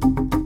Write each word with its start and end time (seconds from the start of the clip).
you 0.00 0.37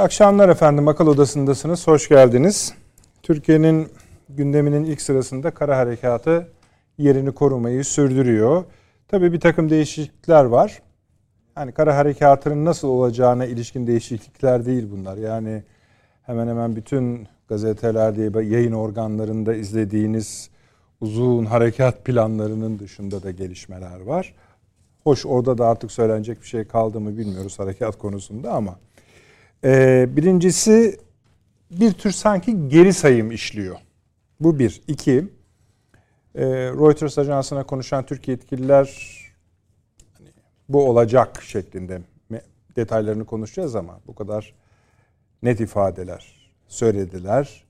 Akşamlar 0.00 0.48
efendim. 0.48 0.88
Akıl 0.88 1.06
Odası'ndasınız. 1.06 1.86
Hoş 1.86 2.08
geldiniz. 2.08 2.74
Türkiye'nin 3.22 3.88
gündeminin 4.28 4.84
ilk 4.84 5.00
sırasında 5.00 5.50
kara 5.50 5.76
harekatı 5.76 6.48
yerini 6.98 7.32
korumayı 7.32 7.84
sürdürüyor. 7.84 8.64
Tabii 9.08 9.32
bir 9.32 9.40
takım 9.40 9.70
değişiklikler 9.70 10.44
var. 10.44 10.82
Yani 11.56 11.72
kara 11.72 11.96
harekatının 11.96 12.64
nasıl 12.64 12.88
olacağına 12.88 13.44
ilişkin 13.46 13.86
değişiklikler 13.86 14.66
değil 14.66 14.88
bunlar. 14.90 15.16
Yani 15.16 15.62
hemen 16.22 16.48
hemen 16.48 16.76
bütün 16.76 17.28
gazetelerde, 17.48 18.44
yayın 18.44 18.72
organlarında 18.72 19.54
izlediğiniz 19.54 20.50
uzun 21.00 21.44
harekat 21.44 22.04
planlarının 22.04 22.78
dışında 22.78 23.22
da 23.22 23.30
gelişmeler 23.30 24.00
var. 24.00 24.34
Hoş 25.04 25.26
orada 25.26 25.58
da 25.58 25.66
artık 25.66 25.92
söylenecek 25.92 26.42
bir 26.42 26.46
şey 26.46 26.64
kaldı 26.64 27.00
mı 27.00 27.18
bilmiyoruz 27.18 27.58
harekat 27.58 27.98
konusunda 27.98 28.52
ama 28.52 28.76
ee, 29.64 30.08
birincisi 30.16 31.00
bir 31.70 31.92
tür 31.92 32.10
sanki 32.10 32.68
geri 32.68 32.92
sayım 32.92 33.30
işliyor. 33.30 33.76
Bu 34.40 34.58
bir. 34.58 34.82
İki, 34.88 35.28
e, 36.34 36.44
Reuters 36.50 37.18
ajansına 37.18 37.64
konuşan 37.64 38.06
Türk 38.06 38.28
yetkililer 38.28 39.16
hani, 40.18 40.28
bu 40.68 40.88
olacak 40.88 41.42
şeklinde 41.42 42.02
detaylarını 42.76 43.24
konuşacağız 43.24 43.76
ama 43.76 44.00
bu 44.06 44.14
kadar 44.14 44.54
net 45.42 45.60
ifadeler 45.60 46.52
söylediler. 46.68 47.64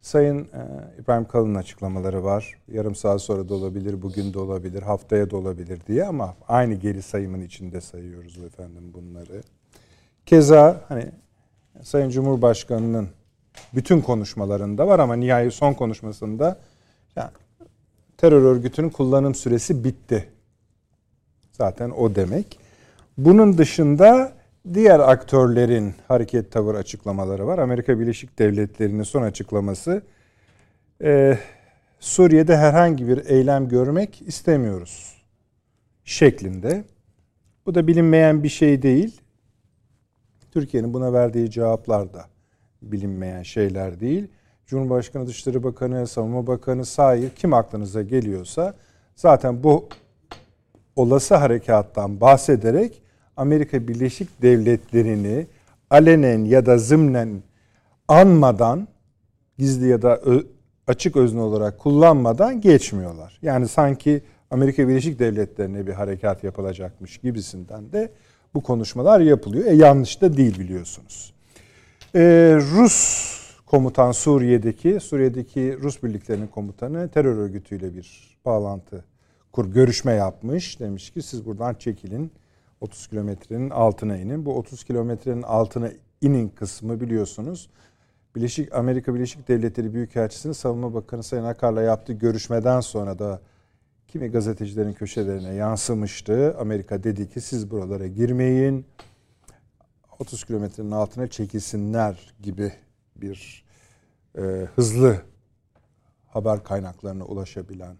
Sayın 0.00 0.38
e, 0.38 0.62
İbrahim 0.98 1.24
Kalın'ın 1.24 1.54
açıklamaları 1.54 2.24
var. 2.24 2.58
Yarım 2.68 2.94
saat 2.94 3.22
sonra 3.22 3.48
da 3.48 3.54
olabilir, 3.54 4.02
bugün 4.02 4.34
de 4.34 4.38
olabilir, 4.38 4.82
haftaya 4.82 5.30
da 5.30 5.36
olabilir 5.36 5.80
diye 5.86 6.04
ama 6.04 6.36
aynı 6.48 6.74
geri 6.74 7.02
sayımın 7.02 7.40
içinde 7.40 7.80
sayıyoruz 7.80 8.38
efendim 8.38 8.92
bunları. 8.94 9.42
Keza 10.26 10.84
hani 10.88 11.10
Sayın 11.82 12.10
Cumhurbaşkanı'nın 12.10 13.08
bütün 13.74 14.00
konuşmalarında 14.00 14.86
var 14.86 14.98
ama 14.98 15.16
nihai 15.16 15.50
son 15.50 15.72
konuşmasında 15.72 16.58
yani 17.16 17.30
terör 18.16 18.42
örgütünün 18.42 18.88
kullanım 18.88 19.34
süresi 19.34 19.84
bitti. 19.84 20.28
Zaten 21.52 21.90
o 21.90 22.14
demek. 22.14 22.58
Bunun 23.18 23.58
dışında 23.58 24.32
diğer 24.74 25.00
aktörlerin 25.00 25.94
hareket 26.08 26.52
tavır 26.52 26.74
açıklamaları 26.74 27.46
var. 27.46 27.58
Amerika 27.58 28.00
Birleşik 28.00 28.38
Devletleri'nin 28.38 29.02
son 29.02 29.22
açıklaması 29.22 30.02
e, 31.02 31.38
Suriye'de 32.00 32.56
herhangi 32.56 33.08
bir 33.08 33.26
eylem 33.26 33.68
görmek 33.68 34.22
istemiyoruz 34.22 35.16
şeklinde. 36.04 36.84
Bu 37.66 37.74
da 37.74 37.86
bilinmeyen 37.86 38.42
bir 38.42 38.48
şey 38.48 38.82
değil. 38.82 39.20
Türkiye'nin 40.50 40.94
buna 40.94 41.12
verdiği 41.12 41.50
cevaplar 41.50 42.14
da 42.14 42.24
bilinmeyen 42.82 43.42
şeyler 43.42 44.00
değil. 44.00 44.28
Cumhurbaşkanı, 44.66 45.26
Dışişleri 45.26 45.62
Bakanı, 45.62 46.06
Savunma 46.06 46.46
Bakanı, 46.46 46.84
Sair 46.84 47.30
kim 47.30 47.54
aklınıza 47.54 48.02
geliyorsa 48.02 48.74
zaten 49.16 49.62
bu 49.62 49.88
olası 50.96 51.34
harekattan 51.34 52.20
bahsederek 52.20 53.02
Amerika 53.36 53.88
Birleşik 53.88 54.42
Devletleri'ni 54.42 55.46
alenen 55.90 56.44
ya 56.44 56.66
da 56.66 56.78
zımnen 56.78 57.42
anmadan 58.08 58.88
gizli 59.58 59.88
ya 59.88 60.02
da 60.02 60.20
açık 60.86 61.16
özne 61.16 61.40
olarak 61.40 61.78
kullanmadan 61.78 62.60
geçmiyorlar. 62.60 63.38
Yani 63.42 63.68
sanki 63.68 64.22
Amerika 64.50 64.88
Birleşik 64.88 65.18
Devletleri'ne 65.18 65.86
bir 65.86 65.92
harekat 65.92 66.44
yapılacakmış 66.44 67.18
gibisinden 67.18 67.92
de 67.92 68.12
bu 68.54 68.62
konuşmalar 68.62 69.20
yapılıyor. 69.20 69.64
E 69.64 69.74
yanlış 69.74 70.20
da 70.20 70.36
değil 70.36 70.58
biliyorsunuz. 70.58 71.32
E, 72.14 72.20
Rus 72.76 73.30
komutan 73.66 74.12
Suriye'deki, 74.12 75.00
Suriye'deki 75.00 75.78
Rus 75.82 76.02
birliklerinin 76.02 76.46
komutanı 76.46 77.08
terör 77.08 77.36
örgütüyle 77.36 77.94
bir 77.94 78.38
bağlantı 78.44 79.04
kur 79.52 79.72
görüşme 79.72 80.12
yapmış. 80.12 80.80
Demiş 80.80 81.10
ki 81.10 81.22
siz 81.22 81.46
buradan 81.46 81.74
çekilin. 81.74 82.32
30 82.80 83.06
kilometrenin 83.06 83.70
altına 83.70 84.16
inin. 84.16 84.46
Bu 84.46 84.56
30 84.56 84.84
kilometrenin 84.84 85.42
altına 85.42 85.90
inin 86.20 86.48
kısmı 86.48 87.00
biliyorsunuz. 87.00 87.70
Birleşik 88.36 88.74
Amerika 88.74 89.14
Birleşik 89.14 89.48
Devletleri 89.48 89.94
Büyükelçisi'nin 89.94 90.52
Savunma 90.52 90.94
Bakanı 90.94 91.22
Sayın 91.22 91.44
Akar'la 91.44 91.82
yaptığı 91.82 92.12
görüşmeden 92.12 92.80
sonra 92.80 93.18
da 93.18 93.40
kimi 94.10 94.28
gazetecilerin 94.30 94.92
köşelerine 94.92 95.54
yansımıştı. 95.54 96.56
Amerika 96.58 97.02
dedi 97.02 97.28
ki 97.28 97.40
siz 97.40 97.70
buralara 97.70 98.06
girmeyin. 98.06 98.86
30 100.18 100.44
kilometrenin 100.44 100.90
altına 100.90 101.26
çekilsinler 101.26 102.34
gibi 102.42 102.72
bir 103.16 103.64
e, 104.38 104.42
hızlı 104.74 105.22
haber 106.26 106.64
kaynaklarına 106.64 107.24
ulaşabilen 107.24 107.96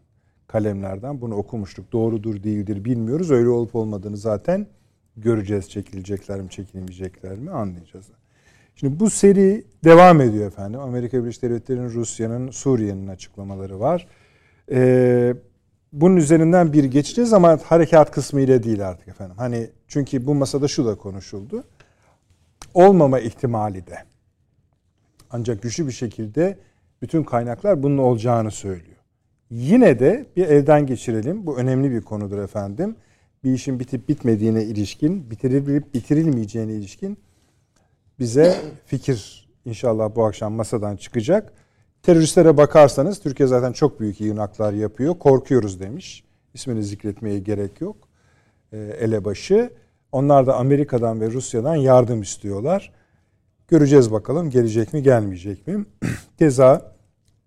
kalemlerden 0.46 1.20
bunu 1.20 1.34
okumuştuk. 1.34 1.92
Doğrudur 1.92 2.42
değildir 2.42 2.84
bilmiyoruz. 2.84 3.30
Öyle 3.30 3.48
olup 3.48 3.74
olmadığını 3.74 4.16
zaten 4.16 4.66
göreceğiz. 5.16 5.70
Çekilecekler 5.70 6.40
mi 6.40 6.50
çekilmeyecekler 6.50 7.36
mi 7.36 7.50
anlayacağız. 7.50 8.06
Şimdi 8.74 9.00
bu 9.00 9.10
seri 9.10 9.64
devam 9.84 10.20
ediyor 10.20 10.46
efendim. 10.46 10.80
Amerika 10.80 11.22
Birleşik 11.22 11.42
Devletleri'nin, 11.42 11.90
Rusya'nın, 11.90 12.50
Suriye'nin 12.50 13.06
açıklamaları 13.06 13.80
var. 13.80 14.06
Ee, 14.70 15.34
bunun 15.92 16.16
üzerinden 16.16 16.72
bir 16.72 16.84
geçeceğiz 16.84 17.32
ama 17.32 17.58
harekat 17.64 18.10
kısmı 18.10 18.40
ile 18.40 18.62
değil 18.62 18.88
artık 18.88 19.08
efendim. 19.08 19.36
Hani 19.38 19.70
çünkü 19.88 20.26
bu 20.26 20.34
masada 20.34 20.68
şu 20.68 20.86
da 20.86 20.94
konuşuldu. 20.94 21.64
Olmama 22.74 23.20
ihtimali 23.20 23.86
de. 23.86 23.98
Ancak 25.30 25.62
güçlü 25.62 25.86
bir 25.86 25.92
şekilde 25.92 26.58
bütün 27.02 27.24
kaynaklar 27.24 27.82
bunun 27.82 27.98
olacağını 27.98 28.50
söylüyor. 28.50 28.96
Yine 29.50 29.98
de 29.98 30.26
bir 30.36 30.46
elden 30.46 30.86
geçirelim. 30.86 31.46
Bu 31.46 31.58
önemli 31.58 31.90
bir 31.90 32.00
konudur 32.00 32.38
efendim. 32.38 32.96
Bir 33.44 33.52
işin 33.52 33.80
bitip 33.80 34.08
bitmediğine 34.08 34.64
ilişkin, 34.64 35.30
bitirilip 35.30 35.94
bitirilmeyeceğine 35.94 36.72
ilişkin 36.72 37.18
bize 38.18 38.56
fikir 38.86 39.48
inşallah 39.64 40.14
bu 40.14 40.24
akşam 40.24 40.52
masadan 40.52 40.96
çıkacak. 40.96 41.52
Teröristlere 42.02 42.56
bakarsanız 42.56 43.20
Türkiye 43.20 43.46
zaten 43.46 43.72
çok 43.72 44.00
büyük 44.00 44.20
yığınaklar 44.20 44.72
yapıyor. 44.72 45.18
Korkuyoruz 45.18 45.80
demiş. 45.80 46.24
İsmini 46.54 46.82
zikretmeye 46.82 47.38
gerek 47.38 47.80
yok. 47.80 47.96
E, 48.72 48.78
elebaşı. 48.78 49.70
Onlar 50.12 50.46
da 50.46 50.56
Amerika'dan 50.56 51.20
ve 51.20 51.30
Rusya'dan 51.30 51.74
yardım 51.74 52.22
istiyorlar. 52.22 52.92
Göreceğiz 53.68 54.12
bakalım 54.12 54.50
gelecek 54.50 54.92
mi 54.92 55.02
gelmeyecek 55.02 55.66
mi. 55.66 55.84
Keza 56.38 56.92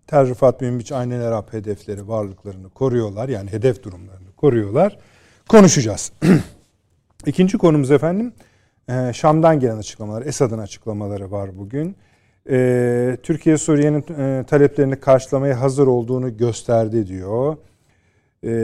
Tel 0.06 0.28
Rıfat 0.28 0.60
Münbiç 0.60 0.92
Aynen 0.92 1.20
Arap 1.20 1.52
hedefleri 1.52 2.08
varlıklarını 2.08 2.70
koruyorlar. 2.70 3.28
Yani 3.28 3.52
hedef 3.52 3.82
durumlarını 3.82 4.32
koruyorlar. 4.36 4.98
Konuşacağız. 5.48 6.12
İkinci 7.26 7.58
konumuz 7.58 7.90
efendim 7.90 8.32
e, 8.88 9.12
Şam'dan 9.12 9.60
gelen 9.60 9.76
açıklamalar, 9.76 10.26
Esad'ın 10.26 10.58
açıklamaları 10.58 11.30
var 11.30 11.58
bugün 11.58 11.96
e, 12.50 13.18
Türkiye 13.22 13.58
Suriye'nin 13.58 14.04
e, 14.18 14.44
taleplerini 14.46 14.96
karşılamaya 14.96 15.60
hazır 15.60 15.86
olduğunu 15.86 16.36
gösterdi 16.36 17.06
diyor. 17.06 17.56
E, 18.44 18.54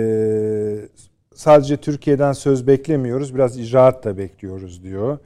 sadece 1.34 1.76
Türkiye'den 1.76 2.32
söz 2.32 2.66
beklemiyoruz, 2.66 3.34
biraz 3.34 3.58
icraat 3.58 4.04
da 4.04 4.18
bekliyoruz 4.18 4.82
diyor. 4.82 5.18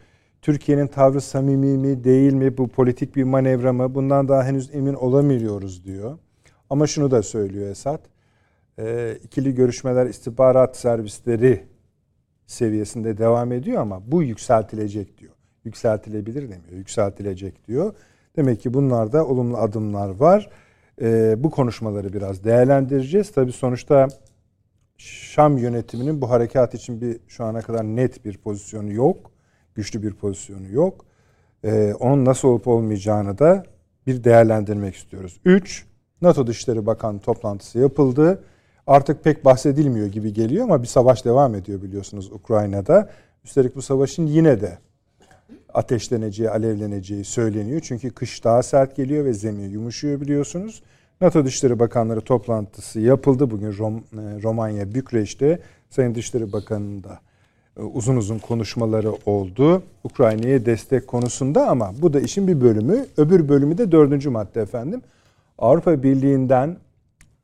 Türkiye'nin 0.43 0.87
tavrı 0.87 1.21
samimi 1.21 1.79
mi 1.79 2.05
değil 2.05 2.33
mi, 2.33 2.59
bu 2.59 2.69
politik 2.69 3.17
bir 3.17 3.25
manevra 3.25 3.73
mı 3.73 3.95
bundan 3.95 4.29
daha 4.29 4.45
henüz 4.45 4.75
emin 4.75 4.95
olamıyoruz 4.95 5.85
diyor. 5.85 6.19
Ama 6.71 6.87
şunu 6.87 7.11
da 7.11 7.23
söylüyor 7.23 7.71
Esad, 7.71 8.01
e, 8.79 9.17
ikili 9.25 9.55
görüşmeler 9.55 10.07
istihbarat 10.07 10.77
servisleri 10.77 11.65
seviyesinde 12.47 13.19
devam 13.19 13.53
ediyor 13.53 13.83
ama 13.83 14.03
bu 14.07 14.23
yükseltilecek 14.23 15.19
diyor. 15.19 15.33
Yükseltilebilir 15.65 16.43
demiyor, 16.43 16.73
yükseltilecek 16.73 17.69
diyor. 17.69 17.95
Demek 18.37 18.61
ki 18.61 18.75
bunlarda 18.75 19.27
olumlu 19.27 19.57
adımlar 19.57 20.09
var. 20.09 20.51
E, 21.03 21.35
bu 21.45 21.51
konuşmaları 21.51 22.13
biraz 22.13 22.45
değerlendireceğiz. 22.45 23.33
Tabi 23.33 23.53
sonuçta 23.53 24.09
Şam 24.99 25.59
yönetiminin 25.59 26.21
bu 26.21 26.31
harekat 26.31 26.75
için 26.75 27.01
bir 27.01 27.21
şu 27.29 27.45
ana 27.45 27.63
kadar 27.63 27.85
net 27.85 28.25
bir 28.25 28.39
pozisyonu 28.39 28.93
yok. 28.93 29.31
Güçlü 29.75 30.03
bir 30.03 30.15
pozisyonu 30.15 30.73
yok. 30.73 31.05
Ee, 31.65 31.95
onun 32.01 32.25
nasıl 32.25 32.49
olup 32.49 32.69
olmayacağını 32.69 33.39
da 33.39 33.65
bir 34.07 34.25
değerlendirmek 34.25 34.95
istiyoruz. 34.95 35.41
3. 35.45 35.87
NATO 36.23 36.47
Dışişleri 36.47 36.87
Bakan 36.87 37.19
toplantısı 37.19 37.79
yapıldı. 37.79 38.45
Artık 38.87 39.25
pek 39.25 39.45
bahsedilmiyor 39.45 40.07
gibi 40.07 40.33
geliyor 40.33 40.65
ama 40.65 40.83
bir 40.83 40.87
savaş 40.87 41.25
devam 41.25 41.55
ediyor 41.55 41.83
biliyorsunuz 41.83 42.33
Ukrayna'da. 42.33 43.11
Üstelik 43.45 43.77
bu 43.77 43.83
savaşın 43.83 44.27
yine 44.27 44.61
de 44.61 44.79
ateşleneceği, 45.75 46.51
alevleneceği 46.51 47.25
söyleniyor. 47.25 47.81
Çünkü 47.85 48.11
kış 48.11 48.45
daha 48.45 48.63
sert 48.63 48.97
geliyor 48.97 49.25
ve 49.25 49.33
zemin 49.33 49.71
yumuşuyor 49.71 50.21
biliyorsunuz. 50.21 50.83
NATO 51.21 51.45
Dışişleri 51.45 51.79
Bakanları 51.79 52.21
toplantısı 52.21 53.01
yapıldı 53.01 53.51
bugün 53.51 53.79
Rom, 53.79 53.97
e, 53.97 54.03
Romanya 54.43 54.95
Bükreş'te. 54.95 55.59
Sayın 55.91 56.15
Dışişleri 56.15 56.53
Bakanı'nın 56.53 57.05
da 57.05 57.21
e, 57.77 57.83
uzun 57.83 58.17
uzun 58.17 58.39
konuşmaları 58.39 59.13
oldu. 59.27 59.83
Ukrayna'ya 60.05 60.67
destek 60.67 61.07
konusunda 61.07 61.69
ama 61.69 61.93
bu 62.03 62.13
da 62.13 62.21
işin 62.21 62.49
bir 62.49 62.61
bölümü. 62.61 63.07
Öbür 63.17 63.49
bölümü 63.49 63.79
de 63.79 63.93
dördüncü 63.93 64.31
madde 64.31 64.61
efendim. 64.61 65.03
Avrupa 65.59 66.03
Birliği'nden 66.03 66.77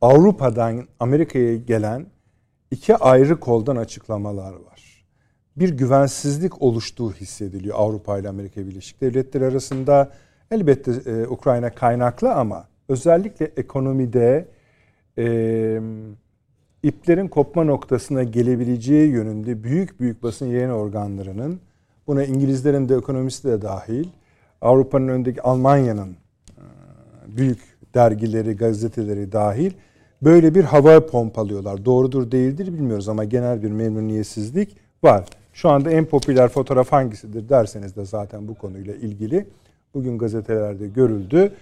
Avrupa'dan 0.01 0.87
Amerika'ya 0.99 1.55
gelen 1.55 2.05
iki 2.71 2.95
ayrı 2.95 3.39
koldan 3.39 3.75
açıklamalar 3.75 4.53
var. 4.53 4.90
Bir 5.57 5.69
güvensizlik 5.69 6.61
oluştuğu 6.61 7.13
hissediliyor 7.13 7.75
Avrupa 7.79 8.19
ile 8.19 8.29
Amerika 8.29 8.67
Birleşik 8.67 9.01
Devletleri 9.01 9.45
arasında. 9.45 10.11
Elbette 10.51 10.91
e, 10.91 11.27
Ukrayna 11.27 11.69
kaynaklı 11.69 12.33
ama 12.33 12.67
özellikle 12.89 13.51
ekonomide 13.57 14.47
e, 15.17 15.81
iplerin 16.83 17.27
kopma 17.27 17.63
noktasına 17.63 18.23
gelebileceği 18.23 19.11
yönünde 19.11 19.63
büyük 19.63 19.99
büyük 19.99 20.23
basın 20.23 20.45
yayın 20.45 20.69
organlarının 20.69 21.59
buna 22.07 22.23
İngilizlerin 22.23 22.89
de 22.89 22.95
ekonomisti 22.95 23.47
de 23.47 23.61
dahil 23.61 24.07
Avrupa'nın 24.61 25.07
öndeki 25.07 25.41
Almanya'nın 25.41 26.09
e, 26.09 26.63
büyük 27.37 27.59
dergileri, 27.95 28.55
gazeteleri 28.55 29.31
dahil 29.31 29.71
böyle 30.21 30.55
bir 30.55 30.63
hava 30.63 31.05
pompalıyorlar. 31.05 31.85
Doğrudur 31.85 32.31
değildir 32.31 32.73
bilmiyoruz 32.73 33.09
ama 33.09 33.23
genel 33.23 33.63
bir 33.63 33.71
memnuniyetsizlik 33.71 34.77
var. 35.03 35.25
Şu 35.53 35.69
anda 35.69 35.91
en 35.91 36.05
popüler 36.05 36.49
fotoğraf 36.49 36.91
hangisidir 36.91 37.49
derseniz 37.49 37.95
de 37.95 38.05
zaten 38.05 38.47
bu 38.47 38.55
konuyla 38.55 38.93
ilgili 38.95 39.47
bugün 39.93 40.17
gazetelerde 40.17 40.87
görüldü 40.87 41.53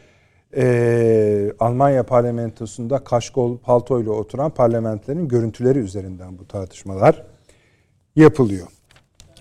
e, 0.55 1.53
Almanya 1.59 2.03
parlamentosunda 2.03 2.99
kaşkol 3.03 3.57
paltoyla 3.57 4.11
oturan 4.11 4.51
parlamenterin 4.51 5.27
görüntüleri 5.27 5.79
üzerinden 5.79 6.37
bu 6.37 6.47
tartışmalar 6.47 7.23
yapılıyor. 8.15 8.67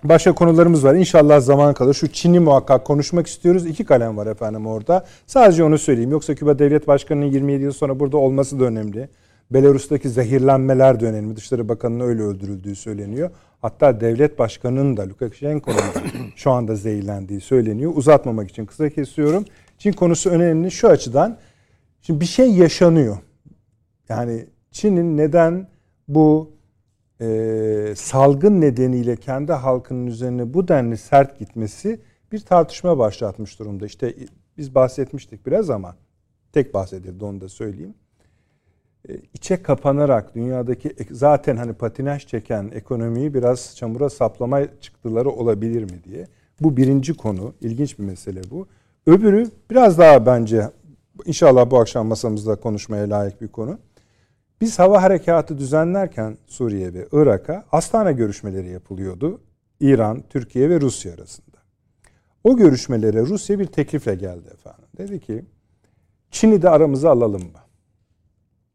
Başka 0.05 0.35
konularımız 0.35 0.85
var. 0.85 0.95
İnşallah 0.95 1.41
zaman 1.41 1.75
kalır. 1.75 1.95
Şu 1.95 2.13
Çin'i 2.13 2.41
muhakkak 2.41 2.85
konuşmak 2.85 3.27
istiyoruz. 3.27 3.67
İki 3.67 3.85
kalem 3.85 4.17
var 4.17 4.27
efendim 4.27 4.67
orada. 4.67 5.05
Sadece 5.27 5.65
onu 5.65 5.79
söyleyeyim. 5.79 6.11
Yoksa 6.11 6.35
Küba 6.35 6.59
Devlet 6.59 6.87
Başkanı'nın 6.87 7.27
27 7.27 7.63
yıl 7.63 7.73
sonra 7.73 8.01
burada 8.01 8.17
olması 8.17 8.61
da 8.61 8.65
önemli. 8.65 9.09
Belarus'taki 9.51 10.09
zehirlenmeler 10.09 11.01
de 11.01 11.07
önemli. 11.07 11.37
Dışişleri 11.37 11.69
Bakanı'nın 11.69 12.05
öyle 12.05 12.23
öldürüldüğü 12.23 12.77
söyleniyor. 12.77 13.31
Hatta 13.63 14.01
devlet 14.01 14.39
başkanının 14.39 14.97
da 14.97 15.09
Lukashenko'nun 15.09 15.79
şu 16.37 16.51
anda 16.51 16.77
zehirlendiği 16.77 17.41
söyleniyor. 17.41 17.93
Uzatmamak 17.95 18.51
için 18.51 18.67
kısa 18.67 18.91
kesiyorum. 18.91 19.45
Çin 19.79 19.93
konusu 19.93 20.31
önemli 20.31 20.71
şu 20.71 20.89
açıdan. 20.89 21.39
Şimdi 22.03 22.21
bir 22.21 22.27
şey 22.27 22.51
yaşanıyor. 22.51 23.17
Yani 24.09 24.47
Çin'in 24.71 25.17
neden 25.17 25.69
bu 26.09 26.53
e, 27.21 27.95
salgın 27.97 28.61
nedeniyle 28.61 29.17
kendi 29.17 29.53
halkının 29.53 30.07
üzerine 30.07 30.55
bu 30.55 30.69
denli 30.69 30.97
sert 30.97 31.39
gitmesi 31.39 32.01
bir 32.33 32.41
tartışma 32.41 32.99
başlatmış 32.99 33.59
durumda. 33.59 33.87
İşte 33.87 34.15
biz 34.57 34.75
bahsetmiştik 34.75 35.47
biraz 35.47 35.71
ama 35.71 35.97
tek 36.53 36.75
bahsedildi 36.75 37.25
onu 37.25 37.41
da 37.41 37.49
söyleyeyim. 37.49 37.95
E, 39.09 39.13
içe 39.35 39.63
kapanarak 39.63 40.35
dünyadaki 40.35 40.95
zaten 41.11 41.57
hani 41.57 41.73
patinaj 41.73 42.27
çeken 42.27 42.71
ekonomiyi 42.75 43.35
biraz 43.35 43.77
çamura 43.77 44.11
saplama 44.11 44.61
çıktıları 44.81 45.31
olabilir 45.31 45.83
mi 45.83 46.05
diye. 46.05 46.27
Bu 46.61 46.77
birinci 46.77 47.15
konu. 47.15 47.55
ilginç 47.61 47.99
bir 47.99 48.05
mesele 48.05 48.41
bu. 48.51 48.67
Öbürü 49.07 49.51
biraz 49.71 49.99
daha 49.99 50.27
bence 50.27 50.71
inşallah 51.25 51.71
bu 51.71 51.81
akşam 51.81 52.07
masamızda 52.07 52.57
konuşmaya 52.57 53.11
layık 53.11 53.41
bir 53.41 53.49
konu. 53.49 53.79
Biz 54.61 54.79
hava 54.79 55.03
harekatı 55.03 55.59
düzenlerken 55.59 56.37
Suriye 56.47 56.95
ve 56.95 57.09
Irak'a 57.13 57.65
Astana 57.73 58.13
görüşmeleri 58.13 58.69
yapılıyordu. 58.69 59.41
İran, 59.81 60.25
Türkiye 60.31 60.71
ve 60.71 60.81
Rusya 60.81 61.15
arasında. 61.15 61.57
O 62.45 62.57
görüşmelere 62.57 63.21
Rusya 63.21 63.59
bir 63.59 63.67
teklifle 63.67 64.15
geldi 64.15 64.49
efendim. 64.53 64.85
Dedi 64.99 65.21
ki 65.21 65.45
Çin'i 66.31 66.63
de 66.63 66.71
aramıza 66.71 67.11
alalım 67.11 67.43
mı? 67.43 67.59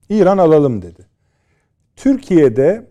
İran 0.10 0.38
alalım 0.38 0.82
dedi. 0.82 1.08
Türkiye'de 1.96 2.88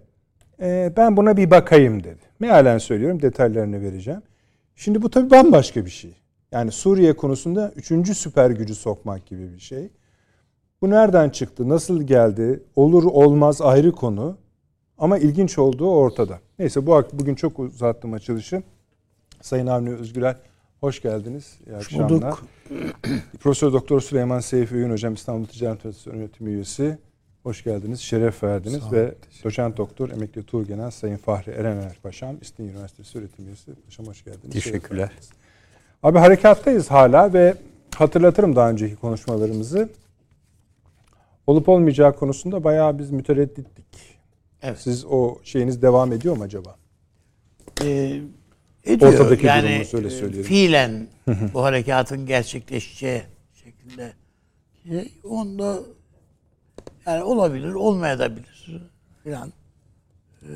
e, 0.61 0.93
ben 0.97 1.17
buna 1.17 1.37
bir 1.37 1.50
bakayım 1.50 2.05
dedi. 2.05 2.23
Mealen 2.41 2.79
söylüyorum 2.79 3.23
detaylarını 3.23 3.81
vereceğim. 3.81 4.23
Şimdi 4.76 5.03
bu 5.03 5.11
tabii 5.11 5.31
bambaşka 5.31 5.85
bir 5.85 5.91
şey. 5.91 6.14
Yani 6.53 6.73
Suriye 6.73 7.12
konusunda 7.17 7.73
üçüncü 7.76 8.14
süper 8.14 8.50
gücü 8.50 8.75
sokmak 8.75 9.26
gibi 9.26 9.55
bir 9.55 9.61
şey. 9.61 9.91
Bu 10.82 10.91
nereden 10.91 11.31
çıktı? 11.31 11.69
Nasıl 11.69 12.03
geldi? 12.03 12.62
Olur 12.76 13.05
olmaz 13.05 13.61
ayrı 13.62 13.93
konu. 13.93 14.38
Ama 14.99 15.19
ilginç 15.19 15.59
olduğu 15.59 15.91
ortada. 15.91 16.38
Neyse 16.59 16.87
bu 16.87 17.03
bugün 17.12 17.35
çok 17.35 17.59
uzattım 17.59 18.12
açılışı. 18.12 18.62
Sayın 19.41 19.67
Avni 19.67 19.91
Özgürel 19.94 20.37
hoş 20.82 21.02
geldiniz. 21.02 21.58
İyi 21.67 21.76
akşamlar. 21.76 22.08
Bulduk. 22.11 22.44
Profesör 23.40 23.73
Doktor 23.73 24.00
Süleyman 24.00 24.40
Seyfi 24.40 24.75
Öğün 24.75 24.90
Hocam 24.90 25.14
İstanbul 25.14 25.46
Ticaret 25.46 25.84
Üniversitesi 25.84 26.17
Öğretim 26.17 26.46
Üyesi. 26.46 26.99
Hoş 27.43 27.64
geldiniz, 27.64 28.00
şeref 28.00 28.43
verdiniz 28.43 28.93
ve 28.93 29.14
doçent 29.44 29.76
doktor 29.76 30.11
emekli 30.11 30.43
Tuğgenel 30.43 30.90
Sayın 30.90 31.17
Fahri 31.17 31.50
Erener 31.50 31.99
Paşam 32.02 32.37
İstinye 32.40 32.70
Üniversitesi 32.70 33.19
Öğretim 33.19 33.46
Üyesi. 33.46 33.75
Paşam 33.84 34.06
hoş 34.06 34.25
geldiniz. 34.25 34.50
Teşekkürler. 34.50 35.11
Abi 36.02 36.19
harekattayız 36.19 36.90
hala 36.90 37.32
ve 37.32 37.55
hatırlatırım 37.94 38.56
daha 38.56 38.70
önceki 38.70 38.96
konuşmalarımızı. 38.96 39.88
Olup 41.46 41.69
olmayacağı 41.69 42.17
konusunda 42.17 42.64
bayağı 42.64 42.99
biz 42.99 43.11
mütereddittik. 43.11 44.19
Evet. 44.62 44.78
Siz 44.78 45.05
o 45.05 45.38
şeyiniz 45.43 45.82
devam 45.82 46.12
ediyor 46.12 46.37
mu 46.37 46.43
acaba? 46.43 46.76
Ee, 47.82 48.20
ediyor. 48.84 49.12
Ortadaki 49.12 49.46
yani, 49.46 49.69
durumu 49.69 49.84
söyle 49.84 50.06
e, 50.06 50.11
söyleyelim. 50.11 50.43
Fiilen 50.43 51.08
bu 51.55 51.62
harekatın 51.62 52.26
gerçekleşeceği 52.26 53.23
şeklinde. 53.55 54.12
Onda 55.25 55.78
yani 57.06 57.23
olabilir, 57.23 57.73
olmayabilir 57.73 58.80
filan. 59.25 59.52
Ee, 60.42 60.47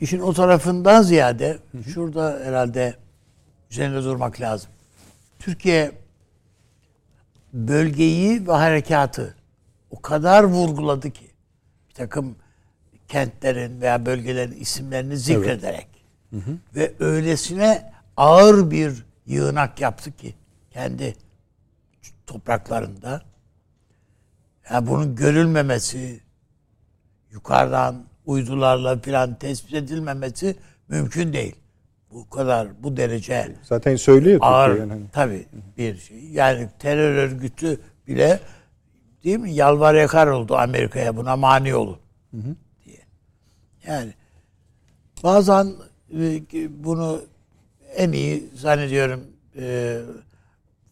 işin 0.00 0.20
o 0.20 0.32
tarafından 0.32 1.02
ziyade 1.02 1.58
şurada 1.94 2.40
herhalde 2.44 2.94
üzerinde 3.70 4.02
durmak 4.04 4.40
lazım. 4.40 4.70
Türkiye 5.38 5.92
bölgeyi 7.52 8.48
ve 8.48 8.52
harekatı 8.52 9.34
o 9.90 10.02
kadar 10.02 10.44
vurguladı 10.44 11.10
ki 11.10 11.30
bir 11.88 11.94
takım 11.94 12.36
kentlerin 13.08 13.80
veya 13.80 14.06
bölgelerin 14.06 14.60
isimlerini 14.60 15.16
zikrederek. 15.16 15.93
Hı 16.34 16.50
hı. 16.50 16.58
ve 16.74 16.92
öylesine 17.00 17.92
ağır 18.16 18.70
bir 18.70 19.04
yığınak 19.26 19.80
yaptı 19.80 20.12
ki 20.12 20.34
kendi 20.70 21.14
topraklarında 22.26 23.22
yani 24.70 24.86
bunun 24.86 25.16
görülmemesi 25.16 26.20
yukarıdan 27.30 28.04
uydularla 28.26 29.00
filan 29.00 29.34
tespit 29.34 29.74
edilmemesi 29.74 30.56
mümkün 30.88 31.32
değil 31.32 31.56
bu 32.10 32.30
kadar 32.30 32.82
bu 32.82 32.96
derece 32.96 33.56
zaten 33.62 33.96
söylüyor 33.96 34.38
ağır 34.42 34.78
yani. 34.78 35.02
tabii 35.12 35.46
bir 35.78 35.96
şey. 35.96 36.24
Yani 36.24 36.68
terör 36.78 37.14
örgütü 37.14 37.80
bile 38.06 38.40
değil 39.24 39.38
mi 39.38 39.52
yalvar 39.52 39.94
yakar 39.94 40.26
oldu 40.26 40.56
Amerika'ya 40.56 41.16
buna 41.16 41.36
mani 41.36 41.74
olun 41.74 41.98
hı 42.30 42.36
hı. 42.36 42.56
diye. 42.84 43.00
Yani 43.86 44.14
bazen 45.22 45.72
bunu 46.68 47.22
en 47.96 48.12
iyi 48.12 48.50
zannediyorum 48.54 49.26
e, 49.56 50.00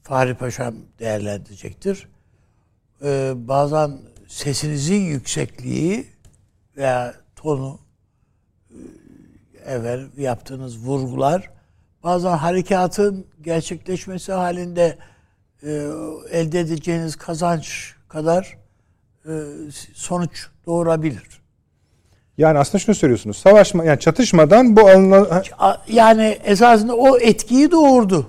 Fahri 0.02 0.35
Paşam 0.35 0.75
değerlendirecektir. 0.99 2.09
E, 3.04 3.33
bazen 3.37 3.99
sesinizin 4.28 5.00
yüksekliği 5.00 6.07
veya 6.76 7.14
tonu 7.37 7.78
evvel 9.66 10.09
yaptığınız 10.16 10.78
vurgular 10.78 11.50
bazen 12.02 12.37
harekatın 12.37 13.26
gerçekleşmesi 13.40 14.33
halinde 14.33 14.99
e, 15.62 15.69
elde 16.31 16.61
edeceğiniz 16.61 17.16
kazanç 17.16 17.95
kadar 18.09 18.59
e, 19.26 19.33
sonuç 19.95 20.49
doğurabilir. 20.66 21.41
Yani 22.42 22.58
aslında 22.58 22.78
şunu 22.78 22.94
söylüyorsunuz. 22.94 23.37
Savaşma 23.37 23.84
yani 23.84 24.00
çatışmadan 24.00 24.76
bu 24.76 24.88
alınan 24.88 25.44
yani 25.88 26.38
esasında 26.44 26.96
o 26.96 27.18
etkiyi 27.18 27.70
doğurdu. 27.70 28.26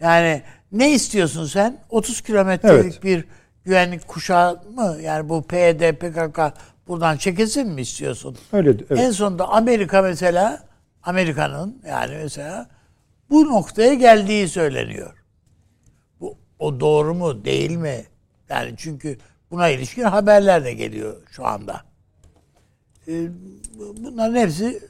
Yani 0.00 0.42
ne 0.72 0.92
istiyorsun 0.92 1.46
sen? 1.46 1.78
30 1.90 2.20
kilometrelik 2.20 2.84
Evet. 2.84 3.04
bir 3.04 3.24
güvenlik 3.64 4.08
kuşağı 4.08 4.62
mı? 4.74 4.96
Yani 5.02 5.28
bu 5.28 5.42
PYD, 5.42 5.92
PKK 5.92 6.40
buradan 6.88 7.16
çekilsin 7.16 7.68
mi 7.68 7.80
istiyorsun? 7.80 8.36
öyle 8.52 8.70
evet. 8.70 8.98
En 8.98 9.10
sonunda 9.10 9.48
Amerika 9.48 10.02
mesela 10.02 10.62
Amerika'nın 11.02 11.82
yani 11.88 12.14
mesela 12.22 12.68
bu 13.30 13.44
noktaya 13.44 13.94
geldiği 13.94 14.48
söyleniyor. 14.48 15.24
Bu 16.20 16.36
o 16.58 16.80
doğru 16.80 17.14
mu 17.14 17.44
değil 17.44 17.76
mi? 17.76 18.04
Yani 18.48 18.74
çünkü 18.76 19.18
buna 19.50 19.68
ilişkin 19.68 20.02
haberler 20.02 20.64
de 20.64 20.72
geliyor 20.72 21.16
şu 21.30 21.46
anda. 21.46 21.87
Bu- 23.08 23.96
bunların 23.96 24.34
hepsi 24.34 24.80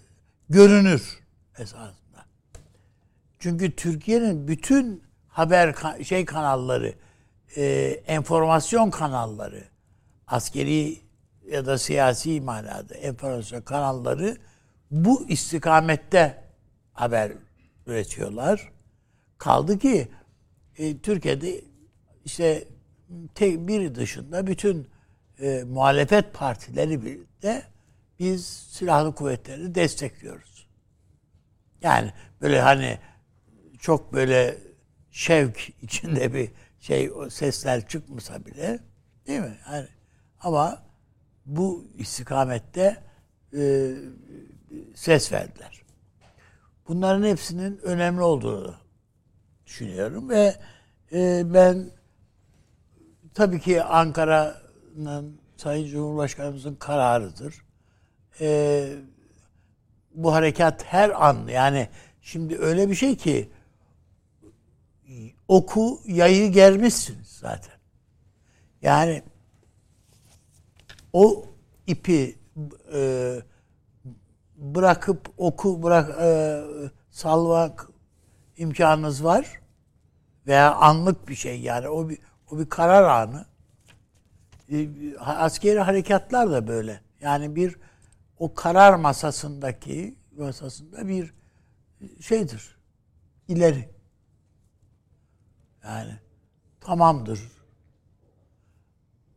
görünür 0.50 1.18
esasında. 1.58 2.26
Çünkü 3.38 3.76
Türkiye'nin 3.76 4.48
bütün 4.48 5.02
haber 5.28 5.74
şey 6.04 6.24
kanalları, 6.24 6.94
e, 7.56 7.64
enformasyon 8.06 8.90
kanalları, 8.90 9.64
askeri 10.26 11.00
ya 11.50 11.66
da 11.66 11.78
siyasi 11.78 12.40
manada 12.40 12.94
enformasyon 12.94 13.62
kanalları 13.62 14.36
bu 14.90 15.28
istikamette 15.28 16.44
haber 16.92 17.32
üretiyorlar. 17.86 18.72
Kaldı 19.38 19.78
ki 19.78 20.08
e, 20.78 20.98
Türkiye'de 20.98 21.60
işte 22.24 22.64
tek 23.34 23.68
biri 23.68 23.94
dışında 23.94 24.46
bütün 24.46 24.88
e, 25.40 25.64
muhalefet 25.64 26.34
partileri 26.34 27.04
birlikte 27.04 27.62
biz 28.18 28.46
silahlı 28.46 29.14
kuvvetleri 29.14 29.74
destekliyoruz. 29.74 30.68
Yani 31.82 32.12
böyle 32.40 32.60
hani 32.60 32.98
çok 33.78 34.12
böyle 34.12 34.58
şevk 35.10 35.68
içinde 35.82 36.34
bir 36.34 36.50
şey 36.80 37.10
o 37.12 37.30
sesler 37.30 37.88
çıkmasa 37.88 38.46
bile 38.46 38.80
değil 39.26 39.40
mi? 39.40 39.58
Yani 39.72 39.88
ama 40.40 40.82
bu 41.46 41.84
istikamette 41.98 43.02
e, 43.56 43.94
ses 44.94 45.32
verdiler. 45.32 45.82
Bunların 46.88 47.24
hepsinin 47.24 47.78
önemli 47.78 48.22
olduğunu 48.22 48.74
düşünüyorum 49.66 50.28
ve 50.28 50.56
e, 51.12 51.42
ben 51.54 51.90
tabii 53.34 53.60
ki 53.60 53.82
Ankara'nın 53.82 55.40
Sayın 55.56 55.86
Cumhurbaşkanımızın 55.86 56.74
kararıdır. 56.74 57.67
E, 58.40 58.88
bu 60.14 60.32
harekat 60.32 60.84
her 60.84 61.26
an 61.26 61.46
yani 61.48 61.88
şimdi 62.22 62.58
öyle 62.58 62.88
bir 62.88 62.94
şey 62.94 63.16
ki 63.16 63.48
oku 65.48 66.00
yayı 66.06 66.52
germişsiniz 66.52 67.28
zaten. 67.28 67.74
Yani 68.82 69.22
o 71.12 71.46
ipi 71.86 72.38
e, 72.94 73.34
bırakıp 74.56 75.28
oku 75.36 75.82
bırak 75.82 76.20
e, 76.20 76.60
salmak 77.10 77.88
imkanınız 78.56 79.24
var 79.24 79.60
veya 80.46 80.74
anlık 80.74 81.28
bir 81.28 81.34
şey 81.34 81.60
yani 81.60 81.88
o 81.88 82.08
bir 82.08 82.18
o 82.50 82.58
bir 82.58 82.68
karar 82.68 83.04
anı. 83.04 83.46
E, 84.72 84.88
askeri 85.18 85.80
harekatlar 85.80 86.50
da 86.50 86.68
böyle. 86.68 87.00
Yani 87.20 87.56
bir 87.56 87.76
o 88.38 88.54
karar 88.54 88.94
masasındaki 88.94 90.18
masasında 90.36 91.08
bir 91.08 91.34
şeydir. 92.20 92.78
ileri. 93.48 93.88
Yani 95.84 96.18
tamamdır. 96.80 97.52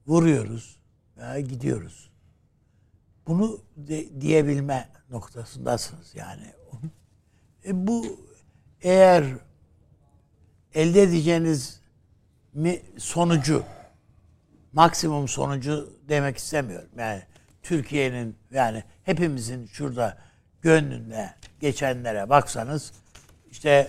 Vuruyoruz 0.08 0.79
veya 1.17 1.39
gidiyoruz. 1.39 2.12
Bunu 3.27 3.62
de, 3.75 4.22
diyebilme 4.22 4.89
noktasındasınız 5.10 6.15
yani. 6.15 6.53
E 7.65 7.88
bu 7.88 8.05
eğer 8.81 9.25
elde 10.74 11.01
edeceğiniz 11.01 11.81
mi 12.53 12.81
sonucu 12.98 13.63
maksimum 14.74 15.27
sonucu 15.27 16.00
demek 16.10 16.38
istemiyorum. 16.38 16.89
Yani 16.98 17.24
Türkiye'nin 17.63 18.36
yani 18.51 18.84
hepimizin 19.03 19.65
şurada 19.65 20.18
gönlünde 20.62 21.30
geçenlere 21.60 22.30
baksanız 22.30 22.91
işte 23.51 23.88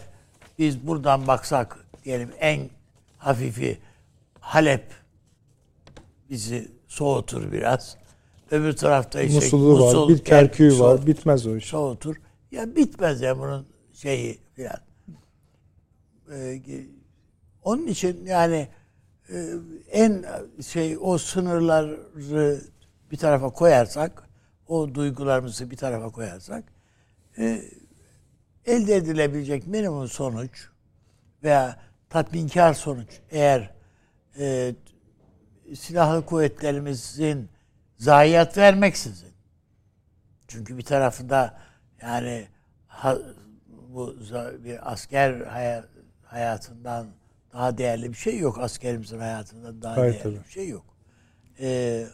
biz 0.59 0.87
buradan 0.87 1.26
baksak 1.26 1.79
diyelim 2.05 2.31
en 2.41 2.71
hafifi 3.19 3.79
Halep 4.41 4.85
bizi 6.31 6.69
soğutur 6.88 7.52
biraz. 7.52 7.97
Öbür 8.50 8.73
tarafta 8.73 9.23
işte 9.23 9.35
Musul'u 9.35 9.75
var, 9.75 9.79
Musul, 9.79 10.09
bir 10.09 10.19
Kerkük'ü 10.19 10.69
Kerkük 10.69 10.81
var. 10.81 11.07
Bitmez 11.07 11.47
o 11.47 11.57
iş. 11.57 11.64
soğutur. 11.64 12.17
Ya 12.50 12.76
bitmez 12.76 13.21
ya 13.21 13.38
bunun 13.38 13.67
şeyi 13.93 14.38
filan. 14.55 14.79
Ee, 16.33 16.61
onun 17.62 17.87
için 17.87 18.26
yani 18.26 18.69
e, 19.29 19.47
en 19.91 20.25
şey 20.67 20.97
o 21.00 21.19
sınırları 21.19 22.72
bir 23.12 23.16
tarafa 23.16 23.50
koyarsak, 23.50 24.28
o 24.69 24.95
duygularımızı 24.95 25.71
bir 25.71 25.76
tarafa 25.76 26.09
koyarsak 26.11 26.64
e, 27.38 27.62
elde 28.66 28.97
edilebilecek 28.97 29.66
minimum 29.66 30.09
sonuç 30.09 30.69
veya 31.42 31.76
tatminkar 32.11 32.75
sonuç 32.75 33.09
eğer 33.31 33.71
e, 34.38 34.75
silahlı 35.75 36.26
kuvvetlerimizin 36.26 37.49
zayiat 37.99 38.59
vermeksizin 38.59 39.33
çünkü 40.49 40.78
bir 40.78 40.83
tarafında 40.83 41.59
yani 42.02 42.49
ha- 42.87 43.19
bu 43.88 44.16
bir 44.64 44.92
asker 44.92 45.40
haya- 45.40 45.85
hayatından 46.25 47.07
daha 47.52 47.78
değerli 47.78 48.09
bir 48.09 48.16
şey 48.16 48.38
yok. 48.38 48.59
Askerimizin 48.59 49.19
hayatından 49.19 49.83
daha 49.83 49.97
Hayır, 49.97 50.12
değerli 50.12 50.23
tabii. 50.23 50.45
bir 50.45 50.50
şey 50.50 50.69
yok. 50.69 50.85
Ee, 51.61 52.07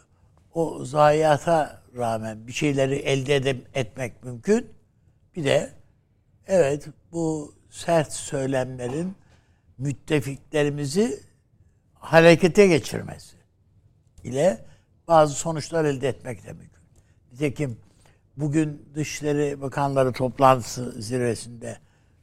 o 0.53 0.85
zayiata 0.85 1.81
rağmen 1.97 2.47
bir 2.47 2.51
şeyleri 2.51 2.95
elde 2.95 3.35
edem- 3.35 3.65
etmek 3.73 4.23
mümkün. 4.23 4.67
Bir 5.35 5.43
de 5.43 5.73
evet 6.47 6.87
bu 7.11 7.53
sert 7.69 8.13
söylemlerin 8.13 9.15
müttefiklerimizi 9.77 11.19
harekete 11.93 12.67
geçirmesi 12.67 13.35
ile 14.23 14.65
bazı 15.07 15.33
sonuçlar 15.33 15.85
elde 15.85 16.07
etmek 16.07 16.45
de 16.45 16.53
mümkün. 16.53 16.83
Nitekim 17.31 17.77
bugün 18.37 18.85
Dışişleri 18.95 19.61
Bakanları 19.61 20.11
toplantısı 20.11 21.01
zirvesinde 21.01 21.77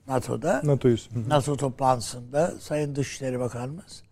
NATO'da 0.06 0.60
NATO'yuz. 0.64 1.08
NATO 1.28 1.56
toplantısında 1.56 2.54
Sayın 2.60 2.96
Dışişleri 2.96 3.40
Bakanımız 3.40 4.02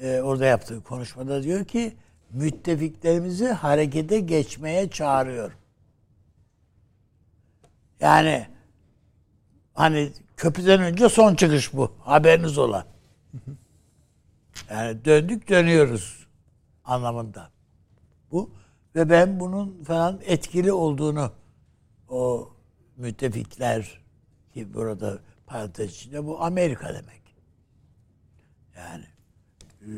e, 0.00 0.20
orada 0.20 0.46
yaptığı 0.46 0.82
konuşmada 0.82 1.42
diyor 1.42 1.64
ki 1.64 1.96
müttefiklerimizi 2.32 3.48
harekete 3.48 4.20
geçmeye 4.20 4.90
çağırıyor. 4.90 5.52
Yani 8.00 8.46
hani 9.74 10.12
köprüden 10.36 10.80
önce 10.80 11.08
son 11.08 11.34
çıkış 11.34 11.74
bu. 11.74 11.92
Haberiniz 12.00 12.58
olan. 12.58 12.84
Yani 14.70 15.04
döndük 15.04 15.48
dönüyoruz 15.48 16.26
anlamında. 16.84 17.50
Bu 18.30 18.50
ve 18.94 19.10
ben 19.10 19.40
bunun 19.40 19.84
falan 19.84 20.20
etkili 20.24 20.72
olduğunu 20.72 21.32
o 22.08 22.52
müttefikler 22.96 24.00
ki 24.54 24.74
burada 24.74 25.18
parantez 25.46 25.94
içinde 25.94 26.26
bu 26.26 26.42
Amerika 26.42 26.88
demek. 26.88 27.36
Yani 28.76 29.04
e, 29.82 29.90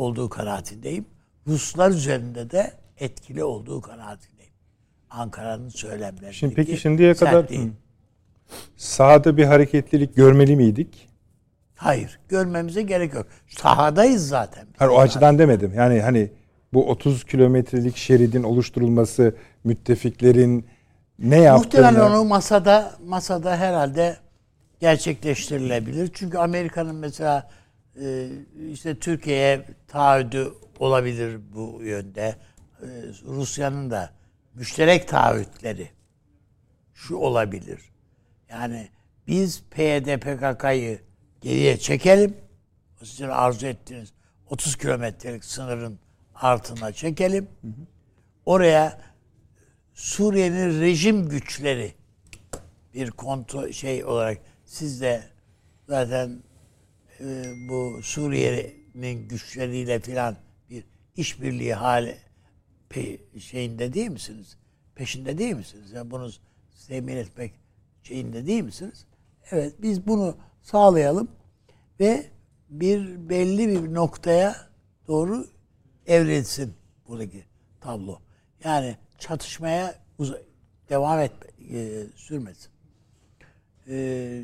olduğu 0.00 0.28
kanaatindeyim. 0.28 1.06
Ruslar 1.46 1.90
üzerinde 1.90 2.50
de 2.50 2.72
etkili 2.98 3.44
olduğu 3.44 3.80
kanaatindeyim. 3.80 4.52
Ankara'nın 5.10 5.68
söylemleri. 5.68 6.34
Şimdi 6.34 6.54
peki 6.54 6.76
şimdiye 6.76 7.14
kadar 7.14 7.46
sahada 8.76 9.36
bir 9.36 9.44
hareketlilik 9.44 10.16
görmeli 10.16 10.56
miydik? 10.56 11.08
Hayır. 11.76 12.20
Görmemize 12.28 12.82
gerek 12.82 13.14
yok. 13.14 13.26
Sahadayız 13.48 14.28
zaten. 14.28 14.66
Hayır 14.76 14.92
o 14.92 14.98
açıdan 14.98 15.38
demedim. 15.38 15.72
Yani 15.74 16.00
hani 16.00 16.30
bu 16.72 16.90
30 16.90 17.24
kilometrelik 17.24 17.96
şeridin 17.96 18.42
oluşturulması 18.42 19.34
müttefiklerin 19.64 20.66
ne 21.18 21.40
yaptığını... 21.40 21.82
Muhtemelen 21.82 22.10
onu 22.10 22.24
masada 22.24 22.92
masada 23.06 23.56
herhalde 23.56 24.16
gerçekleştirilebilir. 24.80 26.10
Çünkü 26.14 26.38
Amerika'nın 26.38 26.96
mesela 26.96 27.50
e, 27.96 28.28
işte 28.70 28.98
Türkiye'ye 28.98 29.66
taahhüdü 29.88 30.54
olabilir 30.78 31.40
bu 31.54 31.82
yönde. 31.82 32.36
E, 32.82 32.86
Rusya'nın 33.24 33.90
da 33.90 34.10
müşterek 34.54 35.08
taahhütleri 35.08 35.90
şu 36.94 37.16
olabilir. 37.16 37.80
Yani 38.50 38.88
biz 39.26 39.62
PYD 39.70 40.18
PKK'yı 40.18 41.00
geriye 41.40 41.78
çekelim. 41.78 42.36
Sizin 43.02 43.28
arzu 43.28 43.66
ettiğiniz 43.66 44.12
30 44.50 44.76
kilometrelik 44.76 45.44
sınırın 45.44 45.98
altına 46.34 46.92
çekelim. 46.92 47.48
Oraya 48.46 49.00
Suriye'nin 49.94 50.80
rejim 50.80 51.28
güçleri 51.28 51.94
bir 52.94 53.10
kontrol 53.10 53.72
şey 53.72 54.04
olarak 54.04 54.38
siz 54.64 55.00
de 55.00 55.22
zaten 55.88 56.42
e, 57.20 57.52
bu 57.68 58.00
Suriye'nin 58.02 59.28
güçleriyle 59.28 60.00
filan 60.00 60.36
bir 60.70 60.84
işbirliği 61.16 61.74
hali 61.74 62.16
pe, 62.88 63.18
şeyinde 63.40 63.92
değil 63.92 64.10
misiniz? 64.10 64.56
Peşinde 64.94 65.38
değil 65.38 65.54
misiniz? 65.54 65.92
Yani 65.92 66.10
bunu 66.10 66.30
temin 66.88 67.16
etmek 67.16 67.54
şeyinde 68.02 68.46
değil 68.46 68.62
misiniz? 68.62 69.06
Evet 69.50 69.74
biz 69.82 70.06
bunu 70.06 70.36
sağlayalım 70.62 71.28
ve 72.00 72.26
bir 72.70 73.28
belli 73.28 73.68
bir 73.68 73.94
noktaya 73.94 74.56
doğru 75.08 75.46
evrilsin 76.06 76.74
buradaki 77.08 77.44
tablo. 77.80 78.18
Yani 78.64 78.96
çatışmaya 79.18 79.94
devam 80.88 81.20
et 81.20 81.32
e, 81.72 82.06
sürmesin. 82.16 82.70
E, 83.88 84.42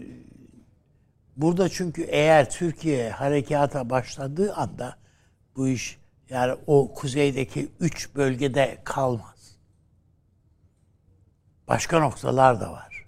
burada 1.36 1.68
çünkü 1.68 2.02
eğer 2.02 2.50
Türkiye 2.50 3.10
harekata 3.10 3.90
başladığı 3.90 4.54
anda 4.54 4.96
bu 5.56 5.68
iş 5.68 5.98
yani 6.30 6.56
o 6.66 6.94
kuzeydeki 6.94 7.68
üç 7.80 8.14
bölgede 8.14 8.78
kalmaz. 8.84 9.56
Başka 11.68 12.00
noktalar 12.00 12.60
da 12.60 12.72
var. 12.72 13.06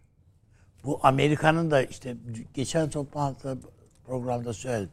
Bu 0.85 1.01
Amerika'nın 1.03 1.71
da 1.71 1.83
işte 1.83 2.17
geçen 2.55 2.91
toplantıda 2.91 3.57
programda 4.07 4.53
söyledim. 4.53 4.93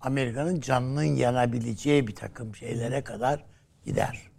Amerika'nın 0.00 0.60
canının 0.60 1.02
yanabileceği 1.02 2.06
bir 2.06 2.14
takım 2.14 2.54
şeylere 2.54 3.04
kadar 3.04 3.44
gider. 3.84 4.30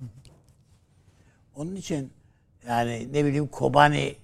Onun 1.56 1.76
için 1.76 2.14
yani 2.68 3.14
ne 3.14 3.26
bileyim 3.26 3.48
Kobani 3.48 4.16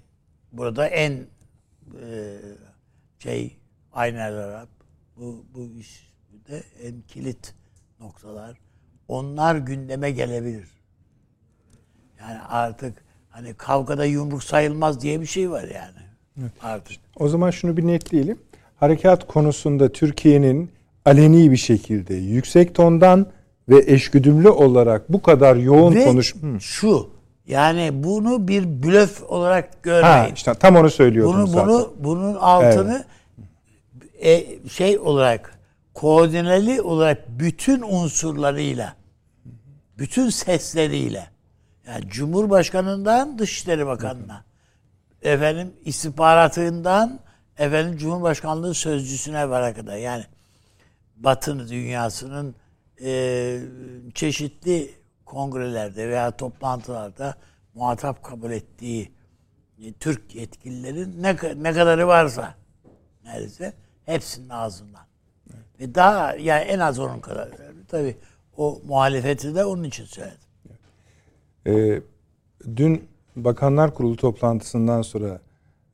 burada 0.51 0.87
en 0.87 1.11
e, 2.01 2.37
şey 3.19 3.60
Aynel 3.93 4.33
Arap 4.33 4.69
bu 5.17 5.45
bu 5.55 5.69
işte 5.79 6.63
en 6.83 7.01
kilit 7.07 7.53
noktalar. 7.99 8.57
Onlar 9.07 9.55
gündeme 9.55 10.11
gelebilir. 10.11 10.67
Yani 12.19 12.39
artık 12.49 13.03
hani 13.29 13.53
kavgada 13.53 14.05
yumruk 14.05 14.43
sayılmaz 14.43 15.01
diye 15.01 15.21
bir 15.21 15.25
şey 15.25 15.51
var 15.51 15.63
yani. 15.63 16.05
Evet. 16.41 16.51
Artık. 16.61 16.97
O 17.19 17.27
zaman 17.27 17.51
şunu 17.51 17.77
bir 17.77 17.87
netleyelim. 17.87 18.39
Harekat 18.75 19.27
konusunda 19.27 19.91
Türkiye'nin 19.91 20.71
aleni 21.05 21.51
bir 21.51 21.57
şekilde 21.57 22.13
yüksek 22.13 22.75
tondan 22.75 23.25
ve 23.69 23.83
eşgüdümlü 23.87 24.49
olarak 24.49 25.13
bu 25.13 25.21
kadar 25.21 25.55
yoğun 25.55 25.95
ve 25.95 26.05
konuş... 26.05 26.35
Şu 26.59 27.09
yani 27.47 28.03
bunu 28.03 28.47
bir 28.47 28.83
blöf 28.83 29.23
olarak 29.23 29.83
görmeyin. 29.83 30.03
Ha, 30.03 30.27
işte 30.35 30.53
tam 30.53 30.75
onu 30.75 30.89
söylüyordum 30.89 31.35
bunu, 31.35 31.47
zaten. 31.47 31.67
Bunu, 31.67 31.93
bunun 31.99 32.35
altını 32.35 32.93
evet. 32.95 33.05
E, 34.21 34.59
şey 34.69 34.99
olarak 34.99 35.59
koordineli 35.93 36.81
olarak 36.81 37.29
bütün 37.29 37.81
unsurlarıyla 37.81 38.95
bütün 39.97 40.29
sesleriyle 40.29 41.27
yani 41.87 42.07
Cumhurbaşkanından 42.07 43.39
Dışişleri 43.39 43.85
Bakanı'na 43.85 44.43
efendim 45.21 45.73
istihbaratından 45.85 47.19
efendim 47.57 47.97
Cumhurbaşkanlığı 47.97 48.73
sözcüsüne 48.73 49.49
var 49.49 49.75
kadar 49.75 49.97
yani 49.97 50.23
Batı 51.15 51.69
dünyasının 51.69 52.55
e, 53.03 53.59
çeşitli 54.13 54.91
kongrelerde 55.25 56.09
veya 56.09 56.31
toplantılarda 56.31 57.35
muhatap 57.73 58.23
kabul 58.23 58.51
ettiği 58.51 59.11
e, 59.83 59.93
Türk 59.93 60.35
yetkililerin 60.35 61.23
ne, 61.23 61.35
ne 61.55 61.73
kadarı 61.73 62.07
varsa 62.07 62.55
neredeyse 63.23 63.73
hepsinin 64.05 64.49
ağzından. 64.49 65.05
Evet. 65.49 65.79
Ve 65.79 65.95
daha 65.95 66.35
yani 66.35 66.61
en 66.61 66.79
az 66.79 66.99
onun 66.99 67.19
kadar. 67.19 67.49
Tabii 67.87 68.15
o 68.57 68.81
muhalefeti 68.85 69.55
de 69.55 69.65
onun 69.65 69.83
için 69.83 70.05
söyledim. 70.05 70.37
Ee, 71.67 72.01
dün 72.75 73.07
Bakanlar 73.35 73.93
Kurulu 73.93 74.15
toplantısından 74.15 75.01
sonra 75.01 75.39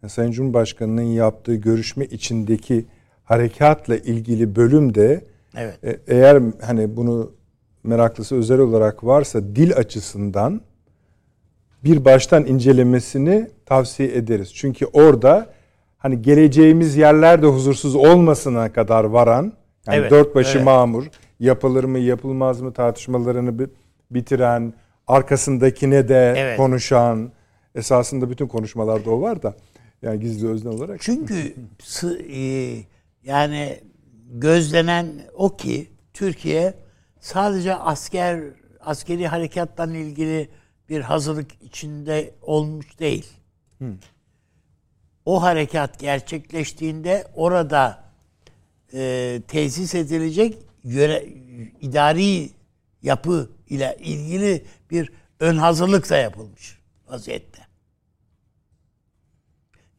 Sayın 0.07 0.31
Cumhurbaşkanı'nın 0.31 1.01
yaptığı 1.01 1.55
görüşme 1.55 2.05
içindeki 2.05 2.85
harekatla 3.23 3.97
ilgili 3.97 4.55
bölümde 4.55 5.25
evet. 5.55 5.83
E, 5.83 5.99
eğer 6.07 6.43
hani 6.61 6.97
bunu 6.97 7.31
meraklısı 7.83 8.35
özel 8.35 8.59
olarak 8.59 9.03
varsa 9.03 9.41
dil 9.55 9.75
açısından 9.75 10.61
bir 11.83 12.05
baştan 12.05 12.45
incelemesini 12.45 13.47
tavsiye 13.65 14.15
ederiz. 14.15 14.51
Çünkü 14.53 14.85
orada 14.85 15.49
hani 15.97 16.21
geleceğimiz 16.21 16.97
yerlerde 16.97 17.47
huzursuz 17.47 17.95
olmasına 17.95 18.73
kadar 18.73 19.03
varan 19.03 19.53
yani 19.87 19.97
evet, 19.97 20.11
dört 20.11 20.35
başı 20.35 20.57
evet. 20.57 20.65
mamur 20.65 21.05
yapılır 21.39 21.83
mı 21.83 21.99
yapılmaz 21.99 22.61
mı 22.61 22.73
tartışmalarını 22.73 23.69
bitiren 24.11 24.73
arkasındakine 25.07 26.07
de 26.07 26.33
evet. 26.37 26.57
konuşan 26.57 27.31
esasında 27.75 28.29
bütün 28.29 28.47
konuşmalarda 28.47 29.11
o 29.11 29.21
var 29.21 29.43
da 29.43 29.55
yani 30.01 30.19
gizli 30.19 30.47
özne 30.47 30.69
olarak. 30.69 31.01
Çünkü 31.01 31.53
e, 32.31 32.39
yani 33.23 33.79
gözlenen 34.29 35.07
o 35.33 35.57
ki 35.57 35.87
Türkiye 36.13 36.73
sadece 37.19 37.75
asker 37.75 38.43
askeri 38.79 39.27
harekattan 39.27 39.93
ilgili 39.93 40.49
bir 40.89 41.01
hazırlık 41.01 41.61
içinde 41.61 42.33
olmuş 42.41 42.99
değil. 42.99 43.27
Hmm. 43.77 43.93
O 45.27 45.41
harekat 45.41 45.99
gerçekleştiğinde 45.99 47.27
orada 47.35 48.03
e, 48.93 49.41
tesis 49.47 49.95
edilecek 49.95 50.57
yöre, 50.83 51.25
idari 51.81 52.49
yapı 53.01 53.49
ile 53.69 53.97
ilgili 53.99 54.65
bir 54.91 55.11
ön 55.39 55.57
hazırlık 55.57 56.09
da 56.09 56.17
yapılmış 56.17 56.79
vaziyette. 57.07 57.61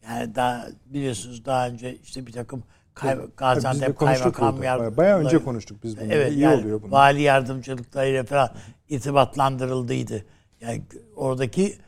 Yani 0.05 0.35
daha 0.35 0.67
biliyorsunuz 0.87 1.45
daha 1.45 1.69
önce 1.69 1.97
işte 1.97 2.27
bir 2.27 2.33
takım 2.33 2.62
Kay, 2.95 3.17
Gaziantep 3.37 3.99
Kaymakam 3.99 4.62
Yardımcıları. 4.62 4.97
Bayağı 4.97 5.19
önce 5.19 5.38
konuştuk 5.38 5.85
biz 5.85 6.01
bunu. 6.01 6.12
Evet, 6.12 6.33
İyi 6.33 6.41
yani 6.41 6.61
oluyor 6.61 6.83
bunu. 6.83 6.93
Vali 6.93 7.23
yardımcılıklarıyla 7.23 8.25
falan 8.25 8.51
irtibatlandırıldıydı. 8.88 10.25
Yani 10.61 10.83
oradaki 11.17 11.79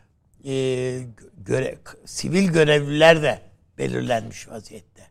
e, 0.44 0.53
göre, 1.38 1.79
sivil 2.05 2.48
görevliler 2.48 3.22
de 3.22 3.42
belirlenmiş 3.79 4.48
vaziyette. 4.48 5.03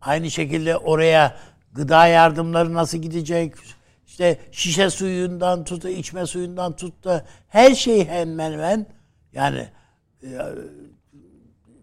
Aynı 0.00 0.30
şekilde 0.30 0.76
oraya 0.76 1.36
gıda 1.72 2.06
yardımları 2.06 2.74
nasıl 2.74 2.98
gidecek? 2.98 3.54
İşte 4.06 4.38
şişe 4.52 4.90
suyundan 4.90 5.64
tut, 5.64 5.84
içme 5.84 6.26
suyundan 6.26 6.76
tut 6.76 7.04
da 7.04 7.26
her 7.48 7.74
şey 7.74 8.08
hemen 8.08 8.52
hemen 8.52 8.86
yani 9.32 9.68
e, 10.22 10.28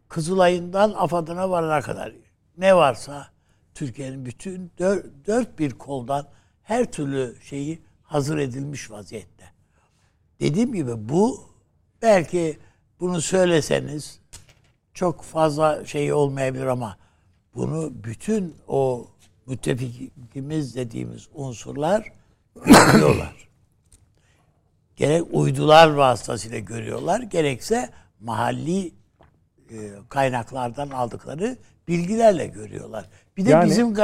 Kızılay'ından 0.09 0.93
AFAD'ına 0.93 1.49
varana 1.49 1.81
kadar 1.81 2.13
ne 2.57 2.75
varsa 2.75 3.27
Türkiye'nin 3.73 4.25
bütün 4.25 4.71
dört, 4.79 5.05
dört 5.27 5.59
bir 5.59 5.71
koldan 5.71 6.27
her 6.63 6.91
türlü 6.91 7.35
şeyi 7.41 7.81
hazır 8.03 8.37
edilmiş 8.37 8.91
vaziyette. 8.91 9.45
Dediğim 10.39 10.73
gibi 10.73 11.09
bu 11.09 11.49
belki 12.01 12.59
bunu 13.03 13.21
söyleseniz 13.21 14.19
çok 14.93 15.23
fazla 15.23 15.85
şey 15.85 16.13
olmayabilir 16.13 16.65
ama 16.65 16.97
bunu 17.55 17.91
bütün 18.03 18.55
o 18.67 19.07
müttefikimiz 19.45 20.75
dediğimiz 20.75 21.27
unsurlar 21.33 22.11
görüyorlar. 22.65 23.35
Gerek 24.95 25.23
uydular 25.31 25.87
vasıtasıyla 25.87 26.59
görüyorlar, 26.59 27.21
gerekse 27.21 27.89
mahalli 28.19 28.87
e, 29.69 29.91
kaynaklardan 30.09 30.89
aldıkları 30.89 31.57
bilgilerle 31.87 32.47
görüyorlar. 32.47 33.05
Bir 33.37 33.45
de 33.45 33.49
yani, 33.49 33.69
bizim 33.69 33.95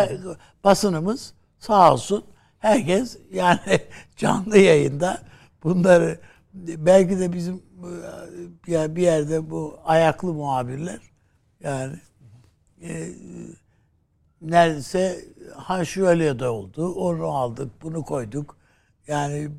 basınımız 0.63 1.33
sağ 1.59 1.93
olsun 1.93 2.23
herkes 2.59 3.17
yani 3.31 3.59
canlı 4.17 4.57
yayında 4.57 5.21
bunları 5.63 6.19
belki 6.53 7.19
de 7.19 7.33
bizim 7.33 7.63
yani 8.67 8.95
bir 8.95 9.01
yerde 9.01 9.49
bu 9.49 9.79
ayaklı 9.85 10.33
muhabirler 10.33 10.99
yani 11.63 11.95
e, 12.81 13.09
neredeyse 14.41 15.25
ha 15.55 15.85
şöyle 15.85 16.39
de 16.39 16.47
oldu 16.47 16.93
onu 16.93 17.27
aldık 17.27 17.71
bunu 17.81 18.03
koyduk 18.03 18.57
yani 19.07 19.49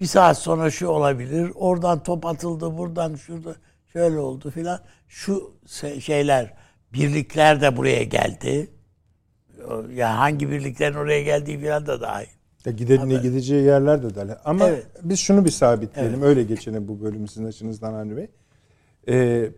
bir 0.00 0.06
saat 0.06 0.38
sonra 0.38 0.70
şu 0.70 0.88
olabilir. 0.88 1.52
Oradan 1.54 2.02
top 2.02 2.26
atıldı, 2.26 2.78
buradan 2.78 3.14
şurada 3.14 3.56
şöyle 3.92 4.18
oldu 4.18 4.50
filan. 4.50 4.80
Şu 5.08 5.54
şeyler, 6.00 6.54
birlikler 6.92 7.60
de 7.60 7.76
buraya 7.76 8.02
geldi. 8.02 8.70
Ya 9.94 10.18
hangi 10.18 10.50
birliklerin 10.50 10.94
oraya 10.94 11.22
geldiği 11.22 11.58
filan 11.60 11.86
da 11.86 12.00
dahil. 12.00 12.28
Ya 12.66 12.72
gideni 12.72 13.20
gideceği 13.20 13.64
yerler 13.64 14.02
de 14.02 14.14
dahil. 14.14 14.30
Ama 14.44 14.68
Evet. 14.68 14.86
biz 15.02 15.18
şunu 15.20 15.44
bir 15.44 15.50
sabitleyelim. 15.50 16.22
Öyle 16.22 16.42
geçelim 16.42 16.88
bu 16.88 17.00
bölüm 17.00 17.28
sizin 17.28 17.44
açınızdan 17.46 17.94
Avni 17.94 18.16
Bey. 18.16 18.26
Ee, 19.08 19.50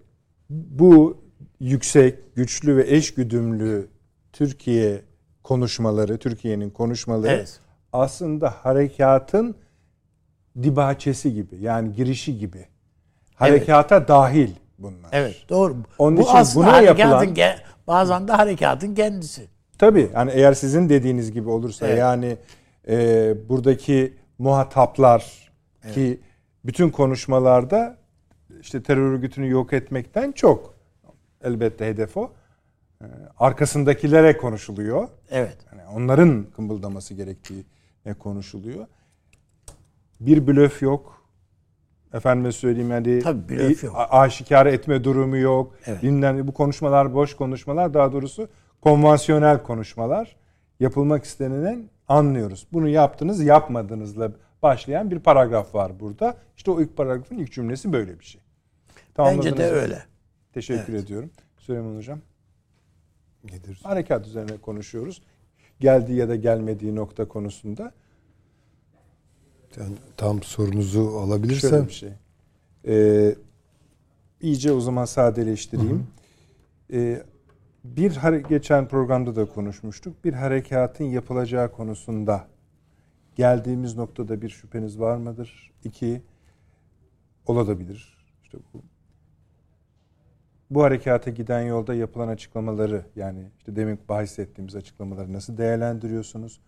bu 0.50 1.22
yüksek, 1.60 2.34
güçlü 2.36 2.76
ve 2.76 2.84
eşgüdümlü 2.94 3.88
Türkiye 4.32 5.02
konuşmaları, 5.42 6.18
Türkiye'nin 6.18 6.70
konuşmaları 6.70 7.32
Evet. 7.32 7.60
aslında 7.92 8.50
harekatın 8.50 9.54
dibaçesi 10.62 11.34
gibi. 11.34 11.56
Yani 11.60 11.92
girişi 11.92 12.38
gibi. 12.38 12.66
Harekata 13.34 14.08
dahil 14.08 14.50
bunlar. 14.78 15.08
Evet, 15.12 15.36
doğru. 15.48 15.76
Onun 15.98 16.16
Bu 16.16 16.20
için 16.22 16.32
aslında 16.34 16.66
buna 16.66 16.80
yapılan- 16.80 17.34
ge- 17.34 17.56
bazen 17.86 18.28
de 18.28 18.32
harekatın 18.32 18.94
kendisi. 18.94 19.46
Tabii 19.78 20.10
yani 20.14 20.30
eğer 20.34 20.52
sizin 20.54 20.88
dediğiniz 20.88 21.32
gibi 21.32 21.48
olursa 21.48 21.86
Evet. 21.86 21.98
yani 21.98 22.36
e, 22.88 23.34
buradaki 23.48 24.14
muhataplar 24.38 25.52
ki 25.94 26.20
bütün 26.64 26.90
konuşmalarda 26.90 27.96
işte 28.60 28.82
terör 28.82 29.12
örgütünü 29.12 29.50
yok 29.50 29.72
etmekten 29.72 30.32
çok 30.32 30.74
elbette 31.44 31.86
hedef 31.86 32.16
o. 32.16 32.32
E, 33.00 33.06
arkasındakilere 33.38 34.36
konuşuluyor. 34.36 35.08
Evet. 35.30 35.56
Yani 35.72 35.82
onların 35.96 36.46
kımbıldaması 36.56 37.14
gerektiği 37.14 37.64
e, 38.06 38.14
konuşuluyor. 38.14 38.86
Bir 40.20 40.46
blöf 40.46 40.82
yok. 40.82 41.22
Efendime 42.14 42.52
söyleyeyim 42.52 42.90
yani 42.90 43.20
Tabii 43.20 43.48
blöf 43.48 43.84
yok. 43.84 43.94
a- 43.96 44.20
aşikar 44.20 44.66
etme 44.66 45.04
durumu 45.04 45.36
yok. 45.36 45.74
Evet. 45.86 46.02
Bilmem 46.02 46.48
bu 46.48 46.54
konuşmalar 46.54 47.14
boş 47.14 47.36
konuşmalar 47.36 47.94
daha 47.94 48.12
doğrusu 48.12 48.48
konvansiyonel 48.80 49.62
konuşmalar. 49.62 50.36
Yapılmak 50.80 51.24
istenilen 51.24 51.90
anlıyoruz. 52.12 52.66
Bunu 52.72 52.88
yaptınız 52.88 53.42
yapmadınızla 53.42 54.32
başlayan 54.62 55.10
bir 55.10 55.18
paragraf 55.18 55.74
var 55.74 56.00
burada. 56.00 56.36
İşte 56.56 56.70
o 56.70 56.80
ilk 56.80 56.96
paragrafın 56.96 57.38
ilk 57.38 57.52
cümlesi 57.52 57.92
böyle 57.92 58.20
bir 58.20 58.24
şey. 58.24 58.40
Bence 59.18 59.56
de 59.56 59.64
öyle. 59.64 60.04
Teşekkür 60.52 60.94
ediyorum. 60.94 61.30
Süleyman 61.58 61.96
Hocam. 61.96 62.18
Nedir? 63.44 63.80
Harekat 63.82 64.26
üzerine 64.26 64.56
konuşuyoruz. 64.56 65.22
Geldiği 65.80 66.16
ya 66.16 66.28
da 66.28 66.36
gelmediği 66.36 66.96
nokta 66.96 67.28
konusunda. 67.28 67.92
Yani 69.76 69.94
tam 70.16 70.42
sorunuzu 70.42 71.04
Şöyle 71.04 71.18
alabilirsem. 71.18 71.86
bir 71.86 71.92
şey. 71.92 72.12
Ee, 72.86 73.34
iyice 74.40 74.72
o 74.72 74.80
zaman 74.80 75.04
sadeleştireyim. 75.04 76.06
Ee, 76.92 77.22
bir 77.84 78.38
geçen 78.48 78.88
programda 78.88 79.36
da 79.36 79.44
konuşmuştuk. 79.44 80.24
Bir 80.24 80.32
harekatın 80.32 81.04
yapılacağı 81.04 81.72
konusunda 81.72 82.48
geldiğimiz 83.36 83.96
noktada 83.96 84.42
bir 84.42 84.48
şüpheniz 84.48 85.00
var 85.00 85.16
mıdır? 85.16 85.72
İki, 85.84 86.22
olabilir. 87.46 88.26
İşte 88.42 88.58
bu 88.74 88.82
bu 90.74 90.82
harekata 90.82 91.30
giden 91.30 91.60
yolda 91.62 91.94
yapılan 91.94 92.28
açıklamaları 92.28 93.04
yani 93.16 93.50
işte 93.58 93.76
demin 93.76 93.98
bahsettiğimiz 94.08 94.76
açıklamaları 94.76 95.32
nasıl 95.32 95.56
değerlendiriyorsunuz? 95.56 96.60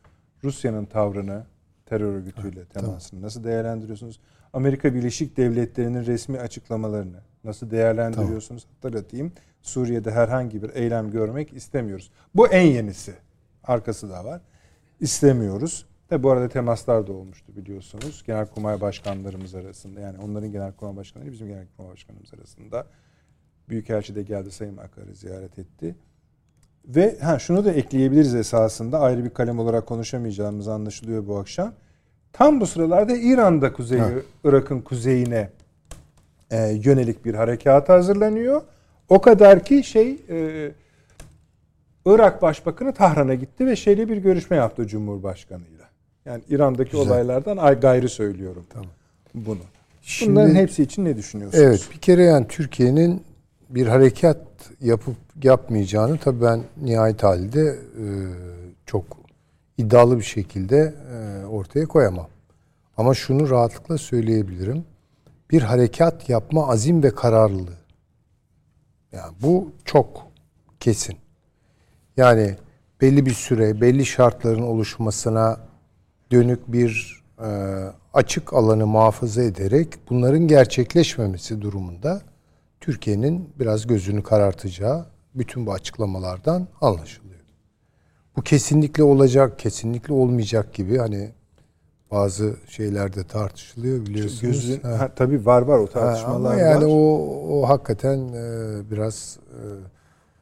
Rusya'nın 0.44 0.84
tavrını 0.84 1.46
terör 1.86 2.12
örgütüyle 2.12 2.64
temasını 2.64 3.22
nasıl 3.22 3.44
değerlendiriyorsunuz? 3.44 4.20
Amerika 4.52 4.94
Birleşik 4.94 5.36
Devletleri'nin 5.36 6.06
resmi 6.06 6.38
açıklamalarını 6.38 7.20
nasıl 7.44 7.70
değerlendiriyorsunuz? 7.70 8.66
Hatırlatayım. 8.74 9.32
Suriye'de 9.62 10.10
herhangi 10.10 10.62
bir 10.62 10.70
eylem 10.74 11.10
görmek 11.10 11.52
istemiyoruz. 11.52 12.10
Bu 12.34 12.48
en 12.48 12.66
yenisi. 12.66 13.14
Arkası 13.64 14.10
da 14.10 14.24
var. 14.24 14.40
İstemiyoruz. 15.00 15.86
Tabi 16.08 16.22
bu 16.22 16.30
arada 16.30 16.48
temaslar 16.48 17.06
da 17.06 17.12
olmuştu 17.12 17.56
biliyorsunuz. 17.56 18.22
Genelkurmay 18.26 18.80
başkanlarımız 18.80 19.54
arasında 19.54 20.00
yani 20.00 20.18
onların 20.18 20.52
genelkurmay 20.52 20.96
başkanları 20.96 21.32
bizim 21.32 21.46
genelkurmay 21.46 21.92
başkanımız 21.92 22.34
arasında. 22.34 22.86
Büyükelçi 23.68 24.14
de 24.14 24.22
geldi 24.22 24.50
Sayın 24.50 24.76
Akar'ı 24.76 25.14
ziyaret 25.14 25.58
etti. 25.58 25.96
Ve 26.86 27.18
ha 27.18 27.38
şunu 27.38 27.64
da 27.64 27.72
ekleyebiliriz 27.72 28.34
esasında 28.34 29.00
ayrı 29.00 29.24
bir 29.24 29.30
kalem 29.30 29.58
olarak 29.58 29.86
konuşamayacağımız 29.86 30.68
anlaşılıyor 30.68 31.26
bu 31.26 31.38
akşam. 31.38 31.74
Tam 32.32 32.60
bu 32.60 32.66
sıralarda 32.66 33.16
İran'da 33.16 33.72
kuzey 33.72 33.98
Ha. 33.98 34.10
Irak'ın 34.44 34.80
kuzeyine 34.80 35.50
e, 36.50 36.70
yönelik 36.84 37.24
bir 37.24 37.34
harekat 37.34 37.88
hazırlanıyor. 37.88 38.62
O 39.08 39.20
kadar 39.20 39.64
ki 39.64 39.84
şey 39.84 40.18
e, 40.30 40.70
Irak 42.06 42.42
Başbakanı 42.42 42.92
Tahran'a 42.94 43.34
gitti 43.34 43.66
ve 43.66 43.76
şeyle 43.76 44.08
bir 44.08 44.16
görüşme 44.16 44.56
yaptı 44.56 44.86
Cumhurbaşkanı'yla. 44.86 45.84
Yani 46.24 46.42
İran'daki 46.48 46.90
Güzel. 46.90 47.06
olaylardan 47.06 47.56
ay 47.56 47.80
gayrı 47.80 48.08
söylüyorum 48.08 48.64
Tamam. 48.70 48.88
bunu. 49.34 49.58
Şimdi- 50.02 50.30
Bunların 50.32 50.54
hepsi 50.54 50.82
için 50.82 51.04
ne 51.04 51.16
düşünüyorsunuz? 51.16 51.64
Evet 51.64 51.88
bir 51.94 51.98
kere 51.98 52.22
yani 52.24 52.46
Türkiye'nin 52.48 53.22
bir 53.70 53.86
harekat 53.86 54.38
yapıp 54.80 55.16
yapmayacağını 55.42 56.18
tabii 56.18 56.42
ben 56.42 56.60
nihayet 56.82 57.22
halde 57.22 57.60
e, 57.70 58.04
çok 58.86 59.04
iddialı 59.78 60.18
bir 60.18 60.24
şekilde 60.24 60.94
e, 61.14 61.46
ortaya 61.46 61.86
koyamam. 61.86 62.28
Ama 62.96 63.14
şunu 63.14 63.50
rahatlıkla 63.50 63.98
söyleyebilirim. 63.98 64.84
Bir 65.54 65.62
harekat 65.62 66.28
yapma 66.28 66.68
azim 66.68 67.02
ve 67.02 67.10
kararlılığı. 67.10 67.78
Yani 69.12 69.32
bu 69.42 69.72
çok 69.84 70.26
kesin. 70.80 71.16
Yani 72.16 72.56
belli 73.00 73.26
bir 73.26 73.34
süre, 73.34 73.80
belli 73.80 74.06
şartların 74.06 74.62
oluşmasına 74.62 75.60
dönük 76.32 76.72
bir 76.72 77.22
e, 77.38 77.48
açık 78.14 78.52
alanı 78.52 78.86
muhafaza 78.86 79.42
ederek 79.42 79.88
bunların 80.10 80.48
gerçekleşmemesi 80.48 81.62
durumunda 81.62 82.22
Türkiye'nin 82.80 83.50
biraz 83.58 83.86
gözünü 83.86 84.22
karartacağı 84.22 85.06
bütün 85.34 85.66
bu 85.66 85.72
açıklamalardan 85.72 86.68
anlaşılıyor. 86.80 87.40
Bu 88.36 88.42
kesinlikle 88.42 89.02
olacak, 89.02 89.58
kesinlikle 89.58 90.14
olmayacak 90.14 90.74
gibi 90.74 90.98
hani 90.98 91.32
bazı 92.14 92.56
şeylerde 92.68 93.24
tartışılıyor 93.24 94.06
biliyorsunuz. 94.06 94.40
Gözün, 94.40 94.80
Ha. 94.82 94.98
ha, 95.00 95.10
tabii 95.16 95.46
var 95.46 95.62
var 95.62 95.78
o 95.78 95.86
Ha, 95.86 95.90
tartışmalar 95.90 96.52
ama 96.52 96.60
yani 96.60 96.84
var. 96.84 96.90
o 96.90 97.60
o 97.60 97.68
hakikaten 97.68 98.18
e, 98.18 98.90
biraz 98.90 99.38
e, 99.50 99.58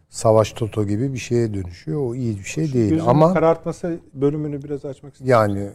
savaş 0.09 0.53
toto 0.53 0.87
gibi 0.87 1.13
bir 1.13 1.19
şeye 1.19 1.55
dönüşüyor. 1.55 2.01
O 2.01 2.15
iyi 2.15 2.39
bir 2.39 2.45
şey 2.45 2.73
değil. 2.73 2.91
Gözünün 2.91 3.09
Ama 3.09 3.35
karartması 3.35 3.99
bölümünü 4.15 4.63
biraz 4.65 4.85
açmak 4.85 5.13
istedim. 5.13 5.31
yani 5.31 5.61
e, 5.61 5.71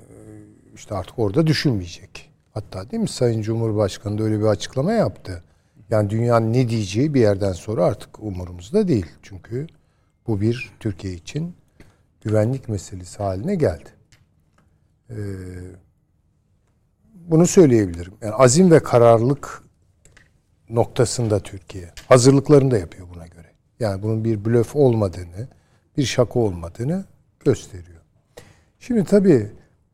işte 0.75 0.95
artık 0.95 1.19
orada 1.19 1.47
düşünmeyecek. 1.47 2.31
Hatta 2.53 2.91
değil 2.91 3.01
mi 3.03 3.09
Sayın 3.09 3.41
Cumhurbaşkanı 3.41 4.17
da 4.17 4.23
öyle 4.23 4.39
bir 4.39 4.45
açıklama 4.45 4.91
yaptı. 4.93 5.43
Yani 5.89 6.09
dünyanın 6.09 6.53
ne 6.53 6.69
diyeceği 6.69 7.13
bir 7.13 7.21
yerden 7.21 7.53
sonra 7.53 7.85
artık 7.85 8.19
umurumuzda 8.23 8.87
değil. 8.87 9.05
Çünkü 9.21 9.67
bu 10.27 10.41
bir 10.41 10.71
Türkiye 10.79 11.13
için 11.13 11.55
güvenlik 12.21 12.69
meselesi 12.69 13.17
haline 13.23 13.55
geldi. 13.55 13.89
Ee, 15.09 15.15
bunu 17.27 17.47
söyleyebilirim. 17.47 18.13
Yani 18.21 18.33
azim 18.33 18.71
ve 18.71 18.79
kararlılık 18.79 19.63
noktasında 20.69 21.39
Türkiye. 21.39 21.89
Hazırlıklarını 22.07 22.71
da 22.71 22.77
yapıyor 22.77 23.07
buna 23.15 23.27
göre. 23.27 23.47
Yani 23.79 24.03
bunun 24.03 24.23
bir 24.23 24.45
blöf 24.45 24.75
olmadığını, 24.75 25.47
bir 25.97 26.03
şaka 26.03 26.39
olmadığını 26.39 27.05
gösteriyor. 27.45 28.01
Şimdi 28.79 29.03
tabii 29.03 29.51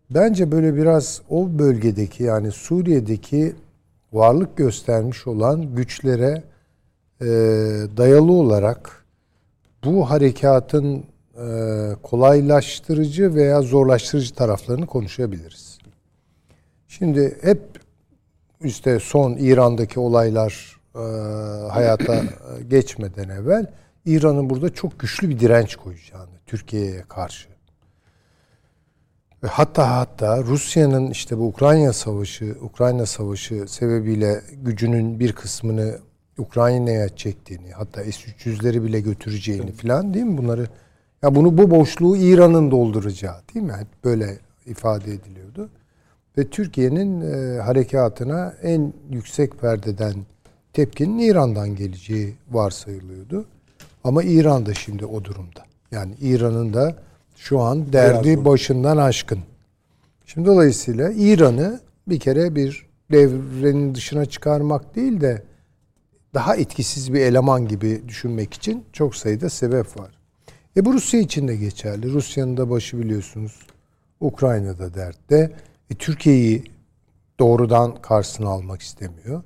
bence 0.09 0.51
böyle 0.51 0.75
biraz 0.75 1.21
o 1.29 1.59
bölgedeki 1.59 2.23
yani 2.23 2.51
Suriye'deki 2.51 3.55
varlık 4.13 4.57
göstermiş 4.57 5.27
olan 5.27 5.75
güçlere 5.75 6.43
e, 7.21 7.25
dayalı 7.97 8.31
olarak 8.31 9.05
bu 9.85 10.09
harekatın 10.09 11.03
e, 11.37 11.45
kolaylaştırıcı 12.03 13.35
veya 13.35 13.61
zorlaştırıcı 13.61 14.35
taraflarını 14.35 14.85
konuşabiliriz. 14.87 15.72
Şimdi 16.97 17.37
hep 17.41 17.59
işte 18.63 18.99
son 18.99 19.35
İran'daki 19.39 19.99
olaylar 19.99 20.81
e, 20.95 20.99
hayata 21.69 22.15
e, 22.15 22.23
geçmeden 22.69 23.29
evvel 23.29 23.71
İran'ın 24.05 24.49
burada 24.49 24.73
çok 24.73 24.99
güçlü 24.99 25.29
bir 25.29 25.39
direnç 25.39 25.75
koyacağını 25.75 26.29
Türkiye'ye 26.45 27.03
karşı. 27.09 27.49
Ve 29.43 29.47
hatta 29.47 29.97
hatta 29.97 30.43
Rusya'nın 30.43 31.11
işte 31.11 31.37
bu 31.37 31.47
Ukrayna 31.47 31.93
savaşı, 31.93 32.55
Ukrayna 32.61 33.05
savaşı 33.05 33.65
sebebiyle 33.67 34.41
gücünün 34.51 35.19
bir 35.19 35.33
kısmını 35.33 35.99
Ukrayna'ya 36.37 37.09
çektiğini, 37.09 37.71
hatta 37.71 38.03
S-300'leri 38.03 38.83
bile 38.83 38.99
götüreceğini 38.99 39.71
falan 39.71 40.13
değil 40.13 40.25
mi? 40.25 40.37
Bunları 40.37 40.67
ya 41.21 41.35
bunu 41.35 41.57
bu 41.57 41.71
boşluğu 41.71 42.17
İran'ın 42.17 42.71
dolduracağı 42.71 43.41
değil 43.53 43.65
mi? 43.65 43.73
Hep 43.73 44.03
böyle 44.03 44.37
ifade 44.65 45.13
ediliyordu. 45.13 45.69
Ve 46.37 46.47
Türkiye'nin 46.47 47.21
e, 47.21 47.59
harekatına 47.59 48.53
en 48.63 48.93
yüksek 49.11 49.59
perdeden 49.59 50.13
tepkinin 50.73 51.19
İran'dan 51.19 51.75
geleceği 51.75 52.35
varsayılıyordu. 52.51 53.45
Ama 54.03 54.23
İran 54.23 54.65
da 54.65 54.73
şimdi 54.73 55.05
o 55.05 55.23
durumda. 55.23 55.65
Yani 55.91 56.15
İran'ın 56.21 56.73
da 56.73 56.95
şu 57.35 57.59
an 57.59 57.93
derdi 57.93 58.45
başından 58.45 58.97
aşkın. 58.97 59.39
Şimdi 60.25 60.47
dolayısıyla 60.47 61.11
İran'ı 61.11 61.79
bir 62.07 62.19
kere 62.19 62.55
bir 62.55 62.85
devrenin 63.11 63.95
dışına 63.95 64.25
çıkarmak 64.25 64.95
değil 64.95 65.21
de 65.21 65.43
daha 66.33 66.55
etkisiz 66.55 67.13
bir 67.13 67.19
eleman 67.19 67.67
gibi 67.67 68.01
düşünmek 68.07 68.53
için 68.53 68.85
çok 68.93 69.15
sayıda 69.15 69.49
sebep 69.49 69.99
var. 69.99 70.11
E 70.77 70.85
bu 70.85 70.93
Rusya 70.93 71.19
için 71.19 71.47
de 71.47 71.55
geçerli. 71.55 72.13
Rusya'nın 72.13 72.57
da 72.57 72.69
başı 72.69 72.99
biliyorsunuz 72.99 73.59
Ukrayna'da 74.19 74.93
dertte. 74.93 75.51
E, 75.93 75.95
Türkiye'yi 75.95 76.63
doğrudan 77.39 77.95
karşısına 77.95 78.49
almak 78.49 78.81
istemiyor. 78.81 79.43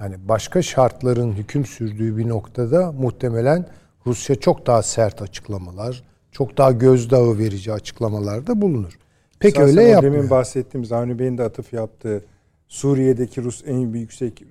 Yani 0.00 0.16
başka 0.28 0.62
şartların 0.62 1.32
hüküm 1.32 1.66
sürdüğü 1.66 2.16
bir 2.16 2.28
noktada 2.28 2.92
muhtemelen 2.92 3.66
Rusya 4.06 4.36
çok 4.36 4.66
daha 4.66 4.82
sert 4.82 5.22
açıklamalar, 5.22 6.04
çok 6.32 6.58
daha 6.58 6.72
gözdağı 6.72 7.38
verici 7.38 7.72
açıklamalarda 7.72 8.60
bulunur. 8.60 8.98
Pek 9.38 9.56
Esasen 9.56 9.68
öyle 9.68 9.88
yapmıyor. 9.88 10.14
Demin 10.14 10.30
bahsettiğimiz 10.30 10.92
Avni 10.92 11.18
Bey'in 11.18 11.38
de 11.38 11.42
atıf 11.42 11.72
yaptığı 11.72 12.24
Suriye'deki 12.68 13.42
Rus 13.42 13.62
en 13.66 13.78
yüksek 13.78 14.44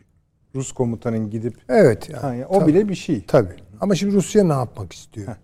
Rus 0.56 0.72
komutanın 0.72 1.30
gidip 1.30 1.58
Evet. 1.70 2.10
Yani, 2.10 2.24
yani 2.24 2.46
o 2.46 2.60
tabii, 2.60 2.74
bile 2.74 2.90
bir 2.90 2.96
şey. 2.96 3.26
Tabii. 3.26 3.56
Ama 3.82 3.96
şimdi 3.96 4.16
Rusya 4.16 4.44
ne 4.44 4.54
yapmak 4.54 4.94
istiyor? 4.94 5.28
Heh. 5.28 5.36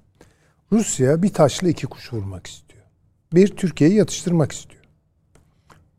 Rusya 0.71 1.23
bir 1.23 1.29
taşla 1.29 1.67
iki 1.67 1.87
kuş 1.87 2.13
vurmak 2.13 2.47
istiyor. 2.47 2.83
Bir, 3.33 3.47
Türkiye'yi 3.47 3.95
yatıştırmak 3.95 4.51
istiyor. 4.51 4.76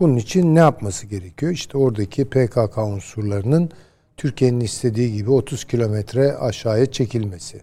Bunun 0.01 0.17
için 0.17 0.55
ne 0.55 0.59
yapması 0.59 1.07
gerekiyor? 1.07 1.53
İşte 1.53 1.79
oradaki 1.79 2.25
PKK 2.25 2.79
unsurlarının 2.79 3.71
Türkiye'nin 4.17 4.61
istediği 4.61 5.13
gibi 5.13 5.31
30 5.31 5.65
kilometre 5.65 6.37
aşağıya 6.37 6.93
çekilmesi. 6.93 7.61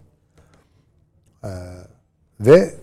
Ee, 1.43 1.47
ve 2.39 2.73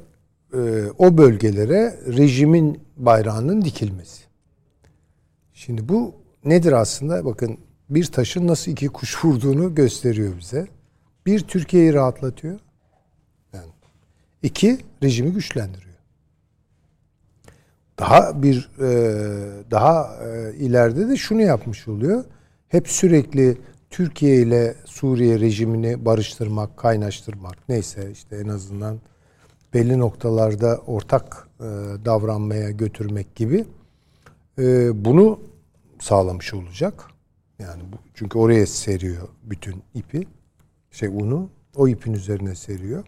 e, 0.54 0.84
o 0.98 1.18
bölgelere 1.18 2.00
rejimin 2.06 2.80
bayrağının 2.96 3.62
dikilmesi. 3.62 4.22
Şimdi 5.52 5.88
bu 5.88 6.14
nedir 6.44 6.72
aslında? 6.72 7.24
Bakın 7.24 7.58
bir 7.90 8.04
taşın 8.04 8.46
nasıl 8.46 8.72
iki 8.72 8.88
kuş 8.88 9.24
vurduğunu 9.24 9.74
gösteriyor 9.74 10.38
bize. 10.38 10.66
Bir, 11.26 11.40
Türkiye'yi 11.40 11.94
rahatlatıyor. 11.94 12.60
Yani 13.52 13.66
iki, 14.42 14.78
rejimi 15.02 15.32
güçlendiriyor. 15.32 15.91
Daha 18.02 18.42
bir 18.42 18.70
e, 18.80 18.90
daha 19.70 20.16
e, 20.24 20.54
ileride 20.54 21.08
de 21.08 21.16
şunu 21.16 21.42
yapmış 21.42 21.88
oluyor. 21.88 22.24
Hep 22.68 22.88
sürekli 22.88 23.58
Türkiye 23.90 24.36
ile 24.36 24.74
Suriye 24.84 25.40
rejimini 25.40 26.04
barıştırmak, 26.04 26.76
kaynaştırmak 26.76 27.68
neyse 27.68 28.10
işte 28.12 28.36
en 28.36 28.48
azından 28.48 29.00
belli 29.74 29.98
noktalarda 29.98 30.80
ortak 30.86 31.48
e, 31.60 31.64
davranmaya 32.04 32.70
götürmek 32.70 33.36
gibi 33.36 33.64
e, 34.58 34.90
bunu 35.04 35.40
sağlamış 36.00 36.54
olacak. 36.54 37.04
Yani 37.58 37.82
bu, 37.92 37.96
çünkü 38.14 38.38
oraya 38.38 38.66
seriyor 38.66 39.28
bütün 39.42 39.82
ipi, 39.94 40.26
şey 40.90 41.08
unu 41.08 41.50
o 41.76 41.88
ipin 41.88 42.12
üzerine 42.12 42.54
seriyor. 42.54 43.04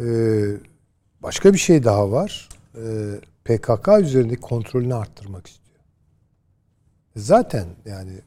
Ee, 0.00 0.04
başka 1.22 1.52
bir 1.52 1.58
şey 1.58 1.84
daha 1.84 2.12
var. 2.12 2.48
Ee, 2.76 2.80
PKK 3.46 3.88
üzerindeki 4.00 4.40
kontrolünü 4.40 4.94
arttırmak 4.94 5.46
istiyor. 5.46 5.80
Zaten 7.16 7.66
yani 7.84 8.20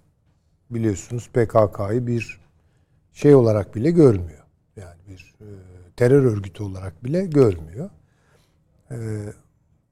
biliyorsunuz 0.69 1.29
PKK'yı 1.34 2.08
bir 2.08 2.41
şey 3.13 3.36
olarak 3.36 3.75
bile 3.75 3.91
görmüyor. 3.91 4.43
Yani 4.75 4.97
bir 5.08 5.36
e, 5.41 5.47
terör 5.95 6.23
örgütü 6.23 6.63
olarak 6.63 7.03
bile 7.03 7.25
görmüyor. 7.25 7.89
E, 8.91 8.97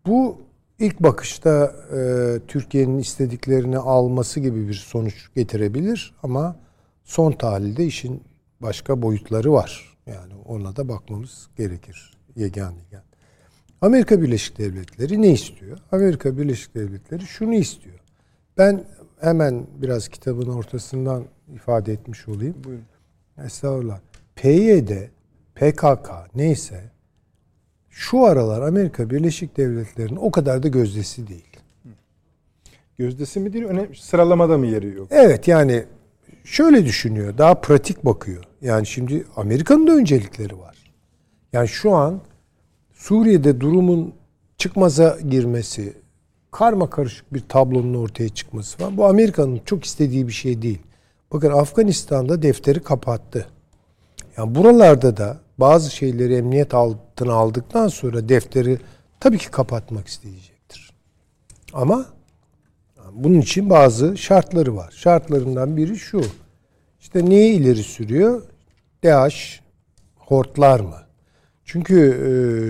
bu 0.05 0.41
ilk 0.79 0.99
bakışta 0.99 1.75
e, 1.95 1.99
Türkiye'nin 2.47 2.97
istediklerini 2.97 3.77
alması 3.77 4.39
gibi 4.39 4.67
bir 4.67 4.73
sonuç 4.73 5.29
getirebilir 5.35 6.15
ama 6.23 6.55
son 7.03 7.31
tahlilde 7.31 7.85
işin 7.85 8.23
başka 8.61 9.01
boyutları 9.01 9.53
var. 9.53 9.97
Yani 10.05 10.33
ona 10.45 10.75
da 10.75 10.89
bakmamız 10.89 11.49
gerekir. 11.57 12.17
Yegan 12.35 12.73
yegan. 12.73 13.06
Amerika 13.81 14.21
Birleşik 14.21 14.57
Devletleri 14.57 15.21
ne 15.21 15.31
istiyor? 15.31 15.77
Amerika 15.91 16.37
Birleşik 16.37 16.75
Devletleri 16.75 17.21
şunu 17.21 17.55
istiyor. 17.55 17.99
Ben 18.57 18.83
hemen 19.21 19.67
biraz 19.81 20.07
kitabın 20.07 20.47
ortasından 20.47 21.23
ifade 21.55 21.93
etmiş 21.93 22.27
olayım. 22.27 22.55
Buyurun. 22.63 22.85
Estağfurullah. 23.45 23.99
PYD, 24.35 24.89
PKK 25.55 26.09
neyse 26.35 26.83
şu 27.89 28.25
aralar 28.25 28.61
Amerika 28.61 29.09
Birleşik 29.09 29.57
Devletleri'nin 29.57 30.15
o 30.15 30.31
kadar 30.31 30.63
da 30.63 30.67
gözdesi 30.67 31.27
değil. 31.27 31.57
Gözdesi 32.97 33.39
mi 33.39 33.53
değil, 33.53 33.65
önemli 33.65 33.95
sıralamada 33.95 34.57
mı 34.57 34.67
yeri 34.67 34.93
yok? 34.93 35.07
Evet 35.11 35.47
yani 35.47 35.85
şöyle 36.43 36.85
düşünüyor. 36.85 37.37
Daha 37.37 37.61
pratik 37.61 38.05
bakıyor. 38.05 38.43
Yani 38.61 38.85
şimdi 38.85 39.25
Amerika'nın 39.35 39.87
da 39.87 39.91
öncelikleri 39.91 40.59
var. 40.59 40.93
Yani 41.53 41.67
şu 41.67 41.91
an 41.91 42.21
Suriye'de 42.97 43.61
durumun 43.61 44.13
çıkmaza 44.57 45.17
girmesi, 45.29 45.93
karma 46.51 46.89
karışık 46.89 47.33
bir 47.33 47.43
tablonun 47.49 47.93
ortaya 47.93 48.29
çıkması 48.29 48.77
falan. 48.77 48.97
Bu 48.97 49.05
Amerika'nın 49.05 49.61
çok 49.65 49.85
istediği 49.85 50.27
bir 50.27 50.33
şey 50.33 50.61
değil. 50.61 50.79
Bakın 51.33 51.51
Afganistan'da 51.51 52.41
defteri 52.41 52.83
kapattı. 52.83 53.47
Yani 54.37 54.55
buralarda 54.55 55.17
da 55.17 55.37
bazı 55.57 55.91
şeyleri 55.91 56.35
emniyet 56.35 56.73
altına 56.73 57.33
aldıktan 57.33 57.87
sonra 57.87 58.29
defteri 58.29 58.79
tabii 59.19 59.37
ki 59.37 59.51
kapatmak 59.51 60.07
isteyecektir. 60.07 60.91
Ama 61.73 62.05
bunun 63.11 63.39
için 63.41 63.69
bazı 63.69 64.17
şartları 64.17 64.75
var. 64.75 64.93
Şartlarından 64.97 65.77
biri 65.77 65.97
şu. 65.97 66.21
İşte 66.99 67.29
neyi 67.29 67.53
ileri 67.53 67.83
sürüyor? 67.83 68.41
DAEŞ 69.03 69.61
hortlar 70.15 70.79
mı? 70.79 71.06
Çünkü 71.67 71.99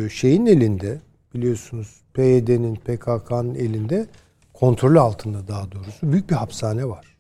e, 0.06 0.10
şeyin 0.10 0.46
elinde 0.46 1.00
biliyorsunuz 1.34 2.02
PYD'nin, 2.14 2.76
PKK'nın 2.76 3.56
elinde 3.56 4.08
kontrolü 4.54 5.00
altında 5.00 5.48
daha 5.48 5.72
doğrusu 5.72 6.12
büyük 6.12 6.30
bir 6.30 6.36
hapishane 6.36 6.86
var. 6.86 7.18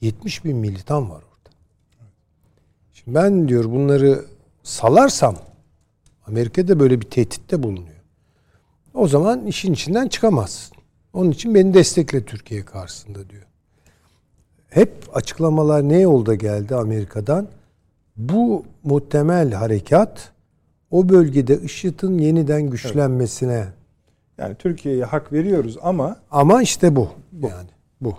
70 0.00 0.44
bin 0.44 0.56
militan 0.56 1.10
var 1.10 1.16
orada. 1.16 1.56
Şimdi 2.92 3.14
ben 3.14 3.48
diyor 3.48 3.64
bunları 3.64 4.24
salarsam 4.62 5.36
Amerika'da 6.26 6.80
böyle 6.80 7.00
bir 7.00 7.06
tehditte 7.06 7.62
bulunuyor. 7.62 8.02
O 8.94 9.08
zaman 9.08 9.46
işin 9.46 9.72
içinden 9.72 10.08
çıkamazsın. 10.08 10.76
Onun 11.12 11.30
için 11.30 11.54
beni 11.54 11.74
destekle 11.74 12.24
Türkiye 12.24 12.64
karşısında 12.64 13.30
diyor. 13.30 13.46
Hep 14.68 14.92
açıklamalar 15.12 15.88
ne 15.88 15.98
yolda 16.00 16.34
geldi 16.34 16.74
Amerika'dan? 16.74 17.48
Bu 18.16 18.64
muhtemel 18.84 19.52
harekat 19.52 20.32
o 20.90 21.08
bölgede 21.08 21.60
IŞİD'in 21.60 22.18
yeniden 22.18 22.62
güçlenmesine. 22.62 23.66
Yani 24.38 24.54
Türkiye'ye 24.54 25.04
hak 25.04 25.32
veriyoruz 25.32 25.78
ama 25.82 26.16
Ama 26.30 26.62
işte 26.62 26.96
bu. 26.96 27.08
Yani 27.32 27.68
bu. 28.00 28.14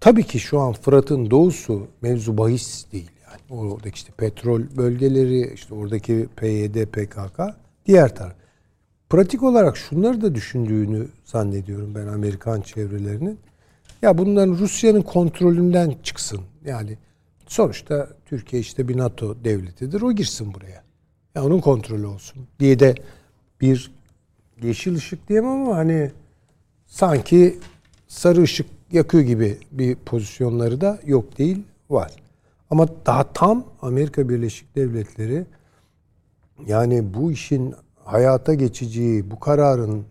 Tabii 0.00 0.24
ki 0.24 0.40
şu 0.40 0.60
an 0.60 0.72
Fırat'ın 0.72 1.30
doğusu 1.30 1.86
mevzu 2.02 2.38
bahis 2.38 2.92
değil 2.92 3.10
yani. 3.28 3.60
Oradaki 3.60 3.94
işte 3.94 4.12
petrol 4.16 4.62
bölgeleri, 4.76 5.54
işte 5.54 5.74
oradaki 5.74 6.28
PYD, 6.36 6.84
PKK, 6.86 7.40
diğer 7.86 8.14
taraf. 8.14 8.34
Pratik 9.10 9.42
olarak 9.42 9.76
şunları 9.76 10.22
da 10.22 10.34
düşündüğünü 10.34 11.08
zannediyorum 11.24 11.94
ben 11.94 12.06
Amerikan 12.06 12.60
çevrelerinin. 12.60 13.38
Ya 14.02 14.18
bunların 14.18 14.52
Rusya'nın 14.52 15.02
kontrolünden 15.02 15.94
çıksın. 16.02 16.40
Yani 16.64 16.98
sonuçta 17.46 18.08
Türkiye 18.26 18.62
işte 18.62 18.88
bir 18.88 18.98
NATO 18.98 19.44
devletidir. 19.44 20.02
O 20.02 20.12
girsin 20.12 20.54
buraya. 20.54 20.83
Ya 21.34 21.44
onun 21.44 21.60
kontrolü 21.60 22.06
olsun 22.06 22.46
diye 22.60 22.78
de 22.78 22.94
bir 23.60 23.90
yeşil 24.62 24.96
ışık 24.96 25.28
diyemem 25.28 25.50
ama 25.50 25.76
hani 25.76 26.10
sanki 26.86 27.58
sarı 28.08 28.42
ışık 28.42 28.66
yakıyor 28.92 29.22
gibi 29.22 29.58
bir 29.72 29.94
pozisyonları 29.96 30.80
da 30.80 30.98
yok 31.06 31.38
değil 31.38 31.62
var. 31.90 32.12
Ama 32.70 32.88
daha 33.06 33.32
tam 33.32 33.64
Amerika 33.82 34.28
Birleşik 34.28 34.76
Devletleri 34.76 35.46
yani 36.66 37.14
bu 37.14 37.32
işin 37.32 37.74
hayata 38.04 38.54
geçeceği, 38.54 39.30
bu 39.30 39.40
kararın 39.40 40.04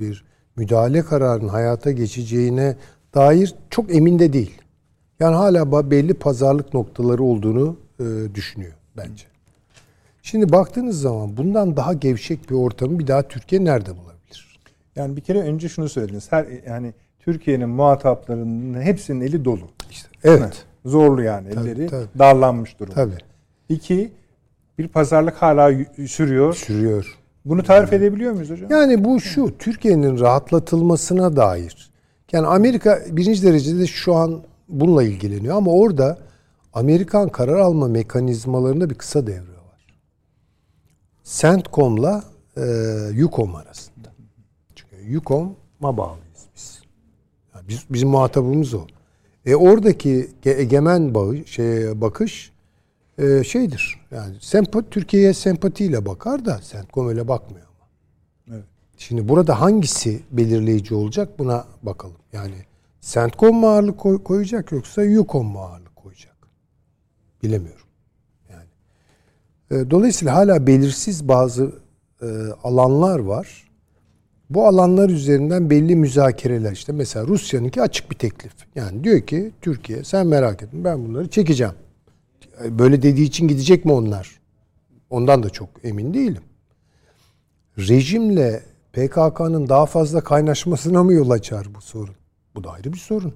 bir 0.00 0.24
müdahale 0.56 1.02
kararının 1.02 1.48
hayata 1.48 1.92
geçeceğine 1.92 2.76
dair 3.14 3.54
çok 3.70 3.94
emin 3.94 4.18
de 4.18 4.32
değil. 4.32 4.60
Yani 5.20 5.36
hala 5.36 5.90
belli 5.90 6.14
pazarlık 6.14 6.74
noktaları 6.74 7.22
olduğunu 7.22 7.76
e, 8.00 8.34
düşünüyor 8.34 8.72
bence. 8.96 9.33
Şimdi 10.24 10.52
baktığınız 10.52 11.00
zaman 11.00 11.36
bundan 11.36 11.76
daha 11.76 11.92
gevşek 11.92 12.50
bir 12.50 12.54
ortamı 12.54 12.98
bir 12.98 13.06
daha 13.06 13.22
Türkiye 13.22 13.64
nerede 13.64 13.90
bulabilir? 13.90 14.58
Yani 14.96 15.16
bir 15.16 15.20
kere 15.20 15.40
önce 15.40 15.68
şunu 15.68 15.88
söylediniz. 15.88 16.32
Her 16.32 16.46
yani 16.66 16.94
Türkiye'nin 17.20 17.68
muhataplarının 17.68 18.80
hepsinin 18.80 19.20
eli 19.20 19.44
dolu. 19.44 19.70
İşte 19.90 20.08
evet. 20.24 20.64
Zorlu 20.84 21.22
yani 21.22 21.50
Tabii, 21.50 21.68
elleri 21.68 21.86
tabii. 21.86 22.06
darlanmış 22.18 22.80
durumda. 22.80 22.94
Tabii. 22.94 23.16
İki, 23.68 24.12
bir 24.78 24.88
pazarlık 24.88 25.34
hala 25.34 25.72
sürüyor. 26.06 26.54
Sürüyor. 26.54 27.18
Bunu 27.44 27.62
tarif 27.62 27.92
edebiliyor 27.92 28.32
muyuz 28.32 28.50
hocam? 28.50 28.70
Yani 28.70 29.04
bu 29.04 29.20
şu 29.20 29.58
Türkiye'nin 29.58 30.20
rahatlatılmasına 30.20 31.36
dair. 31.36 31.90
Yani 32.32 32.46
Amerika 32.46 33.00
birinci 33.10 33.42
derecede 33.42 33.86
şu 33.86 34.14
an 34.14 34.42
bununla 34.68 35.02
ilgileniyor 35.02 35.56
ama 35.56 35.72
orada 35.72 36.18
Amerikan 36.72 37.28
karar 37.28 37.58
alma 37.58 37.88
mekanizmalarında 37.88 38.90
bir 38.90 38.94
kısa 38.94 39.26
devre 39.26 39.53
var. 41.24 41.30
CENTCOM'la 41.30 42.24
e, 42.56 42.62
YUKOM 43.14 43.54
arasında. 43.56 44.12
Çünkü 44.74 44.96
YUKOM'a 45.10 45.96
bağlıyız 45.96 46.46
biz. 46.56 46.82
Yani 47.54 47.68
biz 47.68 47.84
bizim 47.90 48.08
muhatabımız 48.08 48.74
o. 48.74 48.86
E 49.46 49.54
oradaki 49.54 50.28
ge- 50.44 50.56
egemen 50.56 51.14
bağı, 51.14 51.46
şey, 51.46 52.00
bakış 52.00 52.52
e, 53.18 53.44
şeydir. 53.44 54.00
Yani 54.10 54.36
sempa, 54.40 54.82
Türkiye'ye 54.82 55.34
sempatiyle 55.34 56.06
bakar 56.06 56.44
da 56.44 56.60
CENTCOM 56.62 57.08
öyle 57.08 57.28
bakmıyor 57.28 57.66
ama. 57.66 57.88
Evet. 58.56 58.64
Şimdi 58.96 59.28
burada 59.28 59.60
hangisi 59.60 60.22
belirleyici 60.30 60.94
olacak 60.94 61.38
buna 61.38 61.64
bakalım. 61.82 62.16
Yani 62.32 62.54
CENTCOM 63.00 63.56
mu 63.56 63.66
ağırlık 63.68 63.98
koy- 63.98 64.22
koyacak 64.22 64.72
yoksa 64.72 65.02
YUKOM 65.04 65.46
mu 65.46 65.60
ağırlık 65.60 65.96
koyacak? 65.96 66.36
Bilemiyorum. 67.42 67.83
E, 69.74 69.90
dolayısıyla 69.90 70.34
hala 70.34 70.66
belirsiz 70.66 71.28
bazı 71.28 71.72
e, 72.22 72.26
alanlar 72.64 73.18
var. 73.18 73.64
Bu 74.50 74.66
alanlar 74.66 75.10
üzerinden 75.10 75.70
belli 75.70 75.96
müzakereler 75.96 76.72
işte 76.72 76.92
mesela 76.92 77.26
Rusya'nınki 77.26 77.82
açık 77.82 78.10
bir 78.10 78.16
teklif. 78.16 78.52
Yani 78.74 79.04
diyor 79.04 79.20
ki 79.20 79.52
Türkiye 79.60 80.04
sen 80.04 80.26
merak 80.26 80.62
etme 80.62 80.84
ben 80.84 81.08
bunları 81.08 81.28
çekeceğim. 81.28 81.74
Böyle 82.68 83.02
dediği 83.02 83.24
için 83.24 83.48
gidecek 83.48 83.84
mi 83.84 83.92
onlar? 83.92 84.40
Ondan 85.10 85.42
da 85.42 85.50
çok 85.50 85.68
emin 85.84 86.14
değilim. 86.14 86.42
Rejimle 87.78 88.62
PKK'nın 88.92 89.68
daha 89.68 89.86
fazla 89.86 90.20
kaynaşmasına 90.20 91.04
mı 91.04 91.12
yol 91.12 91.30
açar 91.30 91.66
bu 91.74 91.80
sorun? 91.80 92.14
Bu 92.54 92.64
da 92.64 92.70
ayrı 92.70 92.92
bir 92.92 92.98
sorun. 92.98 93.34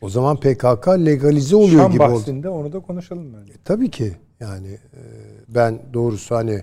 O 0.00 0.08
zaman 0.08 0.36
PKK 0.36 0.88
legalize 0.88 1.56
oluyor 1.56 1.82
Şam 1.82 1.92
gibi 1.92 2.02
oldu. 2.02 2.12
bahsinde 2.12 2.48
onu 2.48 2.72
da 2.72 2.80
konuşalım 2.80 3.34
bence. 3.40 3.52
Tabii 3.64 3.90
ki 3.90 4.16
yani 4.40 4.68
e, 4.68 5.00
ben 5.48 5.80
doğrusu 5.94 6.34
hani 6.34 6.62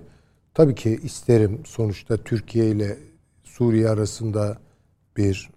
tabii 0.53 0.75
ki 0.75 0.99
isterim 1.03 1.61
sonuçta 1.65 2.17
Türkiye 2.17 2.71
ile 2.71 2.97
Suriye 3.43 3.89
arasında 3.89 4.57
bir 5.17 5.49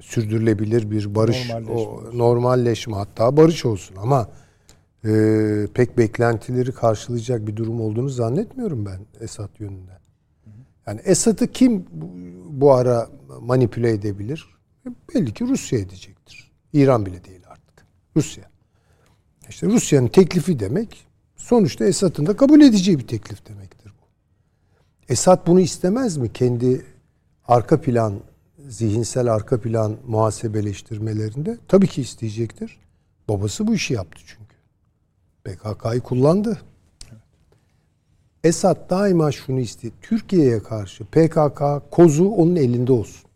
sürdürülebilir 0.00 0.90
bir 0.90 1.14
barış 1.14 1.48
Normalleşme 1.48 1.74
o, 1.74 2.18
normalleşme 2.18 2.96
hatta 2.96 3.36
barış 3.36 3.64
olsun 3.64 3.96
ama 3.96 4.28
e, 5.04 5.10
pek 5.74 5.98
beklentileri 5.98 6.72
karşılayacak 6.72 7.46
bir 7.46 7.56
durum 7.56 7.80
olduğunu 7.80 8.08
zannetmiyorum 8.08 8.86
ben 8.86 9.00
Esad 9.20 9.50
yönünden. 9.58 10.00
Yani 10.86 11.00
Esad'ı 11.04 11.46
kim 11.46 11.86
bu, 11.92 12.10
bu 12.60 12.72
ara 12.72 13.08
manipüle 13.40 13.90
edebilir? 13.90 14.46
E, 14.86 14.90
Belli 15.14 15.34
ki 15.34 15.44
Rusya 15.44 15.78
edecektir. 15.78 16.52
İran 16.72 17.06
bile 17.06 17.24
değil 17.24 17.40
artık. 17.48 17.86
Rusya. 18.16 18.44
İşte 19.48 19.66
Rusya'nın 19.66 20.08
teklifi 20.08 20.60
demek 20.60 21.06
sonuçta 21.40 21.84
Esad'ın 21.84 22.26
da 22.26 22.36
kabul 22.36 22.60
edeceği 22.60 22.98
bir 22.98 23.06
teklif 23.06 23.48
demektir 23.48 23.92
bu. 24.00 24.04
Esad 25.12 25.46
bunu 25.46 25.60
istemez 25.60 26.16
mi? 26.16 26.32
Kendi 26.32 26.84
arka 27.48 27.80
plan, 27.80 28.14
zihinsel 28.68 29.32
arka 29.32 29.60
plan 29.60 29.96
muhasebeleştirmelerinde 30.06 31.58
tabii 31.68 31.86
ki 31.86 32.02
isteyecektir. 32.02 32.78
Babası 33.28 33.66
bu 33.66 33.74
işi 33.74 33.94
yaptı 33.94 34.22
çünkü. 34.26 34.56
PKK'yı 35.44 36.00
kullandı. 36.00 36.60
Esad 38.44 38.90
daima 38.90 39.32
şunu 39.32 39.60
istedi. 39.60 39.92
Türkiye'ye 40.02 40.62
karşı 40.62 41.04
PKK 41.04 41.62
kozu 41.90 42.28
onun 42.28 42.56
elinde 42.56 42.92
olsun. 42.92 43.30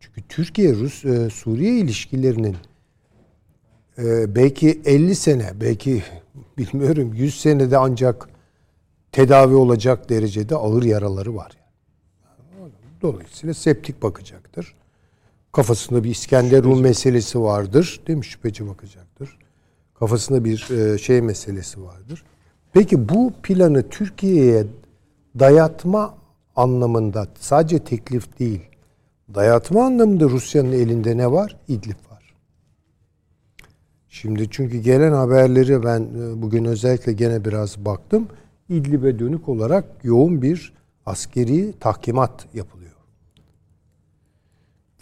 Çünkü 0.00 0.22
Türkiye 0.28 0.74
Rus 0.74 1.04
e, 1.04 1.30
Suriye 1.30 1.78
ilişkilerinin 1.78 2.56
e, 3.98 4.34
belki 4.34 4.80
50 4.84 5.14
sene, 5.14 5.52
belki 5.60 6.02
bilmiyorum 6.58 7.14
100 7.14 7.40
senede 7.40 7.78
ancak 7.78 8.28
tedavi 9.12 9.54
olacak 9.54 10.08
derecede 10.08 10.56
ağır 10.56 10.82
yaraları 10.82 11.36
var. 11.36 11.52
Yani. 12.60 12.72
Dolayısıyla 13.02 13.54
septik 13.54 14.02
bakacaktır. 14.02 14.74
Kafasında 15.52 16.04
bir 16.04 16.10
İskender 16.10 16.62
Rum 16.62 16.80
meselesi 16.80 17.40
vardır. 17.40 18.00
Değil 18.06 18.18
mi? 18.18 18.24
Şüpheci 18.24 18.68
bakacaktır. 18.68 19.38
Kafasında 19.94 20.44
bir 20.44 20.70
e, 20.70 20.98
şey 20.98 21.22
meselesi 21.22 21.82
vardır. 21.82 22.24
Peki 22.72 23.08
bu 23.08 23.32
planı 23.42 23.88
Türkiye'ye 23.88 24.66
dayatma 25.38 26.14
anlamında 26.56 27.26
sadece 27.38 27.78
teklif 27.78 28.38
değil, 28.38 28.60
dayatma 29.34 29.84
anlamında 29.84 30.24
Rusya'nın 30.24 30.72
elinde 30.72 31.16
ne 31.16 31.32
var? 31.32 31.56
İdlib 31.68 32.10
var. 32.10 32.11
Şimdi 34.12 34.50
çünkü 34.50 34.78
gelen 34.78 35.12
haberleri 35.12 35.82
ben 35.82 36.00
e, 36.00 36.42
bugün 36.42 36.64
özellikle 36.64 37.12
gene 37.12 37.44
biraz 37.44 37.84
baktım. 37.84 38.28
İdlib'e 38.68 39.18
dönük 39.18 39.48
olarak 39.48 39.84
yoğun 40.02 40.42
bir 40.42 40.72
askeri 41.06 41.74
tahkimat 41.80 42.46
yapılıyor. 42.54 42.92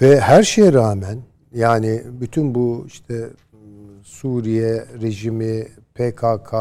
Ve 0.03 0.21
her 0.21 0.43
şeye 0.43 0.73
rağmen 0.73 1.19
yani 1.55 2.03
bütün 2.21 2.55
bu 2.55 2.85
işte 2.87 3.31
Suriye 4.03 4.85
rejimi, 5.03 5.69
PKK 5.95 6.55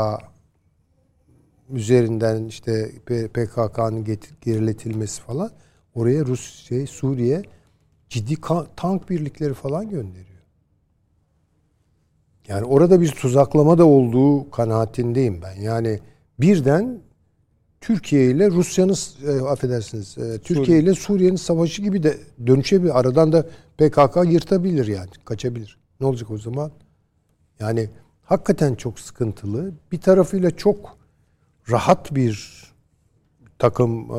üzerinden 1.70 2.44
işte 2.44 2.92
PKK'nın 3.34 4.06
geriletilmesi 4.42 5.22
falan 5.22 5.52
oraya 5.96 6.26
Rusya, 6.26 6.68
şey, 6.68 6.88
Suriye 6.88 7.44
ciddi 8.10 8.36
tank 8.76 9.10
birlikleri 9.10 9.54
falan 9.54 9.90
gönderiyor. 9.90 10.29
Yani 12.50 12.66
orada 12.66 13.02
bir 13.02 13.12
tuzaklama 13.12 13.78
da 13.78 13.86
olduğu 13.86 14.52
kanaatindeyim 14.52 15.42
ben. 15.42 15.62
Yani 15.62 16.00
birden 16.40 17.02
Türkiye 17.82 18.32
ile 18.32 18.52
Rusya'nın 18.52 18.96
e, 19.28 19.42
affedersiniz 19.42 20.18
e, 20.18 20.40
Türkiye 20.40 20.80
ile 20.80 20.94
Suriye'nin 20.94 21.36
savaşı 21.36 21.82
gibi 21.82 22.04
de 22.04 22.18
dönüşebilir. 22.48 23.00
Aradan 23.00 23.32
da 23.32 23.46
PKK 23.78 24.18
yırtabilir 24.26 24.88
yani. 24.88 25.10
Kaçabilir. 25.26 25.78
Ne 26.00 26.08
olacak 26.08 26.32
o 26.32 26.38
zaman? 26.38 26.72
Yani 27.60 27.90
hakikaten 28.24 28.76
çok 28.76 29.00
sıkıntılı. 29.00 29.72
Bir 29.92 30.02
tarafıyla 30.02 30.52
çok 30.52 30.98
rahat 31.70 32.16
bir 32.16 32.64
takım 33.60 34.12
e, 34.12 34.14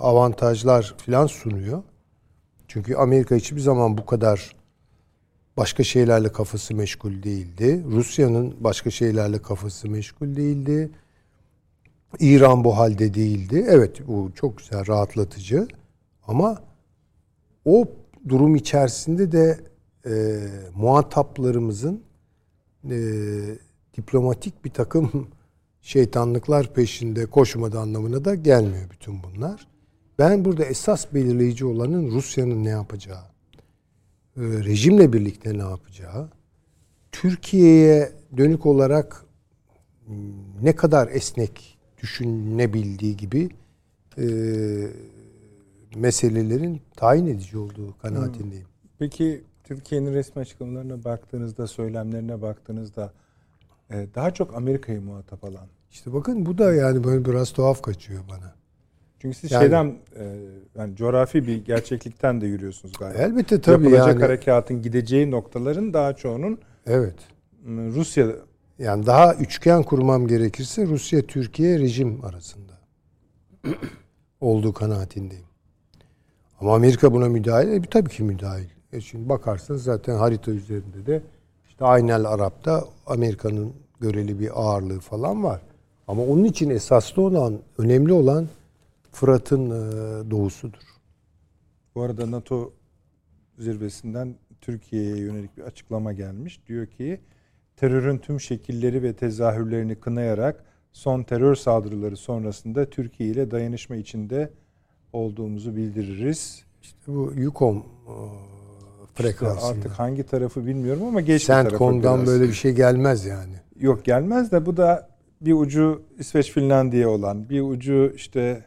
avantajlar 0.00 0.94
filan 0.98 1.26
sunuyor. 1.26 1.82
Çünkü 2.68 2.94
Amerika 2.94 3.34
hiçbir 3.34 3.60
zaman 3.60 3.98
bu 3.98 4.06
kadar 4.06 4.55
başka 5.56 5.84
şeylerle 5.84 6.32
kafası 6.32 6.74
meşgul 6.74 7.22
değildi. 7.22 7.84
Rusya'nın 7.90 8.56
başka 8.60 8.90
şeylerle 8.90 9.42
kafası 9.42 9.88
meşgul 9.88 10.36
değildi. 10.36 10.90
İran 12.18 12.64
bu 12.64 12.76
halde 12.76 13.14
değildi. 13.14 13.64
Evet 13.68 14.06
bu 14.06 14.30
çok 14.34 14.58
güzel, 14.58 14.86
rahatlatıcı. 14.86 15.68
Ama 16.26 16.62
o 17.64 17.88
durum 18.28 18.56
içerisinde 18.56 19.32
de 19.32 19.60
e, 20.06 20.38
muhataplarımızın 20.74 22.02
e, 22.90 22.98
diplomatik 23.96 24.64
bir 24.64 24.70
takım 24.70 25.28
şeytanlıklar 25.80 26.74
peşinde 26.74 27.26
koşmadı 27.26 27.78
anlamına 27.78 28.24
da 28.24 28.34
gelmiyor 28.34 28.90
bütün 28.90 29.22
bunlar. 29.22 29.66
Ben 30.18 30.44
burada 30.44 30.64
esas 30.64 31.14
belirleyici 31.14 31.64
olanın 31.64 32.10
Rusya'nın 32.10 32.64
ne 32.64 32.68
yapacağı, 32.68 33.24
rejimle 34.36 35.12
birlikte 35.12 35.58
ne 35.58 35.62
yapacağı, 35.62 36.28
Türkiye'ye 37.12 38.12
dönük 38.36 38.66
olarak 38.66 39.24
ne 40.62 40.76
kadar 40.76 41.08
esnek 41.08 41.78
düşünebildiği 42.02 43.16
gibi 43.16 43.48
e, 44.18 44.26
meselelerin 45.96 46.80
tayin 46.96 47.26
edici 47.26 47.58
olduğu 47.58 47.98
kanaatindeyim. 47.98 48.66
Peki 48.98 49.44
Türkiye'nin 49.64 50.12
resmi 50.14 50.40
açıklamalarına 50.40 51.04
baktığınızda, 51.04 51.66
söylemlerine 51.66 52.42
baktığınızda 52.42 53.12
e, 53.90 54.06
daha 54.14 54.30
çok 54.30 54.54
Amerika'yı 54.54 55.02
muhatap 55.02 55.44
alan. 55.44 55.66
İşte 55.90 56.12
bakın 56.12 56.46
bu 56.46 56.58
da 56.58 56.74
yani 56.74 57.04
böyle 57.04 57.24
biraz 57.24 57.52
tuhaf 57.52 57.82
kaçıyor 57.82 58.20
bana. 58.28 58.54
Çünkü 59.26 59.38
siz 59.38 59.52
Yani- 59.52 59.62
şeyden 59.62 59.94
e, 60.18 60.36
yani 60.78 60.96
coğrafi 60.96 61.46
bir 61.46 61.64
gerçeklikten 61.64 62.40
de 62.40 62.46
yürüyorsunuz 62.46 62.94
galiba. 62.98 63.18
Elbette 63.22 63.60
tabii 63.60 63.84
Yapılacak 63.84 64.08
yani. 64.08 64.20
harekatın 64.22 64.82
gideceği 64.82 65.30
noktaların 65.30 65.94
daha 65.94 66.12
çoğunun 66.12 66.58
Evet. 66.86 67.14
Rusya 67.66 68.26
Yani 68.78 69.06
daha 69.06 69.34
üçgen 69.34 69.82
kurmam 69.82 70.26
gerekirse 70.26 70.86
Rusya, 70.86 71.22
Türkiye 71.22 71.78
rejim 71.78 72.24
arasında 72.24 72.72
olduğu 74.40 74.72
kanaatindeyim. 74.72 75.44
Ama 76.60 76.74
Amerika 76.74 77.12
buna 77.12 77.28
müdahil. 77.28 77.68
E, 77.68 77.82
tabii 77.82 78.10
ki 78.10 78.22
müdahil. 78.22 78.68
E 78.92 79.00
şimdi 79.00 79.28
bakarsanız 79.28 79.82
zaten 79.82 80.16
harita 80.16 80.50
üzerinde 80.50 81.06
de 81.06 81.22
işte 81.68 81.84
Aynel 81.84 82.24
Arap'ta 82.24 82.84
Amerika'nın 83.06 83.72
göreli 84.00 84.40
bir 84.40 84.50
ağırlığı 84.62 85.00
falan 85.00 85.44
var. 85.44 85.60
Ama 86.08 86.22
onun 86.22 86.44
için 86.44 86.70
esaslı 86.70 87.22
olan, 87.22 87.58
önemli 87.78 88.12
olan 88.12 88.46
Fırat'ın 89.16 89.70
e, 89.70 90.30
doğusudur. 90.30 90.82
Bu 91.94 92.02
arada 92.02 92.30
NATO 92.30 92.72
zirvesinden 93.58 94.34
Türkiye'ye 94.60 95.16
yönelik 95.16 95.56
bir 95.56 95.62
açıklama 95.62 96.12
gelmiş. 96.12 96.60
Diyor 96.68 96.86
ki 96.86 97.20
terörün 97.76 98.18
tüm 98.18 98.40
şekilleri 98.40 99.02
ve 99.02 99.12
tezahürlerini 99.12 99.94
kınayarak 99.94 100.64
son 100.92 101.22
terör 101.22 101.54
saldırıları 101.54 102.16
sonrasında 102.16 102.90
Türkiye 102.90 103.28
ile 103.28 103.50
dayanışma 103.50 103.96
içinde 103.96 104.50
olduğumuzu 105.12 105.76
bildiririz. 105.76 106.64
İşte 106.82 106.98
bu 107.06 107.32
YUKOM 107.36 107.84
frekansında. 109.14 109.54
İşte 109.54 109.78
artık 109.78 109.98
hangi 109.98 110.22
tarafı 110.22 110.66
bilmiyorum 110.66 111.02
ama 111.04 111.20
geçti 111.20 111.46
tarafı 111.46 111.70
CENTCOM'dan 111.70 112.26
böyle 112.26 112.44
bir 112.44 112.52
şey 112.52 112.72
gelmez 112.72 113.24
yani. 113.24 113.54
Yok 113.80 114.04
gelmez 114.04 114.52
de 114.52 114.66
bu 114.66 114.76
da 114.76 115.08
bir 115.40 115.52
ucu 115.52 116.02
İsveç 116.18 116.52
Finlandiya 116.52 117.10
olan, 117.10 117.48
bir 117.48 117.60
ucu 117.60 118.12
işte 118.16 118.64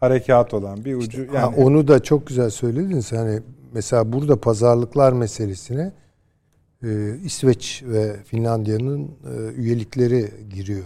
harekat 0.00 0.54
olan, 0.54 0.84
bir 0.84 0.94
ucu 0.94 1.22
işte, 1.22 1.36
yani 1.36 1.54
ha, 1.54 1.62
onu 1.62 1.88
da 1.88 2.02
çok 2.02 2.26
güzel 2.26 2.50
söylediniz. 2.50 3.12
Hani 3.12 3.40
mesela 3.72 4.12
burada 4.12 4.40
pazarlıklar 4.40 5.12
meselesine 5.12 5.92
e, 6.82 7.18
İsveç 7.24 7.82
ve 7.86 8.22
Finlandiya'nın 8.24 9.04
e, 9.04 9.52
üyelikleri 9.54 10.30
giriyor. 10.50 10.84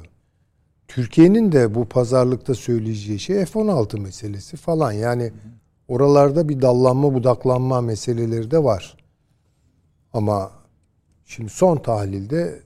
Türkiye'nin 0.88 1.52
de 1.52 1.74
bu 1.74 1.84
pazarlıkta 1.84 2.54
söyleyeceği 2.54 3.18
şey 3.18 3.44
F-16 3.44 4.00
meselesi 4.00 4.56
falan. 4.56 4.92
Yani 4.92 5.32
oralarda 5.88 6.48
bir 6.48 6.62
dallanma 6.62 7.14
budaklanma 7.14 7.80
meseleleri 7.80 8.50
de 8.50 8.64
var. 8.64 8.96
Ama 10.12 10.50
şimdi 11.24 11.50
son 11.50 11.76
tahlilde 11.76 12.60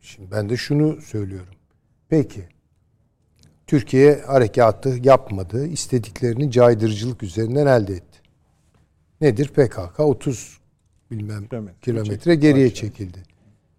şimdi 0.00 0.30
ben 0.30 0.48
de 0.48 0.56
şunu 0.56 1.00
söylüyorum. 1.00 1.54
Peki 2.08 2.44
Türkiye 3.72 4.22
harekatı 4.26 4.88
yapmadı. 5.02 5.66
istediklerini 5.66 6.50
caydırıcılık 6.50 7.22
üzerinden 7.22 7.66
elde 7.66 7.92
etti. 7.92 8.20
Nedir? 9.20 9.48
PKK 9.48 10.00
30 10.00 10.60
bilmem 11.10 11.46
kilometre, 11.46 11.80
kilometre 11.80 12.34
geriye 12.34 12.74
çekildi. 12.74 13.22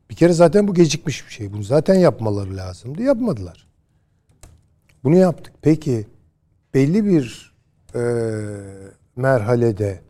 Bir 0.10 0.16
kere 0.16 0.34
zaten 0.34 0.68
bu 0.68 0.74
gecikmiş 0.74 1.28
bir 1.28 1.32
şey. 1.32 1.54
Bunu 1.54 1.64
zaten 1.64 1.96
yapmaları 1.96 2.58
lazımdı. 2.58 3.02
Yapmadılar. 3.02 3.68
Bunu 5.04 5.16
yaptık. 5.16 5.54
Peki 5.62 6.08
belli 6.74 7.06
bir 7.06 7.56
e, 7.96 8.02
merhalede 9.16 10.02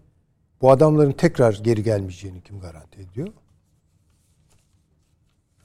bu 0.61 0.71
adamların 0.71 1.11
tekrar 1.11 1.59
geri 1.63 1.83
gelmeyeceğini 1.83 2.41
kim 2.41 2.59
garanti 2.59 3.01
ediyor? 3.01 3.27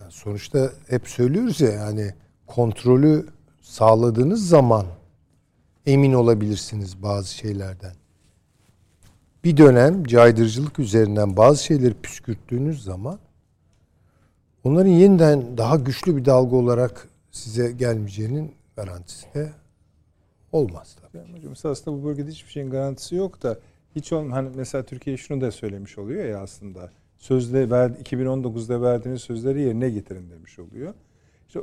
Yani 0.01 0.13
sonuçta 0.13 0.73
hep 0.89 1.09
söylüyoruz 1.09 1.61
ya 1.61 1.71
yani 1.71 2.15
kontrolü 2.47 3.38
sağladığınız 3.79 4.49
zaman 4.49 4.87
emin 5.87 6.13
olabilirsiniz 6.13 7.03
bazı 7.03 7.35
şeylerden. 7.35 7.93
Bir 9.45 9.57
dönem 9.57 10.05
caydırıcılık 10.05 10.79
üzerinden 10.79 11.37
bazı 11.37 11.65
şeyleri 11.65 11.95
püskürttüğünüz 11.95 12.85
zaman 12.85 13.19
onların 14.65 14.91
yeniden 14.91 15.59
daha 15.59 15.77
güçlü 15.77 16.17
bir 16.17 16.25
dalga 16.25 16.57
olarak 16.57 17.09
size 17.31 17.73
gelmeyeceğinin 17.73 18.55
garantisi 18.77 19.35
de 19.35 19.53
olmaz 20.53 20.97
tabii. 21.01 21.19
Yani 21.19 21.37
hocam 21.37 21.73
aslında 21.73 22.03
bu 22.03 22.05
bölgede 22.05 22.31
hiçbir 22.31 22.51
şeyin 22.51 22.71
garantisi 22.71 23.15
yok 23.15 23.43
da 23.43 23.59
hiç 23.97 24.13
olm 24.13 24.33
hani 24.33 24.49
mesela 24.55 24.85
Türkiye 24.85 25.17
şunu 25.17 25.41
da 25.41 25.51
söylemiş 25.51 25.99
oluyor 25.99 26.25
ya 26.25 26.41
aslında 26.41 26.91
sözde 27.17 27.71
ver, 27.71 27.91
2019'da 27.91 28.83
verdiğiniz 28.83 29.23
sözleri 29.23 29.61
yerine 29.61 29.91
getirin 29.91 30.31
demiş 30.31 30.59
oluyor. 30.59 30.95
İşte 31.49 31.61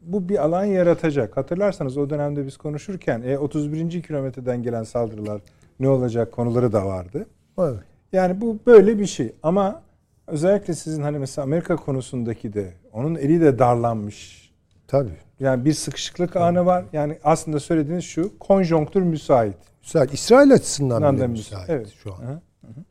bu 0.00 0.28
bir 0.28 0.44
alan 0.44 0.64
yaratacak. 0.64 1.36
Hatırlarsanız 1.36 1.96
o 1.96 2.10
dönemde 2.10 2.46
biz 2.46 2.56
konuşurken 2.56 3.22
e, 3.22 3.38
31. 3.38 4.02
kilometreden 4.02 4.62
gelen 4.62 4.82
saldırılar 4.82 5.40
ne 5.80 5.88
olacak 5.88 6.32
konuları 6.32 6.72
da 6.72 6.86
vardı. 6.86 7.26
Evet. 7.58 7.80
Yani 8.12 8.40
bu 8.40 8.58
böyle 8.66 8.98
bir 8.98 9.06
şey 9.06 9.32
ama 9.42 9.82
özellikle 10.26 10.74
sizin 10.74 11.02
hani 11.02 11.18
mesela 11.18 11.44
Amerika 11.44 11.76
konusundaki 11.76 12.52
de 12.52 12.72
onun 12.92 13.14
eli 13.14 13.40
de 13.40 13.58
darlanmış. 13.58 14.50
Tabii. 14.88 15.16
Yani 15.40 15.64
bir 15.64 15.72
sıkışıklık 15.72 16.32
Tabii. 16.32 16.44
anı 16.44 16.66
var. 16.66 16.84
Yani 16.92 17.18
aslında 17.24 17.60
söylediğiniz 17.60 18.04
şu 18.04 18.38
konjonktür 18.38 19.02
müsait. 19.02 19.56
Müsait. 19.82 20.14
İsrail 20.14 20.52
açısından 20.52 21.16
bile 21.16 21.26
müsait 21.26 21.70
evet. 21.70 21.92
şu 22.02 22.14
an. 22.14 22.18
Hı 22.18 22.32
hı. 22.66 22.84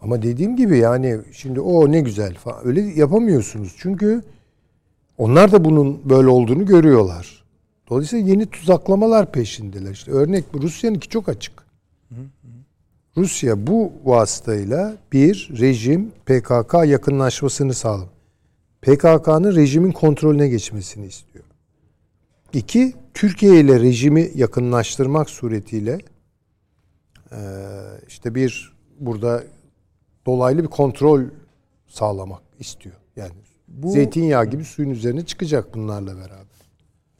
Ama 0.00 0.22
dediğim 0.22 0.56
gibi 0.56 0.78
yani 0.78 1.20
şimdi 1.32 1.60
o 1.60 1.92
ne 1.92 2.00
güzel 2.00 2.34
falan 2.34 2.66
öyle 2.66 2.80
yapamıyorsunuz. 2.80 3.74
Çünkü 3.78 4.22
onlar 5.18 5.52
da 5.52 5.64
bunun 5.64 6.10
böyle 6.10 6.28
olduğunu 6.28 6.66
görüyorlar. 6.66 7.44
Dolayısıyla 7.90 8.28
yeni 8.28 8.46
tuzaklamalar 8.46 9.32
peşindeler. 9.32 9.90
İşte 9.90 10.10
örnek 10.10 10.44
Rusya'nınki 10.54 11.08
çok 11.08 11.28
açık. 11.28 11.52
Rusya 13.16 13.66
bu 13.66 13.92
vasıtayla 14.04 14.96
bir 15.12 15.50
rejim 15.60 16.10
PKK 16.10 16.74
yakınlaşmasını 16.86 17.74
sağlam. 17.74 18.08
PKK'nın 18.82 19.54
rejimin 19.54 19.92
kontrolüne 19.92 20.48
geçmesini 20.48 21.06
istiyor. 21.06 21.44
İki, 22.52 22.94
Türkiye 23.14 23.60
ile 23.60 23.80
rejimi 23.80 24.30
yakınlaştırmak 24.34 25.30
suretiyle 25.30 25.98
işte 28.08 28.34
bir 28.34 28.72
burada 29.00 29.44
dolaylı 30.26 30.62
bir 30.62 30.68
kontrol 30.68 31.22
sağlamak 31.88 32.42
istiyor. 32.58 32.96
Yani 33.16 33.32
bu 33.72 33.90
zeytinyağı 33.90 34.44
gibi 34.44 34.64
suyun 34.64 34.90
üzerine 34.90 35.26
çıkacak 35.26 35.74
bunlarla 35.74 36.16
beraber. 36.16 36.46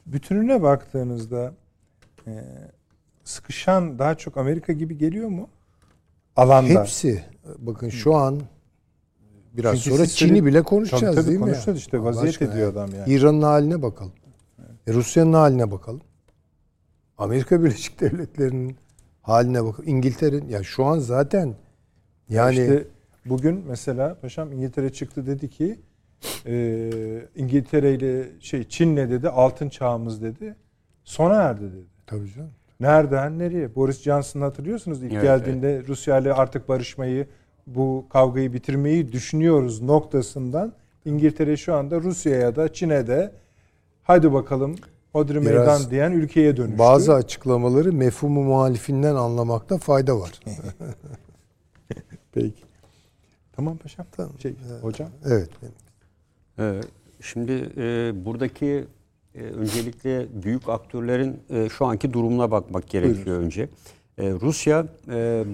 Bütününe 0.05 0.61
baktığınızda 0.61 1.53
sıkışan 3.23 3.99
daha 3.99 4.15
çok 4.15 4.37
Amerika 4.37 4.73
gibi 4.73 4.97
geliyor 4.97 5.29
mu? 5.29 5.49
alanda. 6.35 6.79
Hepsi. 6.81 7.23
Bakın 7.57 7.89
şu 7.89 8.15
an 8.15 8.41
biraz 9.53 9.83
Çünkü 9.83 9.97
sonra 9.97 10.07
Çin'i 10.07 10.45
bile 10.45 10.61
konuşacağız 10.61 11.15
tabii, 11.15 11.15
tabii, 11.15 11.27
değil 11.27 11.39
mi? 11.39 11.45
Konuşacağız 11.45 11.77
işte 11.77 12.03
vaziyet 12.03 12.41
ediyor 12.41 12.71
adam 12.71 12.89
yani. 12.95 13.13
İran'ın 13.13 13.41
haline 13.41 13.81
bakalım. 13.81 14.13
E, 14.87 14.93
Rusya'nın 14.93 15.33
haline 15.33 15.71
bakalım. 15.71 16.01
Amerika 17.17 17.63
Birleşik 17.63 17.99
Devletleri'nin 17.99 18.77
haline 19.21 19.65
bakalım. 19.65 19.89
İngiltere'nin 19.89 20.49
ya 20.49 20.63
şu 20.63 20.85
an 20.85 20.99
zaten 20.99 21.55
yani 22.29 22.59
işte 22.59 22.87
bugün 23.25 23.63
mesela 23.67 24.15
paşam 24.21 24.51
İngiltere 24.51 24.93
çıktı 24.93 25.27
dedi 25.27 25.49
ki 25.49 25.79
e, 26.45 26.89
İngiltere 27.35 27.93
ile 27.93 28.25
şey 28.39 28.63
Çin'le 28.63 28.97
dedi 28.97 29.29
altın 29.29 29.69
çağımız 29.69 30.21
dedi. 30.21 30.55
Sona 31.03 31.35
erdi 31.35 31.61
dedi. 31.61 31.85
Tabii 32.07 32.33
canım. 32.33 32.51
Nereden 32.79 33.39
nereye? 33.39 33.75
Boris 33.75 34.01
Johnson'ı 34.01 34.43
hatırlıyorsunuz 34.43 35.03
ilk 35.03 35.13
evet, 35.13 35.23
geldiğinde 35.23 35.73
evet. 35.73 35.89
Rusya 35.89 36.19
ile 36.19 36.33
artık 36.33 36.69
barışmayı, 36.69 37.27
bu 37.67 38.05
kavgayı 38.09 38.53
bitirmeyi 38.53 39.11
düşünüyoruz 39.11 39.81
noktasından 39.81 40.73
İngiltere 41.05 41.57
şu 41.57 41.75
anda 41.75 42.01
Rusya'ya 42.01 42.55
da 42.55 42.73
Çin'e 42.73 43.07
de 43.07 43.31
hadi 44.03 44.33
bakalım 44.33 44.75
Hodri 45.13 45.39
meydan 45.39 45.81
diyen 45.89 46.11
ülkeye 46.11 46.57
dönüştü. 46.57 46.79
Bazı 46.79 47.13
açıklamaları 47.13 47.93
mefhumu 47.93 48.43
muhalifinden 48.43 49.15
anlamakta 49.15 49.77
fayda 49.77 50.19
var. 50.19 50.39
Peki. 52.31 52.63
Tamam 53.55 53.77
paşam. 53.77 54.05
Tamam. 54.11 54.39
Şey, 54.39 54.55
hocam. 54.81 55.09
Evet. 55.25 55.49
Ee, 56.59 56.81
şimdi 57.21 57.69
e, 57.77 58.11
buradaki 58.25 58.85
e, 59.35 59.41
öncelikle 59.41 60.27
büyük 60.43 60.69
aktörlerin 60.69 61.39
e, 61.49 61.69
şu 61.69 61.85
anki 61.85 62.13
durumuna 62.13 62.51
bakmak 62.51 62.89
gerekiyor 62.89 63.25
Buyurun. 63.25 63.43
önce. 63.43 63.69
Rusya 64.17 64.85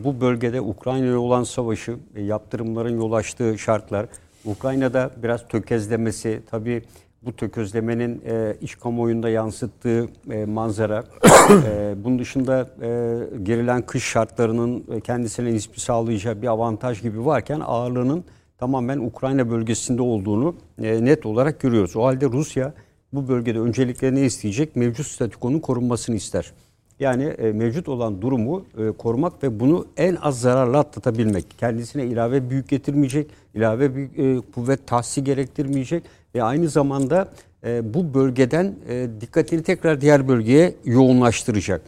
bu 0.04 0.22
bölgede 0.22 0.62
Ukrayna'ya 0.62 1.20
olan 1.20 1.44
savaşı, 1.44 1.98
yaptırımların 2.18 2.98
yol 2.98 3.12
açtığı 3.12 3.58
şartlar, 3.58 4.06
Ukrayna'da 4.46 5.12
biraz 5.24 5.48
tökezlemesi, 5.48 6.42
tabii 6.52 6.84
bu 7.22 7.36
tökezlemenin 7.36 8.22
e, 8.26 8.56
iç 8.62 8.80
kamuoyunda 8.80 9.30
yansıttığı 9.30 10.10
e, 10.32 10.46
manzara, 10.46 11.04
e, 11.66 11.96
bunun 12.04 12.20
dışında 12.20 12.70
e, 12.82 13.20
gerilen 13.44 13.82
kış 13.82 14.04
şartlarının 14.04 14.84
e, 14.92 15.00
kendisine 15.00 15.54
nispi 15.54 15.80
sağlayacağı 15.80 16.42
bir 16.42 16.48
avantaj 16.48 17.02
gibi 17.02 17.26
varken 17.26 17.62
ağırlığının 17.66 18.24
tamamen 18.60 18.98
Ukrayna 19.00 19.50
bölgesinde 19.50 20.02
olduğunu 20.02 20.56
e, 20.82 21.06
net 21.06 21.26
olarak 21.26 21.60
görüyoruz. 21.60 21.96
O 21.96 22.04
halde 22.04 22.26
Rusya 22.26 22.74
bu 23.14 23.28
bölgede 23.28 23.60
öncelikle 23.60 24.16
ne 24.16 24.26
isteyecek? 24.26 24.76
Mevcut 24.76 25.08
statükonun 25.08 25.60
korunmasını 25.60 26.16
ister. 26.16 26.54
Yani 27.00 27.24
e, 27.24 27.52
mevcut 27.52 27.90
olan 27.90 28.22
durumu 28.22 28.66
e, 28.78 28.92
korumak 28.92 29.44
ve 29.44 29.60
bunu 29.60 29.86
en 29.98 30.16
az 30.16 30.42
zararla 30.42 30.80
atlatabilmek. 30.80 31.46
Kendisine 31.58 32.06
ilave 32.06 32.50
büyük 32.50 32.70
getirmeyecek, 32.70 33.28
ilave 33.56 33.96
bir 33.96 34.38
e, 34.38 34.42
kuvvet 34.56 34.88
tahsi 34.88 35.24
gerektirmeyecek 35.24 36.04
ve 36.36 36.44
aynı 36.44 36.70
zamanda 36.70 37.30
e, 37.64 37.94
bu 37.94 38.14
bölgeden 38.14 38.76
e, 38.90 39.08
dikkatini 39.22 39.64
tekrar 39.64 40.02
diğer 40.02 40.28
bölgeye 40.28 40.76
yoğunlaştıracak. 40.86 41.82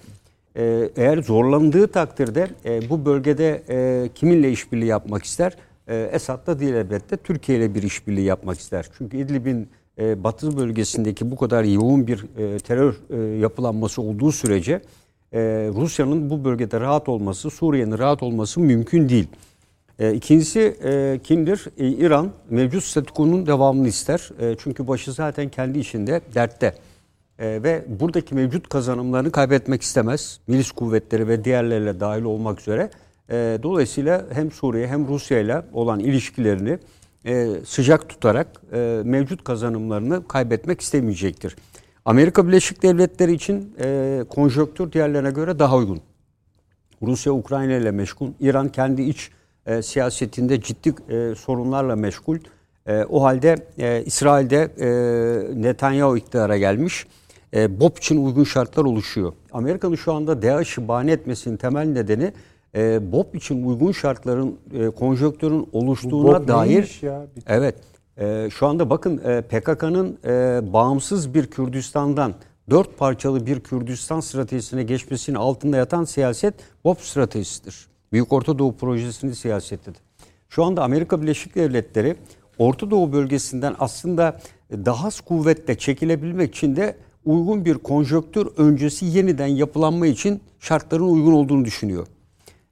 e, 0.55 0.89
eğer 0.95 1.17
zorlandığı 1.17 1.88
takdirde 1.88 2.47
e, 2.65 2.89
bu 2.89 3.05
bölgede 3.05 3.63
e, 3.69 4.09
kiminle 4.15 4.51
işbirliği 4.51 4.86
yapmak 4.86 5.24
ister? 5.24 5.55
E, 5.88 6.09
Esad'la 6.13 6.59
değil 6.59 6.73
elbette 6.73 7.17
Türkiye 7.17 7.57
ile 7.57 7.75
bir 7.75 7.84
işbirliği 7.84 8.25
yapmak 8.25 8.59
ister. 8.59 8.86
Çünkü 8.97 9.17
İdlib'in 9.17 9.69
e, 9.99 10.23
batı 10.23 10.57
bölgesindeki 10.57 11.32
bu 11.32 11.36
kadar 11.36 11.63
yoğun 11.63 12.07
bir 12.07 12.25
e, 12.38 12.59
terör 12.59 12.95
e, 13.09 13.38
yapılanması 13.39 14.01
olduğu 14.01 14.32
sürece 14.32 14.82
Rusya'nın 15.73 16.29
bu 16.29 16.45
bölgede 16.45 16.79
rahat 16.79 17.09
olması, 17.09 17.49
Suriye'nin 17.49 17.97
rahat 17.97 18.23
olması 18.23 18.59
mümkün 18.59 19.09
değil. 19.09 19.27
E, 19.99 20.13
ikincisi 20.13 20.77
e, 20.84 21.19
kimdir? 21.23 21.65
İran 21.77 22.32
mevcut 22.49 22.84
statükonun 22.84 23.45
devamını 23.45 23.88
ister. 23.88 24.29
Çünkü 24.59 24.88
başı 24.88 25.13
zaten 25.13 25.49
kendi 25.49 25.79
işinde 25.79 26.21
dertte. 26.36 26.75
Ve 27.39 27.86
buradaki 27.88 28.36
mevcut 28.36 28.69
kazanımlarını 28.69 29.32
kaybetmek 29.32 29.82
istemez. 29.82 30.39
Milis 30.47 30.71
kuvvetleri 30.71 31.27
ve 31.27 31.43
diğerleriyle 31.43 31.99
dahil 31.99 32.23
olmak 32.23 32.61
üzere. 32.61 32.89
E, 33.32 33.59
dolayısıyla 33.63 34.25
hem 34.34 34.51
Suriye 34.51 34.88
hem 34.88 35.07
Rusya 35.07 35.39
ile 35.39 35.61
olan 35.73 35.99
ilişkilerini 35.99 36.79
e, 37.25 37.47
sıcak 37.65 38.09
tutarak 38.09 38.47
e, 38.73 39.01
mevcut 39.05 39.43
kazanımlarını 39.43 40.27
kaybetmek 40.27 40.82
istemeyecektir. 40.82 41.55
Amerika 42.05 42.47
Birleşik 42.47 42.84
Devletleri 42.84 43.34
için 43.34 43.75
e, 43.79 44.93
diğerlerine 44.93 45.32
göre 45.32 45.59
daha 45.59 45.77
uygun. 45.77 46.01
Rusya 47.01 47.34
Ukrayna 47.34 47.73
ile 47.73 47.91
meşgul, 47.91 48.29
İran 48.39 48.69
kendi 48.69 49.01
iç 49.01 49.29
e, 49.65 49.82
siyasetinde 49.82 50.61
ciddi 50.61 50.95
sorunlarla 51.36 51.95
meşgul. 51.95 52.38
O 53.09 53.23
halde 53.23 53.55
İsrail'de 54.05 54.71
Netanyahu 55.61 56.17
iktidara 56.17 56.57
gelmiş. 56.57 57.05
E, 57.53 57.79
BOP 57.79 57.97
için 57.97 58.25
uygun 58.25 58.43
şartlar 58.43 58.84
oluşuyor. 58.84 59.34
Amerika'nın 59.51 59.95
şu 59.95 60.13
anda 60.13 60.41
DAEŞ'i 60.41 60.88
bahane 60.88 61.11
etmesinin 61.11 61.57
temel 61.57 61.86
nedeni 61.86 62.34
e, 62.76 63.11
BOP 63.11 63.36
için 63.36 63.67
uygun 63.67 63.91
şartların, 63.91 64.59
e, 64.74 64.89
konjonktürün 64.89 65.69
oluştuğuna 65.74 66.47
dair... 66.47 66.99
ya? 67.01 67.26
Bir- 67.36 67.43
Evet. 67.47 67.76
E, 68.17 68.49
şu 68.51 68.67
anda 68.67 68.89
bakın 68.89 69.17
e, 69.26 69.41
PKK'nın 69.41 70.17
e, 70.26 70.61
bağımsız 70.74 71.34
bir 71.34 71.47
Kürdistan'dan 71.47 72.34
dört 72.69 72.97
parçalı 72.97 73.45
bir 73.45 73.59
Kürdistan 73.59 74.19
stratejisine 74.19 74.84
geçmesinin 74.84 75.36
altında 75.38 75.78
yatan 75.78 76.03
siyaset 76.03 76.53
BOP 76.84 77.01
stratejisidir. 77.01 77.88
Büyük 78.11 78.34
Orta 78.34 78.59
Doğu 78.59 78.76
Projesi'nin 78.78 79.32
siyasetidir. 79.34 80.01
Şu 80.49 80.63
anda 80.63 80.84
Amerika 80.84 81.22
Birleşik 81.22 81.55
Devletleri 81.55 82.15
Orta 82.57 82.91
Doğu 82.91 83.13
bölgesinden 83.13 83.76
aslında 83.80 84.39
daha 84.72 85.07
az 85.07 85.22
kuvvetle 85.22 85.78
çekilebilmek 85.78 86.55
için 86.55 86.76
de 86.76 86.95
uygun 87.26 87.65
bir 87.65 87.74
konjonktür 87.78 88.47
öncesi 88.57 89.05
yeniden 89.05 89.47
yapılanma 89.47 90.07
için 90.07 90.41
şartların 90.59 91.03
uygun 91.09 91.32
olduğunu 91.32 91.65
düşünüyor. 91.65 92.07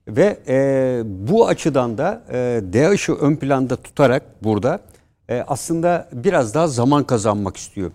Ve 0.09 0.39
e, 0.47 1.01
bu 1.05 1.47
açıdan 1.47 1.97
da 1.97 2.21
e, 2.31 2.61
DAEŞ'ı 2.73 3.13
ön 3.13 3.35
planda 3.35 3.75
tutarak 3.75 4.23
burada 4.43 4.79
e, 5.29 5.43
aslında 5.47 6.09
biraz 6.13 6.53
daha 6.53 6.67
zaman 6.67 7.03
kazanmak 7.03 7.57
istiyor. 7.57 7.91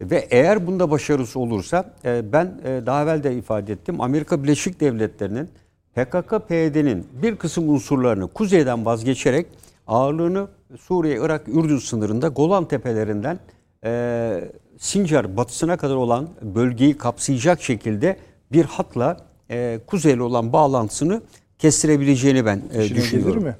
Ve 0.00 0.26
eğer 0.30 0.66
bunda 0.66 0.90
başarısı 0.90 1.40
olursa 1.40 1.94
e, 2.04 2.32
ben 2.32 2.60
e, 2.64 2.86
daha 2.86 3.02
evvel 3.02 3.22
de 3.22 3.34
ifade 3.34 3.72
ettim 3.72 4.00
Amerika 4.00 4.42
Birleşik 4.42 4.80
Devletleri'nin 4.80 5.48
PKK-PYD'nin 5.96 7.06
bir 7.22 7.36
kısım 7.36 7.68
unsurlarını 7.68 8.28
kuzeyden 8.28 8.86
vazgeçerek 8.86 9.46
ağırlığını 9.86 10.48
Suriye, 10.80 11.18
Irak, 11.20 11.48
Ürdün 11.48 11.78
sınırında 11.78 12.28
Golan 12.28 12.64
Tepelerinden 12.64 13.38
e, 13.84 14.44
Sincar 14.78 15.36
batısına 15.36 15.76
kadar 15.76 15.94
olan 15.94 16.28
bölgeyi 16.42 16.98
kapsayacak 16.98 17.62
şekilde 17.62 18.16
bir 18.52 18.64
hatla 18.64 19.16
e, 19.50 19.80
kuzeyle 19.86 20.22
olan 20.22 20.52
bağlantısını 20.52 21.22
kestirebileceğini 21.62 22.46
ben 22.46 22.62
e, 22.74 22.84
İşine 22.84 22.96
düşünüyorum. 22.98 23.32
gelir 23.34 23.44
mi? 23.46 23.56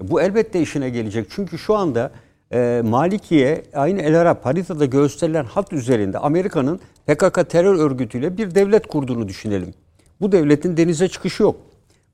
Bu 0.00 0.20
elbette 0.22 0.60
işine 0.60 0.90
gelecek. 0.90 1.26
Çünkü 1.30 1.58
şu 1.58 1.74
anda 1.74 2.10
e, 2.52 2.82
Malikiye 2.84 3.62
aynı 3.74 4.02
El 4.02 4.20
Arap 4.20 4.46
haritada 4.46 4.84
gösterilen 4.84 5.44
hat 5.44 5.72
üzerinde 5.72 6.18
Amerika'nın 6.18 6.80
PKK 7.06 7.50
terör 7.50 7.74
örgütüyle 7.74 8.36
bir 8.38 8.54
devlet 8.54 8.86
kurduğunu 8.86 9.28
düşünelim. 9.28 9.74
Bu 10.20 10.32
devletin 10.32 10.76
denize 10.76 11.08
çıkışı 11.08 11.42
yok. 11.42 11.56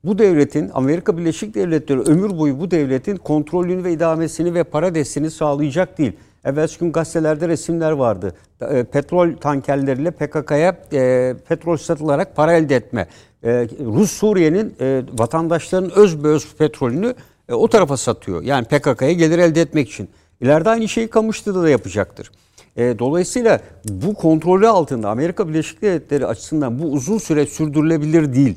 Bu 0.03 0.17
devletin 0.17 0.71
Amerika 0.73 1.17
Birleşik 1.17 1.55
Devletleri 1.55 1.99
ömür 1.99 2.37
boyu 2.37 2.59
bu 2.59 2.71
devletin 2.71 3.15
kontrolünü 3.17 3.83
ve 3.83 3.93
idamesini 3.93 4.53
ve 4.53 4.63
para 4.63 4.95
desteğini 4.95 5.31
sağlayacak 5.31 5.97
değil. 5.97 6.13
Evvelsi 6.45 6.79
gün 6.79 6.91
gazetelerde 6.91 7.47
resimler 7.47 7.91
vardı. 7.91 8.33
E, 8.61 8.83
petrol 8.83 9.35
tankerleriyle 9.35 10.11
PKK'ya 10.11 10.77
e, 10.93 11.35
petrol 11.47 11.77
satılarak 11.77 12.35
para 12.35 12.53
elde 12.53 12.75
etme. 12.75 13.07
E, 13.43 13.67
Rus 13.79 14.11
Suriye'nin 14.11 14.75
e, 14.81 15.03
vatandaşların 15.13 15.91
öz 15.95 16.25
öz 16.25 16.55
petrolünü 16.55 17.13
e, 17.49 17.53
o 17.53 17.67
tarafa 17.67 17.97
satıyor. 17.97 18.43
Yani 18.43 18.65
PKK'ya 18.65 19.11
gelir 19.11 19.39
elde 19.39 19.61
etmek 19.61 19.89
için. 19.89 20.09
İleride 20.41 20.69
aynı 20.69 20.87
şeyi 20.87 21.07
Kamışlı'da 21.07 21.63
da 21.63 21.69
yapacaktır. 21.69 22.31
E, 22.75 22.99
dolayısıyla 22.99 23.59
bu 23.85 24.13
kontrolü 24.13 24.67
altında 24.67 25.09
Amerika 25.09 25.49
Birleşik 25.49 25.81
Devletleri 25.81 26.25
açısından 26.25 26.79
bu 26.79 26.83
uzun 26.83 27.17
süre 27.17 27.45
sürdürülebilir 27.45 28.33
değil. 28.33 28.55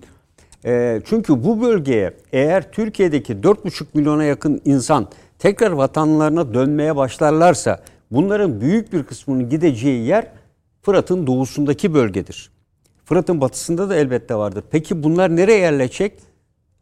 E, 0.64 1.00
çünkü 1.04 1.44
bu 1.44 1.62
bölgeye 1.62 2.12
eğer 2.32 2.72
Türkiye'deki 2.72 3.32
4,5 3.32 3.84
milyona 3.94 4.24
yakın 4.24 4.60
insan 4.64 5.08
tekrar 5.38 5.70
vatanlarına 5.70 6.54
dönmeye 6.54 6.96
başlarlarsa 6.96 7.80
bunların 8.10 8.60
büyük 8.60 8.92
bir 8.92 9.02
kısmının 9.02 9.48
gideceği 9.48 10.06
yer 10.06 10.26
Fırat'ın 10.82 11.26
doğusundaki 11.26 11.94
bölgedir. 11.94 12.50
Fırat'ın 13.04 13.40
batısında 13.40 13.88
da 13.88 13.96
elbette 13.96 14.34
vardır. 14.34 14.64
Peki 14.70 15.02
bunlar 15.02 15.36
nereye 15.36 15.58
yerleşecek? 15.58 16.12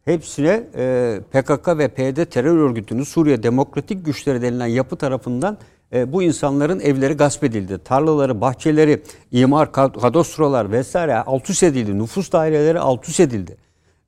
Hepsine 0.05 0.63
e, 0.75 1.19
PKK 1.31 1.67
ve 1.67 1.87
PYD 1.87 2.25
terör 2.25 2.57
örgütünün 2.57 3.03
Suriye 3.03 3.43
Demokratik 3.43 4.05
Güçleri 4.05 4.41
denilen 4.41 4.67
yapı 4.67 4.95
tarafından 4.95 5.57
e, 5.93 6.13
bu 6.13 6.23
insanların 6.23 6.79
evleri 6.79 7.13
gasp 7.13 7.43
edildi. 7.43 7.79
Tarlaları, 7.83 8.41
bahçeleri, 8.41 9.01
imar, 9.31 9.67
kad- 9.67 10.01
kadastrolar 10.01 10.71
vesaire 10.71 11.15
alt 11.15 11.49
üst 11.49 11.63
edildi. 11.63 11.99
Nüfus 11.99 12.31
daireleri 12.31 12.79
alt 12.79 13.09
üst 13.09 13.19
edildi. 13.19 13.57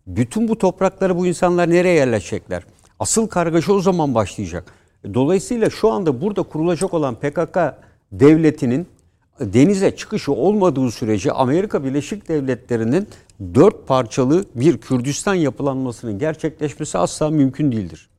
Bütün 0.07 0.47
bu 0.47 0.57
toprakları 0.57 1.17
bu 1.17 1.25
insanlar 1.27 1.69
nereye 1.69 1.95
yerleşecekler? 1.95 2.63
Asıl 2.99 3.27
kargaşa 3.27 3.73
o 3.73 3.79
zaman 3.79 4.15
başlayacak. 4.15 4.73
Dolayısıyla 5.13 5.69
şu 5.69 5.91
anda 5.91 6.21
burada 6.21 6.43
kurulacak 6.43 6.93
olan 6.93 7.15
PKK 7.15 7.57
devletinin 8.11 8.87
denize 9.39 9.95
çıkışı 9.95 10.31
olmadığı 10.31 10.91
sürece 10.91 11.31
Amerika 11.31 11.83
Birleşik 11.83 12.27
Devletleri'nin 12.27 13.07
dört 13.55 13.87
parçalı 13.87 14.45
bir 14.55 14.77
Kürdistan 14.77 15.33
yapılanmasının 15.33 16.19
gerçekleşmesi 16.19 16.97
asla 16.97 17.29
mümkün 17.29 17.71
değildir. 17.71 18.09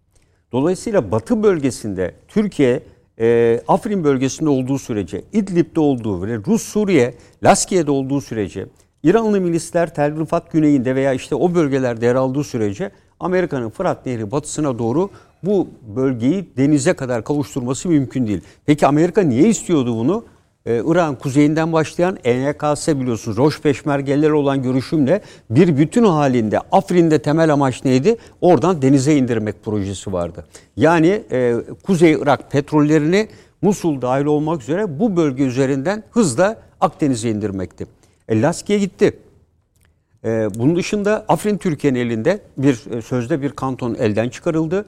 Dolayısıyla 0.53 1.11
Batı 1.11 1.43
bölgesinde 1.43 2.15
Türkiye 2.29 2.83
e, 3.21 3.61
Afrin 3.69 4.05
bölgesinde 4.05 4.51
olduğu 4.51 4.79
sürece, 4.79 5.25
İdlib'de 5.33 5.81
olduğu 5.81 6.27
ve 6.27 6.37
Rus 6.37 6.63
Suriye, 6.63 7.15
Laskiye'de 7.43 7.91
olduğu 7.91 8.21
sürece, 8.21 8.67
İranlı 9.03 9.41
milisler 9.41 9.95
Tel 9.95 10.21
Rifat 10.21 10.53
güneyinde 10.53 10.95
veya 10.95 11.13
işte 11.13 11.35
o 11.35 11.55
bölgelerde 11.55 12.07
yer 12.07 12.15
aldığı 12.15 12.45
sürece 12.45 12.91
Amerika'nın 13.21 13.71
Fırat 13.71 14.07
Nehri 14.07 14.31
batısına 14.31 14.79
doğru 14.79 15.11
bu 15.43 15.69
bölgeyi 15.97 16.49
denize 16.57 16.93
kadar 16.93 17.25
kavuşturması 17.25 17.89
mümkün 17.89 18.27
değil. 18.27 18.41
Peki 18.67 18.87
Amerika 18.87 19.23
niye 19.23 19.49
istiyordu 19.49 19.99
bunu? 19.99 20.25
Ee, 20.67 20.83
İran 20.87 21.15
kuzeyinden 21.15 21.73
başlayan 21.73 22.19
ENKS 22.25 22.89
biliyorsunuz 22.89 23.37
Roş 23.37 23.61
Peşmergeleri 23.61 24.33
olan 24.33 24.63
görüşümle 24.63 25.23
bir 25.51 25.77
bütün 25.77 26.05
halinde 26.05 26.59
Afrin'de 26.73 27.19
temel 27.23 27.53
amaç 27.53 27.85
neydi? 27.85 28.17
Oradan 28.41 28.83
denize 28.83 29.17
indirmek 29.17 29.65
projesi 29.65 30.13
vardı. 30.13 30.47
Yani 30.77 31.23
e, 31.33 31.55
Kuzey 31.87 32.13
Irak 32.13 32.51
petrollerini 32.51 33.29
Musul 33.63 34.03
dahil 34.03 34.25
olmak 34.25 34.63
üzere 34.63 34.99
bu 35.01 35.17
bölge 35.17 35.45
üzerinden 35.45 36.03
hızla 36.11 36.57
Akdeniz'e 36.81 37.31
indirmekti. 37.31 37.87
E, 38.29 38.43
Laskiye 38.43 38.79
gitti. 38.79 39.19
Ee, 40.29 40.49
bunun 40.55 40.77
dışında 40.77 41.25
Afrin 41.29 41.59
Türkiye'nin 41.59 41.99
elinde 41.99 42.41
bir 42.59 42.97
e, 42.97 43.03
sözde 43.03 43.43
bir 43.43 43.51
kanton 43.51 43.95
elden 43.95 44.29
çıkarıldı. 44.29 44.85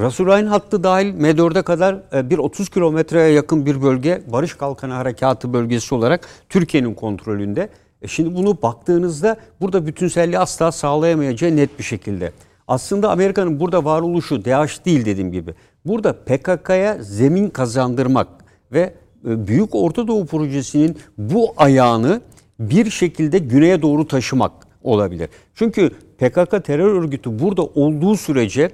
Rasulayn 0.00 0.46
hattı 0.46 0.84
dahil 0.84 1.14
M4'e 1.14 1.62
kadar 1.62 2.02
e, 2.14 2.30
bir 2.30 2.38
30 2.38 2.68
kilometreye 2.68 3.28
yakın 3.28 3.66
bir 3.66 3.82
bölge 3.82 4.22
Barış 4.32 4.54
Kalkanı 4.54 4.92
Harekatı 4.92 5.52
bölgesi 5.52 5.94
olarak 5.94 6.28
Türkiye'nin 6.48 6.94
kontrolünde. 6.94 7.68
E 8.02 8.08
şimdi 8.08 8.34
bunu 8.34 8.62
baktığınızda 8.62 9.36
burada 9.60 9.86
bütünselliği 9.86 10.38
asla 10.38 10.72
sağlayamayacağı 10.72 11.56
net 11.56 11.78
bir 11.78 11.84
şekilde. 11.84 12.32
Aslında 12.68 13.10
Amerika'nın 13.10 13.60
burada 13.60 13.84
varoluşu 13.84 14.44
DAEŞ 14.44 14.84
değil 14.84 15.04
dediğim 15.04 15.32
gibi. 15.32 15.54
Burada 15.84 16.12
PKK'ya 16.12 16.98
zemin 17.00 17.50
kazandırmak 17.50 18.28
ve 18.72 18.94
e, 19.28 19.46
Büyük 19.46 19.74
Orta 19.74 20.08
Doğu 20.08 20.26
Projesi'nin 20.26 20.98
bu 21.18 21.54
ayağını 21.56 22.20
bir 22.60 22.90
şekilde 22.90 23.38
güneye 23.38 23.82
doğru 23.82 24.06
taşımak 24.08 24.52
olabilir. 24.84 25.28
Çünkü 25.54 25.90
PKK 26.18 26.64
terör 26.64 27.02
örgütü 27.02 27.38
burada 27.38 27.62
olduğu 27.62 28.16
sürece 28.16 28.70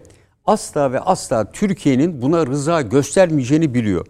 asla 0.47 0.93
ve 0.93 1.01
asla 1.01 1.53
Türkiye'nin 1.53 2.23
buna 2.23 2.47
rıza 2.47 2.83
göstermeyeceğini 2.83 3.75
biliyor. 3.75 4.07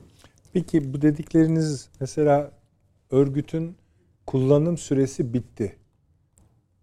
Peki 0.53 0.95
bu 0.95 1.03
dedikleriniz 1.03 1.89
mesela 2.01 2.51
örgütün 3.11 3.77
kullanım 4.27 4.79
süresi 4.79 5.35
bitti. 5.35 5.77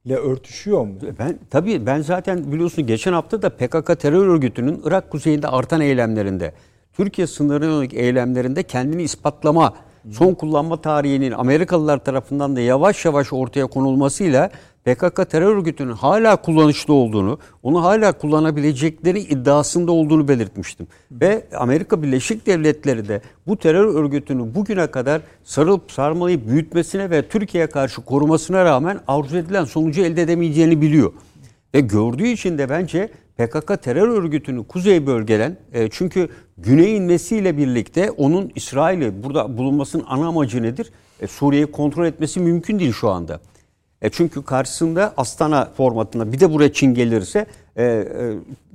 ile 0.06 0.16
örtüşüyor 0.16 0.86
mu? 0.86 0.96
Ben 1.20 1.40
tabii 1.50 1.86
ben 1.86 2.02
zaten 2.02 2.52
biliyorsun 2.52 2.88
geçen 2.88 3.14
hafta 3.14 3.42
da 3.42 3.50
PKK 3.50 4.00
terör 4.00 4.28
örgütünün 4.28 4.82
Irak 4.86 5.12
kuzeyinde 5.12 5.48
artan 5.48 5.82
eylemlerinde, 5.82 6.54
Türkiye 6.94 7.28
sınırına 7.28 7.66
yönelik 7.66 7.94
eylemlerinde 7.94 8.64
kendini 8.64 9.04
ispatlama, 9.04 9.74
son 10.12 10.34
kullanma 10.34 10.82
tarihinin 10.82 11.32
Amerikalılar 11.32 11.98
tarafından 11.98 12.56
da 12.56 12.62
yavaş 12.62 13.06
yavaş 13.06 13.34
ortaya 13.34 13.68
konulmasıyla 13.68 14.50
PKK 14.86 15.30
terör 15.30 15.56
örgütünün 15.56 15.92
hala 15.92 16.36
kullanışlı 16.36 16.94
olduğunu, 16.94 17.40
onu 17.64 17.84
hala 17.84 18.12
kullanabilecekleri 18.12 19.20
iddiasında 19.20 19.92
olduğunu 19.92 20.28
belirtmiştim. 20.28 20.88
Ve 21.12 21.46
Amerika 21.58 22.04
Birleşik 22.04 22.46
Devletleri 22.46 23.08
de 23.08 23.22
bu 23.48 23.58
terör 23.58 23.96
örgütünü 23.96 24.56
bugüne 24.56 24.88
kadar 24.88 25.22
sarılıp 25.44 25.92
sarmalayıp 25.92 26.48
büyütmesine 26.48 27.10
ve 27.10 27.28
Türkiye'ye 27.28 27.68
karşı 27.68 28.02
korumasına 28.02 28.66
rağmen 28.66 29.00
arzu 29.08 29.38
edilen 29.38 29.66
sonucu 29.66 30.02
elde 30.02 30.22
edemeyeceğini 30.22 30.82
biliyor. 30.82 31.14
Ve 31.76 31.80
gördüğü 31.80 32.28
için 32.28 32.58
de 32.58 32.70
bence 32.70 33.10
PKK 33.38 33.82
terör 33.84 34.08
örgütünü 34.08 34.68
kuzey 34.68 35.08
bölgeden 35.08 35.58
e, 35.74 35.90
çünkü 35.90 36.30
güney 36.58 36.98
inmesiyle 36.98 37.58
birlikte 37.58 38.12
onun 38.12 38.52
İsrail'i 38.56 39.24
burada 39.24 39.58
bulunmasının 39.58 40.04
ana 40.08 40.28
amacı 40.28 40.64
nedir? 40.64 40.92
E, 41.22 41.28
Suriye'yi 41.28 41.72
kontrol 41.72 42.06
etmesi 42.06 42.40
mümkün 42.40 42.80
değil 42.80 42.94
şu 42.94 43.10
anda. 43.10 43.40
E 44.02 44.10
çünkü 44.10 44.44
karşısında 44.44 45.14
Astana 45.18 45.70
formatında 45.78 46.32
bir 46.32 46.40
de 46.40 46.54
buraya 46.54 46.74
Çin 46.74 46.94
gelirse 46.94 47.46
e, 47.76 47.84
e, 47.84 48.06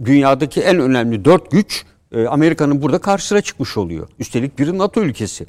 dünyadaki 0.04 0.60
en 0.60 0.78
önemli 0.78 1.24
dört 1.24 1.50
güç 1.50 1.84
e, 2.12 2.26
Amerika'nın 2.26 2.82
burada 2.82 2.98
karşısına 2.98 3.40
çıkmış 3.40 3.76
oluyor. 3.76 4.08
Üstelik 4.18 4.58
bir 4.58 4.78
NATO 4.78 5.00
ülkesi. 5.00 5.46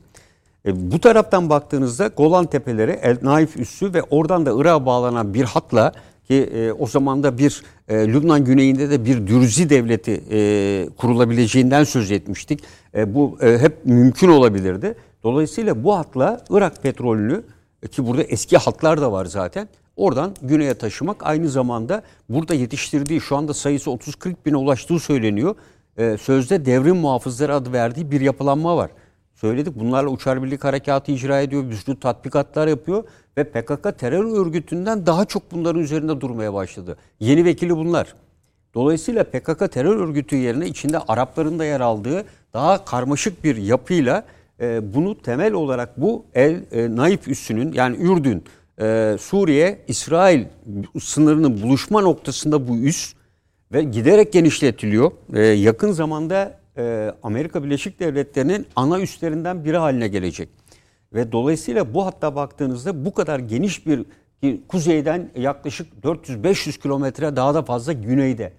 E, 0.65 0.91
bu 0.91 0.99
taraftan 0.99 1.49
baktığınızda 1.49 2.07
Golan 2.07 2.45
Tepeleri, 2.45 2.91
El 2.91 3.17
Naif 3.21 3.57
üssü 3.57 3.93
ve 3.93 4.03
oradan 4.03 4.45
da 4.45 4.53
Irak'a 4.55 4.85
bağlanan 4.85 5.33
bir 5.33 5.43
hatla 5.43 5.93
ki 6.31 6.49
e, 6.53 6.71
o 6.71 6.87
zaman 6.87 7.23
da 7.23 7.37
bir 7.37 7.63
e, 7.87 8.07
Lübnan 8.07 8.45
güneyinde 8.45 8.89
de 8.89 9.05
bir 9.05 9.27
Dürzi 9.27 9.69
devleti 9.69 10.23
e, 10.31 10.89
kurulabileceğinden 10.97 11.83
söz 11.83 12.11
etmiştik. 12.11 12.63
E, 12.95 13.15
bu 13.15 13.37
e, 13.41 13.57
hep 13.57 13.85
mümkün 13.85 14.29
olabilirdi. 14.29 14.95
Dolayısıyla 15.23 15.83
bu 15.83 15.95
hatla 15.95 16.43
Irak 16.49 16.83
petrolünü 16.83 17.43
e, 17.83 17.87
ki 17.87 18.07
burada 18.07 18.23
eski 18.23 18.57
hatlar 18.57 19.01
da 19.01 19.11
var 19.11 19.25
zaten. 19.25 19.67
Oradan 19.95 20.35
güneye 20.41 20.73
taşımak 20.73 21.17
aynı 21.25 21.49
zamanda 21.49 22.03
burada 22.29 22.53
yetiştirdiği 22.53 23.21
şu 23.21 23.35
anda 23.37 23.53
sayısı 23.53 23.89
30-40 23.89 24.35
bine 24.45 24.55
ulaştığı 24.55 24.99
söyleniyor. 24.99 25.55
Ee, 25.97 26.17
sözde 26.21 26.65
devrim 26.65 26.97
muhafızları 26.97 27.55
adı 27.55 27.73
verdiği 27.73 28.11
bir 28.11 28.21
yapılanma 28.21 28.77
var. 28.77 28.91
Söyledik 29.33 29.79
bunlarla 29.79 30.09
uçar 30.09 30.43
birlik 30.43 30.63
harekatı 30.63 31.11
icra 31.11 31.41
ediyor, 31.41 31.69
bir 31.69 31.75
sürü 31.75 31.99
tatbikatlar 31.99 32.67
yapıyor 32.67 33.03
ve 33.37 33.43
PKK 33.43 33.99
terör 33.99 34.45
örgütünden 34.45 35.05
daha 35.05 35.25
çok 35.25 35.51
bunların 35.51 35.81
üzerinde 35.81 36.21
durmaya 36.21 36.53
başladı. 36.53 36.97
Yeni 37.19 37.45
vekili 37.45 37.77
bunlar. 37.77 38.15
Dolayısıyla 38.73 39.23
PKK 39.23 39.71
terör 39.71 39.97
örgütü 39.97 40.35
yerine 40.35 40.67
içinde 40.67 40.99
Arapların 40.99 41.59
da 41.59 41.65
yer 41.65 41.79
aldığı 41.79 42.25
daha 42.53 42.85
karmaşık 42.85 43.43
bir 43.43 43.55
yapıyla 43.55 44.25
e, 44.59 44.93
bunu 44.93 45.21
temel 45.21 45.53
olarak 45.53 46.01
bu 46.01 46.25
El 46.33 46.61
e, 46.71 46.95
Naif 46.95 47.27
üssünün 47.27 47.73
yani 47.73 47.97
Ürdün, 47.97 48.43
e, 48.81 49.15
Suriye, 49.19 49.79
İsrail 49.87 50.45
sınırının 50.99 51.61
buluşma 51.61 52.01
noktasında 52.01 52.67
bu 52.67 52.77
üs 52.77 53.13
ve 53.73 53.83
giderek 53.83 54.33
genişletiliyor. 54.33 55.11
E, 55.33 55.41
yakın 55.41 55.91
zamanda 55.91 56.59
e, 56.77 57.11
Amerika 57.23 57.63
Birleşik 57.63 57.99
Devletleri'nin 57.99 58.67
ana 58.75 58.99
üslerinden 58.99 59.65
biri 59.65 59.77
haline 59.77 60.07
gelecek. 60.07 60.49
Ve 61.13 61.31
dolayısıyla 61.31 61.93
bu 61.93 62.05
hatta 62.05 62.35
baktığınızda 62.35 63.05
bu 63.05 63.13
kadar 63.13 63.39
geniş 63.39 63.87
bir 63.87 64.05
kuzeyden 64.67 65.31
yaklaşık 65.35 65.87
400-500 66.03 66.81
kilometre 66.81 67.35
daha 67.35 67.53
da 67.53 67.61
fazla 67.61 67.93
güneyde 67.93 68.53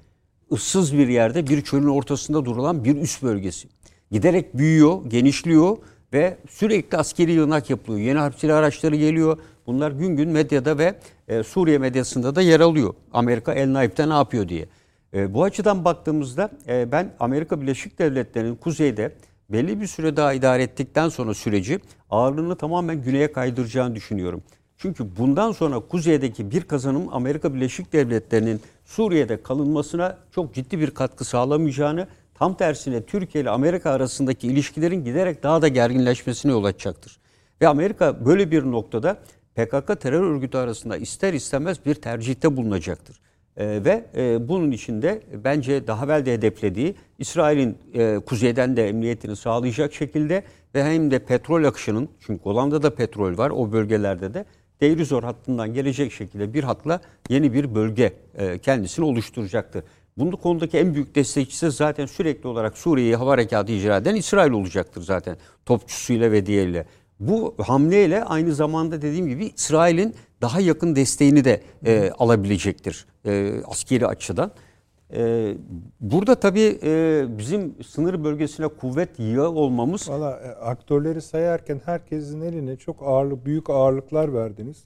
ıssız 0.53 0.94
bir 0.98 1.09
yerde 1.09 1.46
bir 1.46 1.62
çölün 1.62 1.88
ortasında 1.88 2.44
durulan 2.44 2.84
bir 2.84 2.96
üst 2.96 3.22
bölgesi. 3.22 3.68
Giderek 4.11 4.59
büyüyor, 4.59 5.05
genişliyor 5.09 5.76
ve 6.12 6.36
sürekli 6.50 6.98
askeri 6.98 7.32
yığınak 7.32 7.70
yapılıyor. 7.70 8.07
Yeni 8.07 8.18
harp 8.18 8.38
silah 8.38 8.59
araçları 8.59 8.96
geliyor. 8.96 9.38
Bunlar 9.66 9.90
gün 9.90 10.16
gün 10.16 10.28
medyada 10.28 10.78
ve 10.78 10.94
e, 11.28 11.42
Suriye 11.42 11.78
medyasında 11.78 12.34
da 12.34 12.42
yer 12.42 12.61
alıyor. 12.61 12.94
Amerika 13.12 13.53
El 13.53 13.72
Naif'te 13.72 14.09
ne 14.09 14.12
yapıyor 14.12 14.48
diye. 14.48 14.68
E, 15.14 15.34
bu 15.34 15.44
açıdan 15.44 15.84
baktığımızda 15.84 16.50
e, 16.68 16.92
ben 16.92 17.14
Amerika 17.20 17.61
Birleşik 17.61 17.98
Devletleri'nin 17.98 18.57
kuzeyde 18.57 19.12
belli 19.48 19.80
bir 19.80 19.86
süre 19.86 20.16
daha 20.16 20.32
idare 20.32 20.62
ettikten 20.62 21.09
sonra 21.09 21.34
süreci 21.34 21.80
ağırlığını 22.12 22.56
tamamen 22.56 23.02
güneye 23.02 23.32
kaydıracağını 23.32 23.94
düşünüyorum. 23.94 24.42
Çünkü 24.76 25.16
bundan 25.18 25.52
sonra 25.52 25.80
kuzeydeki 25.80 26.50
bir 26.50 26.62
kazanım 26.62 27.08
Amerika 27.12 27.54
Birleşik 27.54 27.92
Devletleri'nin 27.92 28.60
Suriye'de 28.84 29.42
kalınmasına 29.42 30.18
çok 30.34 30.54
ciddi 30.54 30.80
bir 30.80 30.90
katkı 30.90 31.24
sağlamayacağını 31.24 32.06
Tam 32.34 32.56
tersine 32.56 33.02
Türkiye 33.02 33.42
ile 33.42 33.50
Amerika 33.50 33.90
arasındaki 33.90 34.48
ilişkilerin 34.48 35.04
giderek 35.04 35.42
daha 35.42 35.62
da 35.62 35.68
gerginleşmesine 35.68 36.52
yol 36.52 36.64
açacaktır. 36.64 37.18
Ve 37.60 37.68
Amerika 37.68 38.26
böyle 38.26 38.50
bir 38.50 38.62
noktada 38.62 39.18
PKK 39.54 40.00
terör 40.00 40.22
örgütü 40.22 40.58
arasında 40.58 40.96
ister 40.96 41.32
istemez 41.32 41.86
bir 41.86 41.94
tercihte 41.94 42.56
bulunacaktır. 42.56 43.20
E, 43.56 43.84
ve 43.84 44.04
e, 44.16 44.48
bunun 44.48 44.70
içinde 44.70 45.22
bence 45.44 45.86
daha 45.86 46.04
evvel 46.04 46.26
de 46.26 46.32
hedeflediği 46.32 46.94
İsrail'in 47.18 47.78
e, 47.94 48.18
kuzeyden 48.26 48.76
de 48.76 48.88
emniyetini 48.88 49.36
sağlayacak 49.36 49.94
şekilde 49.94 50.42
ve 50.75 50.85
hem 50.85 51.11
de 51.11 51.18
petrol 51.18 51.64
akışının 51.64 52.09
çünkü 52.20 52.43
Golan'da 52.43 52.83
da 52.83 52.95
petrol 52.95 53.39
var 53.39 53.51
o 53.51 53.73
bölgelerde 53.73 54.35
de 54.35 54.45
Deirizor 54.81 55.23
hattından 55.23 55.75
gelecek 55.75 56.12
şekilde 56.12 56.55
bir 56.55 56.64
hatla 56.64 57.01
yeni 57.29 57.53
bir 57.53 57.75
bölge 57.75 58.12
e, 58.35 58.59
kendisini 58.59 59.05
oluşturacaktır. 59.05 59.85
Bunun 60.18 60.31
konudaki 60.31 60.79
en 60.79 60.95
büyük 60.95 61.14
destekçisi 61.14 61.70
zaten 61.70 62.07
sürekli 62.07 62.49
olarak 62.49 62.79
Suriye'yi 62.79 63.16
hava 63.16 63.31
harekatı 63.31 63.73
icra 63.73 63.97
eden 63.97 64.14
İsrail 64.14 64.51
olacaktır 64.51 65.03
zaten 65.03 65.37
topçusuyla 65.66 66.33
ve 66.33 66.47
diğeriyle. 66.47 66.87
Bu 67.20 67.55
hamleyle 67.59 68.25
aynı 68.25 68.55
zamanda 68.55 69.03
dediğim 69.03 69.29
gibi 69.29 69.47
İsrail'in 69.47 70.14
daha 70.41 70.61
yakın 70.61 70.97
desteğini 70.97 71.45
de 71.45 71.62
e, 71.87 72.11
alabilecektir 72.18 73.07
e, 73.27 73.55
askeri 73.66 74.07
açıdan. 74.07 74.53
E, 75.16 75.54
burada 76.00 76.34
tabii 76.34 76.78
e, 76.82 77.24
bizim 77.38 77.74
sınır 77.86 78.24
bölgesine 78.24 78.68
kuvvet 78.68 79.18
yığ 79.18 79.48
olmamız... 79.48 80.08
Valla 80.08 80.30
e, 80.30 80.48
aktörleri 80.48 81.20
sayarken 81.20 81.80
herkesin 81.84 82.40
eline 82.40 82.76
çok 82.76 83.02
ağırlık, 83.02 83.46
büyük 83.46 83.70
ağırlıklar 83.70 84.34
verdiniz. 84.34 84.84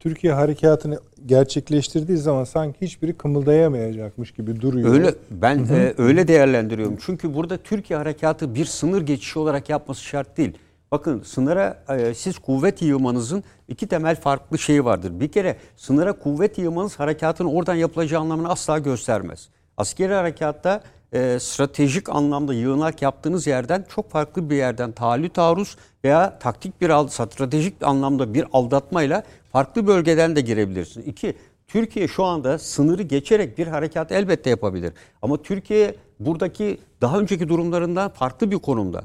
Türkiye 0.00 0.32
harekatını 0.32 0.98
gerçekleştirdiği 1.26 2.18
zaman 2.18 2.44
sanki 2.44 2.80
hiçbiri 2.80 3.12
kımıldayamayacakmış 3.12 4.32
gibi 4.32 4.60
duruyor. 4.60 4.94
Öyle 4.94 5.14
ben 5.30 5.58
e, 5.58 5.94
öyle 5.98 6.28
değerlendiriyorum. 6.28 6.98
Çünkü 7.00 7.34
burada 7.34 7.56
Türkiye 7.56 7.96
harekatı 7.98 8.54
bir 8.54 8.64
sınır 8.64 9.02
geçişi 9.02 9.38
olarak 9.38 9.68
yapması 9.68 10.02
şart 10.04 10.36
değil. 10.36 10.58
Bakın 10.92 11.22
sınıra 11.22 11.84
e, 11.88 12.14
siz 12.14 12.38
kuvvet 12.38 12.82
yığmanızın 12.82 13.44
iki 13.68 13.86
temel 13.86 14.20
farklı 14.20 14.58
şeyi 14.58 14.84
vardır. 14.84 15.20
Bir 15.20 15.32
kere 15.32 15.56
sınıra 15.76 16.12
kuvvet 16.12 16.58
yığmanız 16.58 16.98
harekatın 16.98 17.44
oradan 17.44 17.74
yapılacağı 17.74 18.20
anlamını 18.20 18.50
asla 18.50 18.78
göstermez. 18.78 19.48
Askeri 19.76 20.14
harekatta 20.14 20.82
e, 21.12 21.38
stratejik 21.40 22.08
anlamda 22.08 22.54
yığınak 22.54 23.02
yaptığınız 23.02 23.46
yerden 23.46 23.84
çok 23.94 24.10
farklı 24.10 24.50
bir 24.50 24.56
yerden 24.56 24.92
taallü 24.92 25.28
taarruz 25.28 25.76
veya 26.04 26.38
taktik 26.38 26.80
bir 26.80 27.08
stratejik 27.08 27.74
anlamda 27.82 28.34
bir 28.34 28.44
aldatmayla 28.52 29.22
farklı 29.52 29.86
bölgeden 29.86 30.36
de 30.36 30.40
girebilirsiniz. 30.40 31.06
İki, 31.06 31.36
Türkiye 31.66 32.08
şu 32.08 32.24
anda 32.24 32.58
sınırı 32.58 33.02
geçerek 33.02 33.58
bir 33.58 33.66
harekat 33.66 34.12
elbette 34.12 34.50
yapabilir. 34.50 34.92
Ama 35.22 35.42
Türkiye 35.42 35.94
buradaki 36.20 36.78
daha 37.00 37.18
önceki 37.18 37.48
durumlarından 37.48 38.10
farklı 38.10 38.50
bir 38.50 38.58
konumda. 38.58 39.04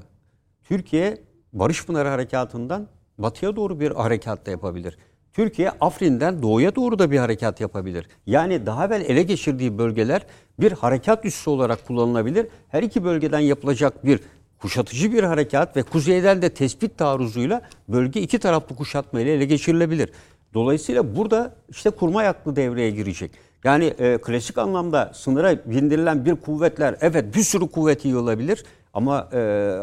Türkiye 0.63 1.26
Barış 1.59 1.85
Pınarı 1.85 2.09
Harekatı'ndan 2.09 2.87
batıya 3.17 3.55
doğru 3.55 3.79
bir 3.79 3.91
harekat 3.91 4.45
da 4.45 4.51
yapabilir. 4.51 4.97
Türkiye 5.33 5.69
Afrin'den 5.69 6.41
doğuya 6.41 6.75
doğru 6.75 6.99
da 6.99 7.11
bir 7.11 7.17
harekat 7.17 7.61
yapabilir. 7.61 8.07
Yani 8.25 8.65
daha 8.65 8.85
evvel 8.85 9.01
ele 9.01 9.23
geçirdiği 9.23 9.77
bölgeler 9.77 10.25
bir 10.59 10.71
harekat 10.71 11.25
üssü 11.25 11.49
olarak 11.49 11.87
kullanılabilir. 11.87 12.47
Her 12.69 12.83
iki 12.83 13.03
bölgeden 13.03 13.39
yapılacak 13.39 14.05
bir 14.05 14.19
kuşatıcı 14.59 15.13
bir 15.13 15.23
harekat 15.23 15.77
ve 15.77 15.83
kuzeyden 15.83 16.41
de 16.41 16.49
tespit 16.49 16.97
taarruzuyla 16.97 17.61
bölge 17.87 18.21
iki 18.21 18.39
taraflı 18.39 18.75
kuşatma 18.75 19.19
ile 19.19 19.33
ele 19.33 19.45
geçirilebilir. 19.45 20.11
Dolayısıyla 20.53 21.15
burada 21.15 21.55
işte 21.69 21.89
kurmay 21.89 22.27
aklı 22.27 22.55
devreye 22.55 22.91
girecek. 22.91 23.31
Yani 23.63 23.85
e, 23.85 24.17
klasik 24.17 24.57
anlamda 24.57 25.11
sınıra 25.13 25.57
bindirilen 25.65 26.25
bir 26.25 26.35
kuvvetler 26.35 26.95
evet 27.01 27.35
bir 27.35 27.43
sürü 27.43 27.67
kuvvet 27.67 28.05
yığılabilir 28.05 28.63
ama 28.97 29.29
e, 29.33 29.37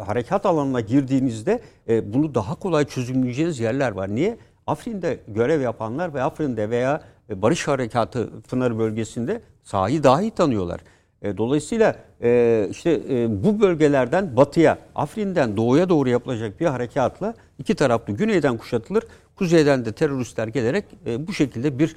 harekat 0.06 0.46
alanına 0.46 0.80
girdiğinizde 0.80 1.60
e, 1.88 2.12
bunu 2.14 2.34
daha 2.34 2.54
kolay 2.54 2.84
çözümleyeceğiniz 2.84 3.60
yerler 3.60 3.92
var. 3.92 4.14
Niye? 4.14 4.38
Afrin'de 4.66 5.18
görev 5.28 5.60
yapanlar 5.60 6.14
ve 6.14 6.22
Afrin'de 6.22 6.70
veya 6.70 7.00
e, 7.30 7.42
Barış 7.42 7.68
Harekatı 7.68 8.30
Pınar 8.50 8.78
bölgesinde 8.78 9.40
sahayı 9.62 10.02
daha 10.02 10.22
iyi 10.22 10.30
tanıyorlar. 10.30 10.80
E, 11.22 11.36
dolayısıyla 11.36 11.96
e, 12.22 12.68
işte 12.70 13.00
bu 13.44 13.60
bölgelerden 13.60 14.36
batıya, 14.36 14.78
Afrin'den 14.94 15.56
doğuya 15.56 15.88
doğru 15.88 16.08
yapılacak 16.08 16.60
bir 16.60 16.66
harekatla 16.66 17.34
iki 17.58 17.74
taraflı 17.74 18.12
güneyden 18.12 18.56
kuşatılır. 18.56 19.04
Kuzeyden 19.36 19.84
de 19.84 19.92
teröristler 19.92 20.48
gelerek 20.48 20.84
bu 21.18 21.32
şekilde 21.32 21.78
bir 21.78 21.96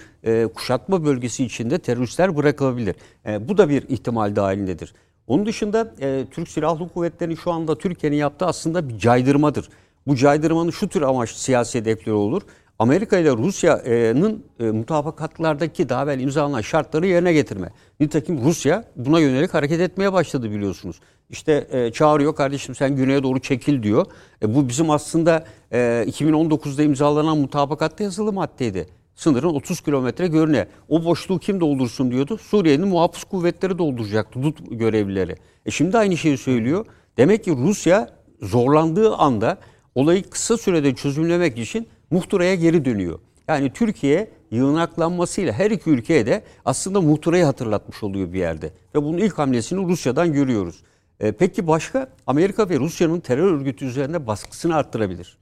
kuşatma 0.50 1.06
bölgesi 1.06 1.46
içinde 1.46 1.80
teröristler 1.80 2.38
bırakılabilir. 2.38 2.96
Bu 3.40 3.58
da 3.58 3.70
bir 3.70 3.90
ihtimal 3.90 4.36
dahilindedir. 4.36 4.94
Onun 5.28 5.46
dışında 5.46 5.94
e, 6.02 6.26
Türk 6.32 6.48
Silahlı 6.50 6.90
Kuvvetleri'nin 6.90 7.36
şu 7.36 7.52
anda 7.52 7.78
Türkiye'nin 7.78 8.18
yaptığı 8.18 8.46
aslında 8.46 8.90
bir 8.90 8.98
caydırmadır. 8.98 9.70
Bu 10.08 10.16
caydırmanın 10.16 10.72
şu 10.72 10.88
tür 10.88 11.02
amaç 11.02 11.30
siyasi 11.30 11.80
hedefleri 11.80 12.16
olur. 12.16 12.42
Amerika 12.80 13.18
ile 13.18 13.32
Rusya'nın 13.32 14.44
e, 14.60 14.64
mutabakatlardaki 14.64 15.90
daha 15.90 16.04
evvel 16.04 16.20
imzalanan 16.20 16.62
şartları 16.62 17.08
yerine 17.08 17.34
getirme. 17.34 17.70
Nitekim 18.00 18.44
Rusya 18.44 18.84
buna 18.96 19.20
yönelik 19.20 19.54
hareket 19.54 19.80
etmeye 19.82 20.14
başladı 20.14 20.52
biliyorsunuz. 20.52 21.00
İşte 21.30 21.68
e, 21.72 21.92
çağırıyor 21.92 22.36
kardeşim 22.36 22.76
sen 22.76 22.96
güneye 22.96 23.24
doğru 23.24 23.40
çekil 23.40 23.84
diyor. 23.84 24.06
E, 24.44 24.56
bu 24.56 24.70
bizim 24.70 24.90
aslında 24.90 25.46
e, 25.72 26.06
2019'da 26.08 26.84
imzalanan 26.84 27.38
mutabakatta 27.38 28.04
yazılı 28.04 28.34
maddeydi. 28.34 28.88
Sınırın 29.18 29.48
30 29.48 29.82
kilometre 29.82 30.28
görüne. 30.28 30.68
O 30.90 31.06
boşluğu 31.06 31.40
kim 31.40 31.60
doldursun 31.60 32.12
diyordu. 32.12 32.38
Suriye'nin 32.38 32.88
muhafız 32.88 33.24
kuvvetleri 33.24 33.78
dolduracaktı 33.78 34.44
DUT 34.44 34.58
görevlileri. 34.72 35.36
E 35.66 35.72
şimdi 35.72 35.98
aynı 35.98 36.18
şeyi 36.18 36.38
söylüyor. 36.38 36.86
Demek 37.18 37.44
ki 37.44 37.52
Rusya 37.52 38.10
zorlandığı 38.42 39.16
anda 39.16 39.58
olayı 39.96 40.30
kısa 40.30 40.58
sürede 40.58 40.96
çözümlemek 40.96 41.58
için 41.58 41.88
muhtıraya 42.12 42.56
geri 42.56 42.86
dönüyor. 42.86 43.20
Yani 43.48 43.74
Türkiye 43.74 44.32
yığınaklanmasıyla 44.52 45.54
her 45.54 45.72
iki 45.72 45.90
ülkeye 45.90 46.26
de 46.26 46.44
aslında 46.66 47.02
muhtırayı 47.02 47.46
hatırlatmış 47.46 48.04
oluyor 48.04 48.34
bir 48.34 48.40
yerde. 48.40 48.72
Ve 48.96 49.04
bunun 49.04 49.18
ilk 49.18 49.38
hamlesini 49.38 49.90
Rusya'dan 49.90 50.34
görüyoruz. 50.34 50.84
E, 51.20 51.32
peki 51.32 51.68
başka? 51.68 52.10
Amerika 52.28 52.70
ve 52.70 52.80
Rusya'nın 52.80 53.20
terör 53.20 53.52
örgütü 53.52 53.86
üzerinde 53.86 54.28
baskısını 54.28 54.76
arttırabilir. 54.76 55.38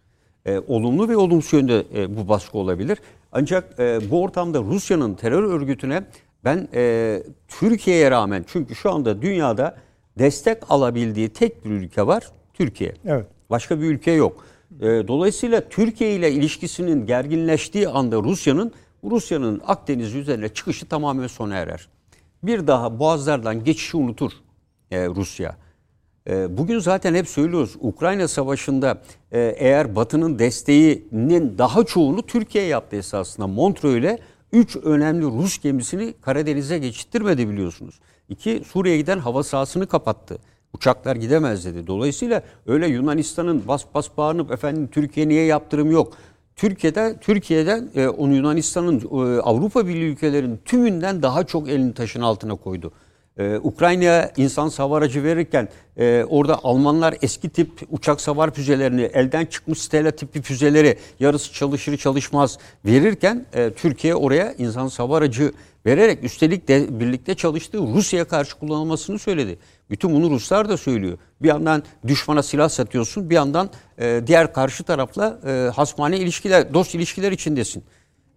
E, 0.45 0.59
olumlu 0.59 1.09
ve 1.09 1.17
olumsuz 1.17 1.53
yönde 1.53 1.85
e, 1.95 2.17
bu 2.17 2.27
baskı 2.27 2.57
olabilir. 2.57 2.97
Ancak 3.37 3.79
e, 3.79 3.99
bu 4.11 4.23
ortamda 4.23 4.59
Rusya'nın 4.59 5.13
terör 5.13 5.43
örgütüne 5.43 6.03
ben 6.43 6.67
e, 6.73 7.23
Türkiye'ye 7.47 8.11
rağmen 8.11 8.45
çünkü 8.47 8.75
şu 8.75 8.91
anda 8.91 9.21
dünyada 9.21 9.75
destek 10.19 10.71
alabildiği 10.71 11.29
tek 11.29 11.65
bir 11.65 11.69
ülke 11.69 12.07
var 12.07 12.31
Türkiye. 12.53 12.93
Evet. 13.05 13.25
Başka 13.49 13.81
bir 13.81 13.85
ülke 13.85 14.11
yok. 14.11 14.45
E, 14.81 14.85
dolayısıyla 14.85 15.69
Türkiye 15.69 16.15
ile 16.15 16.31
ilişkisinin 16.31 17.05
gerginleştiği 17.05 17.89
anda 17.89 18.17
Rusya'nın 18.17 18.71
Rusya'nın 19.03 19.61
Akdeniz 19.67 20.15
üzerine 20.15 20.49
çıkışı 20.49 20.85
tamamen 20.85 21.27
sona 21.27 21.55
erer. 21.55 21.87
Bir 22.43 22.67
daha 22.67 22.99
boğazlardan 22.99 23.63
geçişi 23.63 23.97
unutur 23.97 24.31
e, 24.91 25.07
Rusya. 25.07 25.55
E, 26.29 26.57
bugün 26.57 26.79
zaten 26.79 27.15
hep 27.15 27.27
söylüyoruz 27.27 27.75
Ukrayna 27.79 28.27
Savaşı'nda 28.27 29.01
e, 29.31 29.55
eğer 29.57 29.95
Batı'nın 29.95 30.39
desteğinin 30.39 31.57
daha 31.57 31.83
çoğunu 31.83 32.21
Türkiye 32.21 32.65
yaptı 32.65 32.95
esasında. 32.95 33.47
Montreux 33.47 33.97
ile 33.97 34.19
3 34.51 34.75
önemli 34.75 35.25
Rus 35.25 35.61
gemisini 35.61 36.13
Karadeniz'e 36.21 36.77
geçittirmedi 36.77 37.49
biliyorsunuz. 37.49 37.99
İki 38.29 38.61
Suriye'ye 38.67 39.01
giden 39.01 39.19
hava 39.19 39.43
sahasını 39.43 39.87
kapattı. 39.87 40.37
Uçaklar 40.73 41.15
gidemez 41.15 41.65
dedi. 41.65 41.87
Dolayısıyla 41.87 42.41
öyle 42.65 42.87
Yunanistan'ın 42.87 43.67
bas 43.67 43.83
bas 43.93 44.09
bağırıp 44.17 44.51
efendim 44.51 44.89
Türkiye 44.91 45.27
niye 45.27 45.45
yaptırım 45.45 45.91
yok. 45.91 46.13
Türkiye'de 46.55 47.17
Türkiye'den 47.21 47.89
e, 47.95 48.01
Yunanistan'ın 48.01 48.99
e, 48.99 49.41
Avrupa 49.41 49.87
Birliği 49.87 50.11
ülkelerinin 50.11 50.59
tümünden 50.65 51.23
daha 51.23 51.43
çok 51.43 51.69
elini 51.69 51.93
taşın 51.93 52.21
altına 52.21 52.55
koydu. 52.55 52.91
Ee, 53.39 53.59
Ukrayna'ya 53.63 54.31
insan 54.37 54.69
savar 54.69 55.01
verirken 55.01 55.69
e, 55.97 56.25
orada 56.29 56.59
Almanlar 56.63 57.15
eski 57.21 57.49
tip 57.49 57.69
uçak 57.91 58.21
savar 58.21 58.51
füzelerini 58.51 59.01
elden 59.01 59.45
çıkmış 59.45 59.79
Stella 59.79 60.11
tipi 60.11 60.41
füzeleri 60.41 60.97
yarısı 61.19 61.53
çalışır 61.53 61.97
çalışmaz 61.97 62.57
verirken 62.85 63.45
e, 63.53 63.71
Türkiye 63.71 64.15
oraya 64.15 64.53
insan 64.53 64.87
savar 64.87 65.23
vererek 65.85 66.23
üstelik 66.23 66.67
de 66.67 66.99
birlikte 66.99 67.35
çalıştığı 67.35 67.77
Rusya'ya 67.77 68.25
karşı 68.25 68.59
kullanılmasını 68.59 69.19
söyledi. 69.19 69.57
Bütün 69.89 70.13
bunu 70.13 70.29
Ruslar 70.29 70.69
da 70.69 70.77
söylüyor. 70.77 71.17
Bir 71.41 71.47
yandan 71.47 71.83
düşmana 72.07 72.43
silah 72.43 72.69
satıyorsun, 72.69 73.29
bir 73.29 73.35
yandan 73.35 73.69
e, 73.99 74.21
diğer 74.27 74.53
karşı 74.53 74.83
tarafla 74.83 75.39
e, 75.47 75.69
hasmane 75.75 76.17
ilişkiler, 76.17 76.73
dost 76.73 76.95
ilişkiler 76.95 77.31
içindesin. 77.31 77.83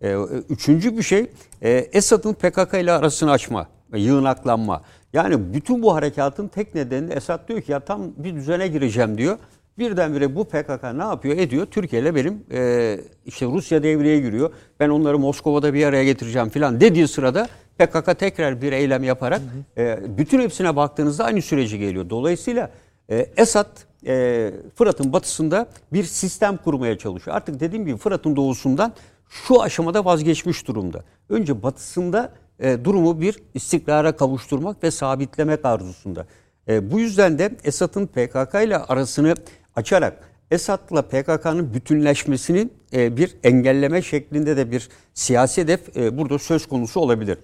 E, 0.03 0.15
üçüncü 0.49 0.99
bir 0.99 1.03
şey 1.03 1.31
e, 1.63 1.71
Esad'ın 1.71 2.35
PKK 2.35 2.75
ile 2.75 2.93
arasını 2.93 3.31
açma 3.31 3.78
yığınaklanma. 3.95 4.83
Yani 5.13 5.55
bütün 5.55 5.83
bu 5.83 5.95
harekatın 5.95 6.49
tek 6.49 6.75
nedeni 6.75 7.13
Esad 7.13 7.49
diyor 7.49 7.61
ki 7.61 7.73
ya 7.73 7.81
tam 7.81 8.03
bir 8.17 8.35
düzene 8.35 8.69
gireceğim 8.69 9.19
diyor. 9.19 9.39
Birdenbire 9.79 10.37
bu 10.37 10.45
PKK 10.45 10.83
ne 10.95 11.03
yapıyor 11.03 11.37
ediyor? 11.37 11.67
Türkiye 11.67 12.03
ile 12.03 12.15
benim 12.15 12.45
e, 12.53 13.01
işte 13.27 13.47
Rusya 13.47 13.83
devreye 13.83 14.21
giriyor. 14.21 14.51
Ben 14.81 14.89
onları 14.89 15.19
Moskova'da 15.19 15.75
bir 15.75 15.87
araya 15.87 16.05
getireceğim 16.05 16.49
filan 16.49 16.81
dediği 16.81 17.09
sırada 17.09 17.49
PKK 17.79 18.19
tekrar 18.19 18.63
bir 18.63 18.73
eylem 18.73 19.05
yaparak 19.05 19.41
e, 19.77 19.99
bütün 20.19 20.41
hepsine 20.41 20.77
baktığınızda 20.77 21.25
aynı 21.25 21.43
süreci 21.43 21.79
geliyor. 21.79 22.11
Dolayısıyla 22.11 22.71
e, 23.11 23.17
Esad 23.37 23.67
e, 24.07 24.53
Fırat'ın 24.75 25.13
batısında 25.13 25.67
bir 25.93 26.05
sistem 26.05 26.57
kurmaya 26.57 26.99
çalışıyor. 26.99 27.37
Artık 27.37 27.61
dediğim 27.61 27.87
gibi 27.87 27.97
Fırat'ın 27.97 28.37
doğusundan 28.37 28.93
şu 29.29 29.63
aşamada 29.63 30.05
vazgeçmiş 30.05 30.67
durumda. 30.67 31.05
Önce 31.29 31.63
batısında 31.63 32.33
e, 32.61 32.85
durumu 32.85 33.21
bir 33.21 33.39
istikrara 33.55 34.17
kavuşturmak 34.17 34.83
ve 34.83 34.91
sabitlemek 34.91 35.65
arzusunda. 35.65 36.27
E, 36.69 36.91
bu 36.91 37.01
yüzden 37.01 37.39
de 37.39 37.57
Esad'ın 37.65 38.07
PKK 38.07 38.55
ile 38.65 38.79
arasını 38.79 39.35
açarak 39.77 40.29
Esad'la 40.51 41.03
PKK'nın 41.03 41.75
bütünleşmesinin 41.75 42.73
e, 42.93 43.17
bir 43.17 43.37
engelleme 43.45 44.03
şeklinde 44.03 44.57
de 44.57 44.71
bir 44.71 44.89
siyasi 45.15 45.63
hedef 45.63 45.97
e, 45.97 46.19
burada 46.19 46.39
söz 46.39 46.67
konusu 46.67 47.01
olabilir. 47.01 47.39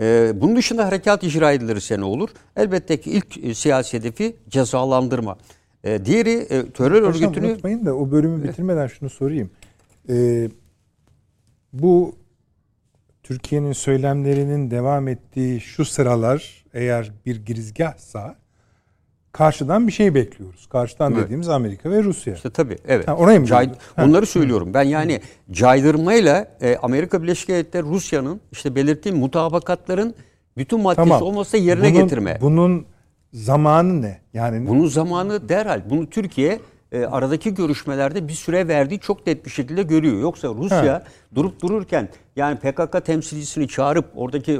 e, 0.00 0.32
bunun 0.34 0.56
dışında 0.56 0.86
harekat 0.86 1.24
icra 1.24 1.52
edilirse 1.52 2.00
ne 2.00 2.04
olur? 2.04 2.28
Elbette 2.56 3.00
ki 3.00 3.10
ilk 3.10 3.44
e, 3.44 3.54
siyasi 3.54 3.98
hedefi 3.98 4.36
cezalandırma. 4.48 5.38
E, 5.84 6.04
diğeri 6.04 6.30
e, 6.30 6.70
terör 6.70 7.02
Hocam, 7.02 7.24
örgütünü... 7.24 7.46
Unutmayın 7.46 7.86
da 7.86 7.96
o 7.96 8.10
bölümü 8.10 8.48
bitirmeden 8.48 8.86
şunu 8.86 9.10
sorayım. 9.10 9.50
E, 10.08 10.48
bu 11.72 12.14
Türkiye'nin 13.22 13.72
söylemlerinin 13.72 14.70
devam 14.70 15.08
ettiği 15.08 15.60
şu 15.60 15.84
sıralar 15.84 16.64
eğer 16.74 17.12
bir 17.26 17.36
girizgahsa 17.44 18.34
karşıdan 19.32 19.86
bir 19.86 19.92
şey 19.92 20.14
bekliyoruz. 20.14 20.66
Karşıdan 20.66 21.12
Evet. 21.12 21.24
dediğimiz 21.24 21.48
Amerika 21.48 21.90
ve 21.90 22.02
Rusya. 22.02 22.34
İşte 22.34 22.50
tabii 22.50 22.78
evet. 22.88 23.08
Ha, 23.08 23.16
oraya 23.16 23.40
mı 23.40 23.46
Cay- 23.46 23.70
onları 23.98 24.26
söylüyorum. 24.26 24.74
Ben 24.74 24.82
yani 24.82 25.20
caydırmayla 25.50 26.48
e, 26.60 26.76
Amerika 26.76 27.22
Birleşik 27.22 27.48
Devletleri 27.48 27.82
Rusya'nın 27.82 28.40
işte 28.52 28.74
belirttiğim 28.74 29.18
mutabakatların 29.18 30.14
bütün 30.56 30.80
maddesi 30.80 30.96
Tamam. 30.96 31.22
olmasa 31.22 31.56
yerine 31.56 31.84
Bunun- 31.94 32.02
getirme. 32.02 32.38
Bunun 32.40 32.86
zamanı 33.32 34.02
ne? 34.02 34.18
Yani 34.34 34.68
Bunun 34.68 34.86
zamanı 34.86 35.48
derhal. 35.48 35.82
Bunu 35.90 36.10
Türkiye 36.10 36.60
e, 36.92 37.04
aradaki 37.04 37.54
görüşmelerde 37.54 38.28
bir 38.28 38.32
süre 38.32 38.68
verdiği 38.68 39.00
çok 39.00 39.26
net 39.26 39.44
bir 39.44 39.50
şekilde 39.50 39.82
görüyor. 39.82 40.20
Yoksa 40.20 40.48
Rusya 40.48 40.92
Ha. 40.94 41.02
durup 41.34 41.62
dururken 41.62 42.08
yani 42.36 42.58
PKK 42.58 43.04
temsilcisini 43.04 43.68
çağırıp 43.68 44.04
oradaki 44.14 44.52
e, 44.52 44.56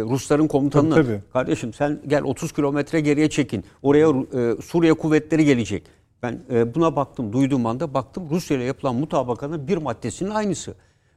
Rusların 0.00 0.48
komutanına 0.48 0.94
Tabii, 0.94 1.06
tabii. 1.06 1.20
kardeşim 1.32 1.72
sen 1.72 2.00
gel 2.06 2.22
30 2.22 2.52
kilometre 2.52 3.00
geriye 3.00 3.30
çekin. 3.30 3.64
Oraya 3.82 4.08
e, 4.08 4.62
Suriye 4.62 4.94
kuvvetleri 4.94 5.44
gelecek. 5.44 5.82
Ben 6.22 6.38
e, 6.52 6.74
buna 6.74 6.96
baktım, 6.96 7.32
duyduğum 7.32 7.66
anda 7.66 7.94
baktım 7.94 8.28
Rusya 8.30 8.56
ile 8.56 8.64
yapılan 8.64 8.94
mutabakanın 8.94 9.68
bir 9.68 9.76
maddesinin 9.76 10.30
aynısı. 10.30 10.74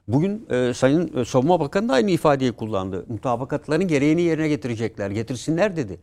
Bugün 0.07 0.45
e, 0.49 0.73
Sayın 0.73 1.17
e, 1.17 1.25
Savunma 1.25 1.59
Bakanı 1.59 1.89
da 1.89 1.93
aynı 1.93 2.11
ifadeyi 2.11 2.51
kullandı. 2.51 3.05
Mutabakatların 3.09 3.87
gereğini 3.87 4.21
yerine 4.21 4.47
getirecekler, 4.47 5.09
getirsinler 5.11 5.75
dedi. 5.75 5.99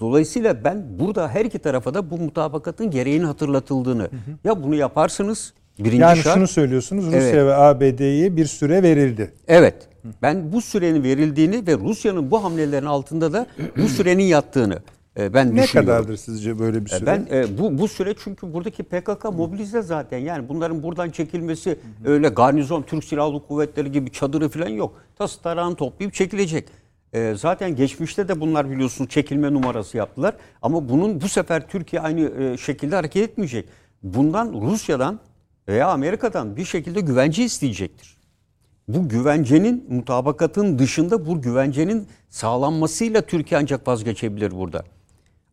Dolayısıyla 0.00 0.64
ben 0.64 0.84
burada 0.98 1.28
her 1.28 1.44
iki 1.44 1.58
tarafa 1.58 1.94
da 1.94 2.10
bu 2.10 2.18
mutabakatın 2.18 2.90
gereğini 2.90 3.24
hatırlatıldığını. 3.24 4.08
Ya 4.44 4.62
bunu 4.62 4.74
yaparsınız 4.74 5.52
birinci 5.78 6.02
yani 6.02 6.18
şart. 6.18 6.34
şunu 6.34 6.48
söylüyorsunuz 6.48 7.06
Rusya 7.06 7.20
Evet. 7.20 7.34
ve 7.34 7.54
ABD'ye 7.54 8.36
bir 8.36 8.46
süre 8.46 8.82
verildi. 8.82 9.32
Evet. 9.48 9.88
Ben 10.22 10.52
bu 10.52 10.60
sürenin 10.60 11.02
verildiğini 11.02 11.66
ve 11.66 11.74
Rusya'nın 11.78 12.30
bu 12.30 12.44
hamlelerin 12.44 12.86
altında 12.86 13.32
da 13.32 13.46
bu 13.76 13.88
sürenin 13.88 14.22
yattığını 14.24 14.78
e, 15.18 15.34
ben 15.34 15.56
Ne 15.56 15.62
düşünüyorum. 15.62 15.92
kadardır 15.92 16.16
sizce 16.16 16.58
böyle 16.58 16.84
bir 16.84 16.90
E, 16.90 16.94
süre? 16.98 17.06
Ben 17.06 17.26
e, 17.32 17.58
bu 17.58 17.78
bu 17.78 17.88
süre 17.88 18.14
çünkü 18.24 18.52
buradaki 18.54 18.82
PKK 18.82 19.24
mobilize 19.24 19.82
zaten. 19.82 20.18
Yani 20.18 20.48
bunların 20.48 20.82
buradan 20.82 21.10
çekilmesi 21.10 21.78
öyle 22.04 22.28
garnizon 22.28 22.82
Türk 22.82 23.04
Silahlı 23.04 23.46
Kuvvetleri 23.46 23.92
gibi 23.92 24.10
çadırı 24.12 24.48
falan 24.48 24.68
yok. 24.68 24.94
Tas 25.16 25.36
tarağını 25.36 25.74
toplayıp 25.76 26.14
çekilecek. 26.14 26.68
E, 27.12 27.34
zaten 27.36 27.76
geçmişte 27.76 28.28
de 28.28 28.40
bunlar 28.40 28.70
biliyorsunuz 28.70 29.10
çekilme 29.10 29.52
numarası 29.52 29.96
yaptılar. 29.96 30.34
Ama 30.62 30.88
bunun 30.88 31.20
bu 31.20 31.28
sefer 31.28 31.68
Türkiye 31.68 32.02
aynı 32.02 32.20
e, 32.42 32.56
şekilde 32.56 32.96
hareket 32.96 33.30
etmeyecek. 33.30 33.68
Bundan 34.02 34.52
Rusya'dan 34.52 35.20
veya 35.68 35.88
Amerika'dan 35.88 36.56
bir 36.56 36.64
şekilde 36.64 37.00
güvence 37.00 37.44
isteyecektir. 37.44 38.16
Bu 38.88 39.08
güvencenin 39.08 39.86
mutabakatın 39.88 40.78
dışında 40.78 41.26
bu 41.26 41.42
güvencenin 41.42 42.08
sağlanmasıyla 42.28 43.22
Türkiye 43.22 43.60
ancak 43.60 43.88
vazgeçebilir 43.88 44.50
burada. 44.50 44.84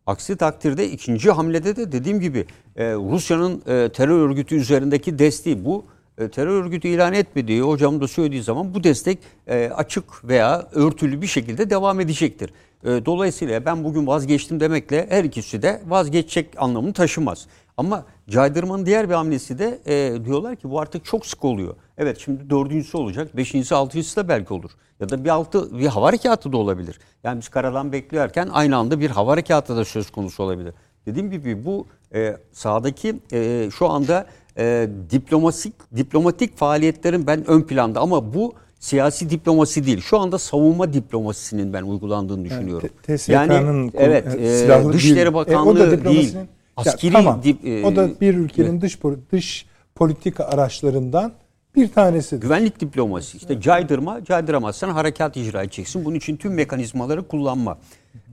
Aksi 0.06 0.36
takdirde 0.36 0.90
ikinci 0.90 1.30
hamlede 1.30 1.76
de 1.76 1.92
dediğim 1.92 2.20
gibi 2.20 2.46
e, 2.76 2.94
Rusya'nın 2.94 3.62
e, 3.66 3.88
terör 3.92 4.18
örgütü 4.28 4.56
üzerindeki 4.56 5.18
desteği 5.18 5.64
bu 5.64 5.84
e, 6.18 6.28
terör 6.28 6.64
örgütü 6.64 6.88
ilan 6.88 7.12
etmediği 7.12 7.62
hocam 7.62 8.00
da 8.00 8.08
söylediği 8.08 8.42
zaman 8.42 8.74
bu 8.74 8.84
destek 8.84 9.18
e, 9.46 9.70
açık 9.74 10.24
veya 10.24 10.68
örtülü 10.72 11.22
bir 11.22 11.26
şekilde 11.26 11.70
devam 11.70 12.00
edecektir. 12.00 12.50
E, 12.84 13.06
dolayısıyla 13.06 13.64
ben 13.64 13.84
bugün 13.84 14.06
vazgeçtim 14.06 14.60
demekle 14.60 15.06
her 15.10 15.24
ikisi 15.24 15.62
de 15.62 15.82
vazgeçecek 15.86 16.48
anlamını 16.56 16.92
taşımaz. 16.92 17.46
Ama 17.76 18.04
caydırmanın 18.28 18.86
diğer 18.86 19.08
bir 19.08 19.14
hamlesi 19.14 19.58
de 19.58 19.78
diyorlar 20.24 20.56
ki 20.56 20.70
bu 20.70 20.80
artık 20.80 21.04
çok 21.04 21.26
sık 21.26 21.44
oluyor. 21.44 21.74
Evet 21.98 22.18
şimdi 22.18 22.50
dördüncüsü 22.50 22.96
olacak, 22.96 23.36
beşincisi, 23.36 23.74
altıncısı 23.74 24.16
da 24.16 24.28
belki 24.28 24.54
olur. 24.54 24.70
Ya 25.00 25.08
da 25.08 25.24
bir 25.24 25.28
altı 25.28 25.78
bir 25.78 25.86
hava 25.86 26.06
harekatı 26.06 26.52
da 26.52 26.56
olabilir. 26.56 26.98
Yani 27.24 27.40
biz 27.40 27.48
karadan 27.48 27.92
beklerken 27.92 28.48
aynı 28.52 28.76
anda 28.76 29.00
bir 29.00 29.10
hava 29.10 29.32
harekatı 29.32 29.76
da 29.76 29.84
söz 29.84 30.10
konusu 30.10 30.42
olabilir. 30.42 30.74
Dediğim 31.06 31.30
gibi 31.30 31.64
bu 31.64 31.86
e, 32.14 32.36
sahadaki 32.52 33.20
e, 33.32 33.68
şu 33.78 33.88
anda 33.88 34.26
e, 34.58 34.88
diplomatik 35.10 35.72
diplomatik 35.96 36.56
faaliyetlerin 36.56 37.26
ben 37.26 37.46
ön 37.50 37.62
planda 37.62 38.00
ama 38.00 38.34
bu 38.34 38.52
siyasi 38.80 39.30
diplomasi 39.30 39.86
değil. 39.86 40.00
Şu 40.00 40.18
anda 40.18 40.38
savunma 40.38 40.92
diplomasisinin 40.92 41.72
ben 41.72 41.82
uygulandığını 41.82 42.44
düşünüyorum. 42.44 42.88
T- 43.02 43.16
TSK'nın 43.16 43.88
konu- 43.88 44.02
evet, 44.02 44.34
e, 44.34 44.46
e, 44.46 44.58
silahlı 44.58 44.92
Dışişleri 44.92 45.16
değil. 45.16 45.26
E, 45.26 45.30
o 45.30 45.32
da 45.32 45.50
Bakanlığı 45.50 45.78
değil. 45.90 45.92
diplomasinin- 46.32 46.38
Ya, 46.38 46.46
Askeri 46.76 47.12
tamam. 47.12 47.40
dip- 47.44 47.64
e, 47.82 47.86
o 47.86 47.96
da 47.96 48.20
bir 48.20 48.34
ülkenin 48.34 48.80
dış 48.80 48.98
dış 49.32 49.66
politika 49.94 50.44
araçlarından 50.44 51.32
bir 51.76 51.88
tanesidir. 51.88 52.42
Güvenlik 52.42 52.80
diplomasi. 52.80 53.36
İşte 53.36 53.60
caydırma, 53.60 54.24
caydıramazsan 54.24 54.90
harekat 54.90 55.36
icra 55.36 55.62
edeceksin. 55.62 56.04
Bunun 56.04 56.16
için 56.16 56.36
tüm 56.36 56.54
mekanizmaları 56.54 57.28
kullanma. 57.28 57.78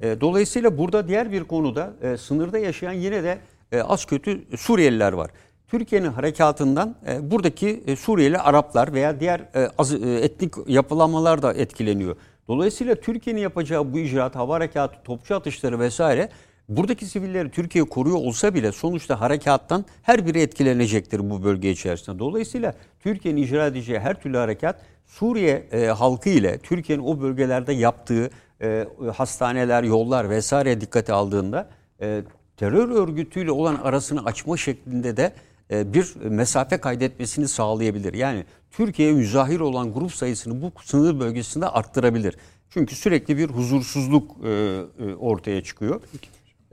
E, 0.02 0.22
dolayısıyla 0.22 0.78
burada 0.78 1.08
diğer 1.08 1.32
bir 1.32 1.44
konuda 1.44 1.94
e, 2.02 2.18
sınırda 2.18 2.58
yaşayan 2.58 2.92
yine 2.94 3.24
de 3.24 3.38
e, 3.72 3.82
az 3.82 4.06
kötü 4.06 4.42
Suriyeliler 4.58 5.14
var. 5.14 5.32
Türkiye'nin 5.72 6.12
harekatından 6.12 6.96
e, 7.08 7.32
buradaki 7.32 7.84
e, 7.88 7.96
Suriyeli 7.96 8.38
Araplar 8.38 8.94
veya 8.94 9.20
diğer 9.20 9.40
e, 9.40 9.70
az, 9.78 9.94
e, 9.94 10.16
etnik 10.16 10.54
yapılanmalar 10.68 11.42
da 11.42 11.54
etkileniyor. 11.54 12.16
Dolayısıyla 12.48 12.96
Türkiye'nin 12.96 13.42
yapacağı 13.42 13.94
bu 13.94 14.00
icraat, 14.00 14.36
hava 14.36 14.56
harekatı, 14.56 15.04
topçu 15.04 15.36
atışları 15.36 15.80
vesaire 15.80 16.30
buradaki 16.70 17.06
sivilleri 17.06 17.52
Türkiye 17.52 17.84
koruyor 17.84 18.16
olsa 18.16 18.54
bile 18.54 18.72
sonuçta 18.72 19.22
harekattan 19.22 19.86
her 20.02 20.28
biri 20.28 20.42
etkilenecektir 20.42 21.30
bu 21.30 21.44
bölge 21.44 21.72
içerisinde. 21.72 22.20
Dolayısıyla 22.20 22.74
Türkiye'nin 23.00 23.42
icra 23.42 23.66
edeceği 23.66 24.00
her 24.00 24.22
türlü 24.22 24.38
harekat 24.38 24.82
Suriye 25.06 25.68
e, 25.72 25.86
halkı 25.86 26.30
ile 26.30 26.58
Türkiye'nin 26.58 27.04
o 27.04 27.22
bölgelerde 27.22 27.74
yaptığı 27.74 28.30
e, 28.62 28.88
hastaneler, 29.16 29.84
yollar 29.84 30.30
vesaire 30.30 30.82
dikkate 30.82 31.14
aldığında 31.14 31.70
e, 32.02 32.22
terör 32.58 32.90
örgütüyle 32.90 33.52
olan 33.52 33.76
arasını 33.76 34.26
açma 34.26 34.58
şeklinde 34.58 35.18
de 35.18 35.34
bir 35.72 36.16
mesafe 36.16 36.78
kaydetmesini 36.78 37.48
sağlayabilir. 37.48 38.14
Yani 38.14 38.46
Türkiye'ye 38.72 39.14
müzahir 39.14 39.60
olan 39.60 39.94
grup 39.94 40.14
sayısını 40.14 40.62
bu 40.62 40.72
sınır 40.84 41.20
bölgesinde 41.20 41.68
arttırabilir. 41.68 42.38
Çünkü 42.70 42.96
sürekli 42.96 43.38
bir 43.38 43.50
huzursuzluk 43.50 44.32
e, 44.46 44.50
e, 44.50 45.16
ortaya 45.16 45.64
çıkıyor. 45.64 46.02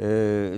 E, 0.01 0.05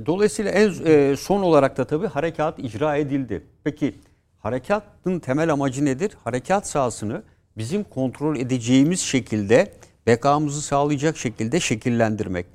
dolayısıyla 0.06 0.50
en 0.50 0.72
e, 0.84 1.16
son 1.16 1.42
olarak 1.42 1.76
da 1.76 1.84
tabii 1.84 2.06
harekat 2.06 2.58
icra 2.58 2.96
edildi. 2.96 3.42
Peki 3.64 3.94
harekatın 4.38 5.18
temel 5.18 5.52
amacı 5.52 5.84
nedir? 5.84 6.12
Harekat 6.24 6.66
sahasını 6.66 7.22
bizim 7.56 7.84
kontrol 7.84 8.36
edeceğimiz 8.36 9.00
şekilde 9.00 9.72
bekamızı 10.06 10.62
sağlayacak 10.62 11.16
şekilde 11.16 11.60
şekillendirmek. 11.60 12.46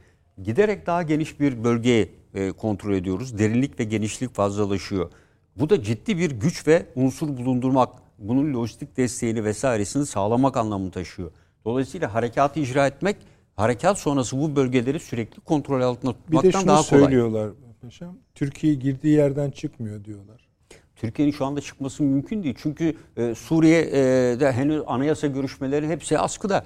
Giderek 0.44 0.88
daha 0.88 1.04
geniş 1.04 1.40
bir 1.40 1.64
bölgeyi 1.64 2.12
e, 2.34 2.52
kontrol 2.52 2.94
ediyoruz. 2.94 3.40
Derinlik 3.40 3.80
ve 3.80 3.84
genişlik 3.84 4.36
fazlalaşıyor. 4.36 5.12
Bu 5.56 5.70
da 5.70 5.84
ciddi 5.84 6.18
bir 6.18 6.32
güç 6.32 6.68
ve 6.68 6.86
unsur 6.96 7.28
bulundurmak, 7.28 7.90
bunun 8.20 8.54
lojistik 8.54 8.98
desteğini 8.98 9.44
vesairesini 9.44 10.06
sağlamak 10.06 10.58
anlamını 10.58 10.92
taşıyor. 10.92 11.32
Dolayısıyla 11.66 12.14
harekatı 12.14 12.60
icra 12.60 12.88
etmek, 12.88 13.16
harekat 13.56 14.00
sonrası 14.00 14.38
bu 14.38 14.56
bölgeleri 14.56 15.00
sürekli 15.00 15.42
kontrol 15.42 15.82
altında 15.82 16.12
Bir 16.12 16.18
de 16.18 16.42
tutmaktan 16.42 16.60
şunu 16.60 16.68
daha 16.68 16.84
kolay. 16.90 17.02
söylüyorlar 17.02 17.50
paşam. 17.82 18.18
Türkiye 18.36 18.74
girdiği 18.74 19.14
yerden 19.16 19.52
çıkmıyor 19.52 20.04
diyorlar. 20.04 20.48
Türkiye'nin 20.96 21.32
şu 21.32 21.46
anda 21.46 21.62
çıkması 21.62 22.04
mümkün 22.04 22.44
değil. 22.44 22.56
Çünkü 22.58 22.96
e, 23.18 23.36
Suriye'de 23.36 24.52
henüz 24.52 24.82
anayasa 24.88 25.28
görüşmeleri 25.28 25.88
hepsi 25.88 26.20
askıda. 26.20 26.66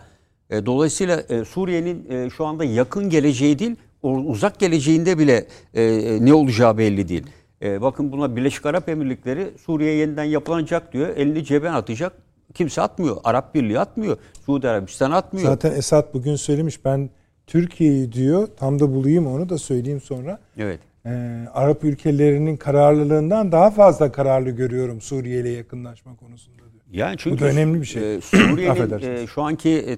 E, 0.50 0.66
dolayısıyla 0.66 1.20
e, 1.30 1.46
Suriye'nin 1.46 2.10
e, 2.10 2.30
şu 2.30 2.46
anda 2.46 2.64
yakın 2.64 3.10
geleceği 3.10 3.60
değil, 3.60 3.76
uzak 4.04 4.60
geleceğinde 4.60 5.18
bile 5.20 5.48
e, 5.74 5.84
e, 5.84 6.26
ne 6.26 6.34
olacağı 6.34 6.78
belli 6.78 7.08
değil. 7.08 7.24
E, 7.62 7.82
bakın 7.82 8.12
buna 8.12 8.36
Birleşik 8.36 8.66
Arap 8.66 8.90
Emirlikleri 8.90 9.48
Suriye 9.66 9.94
yeniden 9.94 10.24
yapılanacak 10.24 10.94
diyor. 10.94 11.08
Elini 11.18 11.44
ceben 11.44 11.74
atacak. 11.74 12.14
Kimse 12.54 12.82
atmıyor. 12.82 13.18
Arap 13.24 13.56
Birliği 13.56 13.80
atmıyor. 13.80 14.18
Suudi 14.46 14.70
Arabistan 14.70 15.12
atmıyor. 15.12 15.48
Zaten 15.48 15.72
Esad 15.72 16.14
bugün 16.14 16.36
söylemiş 16.36 16.86
ben 16.86 17.10
Türkiye'yi 17.48 18.12
diyor 18.12 18.48
tam 18.58 18.80
da 18.80 18.94
bulayım 18.94 19.28
onu 19.28 19.50
da 19.50 19.58
söyleyeyim 19.58 20.02
sonra. 20.02 20.40
Evet. 20.58 20.80
Ee, 21.06 21.10
Arap 21.54 21.84
ülkelerinin 21.84 22.58
kararlılığından 22.58 23.52
daha 23.52 23.72
fazla 23.72 24.12
kararlı 24.12 24.50
görüyorum 24.50 25.02
Suriye 25.02 25.40
ile 25.42 25.50
yakınlaşma 25.50 26.16
konusunda 26.16 26.58
diyor. 26.58 26.84
Yani 26.92 27.16
çünkü 27.18 27.40
da 27.40 27.46
önemli 27.46 27.82
bir 27.82 27.86
şey. 27.86 28.16
e, 28.16 28.22
Suriye'nin 28.22 29.00
e, 29.24 29.28
şu 29.28 29.42
anki 29.42 29.70
e, 29.70 29.98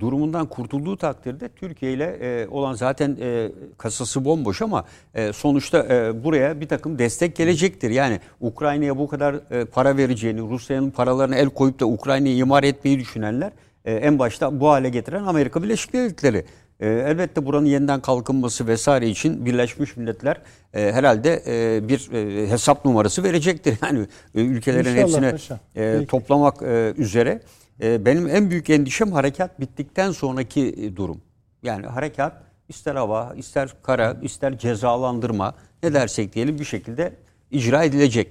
durumundan 0.00 0.46
kurtulduğu 0.46 0.96
takdirde 0.96 1.48
Türkiye 1.48 1.92
ile 1.92 2.04
e, 2.20 2.48
olan 2.48 2.74
zaten 2.74 3.16
e, 3.20 3.48
kasası 3.78 4.24
bomboş 4.24 4.62
ama 4.62 4.84
e, 5.14 5.32
sonuçta 5.32 5.78
e, 5.90 6.24
buraya 6.24 6.60
bir 6.60 6.68
takım 6.68 6.98
destek 6.98 7.36
gelecektir. 7.36 7.90
Yani 7.90 8.20
Ukrayna'ya 8.40 8.98
bu 8.98 9.08
kadar 9.08 9.34
e, 9.50 9.64
para 9.64 9.96
vereceğini, 9.96 10.40
Rusya'nın 10.40 10.90
paralarına 10.90 11.36
el 11.36 11.48
koyup 11.48 11.80
da 11.80 11.86
Ukrayna'yı 11.86 12.36
imar 12.36 12.62
etmeyi 12.64 12.98
düşünenler 12.98 13.52
e, 13.84 13.94
en 13.94 14.18
başta 14.18 14.60
bu 14.60 14.68
hale 14.68 14.88
getiren 14.88 15.24
Amerika 15.24 15.62
Birleşik 15.62 15.92
Devletleri. 15.92 16.44
E, 16.80 16.88
elbette 16.88 17.46
buranın 17.46 17.66
yeniden 17.66 18.00
kalkınması 18.00 18.66
vesaire 18.66 19.08
için 19.08 19.46
Birleşmiş 19.46 19.96
Milletler 19.96 20.36
e, 20.74 20.92
herhalde 20.92 21.42
e, 21.46 21.88
bir 21.88 22.12
e, 22.12 22.50
hesap 22.50 22.84
numarası 22.84 23.24
verecektir. 23.24 23.74
Yani 23.82 24.00
e, 24.34 24.40
ülkelerin 24.40 24.90
İnşallah 24.90 25.02
hepsine 25.02 25.30
paşa. 25.30 25.60
e, 25.76 25.94
Peki. 25.98 26.06
toplamak 26.06 26.62
e, 26.62 26.94
üzere. 26.96 27.40
E, 27.82 28.04
benim 28.04 28.28
en 28.28 28.50
büyük 28.50 28.70
endişem 28.70 29.12
harekat 29.12 29.60
bittikten 29.60 30.10
sonraki 30.10 30.60
e, 30.68 30.96
durum. 30.96 31.20
Yani 31.62 31.86
harekat 31.86 32.32
ister 32.68 32.94
hava, 32.94 33.34
ister 33.36 33.74
kara, 33.82 34.16
ister 34.22 34.58
cezalandırma 34.58 35.54
ne 35.82 35.94
dersek 35.94 36.34
diyelim 36.34 36.58
bir 36.58 36.64
şekilde 36.64 37.12
icra 37.50 37.84
edilecek. 37.84 38.28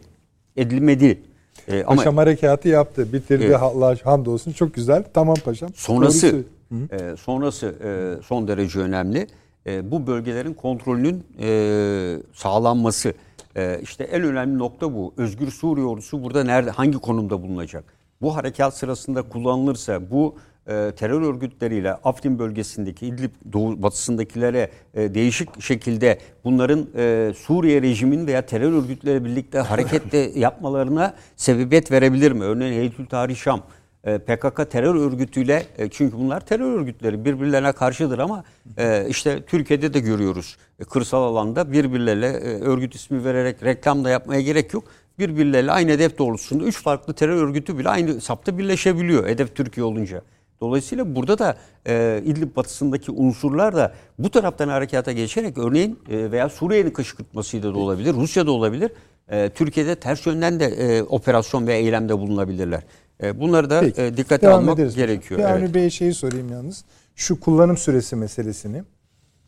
Edilmedi. 0.55 1.21
E, 1.67 1.83
ama 1.83 1.95
Paşam 1.95 2.17
harekatı 2.17 2.67
yaptı, 2.67 3.13
bitirdi. 3.13 3.43
Evet. 3.43 3.55
Allah 3.61 3.95
hamdolsun 4.03 4.51
çok 4.51 4.73
güzel. 4.73 5.03
Tamam 5.13 5.35
paşam. 5.45 5.69
sonrası 5.75 6.43
e, 6.91 7.15
sonrası 7.15 7.75
e, 7.83 8.23
son 8.23 8.47
derece 8.47 8.79
önemli. 8.79 9.27
E, 9.67 9.91
bu 9.91 10.07
bölgelerin 10.07 10.53
kontrolünün 10.53 11.23
e, 11.41 12.17
sağlanması. 12.33 13.13
E, 13.55 13.79
işte 13.83 14.03
en 14.03 14.23
önemli 14.23 14.57
nokta 14.57 14.93
bu. 14.93 15.13
Özgür 15.17 15.51
Suriye 15.51 15.85
ordusu 15.85 16.23
burada 16.23 16.43
nerede, 16.43 16.71
hangi 16.71 16.97
konumda 16.97 17.41
bulunacak? 17.41 17.96
Bu 18.21 18.35
harekat 18.35 18.77
sırasında 18.77 19.21
kullanılırsa 19.21 20.11
bu 20.11 20.35
e, 20.67 20.91
terör 20.91 21.21
örgütleriyle 21.21 21.93
Afrin 21.93 22.39
bölgesindeki 22.39 23.07
İdlib 23.07 23.31
doğu 23.53 23.83
batısındakilere 23.83 24.71
e, 24.93 25.13
değişik 25.13 25.61
şekilde 25.61 26.19
bunların 26.43 26.87
e, 26.95 27.33
Suriye 27.37 27.81
rejimin 27.81 28.27
veya 28.27 28.45
terör 28.45 28.71
örgütleriyle 28.71 29.25
birlikte 29.25 29.59
harekette 29.59 30.17
yapmalarına 30.35 31.13
sebebiyet 31.35 31.91
verebilir 31.91 32.31
mi? 32.31 32.43
Örneğin 32.43 32.81
Heytül 32.81 33.05
Tahrir 33.05 33.35
Şam 33.35 33.61
e, 34.03 34.17
PKK 34.17 34.71
terör 34.71 34.95
örgütüyle 34.95 35.65
e, 35.77 35.89
çünkü 35.89 36.17
bunlar 36.17 36.39
terör 36.39 36.79
örgütleri 36.79 37.25
birbirlerine 37.25 37.71
karşıdır 37.71 38.19
ama 38.19 38.43
e, 38.77 39.05
işte 39.09 39.41
Türkiye'de 39.41 39.93
de 39.93 39.99
görüyoruz 39.99 40.57
kırsal 40.89 41.23
alanda 41.23 41.71
birbirleriyle 41.71 42.27
e, 42.27 42.61
örgüt 42.61 42.95
ismi 42.95 43.23
vererek 43.23 43.63
reklam 43.63 44.03
da 44.03 44.09
yapmaya 44.09 44.41
gerek 44.41 44.73
yok. 44.73 44.83
Birbirleriyle 45.19 45.71
aynı 45.71 45.91
hedef 45.91 46.17
doğrultusunda 46.17 46.63
üç 46.63 46.81
farklı 46.81 47.13
terör 47.13 47.35
örgütü 47.35 47.77
bile 47.77 47.89
aynı 47.89 48.21
sapta 48.21 48.57
birleşebiliyor 48.57 49.27
hedef 49.27 49.55
Türkiye 49.55 49.83
olunca. 49.83 50.21
Dolayısıyla 50.61 51.15
burada 51.15 51.39
da 51.39 51.57
e, 51.87 52.21
İdlib 52.25 52.55
batısındaki 52.55 53.11
unsurlar 53.11 53.75
da 53.75 53.93
bu 54.19 54.29
taraftan 54.31 54.67
harekata 54.67 55.11
geçerek 55.11 55.57
örneğin 55.57 55.99
e, 56.09 56.31
veya 56.31 56.49
Suriye'nin 56.49 56.91
kışkırtmasıyla 56.91 57.73
da 57.73 57.77
olabilir, 57.77 58.13
Rusya'da 58.13 58.51
olabilir. 58.51 58.91
E, 59.29 59.49
Türkiye'de 59.49 59.95
ters 59.95 60.25
yönden 60.25 60.59
de 60.59 60.65
e, 60.65 61.03
operasyon 61.03 61.67
ve 61.67 61.73
eylemde 61.75 62.17
bulunabilirler. 62.17 62.83
E, 63.23 63.39
bunları 63.39 63.69
da 63.69 63.79
Peki. 63.79 64.01
e, 64.01 64.17
dikkate 64.17 64.47
Devam 64.47 64.59
almak 64.59 64.79
ederiz 64.79 64.95
gerekiyor. 64.95 65.39
Bir 65.39 65.45
Evet. 65.45 65.53
Avni 65.53 65.73
Bey'e 65.73 65.89
şeyi 65.89 66.13
sorayım 66.13 66.49
yalnız. 66.51 66.85
Şu 67.15 67.39
kullanım 67.39 67.77
süresi 67.77 68.15
meselesini. 68.15 68.83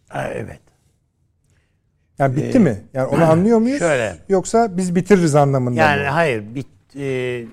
Ha, 0.08 0.28
evet. 0.34 0.60
Yani 2.20 2.36
bitti 2.36 2.60
mi? 2.60 2.84
Yani 2.94 3.08
onu 3.08 3.24
anlıyor 3.24 3.60
muyuz? 3.60 3.76
Ee, 3.76 3.80
şöyle. 3.80 4.18
Yoksa 4.30 4.78
biz 4.78 4.96
bitiririz 4.96 5.36
anlamında 5.36 5.80
Yani 5.80 6.02
mı? 6.02 6.08
hayır 6.08 6.56
bit, 6.56 6.68
e, 6.96 7.46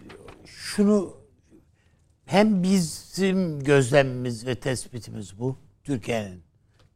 şunu 0.46 1.16
hem 2.24 2.62
bizim 2.62 3.60
gözlemimiz 3.64 4.46
ve 4.46 4.54
tespitimiz 4.54 5.38
bu. 5.38 5.58
Türkiye'nin 5.84 6.42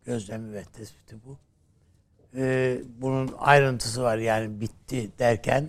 gözlemi 0.04 0.52
ve 0.52 0.64
tespiti 0.64 1.16
bu. 1.26 1.38
e, 2.36 2.76
bunun 2.98 3.34
ayrıntısı 3.38 4.02
var 4.02 4.18
yani 4.18 4.60
bitti 4.60 5.10
derken 5.18 5.68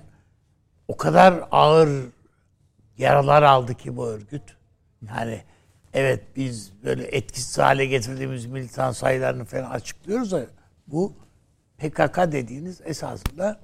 o 0.87 0.97
kadar 0.97 1.43
ağır 1.51 1.89
yaralar 2.97 3.43
aldı 3.43 3.73
ki 3.75 3.97
bu 3.97 4.07
örgüt. 4.07 4.43
Yani 5.09 5.41
evet 5.93 6.23
biz 6.35 6.71
böyle 6.83 7.03
etkisiz 7.03 7.57
hale 7.57 7.85
getirdiğimiz 7.85 8.45
militan 8.45 8.91
sayılarını 8.91 9.45
falan 9.45 9.69
açıklıyoruz 9.71 10.31
da 10.31 10.45
bu 10.87 11.13
PKK 11.81 12.17
dediğiniz 12.31 12.81
esasında 12.81 13.59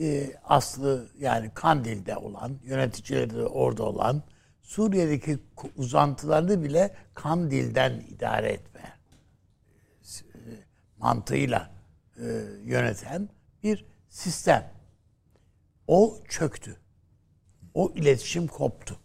e, 0.00 0.32
aslı 0.44 1.08
yani 1.18 1.50
Kandil'de 1.54 2.16
olan, 2.16 2.58
yöneticileri 2.64 3.30
de 3.30 3.46
orada 3.46 3.82
olan, 3.82 4.22
Suriye'deki 4.62 5.38
uzantılarını 5.76 6.64
bile 6.64 6.94
Kandil'den 7.14 7.92
idare 7.92 8.48
etme 8.52 8.98
e, 10.20 10.40
mantığıyla 10.98 11.70
e, 12.16 12.24
yöneten 12.64 13.28
bir 13.62 13.86
sistem. 14.08 14.70
O 15.86 16.18
çöktü. 16.28 16.76
O 17.74 17.92
iletişim 17.94 18.46
koptu. 18.46 18.96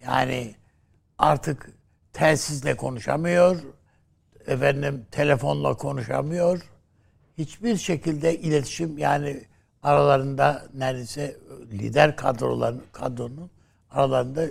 Yani 0.00 0.54
artık 1.18 1.70
telsizle 2.12 2.76
konuşamıyor, 2.76 3.62
efendim 4.46 5.06
telefonla 5.10 5.76
konuşamıyor. 5.76 6.70
Hiçbir 7.40 7.76
şekilde 7.76 8.38
iletişim 8.38 8.98
yani 8.98 9.40
aralarında 9.82 10.62
neredeyse 10.74 11.36
lider 11.72 12.16
kadroların 12.16 12.82
kadronun 12.92 13.50
aralarında 13.90 14.44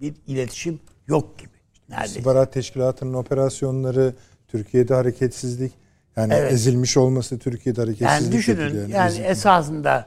bir 0.00 0.14
iletişim 0.26 0.80
yok 1.06 1.38
gibi. 1.38 1.50
Neredeyse. 1.88 2.10
İstihbarat 2.18 2.52
Teşkilatı'nın 2.52 3.14
operasyonları, 3.14 4.14
Türkiye'de 4.48 4.94
hareketsizlik, 4.94 5.72
yani 6.16 6.34
Evet. 6.34 6.52
ezilmiş 6.52 6.96
olması 6.96 7.38
Türkiye'de 7.38 7.80
Yani 7.80 7.88
hareketsizlik 7.88 8.32
düşünün 8.32 8.56
getiriyor 8.64 8.88
yani, 8.88 9.08
ezilmiş. 9.10 9.30
esasında 9.30 10.06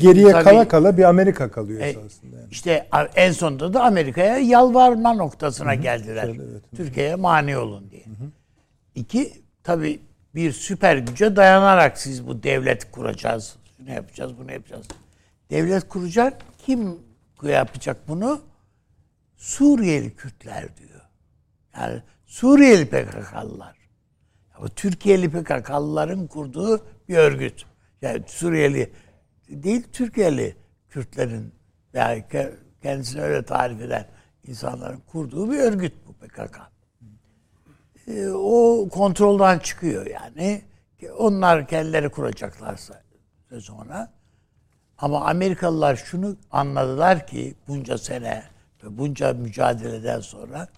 Geriye 0.00 0.32
tabii- 0.32 0.44
kala 0.44 0.68
kala 0.68 0.96
bir 0.96 1.04
Amerika 1.04 1.50
kalıyor 1.50 1.80
E, 1.80 1.84
esasında. 1.88 2.36
Yani. 2.36 2.48
İşte 2.50 2.88
en 3.16 3.32
sonunda 3.32 3.74
da 3.74 3.82
Amerika'ya 3.84 4.38
yalvarma 4.38 5.12
noktasına 5.14 5.74
geldiler. 5.74 6.28
Evet. 6.28 6.62
Türkiye'ye 6.76 7.14
mani 7.14 7.56
olun 7.58 7.90
diye. 7.90 8.04
İki, 8.94 9.32
tabii 9.62 10.00
bir 10.34 10.52
süper 10.52 10.96
güce 10.96 11.36
dayanarak 11.36 11.98
siz 11.98 12.26
bu 12.26 12.42
devlet 12.42 12.90
kuracağız. 12.90 13.56
Şunu 13.76 13.90
yapacağız, 13.90 14.38
bunu 14.38 14.52
yapacağız. 14.52 14.86
Devlet 15.50 15.88
kuracak. 15.88 16.42
Kim 16.58 16.98
yapacak 17.42 18.08
bunu? 18.08 18.42
Suriyeli 19.36 20.16
Kürtler 20.16 20.76
diyor. 20.76 21.00
Yani 21.76 22.02
Suriyeli 22.26 22.86
PKK'lılar. 22.86 23.76
Bu 24.60 24.68
Türkiye'li 24.68 25.30
PKK'lıların 25.30 26.26
kurduğu 26.26 26.86
bir 27.08 27.16
örgüt. 27.16 27.64
Yani 28.02 28.22
Suriyeli 28.26 28.92
değil 29.48 29.82
Türkiye'li 29.92 30.56
Kürtlerin 30.88 31.54
yani 31.94 32.24
ke- 32.32 32.54
kendisini 32.82 33.22
öyle 33.22 33.44
tarif 33.44 33.80
eden 33.80 34.06
insanların 34.46 35.00
kurduğu 35.00 35.52
bir 35.52 35.58
örgüt 35.58 35.92
bu 36.06 36.12
PKK. 36.12 36.73
Ee, 38.08 38.28
o 38.28 38.88
kontrolden 38.88 39.58
çıkıyor 39.58 40.06
yani. 40.06 40.62
Onlar 41.18 41.68
kendileri 41.68 42.08
kuracaklarsa 42.08 43.02
sonra. 43.60 44.12
Ama 44.98 45.24
Amerikalılar 45.24 45.96
şunu 45.96 46.36
anladılar 46.50 47.26
ki 47.26 47.54
bunca 47.68 47.98
sene 47.98 48.42
ve 48.84 48.98
bunca 48.98 49.32
mücadeleden 49.32 50.20
sonra 50.20 50.68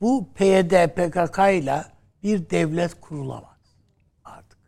bu 0.00 0.28
PYD 0.34 0.86
PKK 0.88 1.38
ile 1.38 1.84
bir 2.22 2.50
devlet 2.50 3.00
kurulamaz 3.00 3.76
artık. 4.24 4.58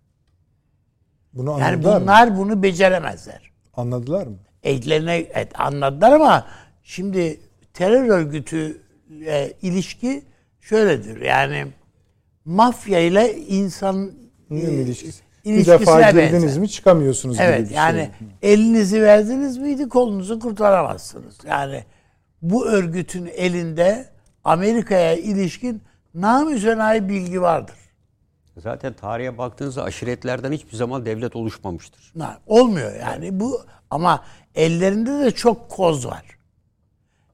Bunu 1.33 1.51
Yani 1.51 1.65
anladılar 1.65 1.97
mı? 1.97 2.03
bunlar 2.03 2.37
bunu 2.39 2.63
beceremezler. 2.63 3.51
Anladılar 3.77 4.27
mı? 4.27 4.37
Ellerine 4.63 5.17
evet, 5.17 5.61
anladılar 5.61 6.13
ama 6.13 6.47
şimdi 6.83 7.41
terör 7.75 8.09
örgütü 8.09 8.83
e, 9.27 9.53
ilişki 9.63 10.25
şöyledir. 10.61 11.21
Yani 11.21 11.67
mafya 12.47 13.01
ile 13.01 13.37
insan 13.37 14.11
Ne 14.51 14.61
e, 14.61 14.63
ilişkisi? 14.73 15.23
Bir 15.45 15.67
defa 15.67 15.99
benzer. 15.99 16.27
girdiniz 16.29 16.57
mi 16.59 16.69
çıkamıyorsunuz 16.69 17.37
gibi 17.37 17.45
Evet 17.47 17.71
bir 17.71 17.75
yani 17.75 18.11
şey. 18.43 18.53
elinizi 18.53 19.03
verdiniz 19.03 19.59
miydi 19.59 19.89
kolunuzu 19.89 20.39
kurtaramazsınız. 20.41 21.39
Yani 21.49 21.85
bu 22.43 22.67
örgütün 22.67 23.27
elinde 23.27 24.09
Amerika'ya 24.45 25.15
ilişkin 25.17 25.83
namüzenayi 26.15 27.09
bilgi 27.09 27.43
vardır. 27.43 27.75
Zaten 28.57 28.93
tarihe 28.93 29.39
baktığınızda 29.39 29.83
aşiretlerden 29.83 30.53
hiçbir 30.53 30.77
zaman 30.77 31.07
devlet 31.07 31.37
oluşmamıştır. 31.37 32.13
Na- 32.17 32.39
Olmuyor 32.47 32.95
yani 33.01 33.41
bu 33.41 33.61
ama 33.91 34.25
ellerinde 34.55 35.11
de 35.25 35.31
çok 35.31 35.69
koz 35.71 36.07
var. 36.07 36.25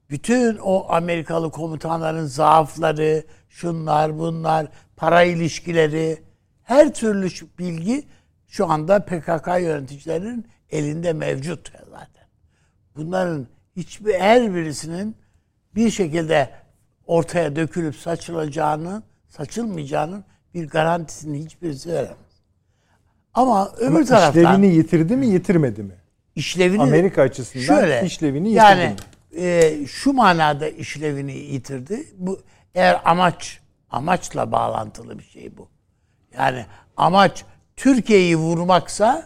Bütün 0.09 0.57
o 0.57 0.85
Amerikalı 0.89 1.51
komutanların 1.51 2.25
zaafları, 2.25 3.23
şunlar 3.49 4.19
bunlar, 4.19 4.67
para 4.95 5.23
ilişkileri, 5.23 6.21
her 6.63 6.93
türlü 6.93 7.29
bilgi 7.59 8.03
şu 8.47 8.71
anda 8.71 9.05
PKK 9.05 9.47
yöneticilerinin 9.47 10.47
elinde 10.69 11.13
mevcut 11.13 11.71
zaten. 11.89 12.27
Bunların 12.95 13.47
hiçbir 13.75 14.13
her 14.13 14.55
birisinin 14.55 15.15
bir 15.75 15.89
şekilde 15.91 16.49
ortaya 17.05 17.55
dökülüp 17.55 17.95
saçılacağını, 17.95 19.03
saçılmayacağının 19.29 20.23
bir 20.53 20.69
garantisini 20.69 21.45
hiçbirisi 21.45 21.89
veremez. 21.89 22.17
Ama 23.33 23.71
öbür 23.77 23.87
Ama 23.87 24.05
taraftan 24.05 24.41
işlevini 24.43 24.75
yitirdi 24.75 25.15
mi 25.15 25.27
yitirmedi 25.27 25.83
mi? 25.83 25.93
işlevini 26.35 26.81
Amerika 26.81 27.21
açısından 27.21 27.65
şöyle, 27.65 28.05
işlevini 28.05 28.47
yitirdi 28.49 28.65
yani 28.65 28.95
mi? 29.31 29.41
e, 29.41 29.73
şu 29.87 30.13
manada 30.13 30.67
işlevini 30.69 31.33
yitirdi. 31.33 32.03
Bu 32.17 32.41
eğer 32.75 33.01
amaç 33.05 33.59
amaçla 33.97 34.51
bağlantılı 34.51 35.19
bir 35.19 35.23
şey 35.23 35.57
bu. 35.57 35.67
Yani 36.37 36.65
amaç 36.97 37.45
Türkiye'yi 37.75 38.35
vurmaksa 38.37 39.23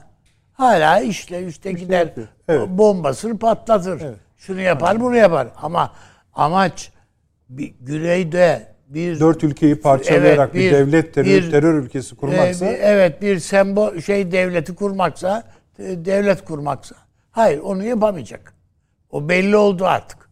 hala 0.53 0.99
işte 0.99 1.72
gider 1.72 2.13
Evet. 2.47 2.70
bombasını 2.70 3.38
patlatır. 3.39 4.03
Şunu 4.38 4.61
yapar, 4.61 4.99
bunu 4.99 5.15
yapar. 5.15 5.47
Ama 5.61 5.91
amaç 6.34 6.91
bir 7.49 7.74
güneyde 7.82 8.76
bir 8.88 9.20
Dört 9.20 9.43
ülkeyi 9.43 9.82
parçalayarak 9.82 10.49
Evet, 10.53 10.53
bir, 10.53 10.59
bir- 10.59 10.72
devlet 10.72 11.13
terör, 11.13 11.26
bir- 11.26 11.51
terör 11.51 11.74
ülkesi 11.74 12.15
kurmaksa 12.15 12.65
ee, 12.65 12.74
bir- 12.74 12.80
evet 12.80 13.22
bir 13.22 13.39
sembol 13.39 13.99
şey 13.99 14.32
devleti 14.32 14.76
kurmaksa 14.76 15.43
e, 15.80 16.05
devlet 16.05 16.45
kurmaksa 16.45 16.95
hayır 17.32 17.59
onu 17.59 17.84
yapamayacak. 17.84 18.53
O 19.11 19.30
belli 19.30 19.57
oldu 19.57 19.86
artık. 19.86 20.30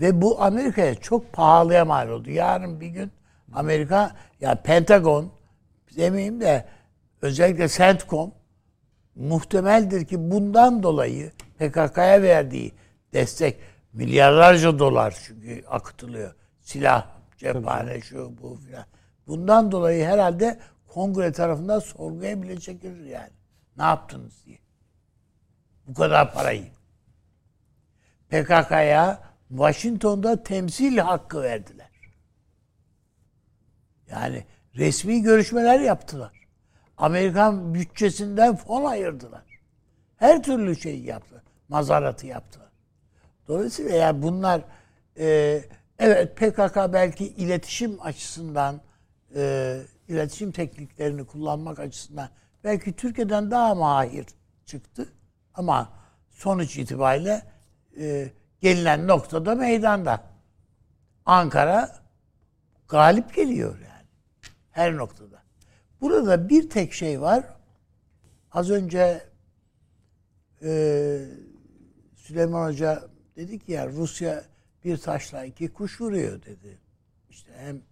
Ve 0.00 0.22
bu 0.22 0.42
Amerika'ya 0.42 0.94
çok 0.94 1.32
pahalıya 1.32 1.84
mal 1.84 2.08
oldu. 2.08 2.30
Yarın 2.30 2.80
bir 2.80 2.86
gün 2.86 3.12
Amerika 3.52 4.16
ya 4.40 4.62
Pentagon 4.62 5.32
demeyeyim 5.96 6.40
de 6.40 6.64
özellikle 7.22 7.68
CENTCOM 7.68 8.34
muhtemeldir 9.14 10.04
ki 10.04 10.30
bundan 10.30 10.82
dolayı 10.82 11.32
PKK'ya 11.58 12.22
verdiği 12.22 12.72
destek 13.12 13.60
milyarlarca 13.92 14.78
dolar 14.78 15.14
çünkü 15.26 15.64
akıtılıyor. 15.66 16.34
Silah, 16.60 17.06
cephane, 17.36 18.00
şu 18.00 18.38
bu 18.42 18.56
filan. 18.56 18.84
Bundan 19.26 19.72
dolayı 19.72 20.04
herhalde 20.04 20.58
kongre 20.88 21.32
tarafından 21.32 21.78
sorguya 21.78 22.42
bile 22.42 22.60
çekilir 22.60 23.04
yani. 23.04 23.30
Ne 23.76 23.82
yaptınız 23.82 24.46
diye. 24.46 24.58
Bu 25.86 25.94
kadar 25.94 26.34
parayı. 26.34 26.68
PKK'ya 28.28 29.22
Washington'da 29.48 30.42
temsil 30.42 30.98
hakkı 30.98 31.42
verdiler. 31.42 31.79
Yani 34.10 34.44
resmi 34.76 35.22
görüşmeler 35.22 35.80
yaptılar. 35.80 36.46
Amerikan 36.96 37.74
bütçesinden 37.74 38.56
fon 38.56 38.84
ayırdılar. 38.84 39.42
Her 40.16 40.42
türlü 40.42 40.76
şeyi 40.76 41.06
yaptılar. 41.06 41.42
Mazaratı 41.68 42.26
yaptılar. 42.26 42.68
Dolayısıyla 43.48 43.96
yani 43.96 44.22
bunlar 44.22 44.62
e, 45.18 45.60
evet 45.98 46.36
PKK 46.36 46.76
belki 46.92 47.26
iletişim 47.26 47.98
açısından 48.02 48.80
e, 49.34 49.76
iletişim 50.08 50.52
tekniklerini 50.52 51.24
kullanmak 51.24 51.78
açısından 51.78 52.28
belki 52.64 52.96
Türkiye'den 52.96 53.50
daha 53.50 53.74
mahir 53.74 54.26
çıktı. 54.66 55.08
Ama 55.54 55.88
sonuç 56.30 56.76
itibariyle 56.76 57.42
e, 58.00 58.32
gelinen 58.60 59.08
noktada 59.08 59.54
meydanda. 59.54 60.22
Ankara 61.26 61.96
galip 62.88 63.34
geliyor 63.34 63.78
yani. 63.78 63.89
Her 64.70 64.96
noktada. 64.96 65.42
Burada 66.00 66.48
bir 66.48 66.70
tek 66.70 66.92
şey 66.92 67.20
var. 67.20 67.44
Az 68.52 68.70
önce 68.70 69.24
e, 70.62 71.20
Süleyman 72.16 72.68
Hoca 72.68 73.08
dedi 73.36 73.58
ki 73.58 73.72
ya 73.72 73.88
Rusya 73.88 74.44
bir 74.84 74.96
taşla 74.96 75.44
iki 75.44 75.72
kuş 75.72 76.00
vuruyor 76.00 76.42
dedi. 76.42 76.78
İşte 77.30 77.52
hem 77.56 77.82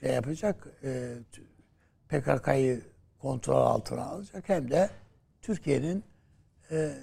şey 0.00 0.12
yapacak 0.12 0.68
e, 0.84 1.14
PKK'yı 2.08 2.82
kontrol 3.18 3.62
altına 3.62 4.04
alacak 4.04 4.48
hem 4.48 4.70
de 4.70 4.90
Türkiye'nin 5.42 6.04
e, 6.70 6.94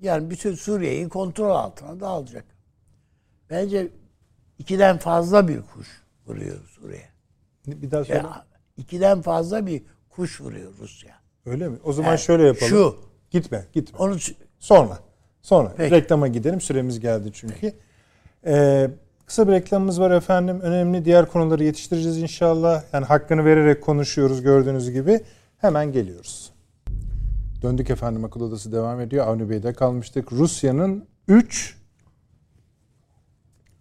yani 0.00 0.30
bütün 0.30 0.54
Suriye'yi 0.54 1.08
kontrol 1.08 1.50
altına 1.50 2.00
da 2.00 2.08
alacak. 2.08 2.44
Bence 3.50 3.88
ikiden 4.58 4.98
fazla 4.98 5.48
bir 5.48 5.62
kuş 5.62 6.01
vuruyor 6.26 6.56
Suriye. 6.68 7.08
Bir 7.66 7.90
daha 7.90 8.04
söyle. 8.04 8.18
Ya, 8.18 8.46
ikiden 8.76 9.22
fazla 9.22 9.66
bir 9.66 9.82
kuş 10.10 10.40
vuruyor 10.40 10.72
Rusya. 10.78 11.14
Öyle 11.46 11.68
mi? 11.68 11.76
O 11.84 11.92
zaman 11.92 12.08
Yani 12.08 12.18
şöyle 12.18 12.42
yapalım. 12.42 12.68
Şu, 12.70 12.96
Gitme, 13.30 13.64
gitme. 13.72 13.98
onu 13.98 14.16
Sonra. 14.58 14.98
Sonra. 15.42 15.72
Peki. 15.76 15.94
Reklama 15.94 16.28
gidelim. 16.28 16.60
Süremiz 16.60 17.00
geldi 17.00 17.30
çünkü. 17.32 17.72
Ee, 18.46 18.90
kısa 19.26 19.48
bir 19.48 19.52
reklamımız 19.52 20.00
var 20.00 20.10
efendim. 20.10 20.60
Önemli 20.60 21.04
diğer 21.04 21.26
konuları 21.26 21.64
yetiştireceğiz 21.64 22.18
inşallah. 22.18 22.82
Yani 22.92 23.04
hakkını 23.06 23.44
vererek 23.44 23.82
konuşuyoruz 23.82 24.42
gördüğünüz 24.42 24.90
gibi. 24.90 25.20
Hemen 25.58 25.92
geliyoruz. 25.92 26.52
Döndük 27.62 27.90
efendim 27.90 28.24
akıl 28.24 28.40
odası 28.40 28.72
devam 28.72 29.00
ediyor. 29.00 29.26
Avni 29.26 29.50
Bey'de 29.50 29.72
kalmıştık. 29.72 30.32
Rusya'nın 30.32 31.06
3 31.28 31.76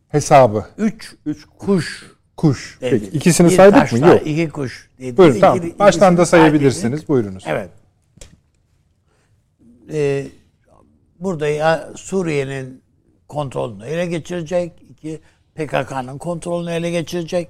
hesabı. 0.08 0.66
üç, 0.78 1.16
üç 1.26 1.46
kuş. 1.60 2.12
Kuş. 2.42 2.78
dedi. 2.82 3.00
Peki 3.00 3.18
ikisini 3.18 3.50
Bir 3.50 3.56
saydık 3.56 3.74
mı? 3.76 3.80
taşla 3.82 4.08
Yok. 4.08 4.28
iki 4.28 4.50
kuş. 4.50 4.90
Dedi. 5.00 5.18
Buyurun 5.18 5.34
İki- 5.34 5.42
tamam. 5.42 5.60
Baştan 5.80 6.18
da 6.18 6.26
sayabilirsiniz. 6.26 7.08
Buyurunuz. 7.08 7.44
Evet. 7.48 7.70
Ee, 9.92 10.28
burada 11.20 11.48
ya 11.48 11.90
Suriye'nin 11.96 12.82
kontrolünü 13.28 13.86
ele 13.86 14.06
geçirecek, 14.06 14.72
iki 14.90 15.22
PKK'nın 15.56 16.18
kontrolünü 16.18 16.72
ele 16.72 16.92
geçirecek. 16.92 17.50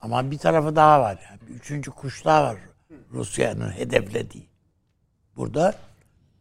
Ama 0.00 0.30
bir 0.30 0.38
tarafı 0.38 0.76
daha 0.76 1.00
var 1.00 1.18
yani. 1.30 1.40
Bir 1.48 1.54
Üçüncü 1.54 1.90
kuş 1.90 2.24
daha 2.24 2.42
var 2.44 2.56
Rusya'nın 3.12 3.70
hedeflediği. 3.70 4.46
Burada 5.36 5.74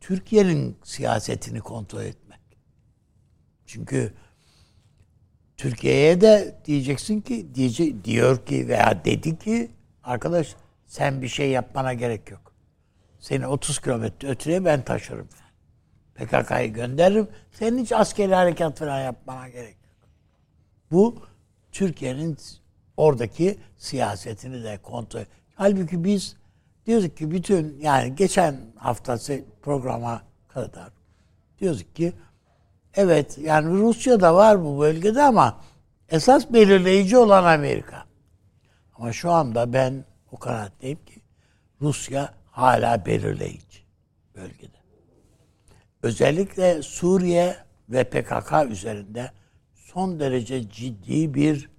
Türkiye'nin 0.02 0.78
siyasetini 0.84 1.60
kontrol 1.60 2.02
etmek. 2.02 2.39
Çünkü 3.66 4.14
Türkiye'ye 5.62 6.22
de 6.22 6.55
diyeceksin 6.66 7.22
ki 7.22 7.55
diyece, 7.55 8.03
diyor 8.03 8.45
ki 8.45 8.68
veya 8.68 9.05
dedi 9.05 9.39
ki 9.39 9.72
arkadaş 10.03 10.55
sen 10.88 11.22
bir 11.22 11.28
şey 11.28 11.49
yapmana 11.49 11.93
gerek 11.93 12.32
yok. 12.32 12.53
Seni 13.20 13.47
30 13.47 13.80
kilometre 13.80 14.28
öteye 14.28 14.66
ben 14.66 14.82
taşırım. 14.82 15.28
PKK'yı 16.16 16.74
gönderirim. 16.74 17.28
Senin 17.51 17.84
hiç 17.84 17.91
askeri 17.91 18.36
harekat 18.36 18.80
falan 18.80 18.99
yapmana 18.99 19.49
gerek 19.49 19.76
yok. 19.84 20.09
Bu 20.91 21.16
Türkiye'nin 21.72 22.38
oradaki 22.97 23.57
siyasetini 23.78 24.64
de 24.64 24.78
kontrol. 24.78 25.24
Halbuki 25.55 26.03
biz 26.03 26.36
diyorduk 26.86 27.18
ki 27.18 27.32
bütün 27.32 27.80
yani 27.82 28.16
geçen 28.16 28.55
hafta 28.76 29.18
programa 29.62 30.22
kadar 30.47 30.89
diyorduk 31.59 31.95
ki 31.95 32.14
evet 32.95 33.37
yani 33.37 33.69
Rusya 33.69 34.19
da 34.19 34.35
var 34.35 34.63
bu 34.63 34.79
bölgede 34.79 35.23
ama 35.23 35.61
esas 36.09 36.53
belirleyici 36.53 37.17
olan 37.17 37.43
Amerika. 37.43 38.05
Ama 38.97 39.13
şu 39.13 39.31
anda 39.31 39.73
ben 39.73 40.05
o 40.31 40.37
kanaatteyim 40.37 41.05
ki 41.05 41.21
Rusya 41.81 42.33
hala 42.51 43.05
belirleyici 43.05 43.79
bölgede. 44.35 44.77
Özellikle 46.03 46.81
Suriye 46.81 47.57
ve 47.89 48.03
PKK 48.03 48.71
üzerinde 48.71 49.31
son 49.75 50.19
derece 50.19 50.69
ciddi 50.69 51.33
bir 51.33 51.69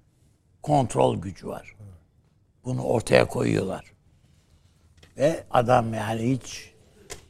kontrol 0.62 1.16
gücü 1.20 1.48
var. 1.48 1.76
Bunu 2.64 2.82
ortaya 2.82 3.26
koyuyorlar. 3.28 3.92
Ve 5.16 5.44
adam 5.50 5.94
yani 5.94 6.30
hiç 6.30 6.71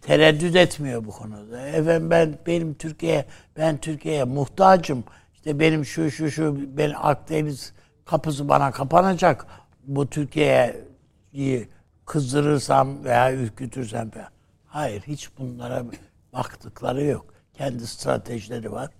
tereddüt 0.02 0.56
etmiyor 0.56 1.04
bu 1.04 1.10
konuda. 1.10 1.60
Efendim 1.68 2.10
ben 2.10 2.38
benim 2.46 2.74
Türkiye 2.74 3.24
ben 3.56 3.78
Türkiye'ye 3.78 4.24
muhtacım. 4.24 5.04
İşte 5.34 5.60
benim 5.60 5.84
şu 5.84 6.10
şu 6.10 6.30
şu 6.30 6.76
ben 6.76 6.92
Akdeniz 6.96 7.72
kapısı 8.04 8.48
bana 8.48 8.70
kapanacak. 8.70 9.46
Bu 9.84 10.10
Türkiye'yi 10.10 11.68
kızdırırsam 12.06 13.04
veya 13.04 13.34
ürkütürsem 13.34 14.10
falan. 14.10 14.28
Hayır 14.66 15.02
hiç 15.02 15.30
bunlara 15.38 15.84
baktıkları 16.32 17.04
yok. 17.04 17.26
Kendi 17.54 17.86
stratejileri 17.86 18.72
var. 18.72 18.90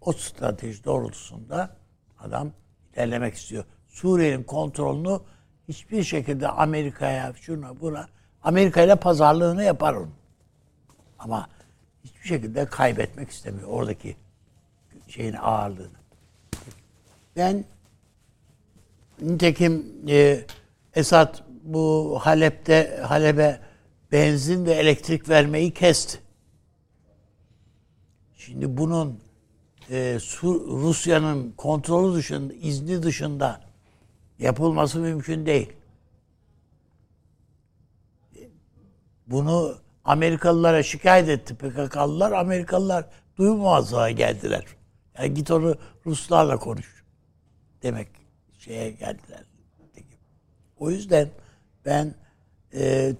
O 0.00 0.12
strateji 0.12 0.84
doğrultusunda 0.84 1.76
adam 2.18 2.50
ilerlemek 2.94 3.34
istiyor. 3.34 3.64
Suriye'nin 3.88 4.42
kontrolünü 4.42 5.20
hiçbir 5.68 6.04
şekilde 6.04 6.48
Amerika'ya 6.48 7.32
şuna 7.40 7.80
buna 7.80 8.06
Amerika 8.42 8.82
ile 8.82 8.96
pazarlığını 8.96 9.64
yapar 9.64 9.94
onun. 9.94 10.19
Ama 11.20 11.48
hiçbir 12.04 12.28
şekilde 12.28 12.66
kaybetmek 12.66 13.30
istemiyor 13.30 13.68
oradaki 13.68 14.16
şeyin 15.08 15.34
ağırlığını. 15.34 16.00
Ben 17.36 17.64
nitekim 19.20 19.86
e, 20.08 20.44
Esad 20.94 21.38
bu 21.62 22.18
Halep'te 22.22 23.00
Halep'e 23.06 23.60
benzin 24.12 24.66
ve 24.66 24.72
elektrik 24.72 25.28
vermeyi 25.28 25.74
kesti. 25.74 26.18
Şimdi 28.36 28.76
bunun 28.76 29.20
e, 29.90 30.18
Rusya'nın 30.42 31.52
kontrolü 31.52 32.14
dışında, 32.16 32.54
izni 32.54 33.02
dışında 33.02 33.60
yapılması 34.38 34.98
mümkün 34.98 35.46
değil. 35.46 35.72
Bunu 39.26 39.78
Amerikalılara 40.04 40.82
şikayet 40.82 41.28
etti 41.28 41.54
PKK'lılar. 41.54 42.32
Amerikalılar 42.32 43.04
duymamazlığa 43.36 44.10
geldiler. 44.10 44.64
Yani 45.18 45.34
git 45.34 45.50
onu 45.50 45.76
Ruslarla 46.06 46.56
konuş. 46.56 47.04
Demek 47.82 48.08
şeye 48.58 48.90
geldiler. 48.90 49.44
O 50.78 50.90
yüzden 50.90 51.28
ben 51.84 52.14
e, 52.74 53.12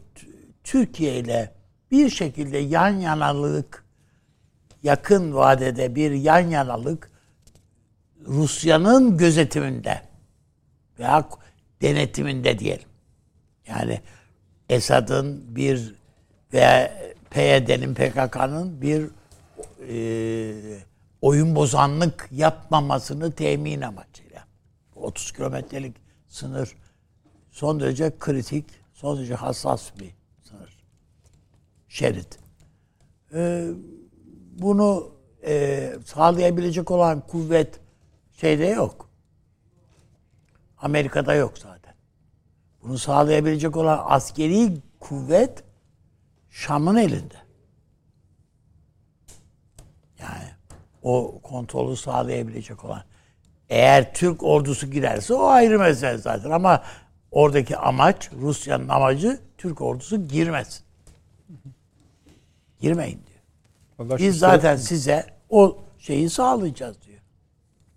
Türkiye 0.64 1.18
ile 1.18 1.54
bir 1.90 2.10
şekilde 2.10 2.58
yan 2.58 2.90
yanalık 2.90 3.84
yakın 4.82 5.34
vadede 5.34 5.94
bir 5.94 6.10
yan 6.10 6.40
yanalık 6.40 7.10
Rusya'nın 8.26 9.16
gözetiminde 9.16 10.02
veya 10.98 11.28
denetiminde 11.82 12.58
diyelim. 12.58 12.88
Yani 13.68 14.00
Esad'ın 14.68 15.56
bir 15.56 15.99
veya 16.52 16.92
PYD'nin 17.30 17.94
PKK'nın 17.94 18.82
bir 18.82 19.06
e, 19.88 20.82
oyun 21.22 21.54
bozanlık 21.56 22.28
yapmamasını 22.32 23.32
temin 23.32 23.80
amacıyla. 23.80 24.44
30 24.96 25.32
kilometrelik 25.32 25.96
sınır 26.28 26.76
son 27.50 27.80
derece 27.80 28.18
kritik, 28.18 28.64
son 28.92 29.18
derece 29.18 29.34
hassas 29.34 29.90
bir 30.00 30.14
sınır. 30.42 30.78
Şerit. 31.88 32.38
Ee, 33.34 33.68
bunu 34.52 35.12
e, 35.46 35.92
sağlayabilecek 36.04 36.90
olan 36.90 37.20
kuvvet 37.20 37.80
şeyde 38.32 38.66
yok. 38.66 39.08
Amerika'da 40.78 41.34
yok 41.34 41.58
zaten. 41.58 41.94
Bunu 42.82 42.98
sağlayabilecek 42.98 43.76
olan 43.76 44.04
askeri 44.04 44.72
kuvvet 45.00 45.64
Şam'ın 46.50 46.96
elinde. 46.96 47.36
Yani 50.18 50.50
o 51.02 51.40
kontrolü 51.42 51.96
sağlayabilecek 51.96 52.84
olan. 52.84 53.02
Eğer 53.68 54.14
Türk 54.14 54.42
ordusu 54.42 54.90
girerse 54.90 55.34
o 55.34 55.46
ayrı 55.46 55.78
mesele 55.78 56.18
zaten 56.18 56.50
ama 56.50 56.82
oradaki 57.30 57.76
amaç 57.76 58.32
Rusya'nın 58.32 58.88
amacı 58.88 59.40
Türk 59.58 59.80
ordusu 59.80 60.28
girmesin. 60.28 60.84
Girmeyin 62.80 63.20
diyor. 63.26 63.40
Vallahi 63.98 64.18
şu 64.18 64.24
Biz 64.24 64.38
zaten 64.38 64.76
size 64.76 65.26
o 65.48 65.78
şeyi 65.98 66.30
sağlayacağız 66.30 67.02
diyor. 67.02 67.20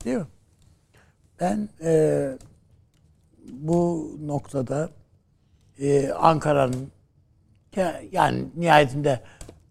Değil 0.06 0.18
mi? 0.18 0.28
Ben 1.40 1.70
e, 1.84 2.38
bu 3.50 4.12
noktada 4.26 4.90
e, 5.80 6.12
Ankara'nın 6.12 6.92
yani 8.12 8.46
nihayetinde 8.56 9.20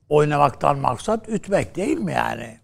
oynamaktan 0.08 0.78
maksat 0.78 1.28
ütmek 1.28 1.76
değil 1.76 1.98
mi 1.98 2.12
yani? 2.12 2.58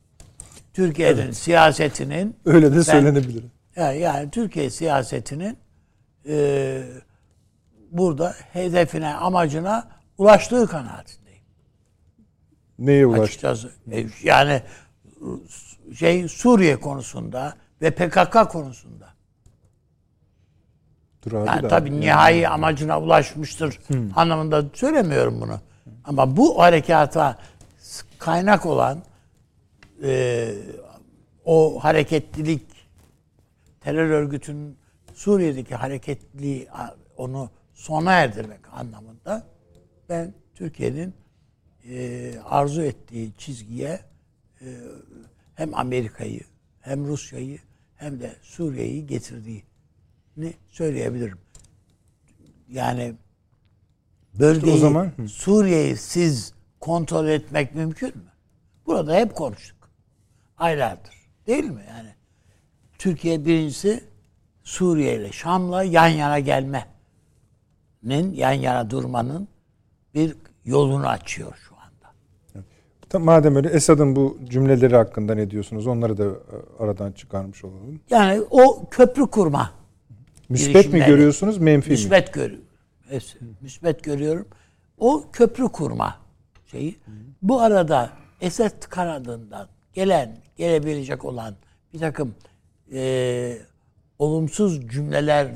Türkiye'nin 0.75 1.31
siyasetinin 1.31 2.37
Öyle 2.45 2.73
de 2.73 2.77
Ben- 2.77 2.83
söylenebilir. 2.83 3.45
yani, 3.77 3.99
yani 3.99 4.31
Türkiye 4.31 4.71
siyasetinin 4.71 5.59
e, 6.29 6.83
burada 7.91 8.35
hedefine, 8.53 9.15
amacına 9.15 9.89
ulaştığı 10.19 10.67
kanaatindeyim. 10.67 11.43
Neye 12.79 13.07
ulaştı? 13.07 13.23
Açıkçası. 13.25 13.71
E, 13.93 14.07
Yani 14.23 14.63
şey 15.99 16.29
Suriye 16.29 16.81
konusunda 16.81 17.55
ve 17.83 17.91
PKK 17.91 18.49
konusunda. 18.51 19.08
Dur 21.31 21.37
abi 21.37 21.47
Yani 21.49 21.69
tabii 21.69 22.01
nihai 22.01 22.49
amacına 22.49 23.01
ulaşmıştır 23.01 23.79
anlamında 24.17 24.65
söylemiyorum 24.75 25.41
bunu. 25.41 25.61
Ama 26.05 26.37
bu 26.37 26.63
harekata 26.63 27.39
kaynak 28.19 28.67
olan 28.67 29.03
e, 30.03 30.49
o 31.45 31.79
hareketlilik 31.85 32.63
terör 33.81 34.11
örgütünün 34.11 34.77
Suriye'deki 35.15 35.75
hareketliliği 35.75 36.71
a- 36.71 36.95
onu 37.17 37.51
sona 37.75 38.13
erdirmek 38.13 38.61
anlamında 38.73 39.47
ben 40.09 40.35
Türkiye'nin 40.55 41.15
e, 41.91 42.33
arzu 42.45 42.83
ettiği 42.83 43.33
çizgiye 43.39 44.01
e, 44.61 44.67
hem 45.55 45.75
Amerika'yı 45.75 46.41
hem 46.81 47.07
Rusya'yı 47.07 47.59
hem 47.97 48.21
de 48.21 48.33
Suriye'yi 48.43 49.07
getirdiğini 49.07 49.63
söyleyebilirim. 50.69 51.39
Yani 52.69 53.15
bölgeyi 54.39 54.75
O 54.75 54.79
zaman-. 54.79 55.11
Suriye'yi 55.29 55.97
siz 55.97 56.55
kontrol 56.81 57.27
etmek 57.27 57.75
mümkün 57.75 58.09
mü? 58.09 58.33
Burada 58.87 59.15
hep 59.15 59.35
konuştuk. 59.35 59.77
Aylardır. 60.59 61.15
Değil 61.47 61.65
mi 61.65 61.85
yani? 61.89 62.09
Türkiye 62.99 63.45
birincisi 63.45 64.05
Suriye 64.63 65.17
ile 65.17 65.33
Şam'la 65.33 65.83
yan 65.83 66.09
yana 66.09 66.39
gelmenin, 66.39 68.35
yan 68.35 68.53
yana 68.53 68.91
durmanın 68.91 69.49
bir 70.15 70.37
yolunu 70.65 71.09
açıyor 71.09 71.53
şu 71.69 71.75
anda. 71.75 73.25
Madem 73.25 73.57
öyle 73.57 73.69
Esad'ın 73.69 74.17
bu 74.17 74.39
cümleleri 74.45 74.97
hakkında 74.97 75.35
ne 75.35 75.51
diyorsunuz? 75.51 75.87
Onları 75.87 76.19
da 76.19 76.25
e, 76.25 76.83
aradan 76.83 77.13
çıkarmış 77.13 77.65
olalım. 77.65 78.01
Yani 78.11 78.43
o 78.51 78.89
köprü 78.91 79.27
kurma. 79.27 79.78
Müspet 80.49 80.93
mi 80.93 81.05
görüyorsunuz, 81.07 81.59
menfi 81.59 81.91
mi? 81.91 81.93
Müsbet 81.93 82.33
görüyorum. 82.35 82.65
Es- 83.13 83.37
Müsbet 83.61 84.05
görüyorum. 84.05 84.49
O 84.99 85.25
köprü 85.33 85.65
kurma 85.69 86.19
şeyi. 86.71 86.97
Bu 87.43 87.61
arada 87.61 88.11
Esed 88.41 88.83
kanadından 88.91 89.69
gelen, 89.93 90.37
gelebilecek 90.57 91.25
olan 91.25 91.55
bir 91.95 91.99
takım 91.99 92.35
e, 92.93 93.59
olumsuz 94.19 94.89
cümleler 94.89 95.49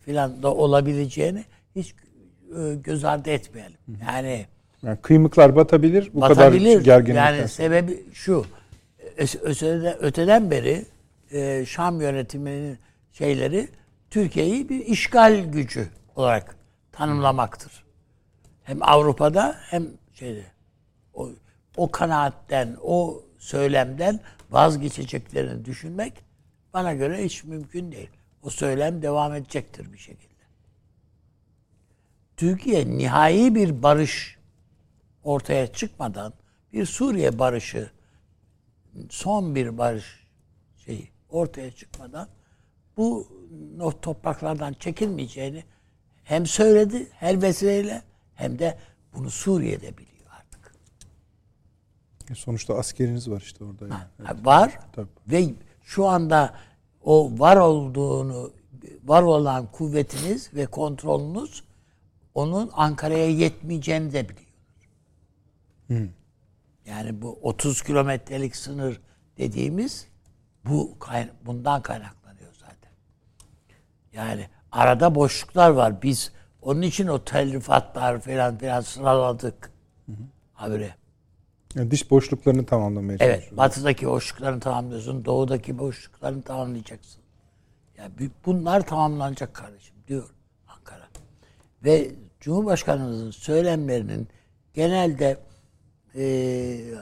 filan 0.00 0.42
da 0.42 0.54
olabileceğini 0.54 1.44
hiç 1.76 1.94
e, 2.58 2.74
göz 2.74 3.04
ardı 3.04 3.30
etmeyelim. 3.30 3.78
Yani 4.10 4.46
Yani 4.82 4.98
kıymıklar 5.02 5.56
batabilir. 5.56 6.10
Bu 6.14 6.20
batabilir. 6.20 6.70
kadar 6.72 6.84
gerginlikten. 6.84 7.34
Yani 7.34 7.48
sebebi 7.48 8.04
şu. 8.12 8.44
Öteden, 9.42 9.96
öteden 10.02 10.50
beri 10.50 10.84
e, 11.32 11.64
Şam 11.66 12.00
yönetiminin 12.00 12.78
şeyleri 13.12 13.68
Türkiye'yi 14.12 14.68
bir 14.68 14.86
işgal 14.86 15.44
gücü 15.44 15.88
olarak 16.16 16.56
tanımlamaktır. 16.92 17.84
Hem 18.62 18.82
Avrupa'da 18.82 19.56
hem 19.60 19.86
şeyde 20.14 20.44
o, 21.14 21.30
o 21.76 21.90
kanaatten, 21.90 22.76
o 22.82 23.22
söylemden 23.38 24.20
vazgeçeceklerini 24.50 25.64
düşünmek 25.64 26.24
bana 26.74 26.94
göre 26.94 27.24
hiç 27.24 27.44
mümkün 27.44 27.92
değil. 27.92 28.10
O 28.42 28.50
söylem 28.50 29.02
devam 29.02 29.34
edecektir 29.34 29.92
bir 29.92 29.98
şekilde. 29.98 30.42
Türkiye 32.36 32.90
nihai 32.90 33.54
bir 33.54 33.82
barış 33.82 34.38
ortaya 35.24 35.72
çıkmadan 35.72 36.32
bir 36.72 36.86
Suriye 36.86 37.38
barışı 37.38 37.90
son 39.10 39.54
bir 39.54 39.78
barış 39.78 40.26
şeyi 40.76 41.10
ortaya 41.28 41.70
çıkmadan 41.70 42.28
bu 42.96 43.41
o 43.80 44.00
topraklardan 44.00 44.72
çekilmeyeceğini 44.72 45.64
hem 46.24 46.46
söyledi 46.46 47.08
her 47.12 47.42
vesileyle 47.42 48.02
hem 48.34 48.58
de 48.58 48.78
bunu 49.14 49.30
Suriye'de 49.30 49.98
biliyor 49.98 50.26
artık. 50.30 50.74
Sonuçta 52.34 52.74
askeriniz 52.74 53.30
var 53.30 53.40
işte 53.40 53.64
orada. 53.64 53.84
yani. 53.84 53.94
Ha, 54.24 54.36
Var 54.44 54.78
Tabii. 54.92 55.08
ve 55.26 55.54
şu 55.82 56.06
anda 56.06 56.54
o 57.04 57.30
var 57.38 57.56
olduğunu 57.56 58.52
var 59.04 59.22
olan 59.22 59.66
kuvvetiniz 59.72 60.54
ve 60.54 60.66
kontrolünüz 60.66 61.64
onun 62.34 62.70
Ankara'ya 62.72 63.30
yetmeyeceğini 63.30 64.12
de 64.12 64.28
biliyor. 64.28 64.46
Yani 66.86 67.22
bu 67.22 67.38
30 67.42 67.82
kilometrelik 67.82 68.56
sınır 68.56 69.00
dediğimiz 69.38 70.06
bu 70.64 70.96
bundan 71.46 71.82
zaten. 71.82 72.12
Yani 74.12 74.46
arada 74.72 75.14
boşluklar 75.14 75.70
var. 75.70 76.02
Biz 76.02 76.32
onun 76.62 76.82
için 76.82 77.06
o 77.06 77.24
telrifatlar 77.24 78.20
falan 78.20 78.58
filan 78.58 78.80
sıraladık. 78.80 79.70
Habire. 80.52 80.94
Yani 81.74 81.90
diş 81.90 82.10
boşluklarını 82.10 82.66
tamamlamaya 82.66 83.16
Evet, 83.20 83.30
çalışıyoruz. 83.34 83.58
batıdaki 83.58 84.06
boşluklarını 84.06 84.60
tamamlıyorsun, 84.60 85.24
doğudaki 85.24 85.78
boşluklarını 85.78 86.42
tamamlayacaksın. 86.42 87.22
Yani 87.96 88.12
bu- 88.20 88.30
bunlar 88.46 88.86
tamamlanacak 88.86 89.54
kardeşim 89.54 89.94
diyor 90.08 90.30
Ankara. 90.68 91.08
Ve 91.84 92.10
Cumhurbaşkanımızın 92.40 93.30
söylemlerinin 93.30 94.28
genelde 94.74 95.36
eee, 96.14 96.94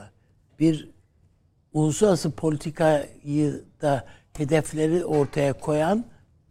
bir 0.59 0.89
uluslararası 1.73 2.31
politikayı 2.31 3.65
da 3.81 4.05
hedefleri 4.37 5.05
ortaya 5.05 5.53
koyan 5.53 6.05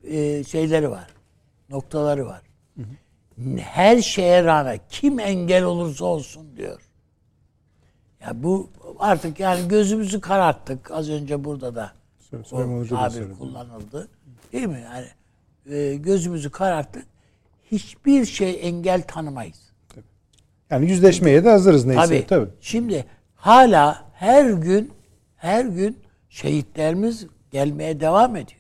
eee, 0.05 0.45
şeyleri 0.45 0.91
var. 0.91 1.07
Noktaları 1.69 2.27
var. 2.27 2.43
Her 3.59 3.99
şeye 4.03 4.45
rağmen 4.45 4.81
kim 4.89 5.21
engel 5.21 5.65
olursa 5.65 6.05
olsun 6.05 6.57
diyor. 6.57 6.81
Ya 8.21 8.43
bu 8.43 8.71
artık 8.99 9.41
yani 9.41 9.69
gözümüzü 9.69 10.21
kararttık. 10.21 10.91
Az 10.91 11.11
önce 11.11 11.45
burada 11.45 11.75
da 11.75 11.93
o 12.53 12.85
tabir 12.89 13.33
kullanıldı. 13.39 14.09
Değil 14.53 14.67
mi? 14.67 14.85
Yani 14.85 15.07
e, 15.77 15.97
gözümüzü 15.97 16.51
kararttık. 16.51 17.07
Hiçbir 17.73 18.25
şey 18.25 18.59
engel 18.63 19.03
tanımayız. 19.03 19.71
Yani 20.71 20.91
yüzleşmeye 20.91 21.45
de 21.45 21.51
hazırız 21.51 21.85
neyse. 21.85 22.07
Tabii. 22.07 22.27
Tabii. 22.27 22.51
Şimdi 22.61 23.05
hala 23.35 24.11
her 24.13 24.51
gün 24.51 24.93
her 25.37 25.65
gün 25.65 25.99
şehitlerimiz 26.29 27.27
gelmeye 27.51 28.01
devam 28.01 28.37
ediyor. 28.37 28.60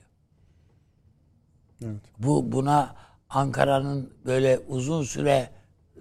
Evet. 1.84 2.00
Bu 2.18 2.52
buna 2.52 2.94
Ankara'nın 3.30 4.10
böyle 4.26 4.60
uzun 4.68 5.02
süre 5.02 5.48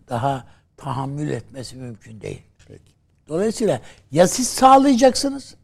daha 0.10 0.44
tahammül 0.78 1.30
etmesi 1.30 1.76
mümkün 1.76 2.22
değil. 2.22 2.42
Peki. 2.68 2.94
Dolayısıyla 3.28 3.82
ya 4.12 4.28
siz 4.28 4.48
sağlayacaksınız. 4.48 5.56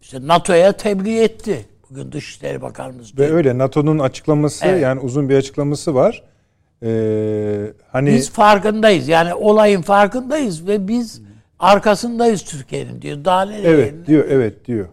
İşte 0.00 0.18
NATO'ya 0.26 0.72
tebliğ 0.72 1.20
etti. 1.20 1.66
Bugün 1.90 2.12
Dışişleri 2.12 2.62
Bakanımız 2.62 3.18
Ve 3.18 3.32
öyle 3.32 3.58
NATO'nun 3.58 3.98
açıklaması 3.98 4.66
Evet. 4.66 4.82
yani 4.82 5.00
uzun 5.00 5.28
bir 5.28 5.36
açıklaması 5.36 5.94
var. 5.94 6.24
Ee, 6.82 7.72
hani 7.92 8.14
Biz 8.14 8.30
farkındayız. 8.30 9.08
Yani 9.08 9.34
olayın 9.34 9.82
farkındayız 9.82 10.66
ve 10.66 10.88
biz 10.88 11.22
arkasındayız 11.58 12.42
Türkiye'nin 12.42 13.02
diyor. 13.02 13.24
Daha 13.24 13.42
ne 13.42 13.56
evet 13.56 14.06
diyor, 14.06 14.24
evet 14.28 14.64
diyor. 14.66 14.88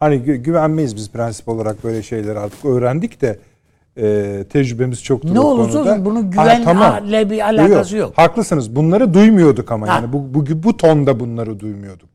Hani 0.00 0.14
gü- 0.14 0.36
güvenmeyiz 0.36 0.96
biz 0.96 1.10
prensip 1.10 1.48
olarak 1.48 1.84
böyle 1.84 2.02
şeyleri 2.02 2.38
artık 2.38 2.64
öğrendik 2.64 3.20
de 3.20 3.38
e, 3.96 4.44
tecrübemiz 4.50 5.02
çoktur 5.04 5.34
Ne 5.34 5.40
olursa 5.40 5.80
olsun 5.80 6.04
bunun 6.04 6.32
Ha, 6.32 6.98
güvenle 6.98 7.30
bir 7.30 7.40
alakası 7.40 7.96
yok. 7.96 8.12
Haklısınız. 8.18 8.76
Bunları 8.76 9.14
duymuyorduk 9.14 9.72
ama 9.72 9.88
Ha. 9.88 9.94
yani 9.94 10.12
bu, 10.12 10.34
bu 10.34 10.62
bu 10.62 10.76
tonda 10.76 11.20
bunları 11.20 11.60
duymuyorduk. 11.60 12.08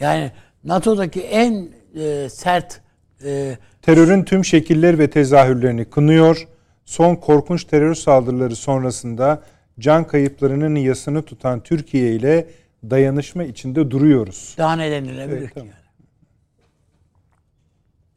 Yani 0.00 0.30
NATO'daki 0.64 1.20
en 1.20 1.68
e, 2.00 2.28
sert 2.28 2.80
e, 3.24 3.56
Terörün 3.82 4.22
tüm 4.24 4.44
şekilleri 4.44 4.98
ve 4.98 5.10
tezahürlerini 5.10 5.84
kınıyor. 5.84 6.48
Son 6.84 7.14
korkunç 7.16 7.64
terör 7.64 7.94
saldırıları 7.94 8.56
sonrasında 8.56 9.42
can 9.78 10.04
kayıplarının 10.06 10.76
yasını 10.76 11.22
tutan 11.22 11.60
Türkiye 11.60 12.12
ile 12.14 12.46
dayanışma 12.90 13.44
içinde 13.44 13.90
duruyoruz. 13.90 14.54
daha 14.58 14.76
ne 14.76 14.90
denilebilir 14.90 15.36
Evet, 15.38 15.48
ki 15.48 15.54
tamam. 15.54 15.68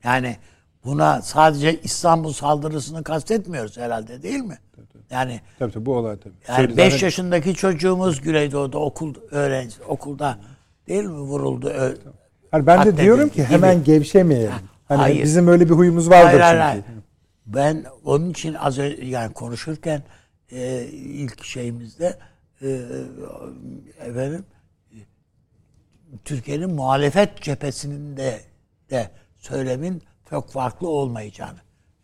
Yani 0.03 0.37
buna 0.85 1.21
sadece 1.21 1.81
İstanbul 1.81 2.33
saldırısını 2.33 3.03
kastetmiyoruz 3.03 3.77
herhalde 3.77 4.23
değil 4.23 4.39
mi? 4.39 4.57
Yani 5.09 5.41
Tabii 5.59 5.71
tabii 5.71 5.85
bu 5.85 5.95
olay 5.97 6.17
tabii. 6.19 6.33
yani 6.47 6.55
Söyle- 6.57 6.77
5 6.77 6.93
zaten- 6.93 7.05
yaşındaki 7.05 7.53
çocuğumuz 7.55 8.21
Güneydoğu'da 8.21 8.77
okul 8.79 9.13
öğrenci 9.31 9.75
okulda 9.87 10.37
değil 10.87 11.03
mi 11.03 11.11
vuruldu? 11.19 11.67
Ö- 11.69 11.95
Hani 12.51 12.67
ben 12.67 12.85
de 12.85 12.97
diyorum 12.97 13.29
ki 13.29 13.35
gibi. 13.35 13.45
hemen 13.45 13.83
gevşemeyelim. 13.83 14.51
Hani 14.87 14.97
hayır. 14.97 15.23
bizim 15.23 15.47
öyle 15.47 15.65
bir 15.65 15.73
huyumuz 15.73 16.09
vardır 16.09 16.39
Hayır, 16.39 16.51
çünkü. 16.53 16.61
hayır. 16.63 16.83
Ben 17.45 17.85
onun 18.05 18.29
için 18.29 18.53
az 18.53 18.79
önce 18.79 19.05
yani 19.05 19.33
konuşurken 19.33 20.03
e, 20.51 20.83
ilk 20.91 21.43
şeyimizde 21.45 22.17
e, 22.61 22.79
efendim 24.05 24.45
Türkiye'nin 26.25 26.73
muhalefet 26.73 27.41
cephesinin 27.41 28.17
de 28.17 28.39
de 28.89 29.09
söylemin 29.47 30.01
çok 30.29 30.49
farklı 30.49 30.89
olmayacağını. 30.89 31.57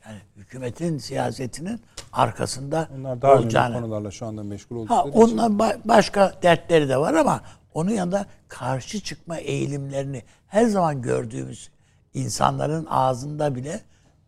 Yani 0.05 0.17
hükümetin 0.37 0.97
siyasetinin 0.97 1.81
arkasında 2.13 2.89
Onlar 2.97 3.21
daha 3.21 3.33
olacağını. 3.35 3.75
konularla 3.75 4.11
şu 4.11 4.25
anda 4.25 4.43
meşgul 4.43 4.87
Ha, 4.87 5.03
oldukları 5.03 5.25
için. 5.25 5.37
ondan 5.37 5.51
ba- 5.69 5.77
başka 5.85 6.33
dertleri 6.43 6.89
de 6.89 6.97
var 6.97 7.13
ama 7.13 7.41
onun 7.73 7.91
yanında 7.91 8.25
karşı 8.47 8.99
çıkma 8.99 9.37
eğilimlerini 9.37 10.23
her 10.47 10.65
zaman 10.65 11.01
gördüğümüz 11.01 11.69
insanların 12.13 12.85
ağzında 12.89 13.55
bile 13.55 13.81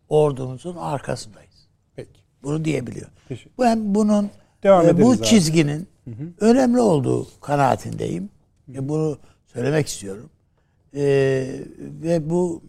ordumuzun 0.08 0.76
arkasındayız. 0.76 1.68
Peki. 1.96 2.20
Bunu 2.42 2.64
diyebiliyor. 2.64 3.06
Teşekkür- 3.28 3.52
Ben 3.58 3.94
bunun 3.94 4.30
Devam 4.62 4.88
e, 4.88 5.00
bu 5.02 5.10
abi. 5.10 5.22
çizginin 5.22 5.88
önemli 6.40 6.80
olduğu 6.80 7.26
kanaatindeyim. 7.40 8.28
E, 8.74 8.88
bunu 8.88 9.18
söylemek 9.46 9.86
istiyorum. 9.88 10.30
E, 10.94 11.02
ve 12.02 12.30
bu 12.30 12.62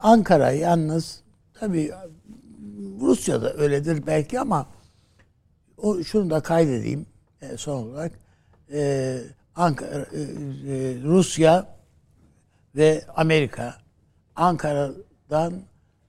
Ankara 0.00 0.50
yalnız 0.52 1.20
tabii 1.54 1.92
Rusya'da 3.00 3.52
öyledir 3.54 4.06
belki 4.06 4.40
ama 4.40 4.66
o 5.76 6.02
şunu 6.02 6.30
da 6.30 6.40
kaydedeyim 6.40 7.06
e, 7.42 7.56
son 7.56 7.82
olarak. 7.82 8.12
E, 8.72 9.20
Ankara, 9.56 9.98
e, 9.98 10.20
e, 10.20 11.02
Rusya 11.02 11.76
ve 12.76 13.04
Amerika 13.16 13.74
Ankara'dan 14.36 15.62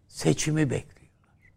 seçimi 0.08 0.70
bekliyorlar. 0.70 1.54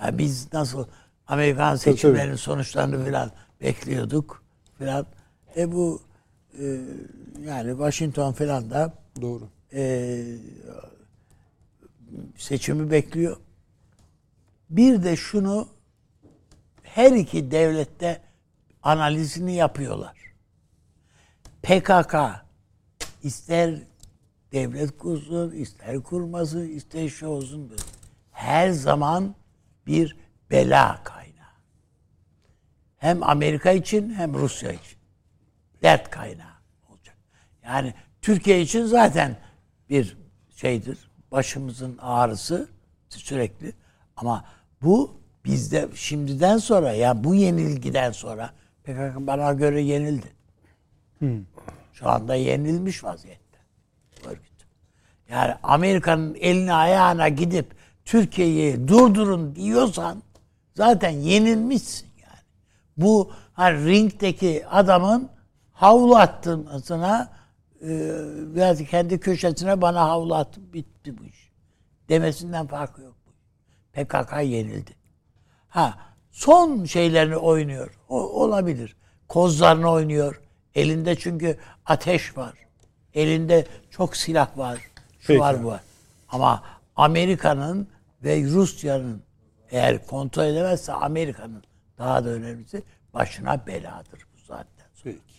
Yani 0.00 0.18
biz 0.18 0.52
nasıl 0.52 0.86
Amerikan 1.26 1.76
seçimlerinin 1.76 2.36
sonuçlarını 2.36 3.04
falan 3.04 3.30
bekliyorduk 3.60 4.42
falan. 4.78 5.06
E 5.56 5.72
bu 5.72 6.02
e, 6.58 6.80
yani 7.46 7.70
Washington 7.70 8.32
falan 8.32 8.70
da 8.70 8.92
Doğru. 9.20 9.48
e, 9.72 10.24
seçimi 12.36 12.90
bekliyor. 12.90 13.36
Bir 14.70 15.02
de 15.02 15.16
şunu 15.16 15.68
her 16.82 17.12
iki 17.12 17.50
devlette 17.50 18.22
analizini 18.82 19.54
yapıyorlar. 19.54 20.16
PKK 21.62 22.14
ister 23.22 23.78
devlet 24.52 24.98
kursun, 24.98 25.50
ister 25.50 26.02
kurmasın, 26.02 26.68
ister 26.68 27.08
şey 27.08 27.28
olsun. 27.28 27.72
Her 28.30 28.70
zaman 28.70 29.34
bir 29.86 30.16
bela 30.50 31.02
kaynağı. 31.04 31.24
Hem 32.96 33.22
Amerika 33.22 33.70
için 33.70 34.14
hem 34.14 34.34
Rusya 34.34 34.72
için. 34.72 34.98
Dert 35.82 36.10
kaynağı 36.10 36.54
olacak. 36.90 37.16
Yani 37.64 37.94
Türkiye 38.22 38.60
için 38.60 38.84
zaten 38.84 39.36
bir 39.90 40.16
şeydir. 40.56 41.10
Başımızın 41.34 41.98
ağrısı 41.98 42.68
sürekli. 43.08 43.72
Ama 44.16 44.44
bu 44.82 45.16
bizde 45.44 45.88
şimdiden 45.94 46.58
sonra 46.58 46.92
ya 46.92 47.24
bu 47.24 47.34
yenilgiden 47.34 48.12
sonra 48.12 48.50
PKK 48.84 49.16
bana 49.18 49.52
göre 49.52 49.82
yenildi. 49.82 50.32
Şu 51.92 52.08
anda 52.08 52.34
yenilmiş 52.34 53.04
vaziyette. 53.04 53.58
örgüt. 54.26 54.66
Yani 55.28 55.54
Amerika'nın 55.62 56.34
eline 56.34 56.74
ayağına 56.74 57.28
gidip 57.28 57.76
Türkiye'yi 58.04 58.88
durdurun 58.88 59.56
diyorsan 59.56 60.22
zaten 60.74 61.10
yenilmişsin 61.10 62.08
yani. 62.22 62.42
Bu 62.96 63.32
hani 63.52 63.86
ringdeki 63.86 64.66
adamın 64.66 65.28
havlu 65.72 66.16
attırmasına 66.16 67.22
e, 67.22 67.43
biraz 68.54 68.84
kendi 68.84 69.20
köşesine 69.20 69.80
bana 69.82 70.08
havlu 70.08 70.34
attı 70.34 70.60
bitti 70.72 71.18
bu 71.18 71.24
iş. 71.24 71.50
Demesinden 72.08 72.66
farkı 72.66 73.02
yok. 73.02 73.16
bu. 73.26 73.30
PKK 73.92 74.32
yenildi. 74.42 74.90
Ha 75.68 75.98
son 76.30 76.84
şeylerini 76.84 77.36
oynuyor. 77.36 77.98
O, 78.08 78.42
olabilir. 78.42 78.96
Kozlarını 79.28 79.90
oynuyor. 79.90 80.40
Elinde 80.74 81.16
çünkü 81.16 81.58
ateş 81.86 82.36
var. 82.36 82.54
Elinde 83.14 83.66
çok 83.90 84.16
silah 84.16 84.58
var. 84.58 84.78
Şu 85.20 85.26
Peki. 85.26 85.40
var 85.40 85.62
bu 85.62 85.66
var. 85.66 85.80
Ama 86.28 86.62
Amerika'nın 86.96 87.88
ve 88.24 88.42
Rusya'nın 88.42 89.22
eğer 89.70 90.06
kontrol 90.06 90.44
edemezse 90.44 90.92
Amerika'nın 90.92 91.64
daha 91.98 92.24
da 92.24 92.28
önemlisi 92.28 92.82
başına 93.14 93.66
beladır 93.66 94.26
bu 94.34 94.46
zaten. 94.46 94.86
Peki. 95.04 95.33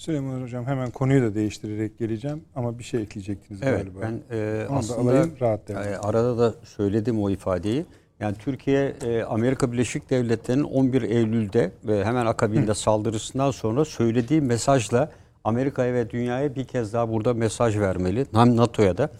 Süleyman 0.00 0.42
Hocam 0.42 0.66
hemen 0.66 0.90
konuyu 0.90 1.22
da 1.22 1.34
değiştirerek 1.34 1.98
geleceğim 1.98 2.44
ama 2.54 2.78
bir 2.78 2.84
şey 2.84 3.02
ekleyecektiniz 3.02 3.60
Evet 3.62 3.78
galiba. 3.84 3.98
ben 4.02 4.36
e, 4.36 4.66
Onu 4.68 4.76
da 4.76 4.78
aslında 4.78 5.10
alayım, 5.10 5.32
rahat 5.40 5.68
devam 5.68 5.82
e, 5.82 5.96
arada 5.96 6.38
da 6.38 6.54
söyledim 6.64 7.22
o 7.22 7.30
ifadeyi. 7.30 7.86
Yani 8.20 8.36
Türkiye 8.36 8.94
e, 9.04 9.22
Amerika 9.22 9.72
Birleşik 9.72 10.10
Devletleri'nin 10.10 10.64
11 10.64 11.02
Eylül'de 11.02 11.70
ve 11.84 12.04
hemen 12.04 12.26
akabinde 12.26 12.74
saldırısından 12.74 13.50
sonra 13.50 13.84
söylediği 13.84 14.40
mesajla 14.40 15.10
Amerika'ya 15.44 15.94
ve 15.94 16.10
dünyaya 16.10 16.54
bir 16.54 16.64
kez 16.64 16.92
daha 16.92 17.08
burada 17.12 17.34
mesaj 17.34 17.78
vermeli. 17.78 18.26
Hem 18.32 18.56
NATO'ya 18.56 18.96
da. 18.98 19.10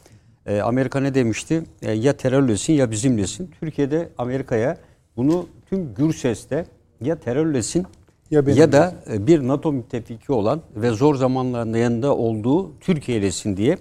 E, 0.47 0.61
Amerika 0.61 1.01
ne 1.01 1.15
demişti? 1.15 1.63
E, 1.83 1.93
ya 1.93 2.17
terörlesin 2.17 2.73
ya 2.73 2.91
bizimlesin. 2.91 3.51
Türkiye'de 3.61 4.09
Amerika'ya 4.19 4.77
bunu 5.17 5.47
tüm 5.71 5.95
gür 5.95 6.13
sesle 6.13 6.67
ya 7.01 7.17
terörlesin 7.17 7.87
Ya 8.31 8.43
ya, 8.47 8.73
da 8.73 8.95
e, 9.13 9.27
bir 9.27 9.49
NATO 9.49 9.73
müttefiki 9.73 10.33
olan 10.33 10.61
ve 10.77 10.91
zor 10.91 11.15
zamanlarında 11.15 11.79
yanında 11.79 12.17
olduğu 12.17 12.79
Türkiye'lesin 12.81 13.57
diye 13.57 13.79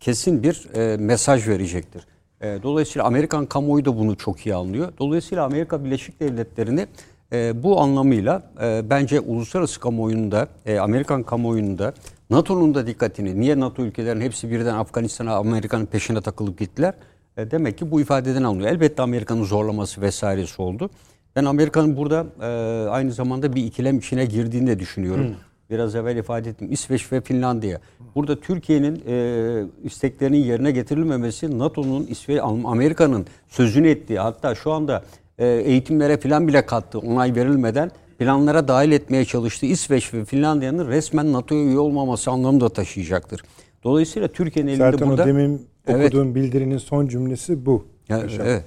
kesin 0.00 0.42
bir 0.42 0.68
e, 0.74 0.96
mesaj 0.96 1.48
verecektir. 1.48 2.06
E, 2.40 2.58
dolayısıyla 2.62 3.06
Amerikan 3.06 3.46
kamuoyu 3.46 3.84
da 3.84 3.98
bunu 3.98 4.16
çok 4.16 4.46
iyi 4.46 4.54
anlıyor. 4.54 4.92
Dolayısıyla 4.98 5.44
Amerika 5.44 5.84
Birleşik 5.84 6.20
Devletleri'ni 6.20 6.86
e, 7.32 7.62
bu 7.62 7.80
anlamıyla 7.80 8.42
e, 8.62 8.90
bence 8.90 9.20
uluslararası 9.20 9.80
kamuoyunda, 9.80 10.48
e, 10.66 10.78
Amerikan 10.78 11.22
kamuoyunda, 11.22 11.92
NATO'nun 12.30 12.74
da 12.74 12.86
dikkatini, 12.86 13.40
niye 13.40 13.60
NATO 13.60 13.82
ülkelerinin 13.82 14.24
hepsi 14.24 14.50
birden 14.50 14.74
Afganistan'a 14.74 15.34
Amerika'nın 15.36 15.86
peşine 15.86 16.20
takılıp 16.20 16.58
gittiler? 16.58 16.94
E, 17.36 17.50
demek 17.50 17.78
ki 17.78 17.90
bu 17.90 18.00
ifadeden 18.00 18.42
alınıyor. 18.42 18.70
Elbette 18.70 19.02
Amerika'nın 19.02 19.44
zorlaması 19.44 20.00
vesairesi 20.00 20.62
oldu. 20.62 20.90
Ben 21.36 21.44
Amerika'nın 21.44 21.96
burada 21.96 22.26
e, 22.40 22.46
aynı 22.88 23.12
zamanda 23.12 23.54
bir 23.54 23.64
ikilem 23.64 23.98
içine 23.98 24.24
girdiğini 24.24 24.66
de 24.66 24.78
düşünüyorum. 24.78 25.26
Biraz 25.70 25.94
evvel 25.94 26.16
ifade 26.16 26.50
ettim. 26.50 26.68
İsveç 26.70 27.12
ve 27.12 27.20
Finlandiya. 27.20 27.80
Burada 28.14 28.40
Türkiye'nin 28.40 29.02
e, 29.06 29.64
isteklerinin 29.84 30.38
yerine 30.44 30.70
getirilmemesi 30.70 31.58
NATO'nun, 31.58 32.06
İsveç, 32.06 32.40
Amerika'nın 32.64 33.26
sözünü 33.48 33.88
ettiği 33.88 34.18
hatta 34.18 34.54
şu 34.54 34.72
anda 34.72 35.04
e, 35.38 35.46
eğitimlere 35.46 36.16
falan 36.16 36.48
bile 36.48 36.66
kattı 36.66 36.98
onay 36.98 37.34
verilmeden 37.34 37.90
planlara 38.18 38.68
dahil 38.68 38.92
etmeye 38.92 39.24
çalıştığı 39.24 39.66
İsveç 39.66 40.14
ve 40.14 40.24
Finlandiya'nın 40.24 40.88
resmen 40.88 41.32
NATO'ya 41.32 41.62
üye 41.62 41.78
olmaması 41.78 42.30
anlamı 42.30 42.60
da 42.60 42.68
taşıyacaktır. 42.68 43.42
Dolayısıyla 43.84 44.28
Türkiye'nin 44.28 44.70
elinde 44.70 44.90
Zaten 44.90 45.08
burada... 45.08 45.22
o 45.22 45.26
demin 45.26 45.66
Evet. 45.86 46.06
okuduğum 46.06 46.34
bildirinin 46.34 46.78
son 46.78 47.06
cümlesi 47.08 47.66
bu. 47.66 47.84
Paşam. 48.08 48.46
evet. 48.46 48.64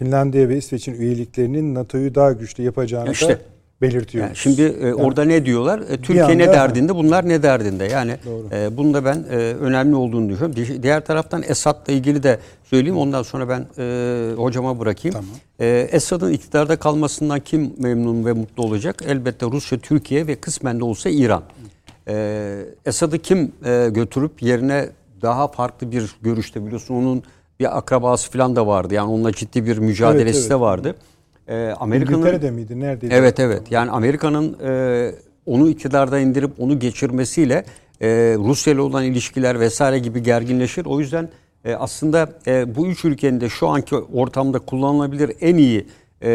Finlandiya 0.00 0.48
ve 0.48 0.56
İsveç'in 0.56 0.94
üyeliklerinin 1.00 1.74
NATO'yu 1.74 2.14
daha 2.14 2.32
güçlü 2.32 2.62
yapacağını 2.64 3.12
İşte. 3.12 3.28
da 3.28 3.38
belirtiyor. 3.82 4.24
Yani 4.24 4.36
şimdi 4.36 4.62
e, 4.62 4.94
orada 4.94 5.24
ne 5.24 5.46
diyorlar? 5.46 5.78
E, 5.80 5.96
Türkiye 5.96 6.38
ne 6.38 6.46
derdinde? 6.52 6.94
Bunlar 6.94 7.28
ne 7.28 7.42
derdinde? 7.42 7.84
Yani 7.84 8.16
Doğru. 8.26 8.48
e, 8.54 8.76
bunun 8.76 8.94
da 8.94 9.04
ben 9.04 9.24
e, 9.30 9.36
önemli 9.36 9.94
olduğunu 9.96 10.28
düşünüyorum. 10.28 10.56
Di- 10.56 10.82
Diğer 10.82 11.04
taraftan 11.06 11.42
Esad'la 11.48 11.92
ilgili 11.92 12.22
de 12.22 12.38
söyleyeyim. 12.64 12.96
Ondan 12.98 13.22
sonra 13.22 13.48
ben 13.48 13.66
e, 13.78 14.32
hocama 14.36 14.78
bırakayım. 14.80 15.12
Tamam. 15.14 15.30
E, 15.60 15.88
Esad'ın 15.92 16.32
iktidarda 16.32 16.76
kalmasından 16.76 17.40
kim 17.40 17.72
memnun 17.78 18.24
ve 18.26 18.32
mutlu 18.32 18.62
olacak? 18.62 19.02
Elbette 19.08 19.46
Rusya, 19.46 19.78
Türkiye 19.78 20.26
ve 20.26 20.36
kısmen 20.36 20.80
de 20.80 20.84
olsa 20.84 21.10
İran. 21.10 21.42
E, 22.08 22.62
Esad'ı 22.86 23.18
kim 23.18 23.52
e, 23.64 23.88
götürüp 23.90 24.42
yerine 24.42 24.88
daha 25.22 25.48
farklı 25.48 25.92
bir 25.92 26.16
görüşte 26.22 26.66
biliyorsun 26.66 26.94
onun 26.94 27.22
bir 27.60 27.78
akrabası 27.78 28.30
falan 28.30 28.56
da 28.56 28.66
vardı. 28.66 28.94
Yani 28.94 29.10
onunla 29.10 29.32
ciddi 29.32 29.66
bir 29.66 29.78
mücadelesi 29.78 30.24
Evet, 30.24 30.36
evet. 30.36 30.50
de 30.50 30.60
vardı. 30.60 30.94
E, 31.48 31.74
Amerika'nın 31.80 32.18
İngiltere'de 32.18 32.50
miydi? 32.50 32.80
Neredeydi? 32.80 33.14
Evet 33.14 33.40
evet. 33.40 33.62
Yani 33.70 33.90
Amerika'nın 33.90 34.56
e, 34.64 35.12
onu 35.46 35.68
iktidarda 35.68 36.18
indirip 36.18 36.50
onu 36.58 36.78
geçirmesiyle 36.78 37.64
e, 38.00 38.08
Rusya 38.38 38.72
ile 38.72 38.80
olan 38.80 39.04
ilişkiler 39.04 39.60
vesaire 39.60 39.98
gibi 39.98 40.22
gerginleşir. 40.22 40.86
O 40.86 41.00
yüzden 41.00 41.28
e, 41.64 41.74
aslında 41.74 42.28
e, 42.46 42.74
bu 42.74 42.86
üç 42.86 43.04
ülkenin 43.04 43.40
de 43.40 43.48
şu 43.48 43.68
anki 43.68 43.96
ortamda 43.96 44.58
kullanılabilir 44.58 45.32
en 45.40 45.56
iyi 45.56 45.86
e, 46.22 46.28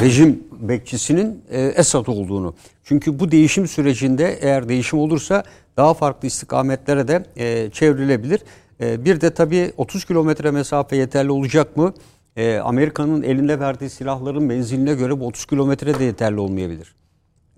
rejim 0.00 0.44
bekçisinin 0.60 1.42
e, 1.50 1.60
Esad 1.62 2.06
olduğunu. 2.06 2.54
Çünkü 2.84 3.18
bu 3.18 3.30
değişim 3.30 3.68
sürecinde 3.68 4.38
eğer 4.40 4.68
değişim 4.68 4.98
olursa 4.98 5.44
daha 5.76 5.94
farklı 5.94 6.28
istikametlere 6.28 7.08
de 7.08 7.24
e, 7.36 7.70
çevrilebilir. 7.70 8.40
E, 8.80 9.04
bir 9.04 9.20
de 9.20 9.30
tabii 9.30 9.72
30 9.76 10.04
kilometre 10.04 10.50
mesafe 10.50 10.96
yeterli 10.96 11.30
olacak 11.30 11.76
mı? 11.76 11.94
E, 12.36 12.58
Amerika'nın 12.58 13.22
elinde 13.22 13.60
verdiği 13.60 13.90
silahların 13.90 14.42
menziline 14.42 14.94
göre 14.94 15.20
bu 15.20 15.26
30 15.26 15.44
kilometre 15.44 15.98
de 15.98 16.04
yeterli 16.04 16.40
olmayabilir. 16.40 16.94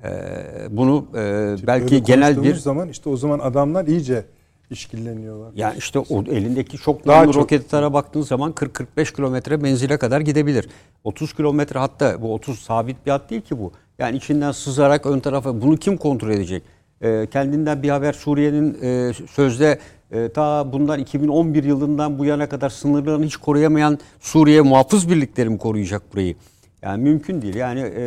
E, 0.05 0.11
bunu 0.71 1.07
e, 1.15 1.57
belki 1.67 2.03
genel 2.03 2.43
bir 2.43 2.55
zaman 2.55 2.89
işte 2.89 3.09
o 3.09 3.17
zaman 3.17 3.39
adamlar 3.39 3.87
iyice 3.87 4.25
işkilleniyorlar. 4.71 5.53
Yani 5.55 5.79
işte 5.79 5.99
o 5.99 6.23
elindeki 6.23 6.79
çok 6.79 7.07
Daha 7.07 7.25
çok. 7.25 7.35
roketlere 7.37 7.93
baktığın 7.93 8.23
zaman 8.23 8.53
40-45 8.53 9.17
kilometre 9.17 9.57
menzile 9.57 9.97
kadar 9.97 10.21
gidebilir. 10.21 10.69
30 11.05 11.35
kilometre 11.35 11.79
hatta 11.79 12.23
bu 12.23 12.35
30 12.35 12.59
sabit 12.59 13.07
bir 13.07 13.11
hat 13.11 13.31
değil 13.31 13.43
ki 13.43 13.59
bu. 13.59 13.73
Yani 13.99 14.17
içinden 14.17 14.53
sızarak 14.53 15.07
ön 15.07 15.21
tarafa 15.21 15.61
bunu 15.63 15.77
kim 15.77 15.97
kontrol 15.97 16.31
edecek? 16.31 16.63
Ee, 17.03 17.27
kendinden 17.33 17.83
bir 17.83 17.89
haber 17.89 18.13
Suriye'nin 18.13 18.79
e, 18.83 19.13
sözde 19.31 19.79
e, 20.13 20.29
ta 20.29 20.73
bundan 20.73 20.99
2011 21.01 21.65
yılından 21.65 22.19
bu 22.19 22.25
yana 22.25 22.49
kadar 22.49 22.71
sınırlarını 22.71 23.25
hiç 23.25 23.37
koruyamayan 23.37 23.99
Suriye 24.21 24.61
muhafız 24.61 25.11
birlikleri 25.11 25.49
mi 25.51 25.59
koruyacak 25.59 26.13
burayı? 26.13 26.35
Yani 26.83 27.03
mümkün 27.03 27.43
değil. 27.43 27.55
Yani 27.55 27.81
e, 27.81 28.03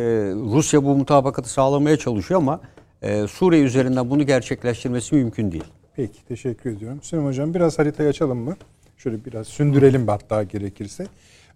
Rusya 0.54 0.84
bu 0.84 0.96
mutabakatı 0.96 1.48
sağlamaya 1.50 1.96
çalışıyor 1.96 2.40
ama 2.40 2.60
e, 3.02 3.26
Suriye 3.26 3.62
üzerinden 3.62 4.10
bunu 4.10 4.26
gerçekleştirmesi 4.26 5.14
mümkün 5.14 5.52
değil. 5.52 5.64
Peki 5.96 6.24
teşekkür 6.28 6.70
ediyorum. 6.70 6.98
Süleyman 7.02 7.28
Hocam 7.28 7.54
biraz 7.54 7.78
haritayı 7.78 8.08
açalım 8.08 8.38
mı? 8.38 8.56
Şöyle 8.96 9.24
biraz 9.24 9.46
sündürelim 9.46 10.08
hatta 10.08 10.42
gerekirse. 10.42 11.06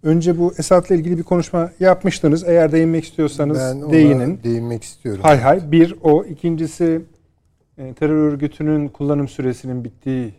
Önce 0.03 0.37
bu 0.39 0.53
Esad'la 0.57 0.95
ilgili 0.95 1.17
bir 1.17 1.23
konuşma 1.23 1.71
yapmıştınız. 1.79 2.43
Eğer 2.47 2.71
değinmek 2.71 3.03
istiyorsanız 3.03 3.59
Ben 3.59 3.81
ona 3.81 3.91
değinin. 3.91 4.39
değinmek 4.43 4.83
istiyorum. 4.83 5.21
Hay 5.23 5.39
hay. 5.39 5.71
Bir 5.71 5.95
o. 6.03 6.23
ikincisi 6.25 7.01
e, 7.77 7.93
terör 7.93 8.31
örgütünün 8.31 8.87
kullanım 8.87 9.27
süresinin 9.27 9.83
bittiği 9.83 10.33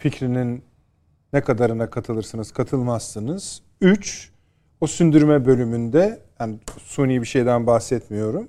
fikrinin 0.00 0.62
ne 1.32 1.40
kadarına 1.40 1.90
katılırsınız, 1.90 2.52
katılmazsınız. 2.52 3.62
Üç, 3.80 4.30
o 4.80 4.86
sündürme 4.86 5.46
bölümünde, 5.46 6.22
yani 6.40 6.58
suni 6.78 7.20
bir 7.20 7.26
şeyden 7.26 7.66
bahsetmiyorum. 7.66 8.48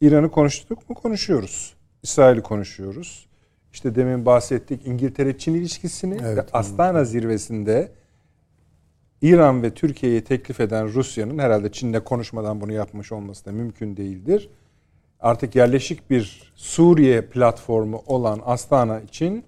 İran'ı 0.00 0.30
konuştuk 0.30 0.90
mu? 0.90 0.94
Konuşuyoruz. 0.94 1.74
İsrail'i 2.02 2.42
konuşuyoruz. 2.42 3.26
İşte 3.72 3.94
demin 3.94 4.26
bahsettik 4.26 4.86
İngiltere-Çin 4.86 5.54
ilişkisini 5.54 6.18
Evet, 6.22 6.38
ve 6.38 6.46
Astana 6.52 7.04
zirvesinde 7.04 7.92
İran 9.22 9.62
ve 9.62 9.74
Türkiye'yi 9.74 10.24
teklif 10.24 10.60
eden 10.60 10.88
Rusya'nın 10.88 11.38
herhalde 11.38 11.72
Çin'le 11.72 12.00
konuşmadan 12.04 12.60
bunu 12.60 12.72
yapmış 12.72 13.12
olması 13.12 13.44
da 13.44 13.52
mümkün 13.52 13.96
değildir. 13.96 14.50
Artık 15.20 15.56
yerleşik 15.56 16.10
bir 16.10 16.52
Suriye 16.54 17.22
platformu 17.22 18.02
olan 18.06 18.40
Astana 18.44 19.00
için 19.00 19.44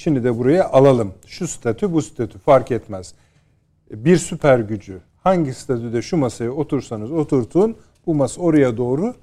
Çin'i 0.00 0.24
de 0.24 0.38
buraya 0.38 0.68
alalım. 0.68 1.14
Şu 1.26 1.48
statü 1.48 1.92
bu 1.92 2.02
statü 2.02 2.38
fark 2.38 2.70
etmez. 2.70 3.14
Bir 3.90 4.16
süper 4.16 4.58
gücü 4.58 4.98
hangi 5.22 5.54
statüde 5.54 6.02
şu 6.02 6.16
masaya 6.16 6.50
otursanız 6.50 7.12
oturtun 7.12 7.76
bu 8.06 8.14
masa 8.14 8.40
oraya 8.40 8.76
doğru 8.76 9.14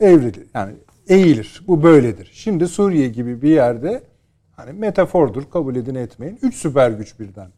evrilir. 0.00 0.46
Yani 0.54 0.72
eğilir. 1.08 1.62
Bu 1.66 1.82
böyledir. 1.82 2.30
Şimdi 2.32 2.68
Suriye 2.68 3.08
gibi 3.08 3.42
bir 3.42 3.48
yerde 3.48 4.02
hani 4.56 4.72
metafordur 4.72 5.50
kabul 5.50 5.76
edin 5.76 5.94
etmeyin. 5.94 6.38
Üç 6.42 6.54
süper 6.54 6.90
güç 6.90 7.20
birden 7.20 7.48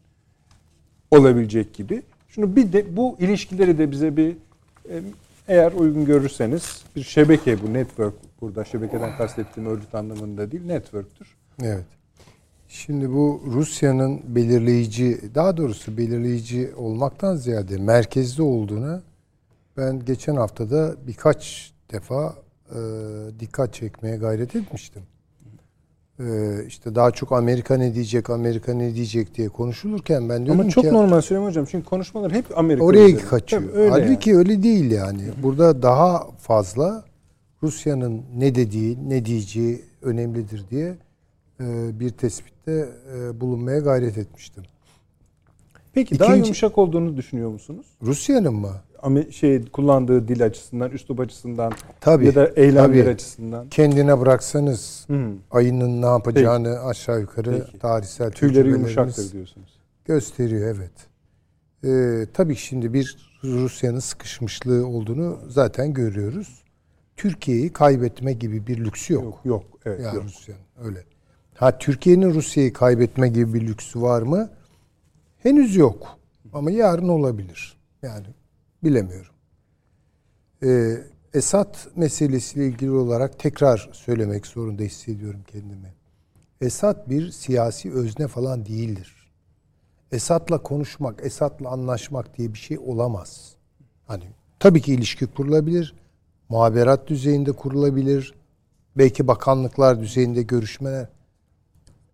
olabilecek 1.11 1.73
gibi. 1.73 2.01
Şunu 2.27 2.55
bir 2.55 2.73
de 2.73 2.97
bu 2.97 3.15
ilişkileri 3.19 3.77
de 3.77 3.91
bize 3.91 4.17
bir 4.17 4.35
e, 4.89 5.01
eğer 5.47 5.71
uygun 5.71 6.05
görürseniz 6.05 6.83
bir 6.95 7.03
şebeke 7.03 7.61
bu 7.61 7.73
network 7.73 8.13
burada 8.41 8.65
şebekeden 8.65 9.17
kastettiğim 9.17 9.69
örgüt 9.69 9.95
anlamında 9.95 10.51
değil 10.51 10.65
network'tür. 10.65 11.35
Evet. 11.63 11.85
Şimdi 12.67 13.13
bu 13.13 13.41
Rusya'nın 13.45 14.21
belirleyici, 14.35 15.19
daha 15.35 15.57
doğrusu 15.57 15.97
belirleyici 15.97 16.71
olmaktan 16.77 17.35
ziyade 17.35 17.77
merkezde 17.77 18.41
olduğuna 18.43 19.01
ben 19.77 20.05
geçen 20.05 20.35
haftada 20.35 20.95
birkaç 21.07 21.71
defa 21.91 22.35
e, 22.71 22.79
dikkat 23.39 23.73
çekmeye 23.73 24.17
gayret 24.17 24.55
etmiştim. 24.55 25.03
E, 26.19 26.25
işte 26.67 26.95
daha 26.95 27.11
çok 27.11 27.31
Amerika 27.31 27.77
ne 27.77 27.93
diyecek, 27.95 28.29
Amerika 28.29 28.73
ne 28.73 28.95
diyecek 28.95 29.35
diye 29.35 29.49
konuşulurken 29.49 30.29
ben 30.29 30.45
diyordum 30.45 30.61
Ama 30.61 30.69
çok 30.69 30.83
ki 30.83 30.93
normal 30.93 31.21
Süleyman 31.21 31.47
Hocam 31.47 31.65
çünkü 31.71 31.85
konuşmalar 31.85 32.31
hep 32.31 32.57
Amerika 32.57 32.85
oraya 32.85 33.05
üzerine. 33.05 33.27
kaçıyor. 33.29 33.61
Tabii 33.61 33.71
öyle 33.71 33.89
Halbuki 33.91 34.37
öyle 34.37 34.63
değil 34.63 34.91
yani. 34.91 35.23
Burada 35.43 35.81
daha 35.81 36.27
fazla 36.37 37.05
Rusya'nın 37.63 38.21
ne 38.37 38.55
dediği, 38.55 39.09
ne 39.09 39.25
diyeceği 39.25 39.81
önemlidir 40.01 40.65
diye 40.69 40.95
bir 41.99 42.09
tespitte 42.09 42.89
e, 43.15 43.41
bulunmaya 43.41 43.79
gayret 43.79 44.17
etmiştim. 44.17 44.63
Peki 45.93 46.19
daha 46.19 46.27
İkinci- 46.29 46.45
yumuşak 46.47 46.77
olduğunu 46.77 47.17
düşünüyor 47.17 47.49
musunuz? 47.49 47.85
Rusya'nın 48.01 48.53
mı? 48.53 48.71
Ama 49.01 49.23
şey 49.31 49.65
kullandığı 49.65 50.27
dil 50.27 50.45
açısından, 50.45 50.91
üslup 50.91 51.19
açısından 51.19 51.71
Tabii. 52.01 52.25
ya 52.25 52.35
da 52.35 52.47
eylemler 52.55 53.01
tabii. 53.03 53.09
açısından. 53.13 53.69
Kendine 53.69 54.19
bıraksanız 54.19 55.05
Hı. 55.07 55.31
ayının 55.51 56.01
ne 56.01 56.05
yapacağını 56.05 56.79
aşağı 56.83 57.19
yukarı 57.21 57.63
Peki. 57.65 57.79
tarihsel 57.79 58.31
Tüyleri 58.31 58.69
yumuşaktır 58.69 59.31
diyorsunuz. 59.31 59.79
gösteriyor 60.05 60.75
evet. 60.75 60.91
Ee, 61.83 62.25
tabii 62.33 62.55
ki 62.55 62.61
şimdi 62.61 62.93
bir 62.93 63.17
Rusya'nın 63.43 63.99
sıkışmışlığı 63.99 64.87
olduğunu 64.87 65.39
zaten 65.49 65.93
görüyoruz. 65.93 66.63
Türkiye'yi 67.17 67.73
kaybetme 67.73 68.33
gibi 68.33 68.67
bir 68.67 68.77
lüksü 68.85 69.13
yok. 69.13 69.23
Yok, 69.23 69.39
yok. 69.45 69.63
Evet, 69.85 70.01
yani 70.03 70.15
yok. 70.15 70.23
Rusya'nın 70.25 70.61
öyle. 70.87 71.03
Ha 71.57 71.77
Türkiye'nin 71.77 72.33
Rusya'yı 72.33 72.73
kaybetme 72.73 73.27
gibi 73.27 73.53
bir 73.53 73.67
lüksü 73.67 74.01
var 74.01 74.21
mı? 74.21 74.49
Henüz 75.37 75.75
yok. 75.75 76.19
Ama 76.53 76.71
yarın 76.71 77.07
olabilir. 77.07 77.77
Yani 78.01 78.27
bilemiyorum. 78.83 79.33
Ee, 80.63 80.97
Esad 81.33 81.75
meselesiyle 81.95 82.67
ilgili 82.67 82.91
olarak 82.91 83.39
tekrar 83.39 83.89
söylemek 83.91 84.47
zorunda 84.47 84.83
hissediyorum 84.83 85.39
kendimi. 85.47 85.93
Esad 86.61 87.09
bir 87.09 87.31
siyasi 87.31 87.93
özne 87.93 88.27
falan 88.27 88.65
değildir. 88.65 89.31
Esad'la 90.11 90.63
konuşmak, 90.63 91.25
Esad'la 91.25 91.69
anlaşmak 91.69 92.37
diye 92.37 92.53
bir 92.53 92.57
şey 92.59 92.79
olamaz. 92.79 93.55
Hani 94.05 94.23
tabii 94.59 94.81
ki 94.81 94.93
ilişki 94.93 95.27
kurulabilir, 95.27 95.95
muhaberat 96.49 97.07
düzeyinde 97.07 97.51
kurulabilir, 97.51 98.33
belki 98.97 99.27
bakanlıklar 99.27 99.99
düzeyinde 100.01 100.41
görüşmeler. 100.41 101.16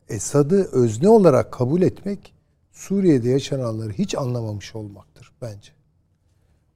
Esad'ı 0.09 0.69
özne 0.71 1.09
olarak 1.09 1.51
kabul 1.51 1.81
etmek 1.81 2.33
Suriye'de 2.71 3.29
yaşananları 3.29 3.91
hiç 3.91 4.15
anlamamış 4.15 4.75
olmaktır 4.75 5.31
bence. 5.41 5.71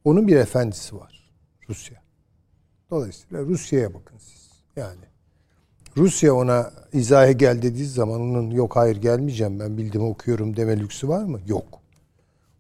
Onun 0.04 0.28
bir 0.28 0.36
efendisi 0.36 0.96
var 0.96 1.30
Rusya. 1.70 2.02
Dolayısıyla 2.92 3.44
Rusya'ya 3.44 3.94
bakın 3.94 4.18
siz. 4.18 4.50
Yani 4.76 5.06
Rusya 5.98 6.34
ona 6.34 6.72
izaya 6.94 7.32
gel 7.32 7.62
dediği 7.62 7.86
zaman 7.86 8.22
onun 8.22 8.52
yok 8.52 8.76
hayır 8.76 8.96
gelmeyeceğim 8.96 9.60
ben 9.60 9.78
bildiğimi 9.78 10.10
okuyorum 10.10 10.58
deme 10.58 10.80
lüksü 10.80 11.08
var 11.08 11.24
mı? 11.24 11.40
Yok. 11.48 11.82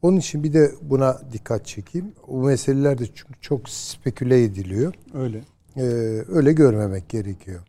Onun 0.01 0.17
için 0.17 0.43
bir 0.43 0.53
de 0.53 0.71
buna 0.81 1.21
dikkat 1.33 1.65
çekeyim. 1.65 2.11
Bu 2.27 2.43
meseleler 2.43 2.97
de 2.97 3.05
çünkü 3.05 3.33
çok 3.41 3.69
speküle 3.69 4.43
ediliyor. 4.43 4.93
Öyle. 5.13 5.43
Ee, 5.77 5.81
öyle 6.27 6.53
görmemek 6.53 7.09
gerekiyor. 7.09 7.61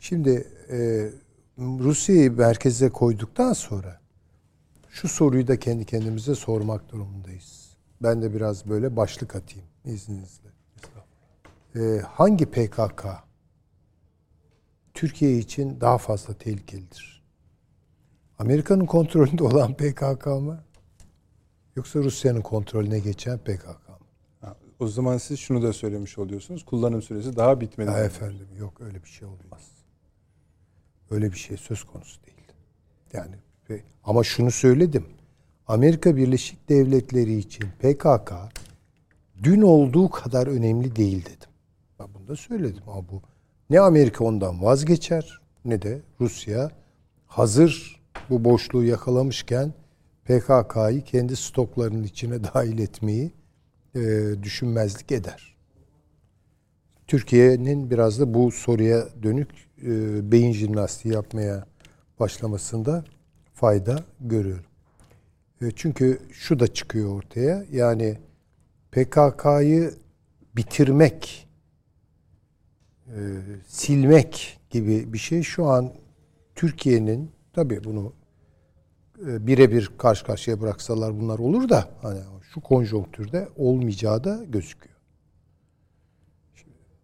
Şimdi 0.00 0.46
e, 0.70 1.08
Rusya'yı 1.58 2.32
merkeze 2.32 2.88
koyduktan 2.88 3.52
sonra 3.52 4.00
şu 4.90 5.08
soruyu 5.08 5.48
da 5.48 5.58
kendi 5.58 5.84
kendimize 5.84 6.34
sormak 6.34 6.92
durumundayız. 6.92 7.76
Ben 8.02 8.22
de 8.22 8.34
biraz 8.34 8.68
böyle 8.68 8.96
başlık 8.96 9.36
atayım 9.36 9.66
izninizle. 9.84 10.48
Ee, 11.76 12.00
hangi 12.08 12.46
PKK 12.46 13.04
Türkiye 14.94 15.38
için 15.38 15.80
daha 15.80 15.98
fazla 15.98 16.34
tehlikelidir? 16.34 17.22
Amerika'nın 18.38 18.86
kontrolünde 18.86 19.44
olan 19.44 19.74
PKK 19.76 20.26
mı? 20.26 20.64
Yoksa 21.76 21.98
Rusya'nın 21.98 22.40
kontrolüne 22.40 22.98
geçen 22.98 23.38
PKK 23.38 23.66
mı? 23.88 23.98
Ha, 24.40 24.56
O 24.80 24.86
zaman 24.88 25.18
siz 25.18 25.38
şunu 25.38 25.62
da 25.62 25.72
söylemiş 25.72 26.18
oluyorsunuz. 26.18 26.64
Kullanım 26.64 27.02
süresi 27.02 27.36
daha 27.36 27.60
bitmedi. 27.60 27.90
Ya 27.90 28.04
efendim 28.04 28.48
yok 28.58 28.80
öyle 28.80 29.02
bir 29.04 29.08
şey 29.08 29.28
olmaz. 29.28 29.71
Öyle 31.10 31.32
bir 31.32 31.38
şey 31.38 31.56
söz 31.56 31.84
konusu 31.84 32.20
değil. 32.26 32.32
Yani 33.12 33.34
ama 34.04 34.24
şunu 34.24 34.50
söyledim. 34.50 35.06
Amerika 35.66 36.16
Birleşik 36.16 36.68
Devletleri 36.68 37.36
için 37.36 37.64
PKK 37.78 38.32
dün 39.42 39.62
olduğu 39.62 40.10
kadar 40.10 40.46
önemli 40.46 40.96
değil 40.96 41.24
dedim. 41.24 41.48
Ben 42.00 42.06
bunu 42.14 42.28
da 42.28 42.36
söyledim 42.36 42.82
ama 42.86 43.08
bu 43.08 43.22
ne 43.70 43.80
Amerika 43.80 44.24
ondan 44.24 44.62
vazgeçer 44.62 45.40
ne 45.64 45.82
de 45.82 46.00
Rusya 46.20 46.70
hazır 47.26 48.02
bu 48.30 48.44
boşluğu 48.44 48.84
yakalamışken 48.84 49.72
PKK'yı 50.24 51.04
kendi 51.04 51.36
stoklarının 51.36 52.02
içine 52.02 52.44
dahil 52.54 52.78
etmeyi 52.78 53.32
e, 53.94 54.00
düşünmezlik 54.42 55.12
eder. 55.12 55.56
Türkiye'nin 57.06 57.90
biraz 57.90 58.20
da 58.20 58.34
bu 58.34 58.50
soruya 58.50 59.08
dönük 59.22 59.48
e, 59.82 60.32
beyin 60.32 60.52
jimnastiği 60.52 61.14
yapmaya 61.14 61.66
başlamasında 62.20 63.04
fayda 63.54 64.04
görüyorum. 64.20 64.64
E, 65.62 65.70
çünkü 65.76 66.18
şu 66.32 66.60
da 66.60 66.66
çıkıyor 66.66 67.16
ortaya. 67.16 67.64
Yani 67.72 68.18
PKK'yı 68.92 69.94
bitirmek, 70.56 71.48
e, 73.06 73.18
silmek 73.66 74.60
gibi 74.70 75.12
bir 75.12 75.18
şey 75.18 75.42
şu 75.42 75.66
an 75.66 75.92
Türkiye'nin 76.54 77.30
tabii 77.52 77.84
bunu 77.84 78.12
e, 79.26 79.46
birebir 79.46 79.90
karşı 79.98 80.24
karşıya 80.24 80.60
bıraksalar 80.60 81.20
bunlar 81.20 81.38
olur 81.38 81.68
da 81.68 81.88
hani 82.02 82.20
şu 82.54 82.60
konjonktürde 82.60 83.48
olmayacağı 83.56 84.24
da 84.24 84.44
gözüküyor. 84.48 84.91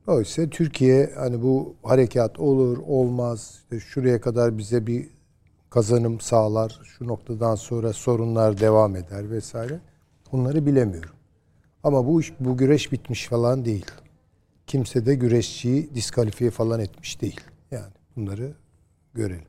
Oysa 0.09 0.51
Türkiye 0.51 1.13
hani 1.17 1.43
bu 1.43 1.75
harekat 1.83 2.39
olur 2.39 2.79
olmaz 2.87 3.59
işte 3.63 3.81
şuraya 3.81 4.21
kadar 4.21 4.59
bize 4.59 4.87
bir 4.87 5.09
kazanım 5.71 6.21
sağlar 6.21 6.81
şu 6.85 7.07
noktadan 7.07 7.55
sonra 7.55 7.93
sorunlar 7.93 8.61
devam 8.61 8.97
eder 8.97 9.31
vesaire 9.31 9.81
bunları 10.33 10.67
bilemiyorum. 10.67 11.15
Ama 11.83 12.07
bu 12.07 12.21
iş 12.21 12.33
bu 12.41 12.57
güreş 12.57 12.93
bitmiş 12.93 13.27
falan 13.27 13.65
değil. 13.65 13.87
Kimse 14.67 15.07
de 15.07 15.15
güreşçiyi 15.15 15.95
diskalifiye 15.95 16.51
falan 16.51 16.81
etmiş 16.81 17.21
değil. 17.21 17.41
Yani 17.71 17.93
bunları 18.17 18.53
görelim. 19.15 19.49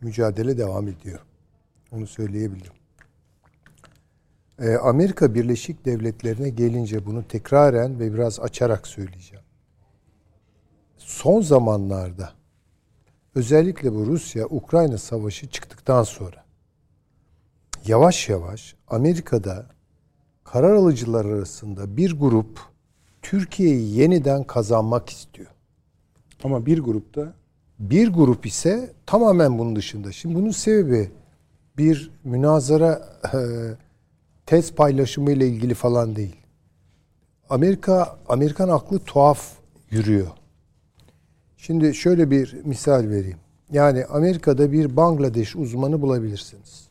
Mücadele 0.00 0.58
devam 0.58 0.88
ediyor. 0.88 1.20
Onu 1.92 2.06
söyleyebilirim. 2.06 2.72
Ee, 4.58 4.76
Amerika 4.76 5.34
Birleşik 5.34 5.84
Devletleri'ne 5.84 6.48
gelince 6.48 7.06
bunu 7.06 7.28
tekraren 7.28 8.00
ve 8.00 8.14
biraz 8.14 8.40
açarak 8.40 8.86
söyleyeceğim. 8.86 9.47
Son 11.08 11.40
zamanlarda 11.40 12.32
özellikle 13.34 13.94
bu 13.94 14.06
Rusya-Ukrayna 14.06 14.98
savaşı 14.98 15.48
çıktıktan 15.48 16.02
sonra 16.02 16.44
yavaş 17.86 18.28
yavaş 18.28 18.74
Amerika'da 18.88 19.66
karar 20.44 20.72
alıcılar 20.72 21.24
arasında 21.24 21.96
bir 21.96 22.18
grup 22.18 22.60
Türkiye'yi 23.22 23.96
yeniden 23.96 24.44
kazanmak 24.44 25.10
istiyor. 25.10 25.48
Ama 26.44 26.66
bir 26.66 26.78
grupta 26.78 27.34
Bir 27.78 28.08
grup 28.08 28.46
ise 28.46 28.92
tamamen 29.06 29.58
bunun 29.58 29.76
dışında. 29.76 30.12
Şimdi 30.12 30.34
bunun 30.34 30.50
sebebi 30.50 31.10
bir 31.76 32.10
münazara 32.24 33.08
e, 33.34 33.38
tez 34.46 34.74
paylaşımı 34.74 35.30
ile 35.30 35.48
ilgili 35.48 35.74
falan 35.74 36.16
değil. 36.16 36.36
Amerika 37.50 38.18
Amerikan 38.28 38.68
aklı 38.68 38.98
tuhaf 38.98 39.52
yürüyor. 39.90 40.37
Şimdi 41.58 41.94
şöyle 41.94 42.30
bir 42.30 42.56
misal 42.64 43.08
vereyim. 43.08 43.38
Yani 43.72 44.04
Amerika'da 44.04 44.72
bir 44.72 44.96
Bangladeş 44.96 45.56
uzmanı 45.56 46.02
bulabilirsiniz. 46.02 46.88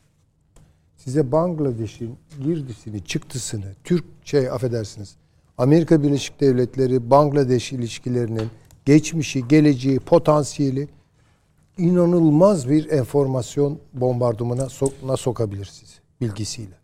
Size 0.96 1.32
Bangladeş'in 1.32 2.16
girdisini, 2.42 3.04
çıktısını, 3.04 3.74
Türk 3.84 4.04
şey 4.24 4.50
affedersiniz. 4.50 5.16
Amerika 5.58 6.02
Birleşik 6.02 6.40
Devletleri 6.40 7.10
Bangladeş 7.10 7.72
ilişkilerinin 7.72 8.48
geçmişi, 8.84 9.48
geleceği, 9.48 9.98
potansiyeli 10.00 10.88
inanılmaz 11.78 12.68
bir 12.68 12.90
enformasyon 12.90 13.78
bombardımına 13.92 14.68
sokuna 14.68 15.16
sokabilir 15.16 15.64
sizi 15.64 15.96
bilgisiyle. 16.20 16.74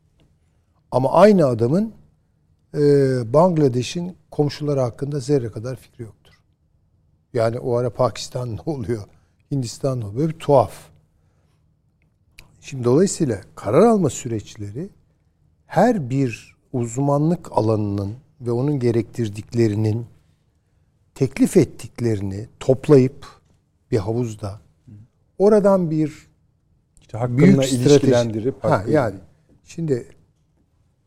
Ama 0.90 1.12
aynı 1.12 1.47
adamın 1.47 1.93
e, 2.74 2.81
Bangladeş'in 3.32 4.16
komşuları 4.31 4.81
hakkında 4.81 5.20
zerre 5.20 5.51
kadar 5.51 5.77
fikri 5.77 6.02
yoktur. 6.02 6.23
Yani 7.35 7.59
o 7.59 7.77
ara 7.77 7.90
Pakistan 7.90 8.56
ne 8.56 8.61
oluyor? 8.66 9.02
Hindistan 9.51 10.01
ne 10.01 10.05
oluyor? 10.05 10.19
Böyle 10.20 10.32
bir 10.35 10.39
tuhaf. 10.39 10.73
Şimdi 12.61 12.85
dolayısıyla 12.85 13.40
karar 13.55 13.86
alma 13.86 14.11
süreçleri 14.11 14.89
her 15.66 16.11
bir 16.11 16.56
uzmanlık 16.73 17.52
alanının 17.52 18.15
ve 18.40 18.51
onun 18.52 18.78
gerektirdiklerinin 18.81 20.06
teklif 21.15 21.56
ettiklerini 21.56 22.48
toplayıp 22.61 23.27
bir 23.90 23.98
havuzda 23.98 24.61
oradan 25.39 25.90
bir 25.90 26.27
işte 27.01 27.19
hakkında 27.19 27.39
büyük 27.39 27.73
ilişkilendirip 27.73 28.65
Ha, 28.65 28.70
hakkı- 28.70 28.90
yani 28.90 29.15
şimdi 29.65 30.09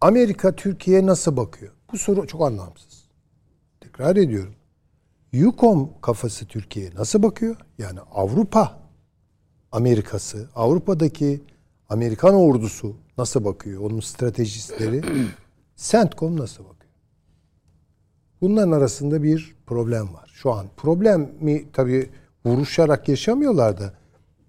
Amerika 0.01 0.55
Türkiye'ye 0.55 1.05
nasıl 1.05 1.37
bakıyor? 1.37 1.73
Bu 1.93 1.97
soru 1.97 2.27
çok 2.27 2.41
anlamsız. 2.41 3.03
Tekrar 3.79 4.15
ediyorum. 4.15 4.53
Yukom 5.31 5.89
kafası 6.01 6.45
Türkiye'ye 6.45 6.91
nasıl 6.95 7.23
bakıyor? 7.23 7.55
Yani 7.77 7.99
Avrupa 7.99 8.79
Amerikası, 9.71 10.49
Avrupa'daki 10.55 11.41
Amerikan 11.89 12.35
ordusu 12.35 12.95
nasıl 13.17 13.45
bakıyor? 13.45 13.81
Onun 13.81 13.99
stratejistleri 13.99 15.01
CENTCOM 15.75 16.39
nasıl 16.39 16.63
bakıyor? 16.63 16.91
Bunların 18.41 18.71
arasında 18.71 19.23
bir 19.23 19.55
problem 19.65 20.13
var 20.13 20.31
şu 20.33 20.51
an. 20.51 20.67
Problemi 20.77 21.71
tabii 21.73 22.09
vuruşarak 22.45 23.09
yaşamıyorlar 23.09 23.79
da 23.79 23.93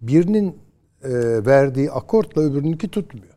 birinin 0.03 0.59
e, 1.03 1.11
verdiği 1.47 1.91
akortla 1.91 2.43
öbürününki 2.43 2.89
tutmuyor. 2.89 3.35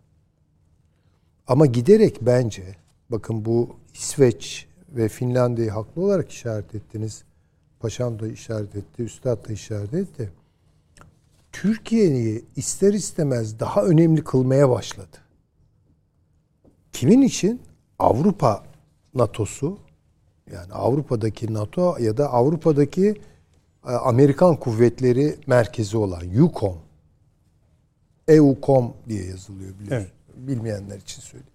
Ama 1.48 1.66
giderek 1.66 2.18
bence 2.22 2.76
bakın 3.10 3.46
bu 3.46 3.70
İsveç 3.94 4.68
ve 4.90 5.10
Finlandiya'yı 5.10 5.72
haklı 5.72 6.02
olarak 6.02 6.32
işaret 6.32 6.76
ettiniz. 6.76 7.24
Paşam 7.82 8.20
da 8.20 8.28
işaret 8.28 8.76
etti, 8.76 9.03
Üstad 9.03 9.49
da 9.49 9.53
işaret 9.53 9.94
etti. 9.94 10.32
Türkiye'yi 11.52 12.45
ister 12.56 12.94
istemez 12.94 13.60
daha 13.60 13.84
önemli 13.84 14.24
kılmaya 14.24 14.70
başladı. 14.70 15.18
Kimin 16.94 17.22
için? 17.22 17.62
Avrupa 17.99 18.64
NATO'su 19.14 19.78
yani 20.52 20.74
Avrupa'daki 20.74 21.53
NATO 21.53 21.98
ya 21.98 22.18
da 22.18 22.34
Avrupa'daki 22.34 23.22
e, 23.88 23.91
Amerikan 23.91 24.56
kuvvetleri 24.56 25.36
merkezi 25.48 25.98
olan 25.98 26.22
EUCOM 26.34 26.78
EUCOM 28.28 28.94
diye 29.10 29.26
yazılıyor 29.26 29.80
biliyorsun. 29.80 30.12
Bilmeyenler 30.36 30.98
için 30.98 31.22
söyleyeyim. 31.22 31.53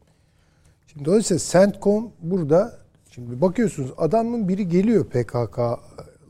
Şimdi 0.87 1.05
dolayısıyla 1.05 1.41
CENTCOM 1.41 2.13
burada 2.23 2.79
şimdi 3.11 3.41
bakıyorsunuz 3.41 3.93
adamın 3.97 4.49
biri 4.49 4.69
geliyor 4.69 5.05
PKK'lı 5.05 5.79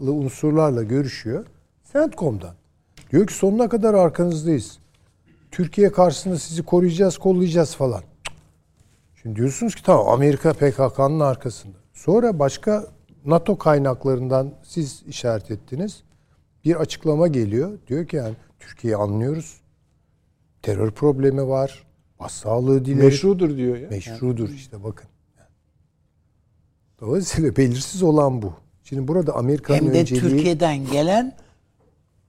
unsurlarla 0.00 0.82
görüşüyor. 0.82 1.46
CENTCOM'dan. 1.92 2.54
Diyor 3.10 3.26
ki 3.26 3.34
sonuna 3.34 3.68
kadar 3.68 3.94
arkanızdayız. 3.94 4.78
Türkiye 5.50 5.92
karşısında 5.92 6.38
sizi 6.38 6.62
koruyacağız, 6.62 7.18
kollayacağız 7.18 7.74
falan. 7.74 8.02
Şimdi 9.22 9.36
diyorsunuz 9.36 9.74
ki 9.74 9.82
tamam 9.82 10.08
Amerika 10.08 10.52
PKK'nın 10.52 11.20
arkasında. 11.20 11.76
Sonra 11.94 12.38
başka 12.38 12.86
NATO 13.24 13.58
kaynaklarından 13.58 14.52
siz 14.62 15.02
işaret 15.06 15.50
ettiniz. 15.50 16.02
Bir 16.64 16.76
açıklama 16.76 17.28
geliyor. 17.28 17.78
Diyor 17.88 18.06
ki 18.06 18.16
yani 18.16 18.34
Türkiye'yi 18.60 18.96
anlıyoruz. 18.96 19.60
Terör 20.62 20.90
problemi 20.90 21.48
var. 21.48 21.86
Başsağlığı 22.20 22.84
dileriz. 22.84 23.04
meşrudur 23.04 23.56
diyor 23.56 23.76
ya. 23.76 23.88
Meşrudur 23.88 24.48
işte 24.48 24.84
bakın. 24.84 25.08
Dolayısıyla 27.00 27.56
belirsiz 27.56 28.02
olan 28.02 28.42
bu. 28.42 28.54
Şimdi 28.88 29.08
burada 29.08 29.36
Amerika'nın 29.36 29.78
Hem 29.78 29.94
de 29.94 30.00
önceliği 30.00 30.20
Türkiye'den 30.20 30.90
gelen 30.90 31.36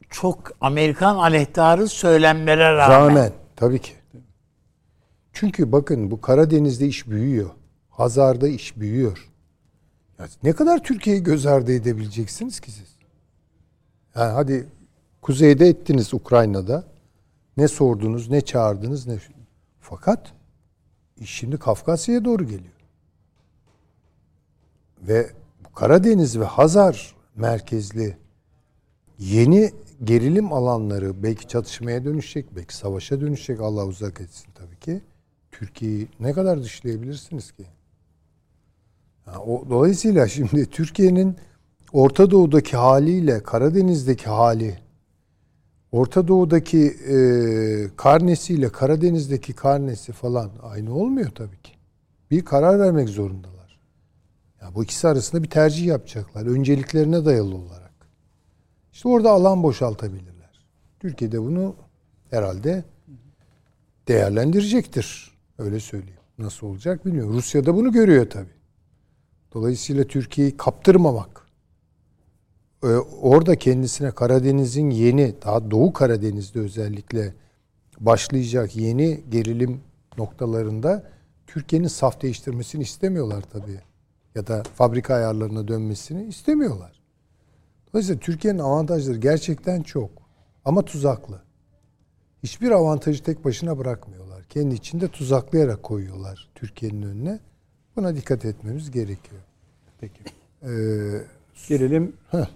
çok 0.09 0.51
Amerikan 0.61 1.15
aleyhtarı 1.15 1.87
söylemlere 1.87 2.73
rağmen. 2.73 2.99
rağmen 2.99 3.31
tabii 3.55 3.79
ki. 3.79 3.91
Çünkü 5.33 5.71
bakın 5.71 6.11
bu 6.11 6.21
Karadeniz'de 6.21 6.87
iş 6.87 7.07
büyüyor. 7.07 7.49
Hazar'da 7.89 8.47
iş 8.47 8.77
büyüyor. 8.77 9.29
Ya 10.19 10.27
ne 10.43 10.53
kadar 10.53 10.83
Türkiye'yi 10.83 11.23
göz 11.23 11.45
ardı 11.45 11.73
edebileceksiniz 11.73 12.59
ki 12.59 12.71
siz? 12.71 12.95
Yani 14.15 14.31
hadi 14.31 14.67
kuzeyde 15.21 15.67
ettiniz 15.67 16.13
Ukrayna'da. 16.13 16.83
Ne 17.57 17.67
sordunuz, 17.67 18.29
ne 18.29 18.41
çağırdınız, 18.41 19.07
ne... 19.07 19.17
Fakat 19.79 20.33
iş 21.17 21.31
şimdi 21.31 21.57
Kafkasya'ya 21.57 22.25
doğru 22.25 22.43
geliyor. 22.43 22.73
Ve 25.01 25.29
Karadeniz 25.77 26.39
ve 26.39 26.43
Hazar 26.43 27.15
merkezli 27.35 28.17
yeni 29.19 29.71
gerilim 30.03 30.53
alanları 30.53 31.23
belki 31.23 31.47
çatışmaya 31.47 32.05
dönüşecek, 32.05 32.55
belki 32.55 32.75
savaşa 32.75 33.21
dönüşecek. 33.21 33.61
Allah 33.61 33.85
uzak 33.85 34.21
etsin 34.21 34.47
tabii 34.55 34.79
ki. 34.79 35.01
Türkiye'yi 35.51 36.07
ne 36.19 36.33
kadar 36.33 36.63
dışlayabilirsiniz 36.63 37.51
ki? 37.51 37.65
Ha, 39.25 39.39
o, 39.39 39.69
dolayısıyla 39.69 40.27
şimdi 40.27 40.65
Türkiye'nin 40.65 41.35
Orta 41.93 42.31
Doğu'daki 42.31 42.77
haliyle 42.77 43.43
Karadeniz'deki 43.43 44.25
hali, 44.29 44.79
Orta 45.91 46.27
Doğu'daki 46.27 46.87
e, 46.87 47.17
karnesiyle 47.95 48.69
Karadeniz'deki 48.69 49.53
karnesi 49.53 50.11
falan 50.11 50.51
aynı 50.63 50.95
olmuyor 50.95 51.29
tabii 51.35 51.61
ki. 51.61 51.71
Bir 52.31 52.45
karar 52.45 52.79
vermek 52.79 53.09
zorundalar. 53.09 53.56
Ya 54.67 54.75
bu 54.75 54.83
ikisi 54.83 55.07
arasında 55.07 55.43
bir 55.43 55.49
tercih 55.49 55.85
yapacaklar. 55.85 56.45
Önceliklerine 56.45 57.25
dayalı 57.25 57.55
olarak. 57.55 57.93
İşte 58.93 59.09
orada 59.09 59.31
alan 59.31 59.63
boşaltabilirler. 59.63 60.65
Türkiye'de 60.99 61.41
bunu 61.41 61.75
herhalde 62.29 62.83
değerlendirecektir. 64.07 65.37
Öyle 65.57 65.79
söyleyeyim. 65.79 66.19
Nasıl 66.37 66.67
olacak 66.67 67.05
bilmiyorum. 67.05 67.33
Rusya 67.33 67.65
da 67.65 67.75
bunu 67.75 67.91
görüyor 67.91 68.29
tabii. 68.29 68.57
Dolayısıyla 69.53 70.03
Türkiye'yi 70.03 70.57
kaptırmamak 70.57 71.47
e, 72.83 72.87
orada 73.21 73.55
kendisine 73.55 74.11
Karadeniz'in 74.11 74.89
yeni, 74.89 75.35
daha 75.45 75.71
Doğu 75.71 75.93
Karadeniz'de 75.93 76.59
özellikle 76.59 77.33
başlayacak 77.99 78.75
yeni 78.75 79.23
gerilim 79.29 79.81
noktalarında 80.17 81.09
Türkiye'nin 81.47 81.87
saf 81.87 82.21
değiştirmesini 82.21 82.83
istemiyorlar 82.83 83.41
tabii. 83.41 83.86
Ya 84.37 84.47
da 84.47 84.63
fabrika 84.75 85.15
ayarlarına 85.15 85.67
dönmesini 85.67 86.25
istemiyorlar. 86.25 87.01
Dolayısıyla 87.93 88.19
Türkiye'nin 88.19 88.59
avantajları 88.59 89.17
gerçekten 89.17 89.83
çok. 89.83 90.09
Ama 90.65 90.85
tuzaklı. 90.85 91.41
Hiçbir 92.43 92.71
avantajı 92.71 93.23
tek 93.23 93.45
başına 93.45 93.77
bırakmıyorlar. 93.77 94.43
Kendi 94.49 94.75
içinde 94.75 95.07
tuzaklayarak 95.07 95.83
koyuyorlar 95.83 96.49
Türkiye'nin 96.55 97.01
önüne. 97.01 97.39
Buna 97.95 98.15
dikkat 98.15 98.45
etmemiz 98.45 98.91
gerekiyor. 98.91 99.41
Peki. 99.99 100.21
Ee, 100.63 100.67
Gelelim 101.67 102.13
Heh. 102.31 102.47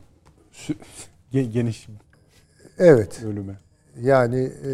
geniş 1.32 1.88
evet. 2.78 3.22
bölüme. 3.24 3.60
Yani 4.02 4.40
e, 4.40 4.72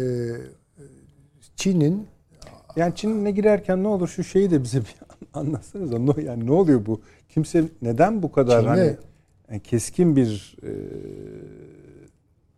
Çin'in 1.56 2.06
Yani 2.76 2.94
Çin'e 2.94 3.30
girerken 3.30 3.82
ne 3.82 3.88
olur 3.88 4.08
şu 4.08 4.24
şeyi 4.24 4.50
de 4.50 4.62
bize 4.62 4.80
bir 4.80 5.07
anlatsanız. 5.34 5.92
Ne, 5.92 6.22
yani 6.24 6.46
ne 6.46 6.52
oluyor 6.52 6.86
bu? 6.86 7.00
Kimse 7.28 7.64
neden 7.82 8.22
bu 8.22 8.32
kadar 8.32 8.60
Çin'e- 8.62 8.68
hani 8.68 8.96
yani 9.50 9.60
keskin 9.60 10.16
bir 10.16 10.56
e, 10.62 10.70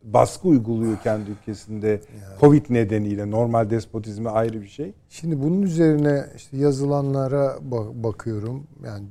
baskı 0.03 0.49
uyguluyor 0.49 0.99
kendi 1.03 1.31
ülkesinde 1.31 2.01
Covid 2.41 2.65
nedeniyle 2.71 3.31
normal 3.31 3.71
despotizme 3.71 4.31
ayrı 4.31 4.63
bir 4.63 4.69
şey. 4.69 4.93
Şimdi 5.09 5.43
bunun 5.43 5.63
üzerine 5.63 6.27
işte 6.37 6.57
yazılanlara 6.57 7.47
ba- 7.71 8.03
bakıyorum. 8.05 8.67
Yani 8.85 9.07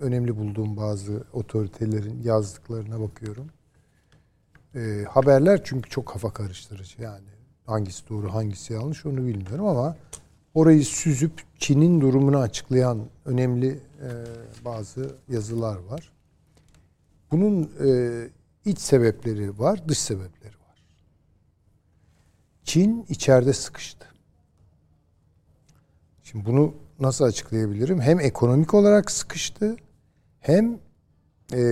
önemli 0.00 0.36
bulduğum 0.36 0.76
bazı 0.76 1.24
otoritelerin 1.32 2.22
yazdıklarına 2.22 3.00
bakıyorum. 3.00 3.46
Ee, 4.74 5.04
haberler 5.08 5.60
çünkü 5.64 5.90
çok 5.90 6.06
kafa 6.06 6.30
karıştırıcı. 6.30 7.02
Yani 7.02 7.24
hangisi 7.66 8.08
doğru 8.08 8.34
hangisi 8.34 8.72
yanlış 8.72 9.06
onu 9.06 9.16
bilmiyorum 9.16 9.66
ama 9.66 9.96
orayı 10.54 10.84
süzüp 10.84 11.42
Çin'in 11.58 12.00
durumunu 12.00 12.38
açıklayan 12.38 13.06
önemli 13.24 13.68
e, 13.70 14.08
bazı 14.64 15.16
yazılar 15.28 15.76
var. 15.76 16.12
Bunun 17.30 17.70
e, 17.86 18.28
iç 18.64 18.78
sebepleri 18.78 19.58
var, 19.58 19.88
dış 19.88 19.98
sebepleri 19.98 20.54
var. 20.54 20.82
Çin 22.64 23.06
içeride 23.08 23.52
sıkıştı. 23.52 24.06
Şimdi 26.22 26.46
bunu 26.46 26.74
nasıl 27.00 27.24
açıklayabilirim? 27.24 28.00
Hem 28.00 28.20
ekonomik 28.20 28.74
olarak 28.74 29.10
sıkıştı 29.10 29.76
hem 30.40 30.78
e, 31.52 31.62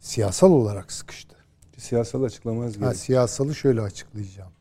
siyasal 0.00 0.50
olarak 0.52 0.92
sıkıştı. 0.92 1.36
Siyasal 1.78 2.22
açıklamanız 2.22 2.74
Ha, 2.74 2.78
gerekiyor. 2.78 2.94
siyasalı 2.94 3.54
şöyle 3.54 3.80
açıklayacağım. 3.80 4.52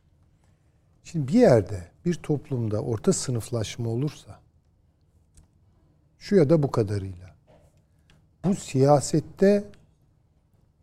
Şimdi 1.03 1.27
bir 1.27 1.39
yerde, 1.39 1.91
bir 2.05 2.13
toplumda 2.13 2.81
orta 2.81 3.13
sınıflaşma 3.13 3.89
olursa 3.89 4.39
şu 6.19 6.35
ya 6.35 6.49
da 6.49 6.63
bu 6.63 6.71
kadarıyla 6.71 7.35
bu 8.45 8.55
siyasette 8.55 9.63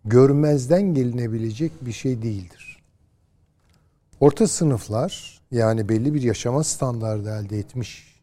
görmezden 0.04 0.94
gelinebilecek 0.94 1.72
bir 1.86 1.92
şey 1.92 2.22
değildir. 2.22 2.82
Orta 4.20 4.48
sınıflar 4.48 5.40
yani 5.50 5.88
belli 5.88 6.14
bir 6.14 6.22
yaşama 6.22 6.64
standardı 6.64 7.30
elde 7.30 7.58
etmiş 7.58 8.20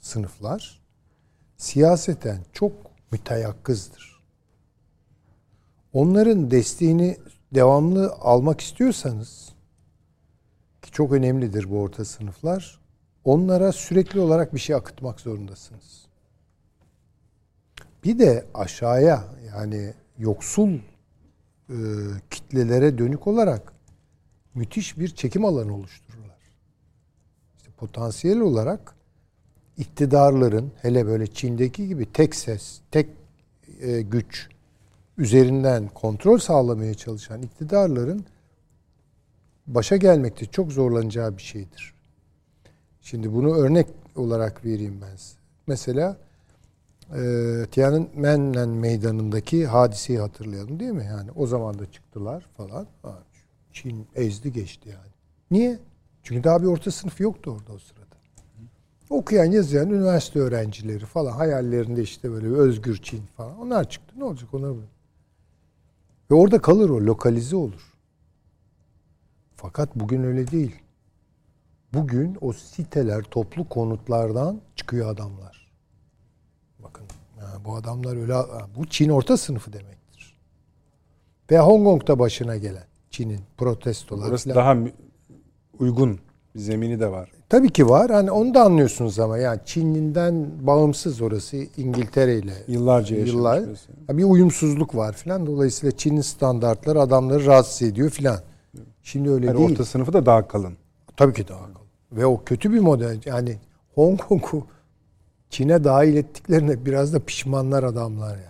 sınıflar 0.00 0.82
siyaseten 1.56 2.38
çok 2.52 2.72
müteyakkızdır. 3.12 4.22
Onların 5.92 6.50
desteğini 6.50 7.16
devamlı 7.54 8.12
almak 8.12 8.60
istiyorsanız 8.60 9.51
çok 10.92 11.12
önemlidir 11.12 11.70
bu 11.70 11.80
orta 11.80 12.04
sınıflar. 12.04 12.80
Onlara 13.24 13.72
sürekli 13.72 14.20
olarak 14.20 14.54
bir 14.54 14.58
şey 14.58 14.76
akıtmak 14.76 15.20
zorundasınız. 15.20 16.06
Bir 18.04 18.18
de 18.18 18.44
aşağıya 18.54 19.24
yani 19.46 19.94
yoksul 20.18 20.70
e, 21.68 21.76
kitlelere 22.30 22.98
dönük 22.98 23.26
olarak 23.26 23.72
müthiş 24.54 24.98
bir 24.98 25.08
çekim 25.08 25.44
alanı 25.44 25.74
oluştururlar. 25.74 26.38
İşte 27.56 27.70
potansiyel 27.76 28.40
olarak 28.40 28.94
iktidarların 29.78 30.72
hele 30.82 31.06
böyle 31.06 31.26
Çin'deki 31.26 31.88
gibi 31.88 32.12
tek 32.12 32.34
ses, 32.34 32.80
tek 32.90 33.08
e, 33.80 34.02
güç 34.02 34.48
üzerinden 35.18 35.88
kontrol 35.88 36.38
sağlamaya 36.38 36.94
çalışan 36.94 37.42
iktidarların 37.42 38.24
başa 39.66 39.96
gelmekte 39.96 40.46
çok 40.46 40.72
zorlanacağı 40.72 41.36
bir 41.36 41.42
şeydir. 41.42 41.94
Şimdi 43.00 43.32
bunu 43.32 43.54
örnek 43.54 43.86
olarak 44.16 44.64
vereyim 44.64 45.00
ben 45.02 45.16
size. 45.16 45.38
Mesela 45.66 46.16
e, 47.16 47.66
Tiananmen 47.70 48.68
meydanındaki 48.68 49.66
hadiseyi 49.66 50.18
hatırlayalım 50.18 50.80
değil 50.80 50.92
mi? 50.92 51.04
Yani 51.04 51.30
o 51.36 51.46
zaman 51.46 51.78
da 51.78 51.92
çıktılar 51.92 52.46
falan. 52.56 52.86
Çin 53.72 54.06
ezdi 54.14 54.52
geçti 54.52 54.88
yani. 54.88 55.12
Niye? 55.50 55.78
Çünkü 56.22 56.44
daha 56.44 56.62
bir 56.62 56.66
orta 56.66 56.90
sınıf 56.90 57.20
yoktu 57.20 57.50
orada 57.50 57.72
o 57.72 57.78
sırada. 57.78 58.02
Okuyan 59.10 59.44
yazıyan 59.44 59.90
üniversite 59.90 60.38
öğrencileri 60.38 61.06
falan 61.06 61.32
hayallerinde 61.32 62.02
işte 62.02 62.30
böyle 62.30 62.46
bir 62.46 62.56
özgür 62.56 62.96
Çin 62.96 63.22
falan. 63.36 63.58
Onlar 63.58 63.90
çıktı. 63.90 64.14
Ne 64.18 64.24
olacak 64.24 64.54
onlar 64.54 64.70
böyle? 64.70 64.86
Ve 66.30 66.34
orada 66.34 66.60
kalır 66.60 66.90
o, 66.90 67.00
lokalize 67.00 67.56
olur. 67.56 67.91
Fakat 69.62 69.96
bugün 69.96 70.22
öyle 70.22 70.50
değil. 70.50 70.76
Bugün 71.94 72.38
o 72.40 72.52
siteler, 72.52 73.22
toplu 73.22 73.68
konutlardan 73.68 74.60
çıkıyor 74.76 75.10
adamlar. 75.10 75.72
Bakın 76.78 77.04
yani 77.40 77.64
bu 77.64 77.74
adamlar 77.74 78.16
öyle, 78.16 78.34
bu 78.76 78.86
Çin 78.86 79.08
orta 79.08 79.36
sınıfı 79.36 79.72
demektir. 79.72 80.36
Ve 81.50 81.58
Hong 81.58 81.84
Kong'da 81.84 82.18
başına 82.18 82.56
gelen 82.56 82.84
Çin'in 83.10 83.40
protestoları 83.56 84.28
Burası 84.28 84.52
falan. 84.52 84.84
daha 84.84 84.90
uygun 85.78 86.18
bir 86.54 86.60
zemini 86.60 87.00
de 87.00 87.10
var. 87.10 87.30
Tabii 87.48 87.70
ki 87.70 87.88
var. 87.88 88.10
Hani 88.10 88.30
onu 88.30 88.54
da 88.54 88.62
anlıyorsunuz 88.62 89.18
ama 89.18 89.38
yani 89.38 89.60
Çin'inden 89.64 90.66
bağımsız 90.66 91.22
orası 91.22 91.56
İngiltere 91.76 92.38
ile 92.38 92.54
Yıllarca 92.68 93.16
yıllar. 93.16 93.64
Bir 94.10 94.24
uyumsuzluk 94.24 94.94
var 94.96 95.12
filan. 95.12 95.46
Dolayısıyla 95.46 95.96
Çin'in 95.96 96.20
standartları 96.20 97.00
adamları 97.00 97.46
rahatsız 97.46 97.82
ediyor 97.82 98.10
filan. 98.10 98.38
Şimdi 99.02 99.30
öyle 99.30 99.46
Yani 99.46 99.58
değil. 99.58 99.70
orta 99.70 99.84
sınıfı 99.84 100.12
da 100.12 100.26
daha 100.26 100.48
kalın. 100.48 100.76
Tabii 101.16 101.32
ki 101.34 101.48
daha 101.48 101.60
kalın. 101.64 101.76
Ve 102.12 102.26
o 102.26 102.44
kötü 102.44 102.72
bir 102.72 102.80
model. 102.80 103.20
Yani 103.24 103.58
Hong 103.94 104.20
Kong'u 104.20 104.66
Çin'e 105.50 105.84
dahil 105.84 106.16
ettiklerine 106.16 106.86
biraz 106.86 107.12
da 107.12 107.20
pişmanlar 107.20 107.82
adamlar 107.82 108.36
yani. 108.36 108.46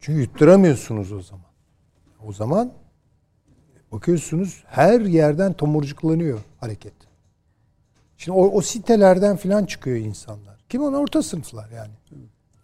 Çünkü 0.00 0.20
yutturamıyorsunuz 0.20 1.12
o 1.12 1.20
zaman. 1.20 1.46
O 2.26 2.32
zaman 2.32 2.72
bakıyorsunuz 3.92 4.64
her 4.66 5.00
yerden 5.00 5.52
tomurcuklanıyor 5.52 6.38
hareket. 6.60 6.92
Şimdi 8.16 8.38
o, 8.38 8.44
o 8.50 8.60
sitelerden 8.60 9.36
filan 9.36 9.64
çıkıyor 9.64 9.96
insanlar. 9.96 10.64
Kim 10.68 10.82
onlar? 10.82 10.98
Orta 10.98 11.22
sınıflar 11.22 11.70
yani. 11.70 11.92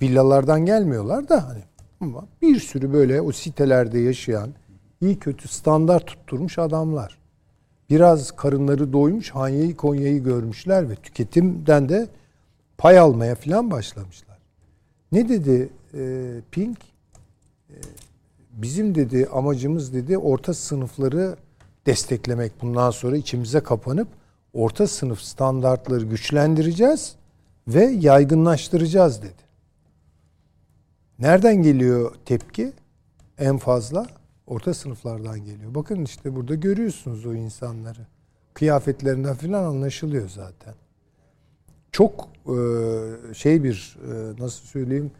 Villalardan 0.02 0.66
gelmiyorlar 0.66 1.28
da 1.28 1.48
hani 1.48 1.62
ama 2.00 2.26
bir 2.42 2.60
sürü 2.60 2.92
böyle 2.92 3.20
o 3.20 3.32
sitelerde 3.32 3.98
yaşayan 3.98 4.50
iyi 5.02 5.18
kötü 5.18 5.48
standart 5.48 6.06
tutturmuş 6.06 6.58
adamlar. 6.58 7.18
Biraz 7.90 8.30
karınları 8.30 8.92
doymuş 8.92 9.30
Hanya'yı 9.30 9.76
Konya'yı 9.76 10.22
görmüşler 10.22 10.90
ve 10.90 10.94
tüketimden 10.94 11.88
de 11.88 12.08
pay 12.78 12.98
almaya 12.98 13.34
filan 13.34 13.70
başlamışlar. 13.70 14.38
Ne 15.12 15.28
dedi 15.28 15.68
e, 15.94 16.30
Pink? 16.50 16.78
E, 17.70 17.76
bizim 18.52 18.94
dedi 18.94 19.28
amacımız 19.32 19.94
dedi 19.94 20.18
orta 20.18 20.54
sınıfları 20.54 21.36
desteklemek. 21.86 22.52
Bundan 22.62 22.90
sonra 22.90 23.16
içimize 23.16 23.60
kapanıp 23.60 24.08
orta 24.52 24.86
sınıf 24.86 25.20
standartları 25.20 26.04
güçlendireceğiz 26.04 27.16
ve 27.68 27.84
yaygınlaştıracağız 27.84 29.22
dedi. 29.22 29.42
Nereden 31.18 31.62
geliyor 31.62 32.14
tepki? 32.24 32.72
En 33.38 33.58
fazla 33.58 34.06
orta 34.52 34.74
sınıflardan 34.74 35.44
geliyor. 35.44 35.74
Bakın 35.74 36.04
işte 36.04 36.34
burada 36.36 36.54
görüyorsunuz 36.54 37.26
o 37.26 37.34
insanları. 37.34 38.06
Kıyafetlerinden 38.54 39.36
filan 39.36 39.64
anlaşılıyor 39.64 40.28
zaten. 40.28 40.74
Çok 41.92 42.28
e, 42.46 42.54
şey 43.34 43.64
bir 43.64 43.98
e, 44.06 44.42
nasıl 44.42 44.66
söyleyeyim 44.66 45.10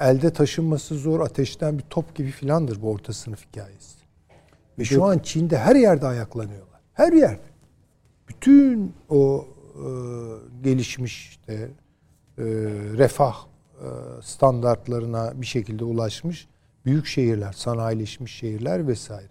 elde 0.00 0.32
taşınması 0.32 0.94
zor 0.94 1.20
ateşten 1.20 1.78
bir 1.78 1.84
top 1.90 2.14
gibi 2.14 2.30
filandır 2.30 2.82
bu 2.82 2.90
orta 2.90 3.12
sınıf 3.12 3.46
hikayesi. 3.46 4.00
Ve 4.78 4.84
şu 4.84 5.04
an 5.04 5.18
Çin'de 5.18 5.58
her 5.58 5.76
yerde 5.76 6.06
ayaklanıyorlar. 6.06 6.80
Her 6.92 7.12
yerde. 7.12 7.50
Bütün 8.28 8.94
o 9.08 9.46
e, 9.74 9.86
gelişmiş 10.62 11.28
işte 11.28 11.52
e, 12.38 12.44
refah 12.98 13.36
e, 13.80 13.86
standartlarına 14.22 15.32
bir 15.40 15.46
şekilde 15.46 15.84
ulaşmış 15.84 16.48
Büyük 16.84 17.06
şehirler, 17.06 17.52
sanayileşmiş 17.52 18.32
şehirler 18.34 18.86
vesaire. 18.88 19.28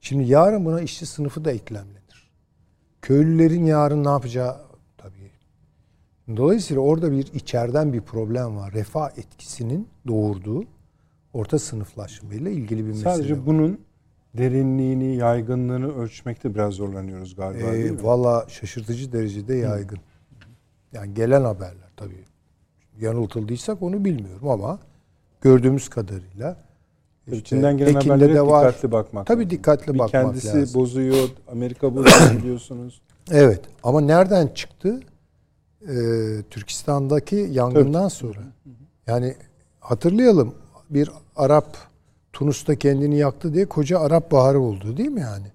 Şimdi 0.00 0.24
yarın 0.24 0.64
buna 0.64 0.80
işçi 0.80 1.06
sınıfı 1.06 1.44
da 1.44 1.52
eklemlenir. 1.52 2.30
Köylülerin 3.02 3.64
yarın 3.64 4.04
ne 4.04 4.08
yapacağı 4.08 4.56
tabii. 4.98 5.30
Dolayısıyla 6.36 6.82
orada 6.82 7.12
bir 7.12 7.26
içeriden 7.32 7.92
bir 7.92 8.00
problem 8.00 8.56
var. 8.56 8.72
Refah 8.72 9.18
etkisinin 9.18 9.88
doğurduğu 10.06 10.64
orta 11.32 11.58
sınıflaşmayla 11.58 12.50
ilgili 12.50 12.82
bir 12.82 12.88
mesele 12.88 13.02
Sadece 13.02 13.34
var. 13.34 13.46
bunun 13.46 13.80
derinliğini, 14.38 15.16
yaygınlığını 15.16 15.96
ölçmekte 15.98 16.54
biraz 16.54 16.74
zorlanıyoruz 16.74 17.36
galiba 17.36 17.72
değil 17.72 17.90
mi? 17.90 18.00
Ee, 18.00 18.04
Valla 18.04 18.46
şaşırtıcı 18.48 19.12
derecede 19.12 19.54
yaygın. 19.54 19.98
Yani 20.92 21.14
gelen 21.14 21.44
haberler 21.44 21.90
tabii. 21.96 22.24
Yanıltıldıysak 23.00 23.82
onu 23.82 24.04
bilmiyorum 24.04 24.48
ama 24.48 24.78
gördüğümüz 25.40 25.88
kadarıyla 25.88 26.63
işte 27.26 27.36
İçinden 27.38 27.76
gelen 27.76 27.94
Ekin'de 27.94 28.12
haberlere 28.14 28.34
de 28.34 28.46
var. 28.46 28.68
dikkatli 28.68 28.92
bakmak 28.92 29.26
Tabii 29.26 29.38
lazım. 29.44 29.50
dikkatli 29.50 29.94
Bir 29.94 29.98
bakmak 29.98 30.10
kendisi 30.24 30.48
lazım. 30.58 30.80
bozuyor, 30.80 31.28
Amerika 31.52 31.96
bozuyor 31.96 32.32
biliyorsunuz. 32.42 33.00
Evet 33.30 33.60
ama 33.82 34.00
nereden 34.00 34.46
çıktı? 34.46 35.00
Ee, 35.88 36.42
Türkistan'daki 36.50 37.48
yangından 37.50 38.08
sonra. 38.08 38.40
Yani 39.06 39.34
hatırlayalım 39.80 40.54
bir 40.90 41.10
Arap 41.36 41.76
Tunus'ta 42.32 42.74
kendini 42.76 43.16
yaktı 43.18 43.54
diye 43.54 43.66
koca 43.66 43.98
Arap 44.00 44.32
Baharı 44.32 44.60
oldu 44.60 44.96
değil 44.96 45.08
mi 45.10 45.20
yani? 45.20 45.46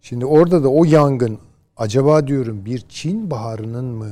Şimdi 0.00 0.26
orada 0.26 0.64
da 0.64 0.68
o 0.68 0.84
yangın 0.84 1.38
acaba 1.76 2.26
diyorum 2.26 2.64
bir 2.64 2.84
Çin 2.88 3.30
baharının 3.30 3.84
mı 3.84 4.10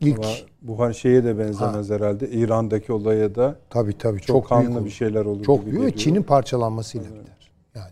ilk 0.00 0.18
Ama 0.18 0.28
bu 0.62 0.78
hani 0.78 0.94
şeye 0.94 1.24
de 1.24 1.38
benzemez 1.38 1.90
herhalde. 1.90 2.30
İran'daki 2.30 2.92
olaya 2.92 3.34
da 3.34 3.56
tabii 3.70 3.98
tabii 3.98 4.20
çok, 4.20 4.26
çok, 4.26 4.48
kanlı 4.48 4.70
büyük 4.70 4.84
bir 4.84 4.90
şeyler 4.90 5.24
olur 5.24 5.44
Çok 5.44 5.64
gibi 5.64 5.80
büyük. 5.80 5.98
Çin'in 5.98 6.22
parçalanmasıyla 6.22 7.06
biter. 7.06 7.50
Yani. 7.74 7.90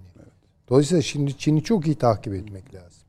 Dolayısıyla 0.68 1.02
şimdi 1.02 1.38
Çin'i 1.38 1.62
çok 1.62 1.86
iyi 1.86 1.96
takip 1.96 2.34
etmek 2.34 2.74
lazım. 2.74 3.02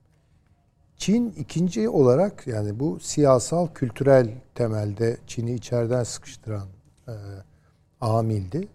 Çin 0.97 1.33
ikinci 1.37 1.89
olarak 1.89 2.47
yani 2.47 2.79
bu 2.79 2.99
siyasal 2.99 3.67
kültürel 3.67 4.29
temelde 4.55 5.17
Çin'i 5.27 5.53
içeriden 5.53 6.03
sıkıştıran 6.03 6.67
e, 7.07 7.13
amildi. 8.01 8.67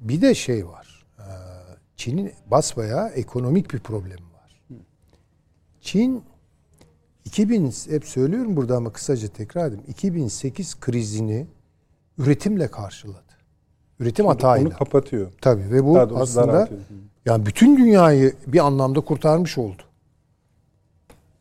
Bir 0.00 0.20
de 0.20 0.34
şey 0.34 0.66
var. 0.66 1.04
E, 1.18 1.26
Çin'in 1.96 2.32
basbayağı 2.46 3.08
ekonomik 3.08 3.72
bir 3.74 3.78
problemi 3.78 4.32
var. 4.34 4.60
Çin 5.80 6.24
2000 7.24 7.72
hep 7.90 8.04
söylüyorum 8.04 8.56
burada 8.56 8.76
ama 8.76 8.92
kısaca 8.92 9.28
tekrar 9.28 9.68
edeyim. 9.68 9.84
2008 9.88 10.80
krizini 10.80 11.46
üretimle 12.18 12.68
karşıladı. 12.68 13.32
Üretim 14.00 14.26
hatayla. 14.26 14.68
Onu 14.68 14.76
kapatıyor. 14.78 15.32
Tabii 15.40 15.70
ve 15.70 15.84
bu 15.84 15.94
Daha 15.94 16.20
aslında 16.20 16.68
yani 17.26 17.46
bütün 17.46 17.76
dünyayı 17.76 18.34
bir 18.46 18.58
anlamda 18.58 19.00
kurtarmış 19.00 19.58
oldu. 19.58 19.82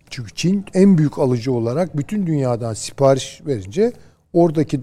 Çünkü 0.10 0.36
Çin 0.36 0.66
en 0.74 0.98
büyük 0.98 1.20
alıcı 1.20 1.54
olarak 1.54 1.98
bütün 1.98 2.28
dünyadan 2.28 2.74
sipariş 2.74 3.42
verince 3.46 3.94
oradaki 4.34 4.78
e, 4.78 4.82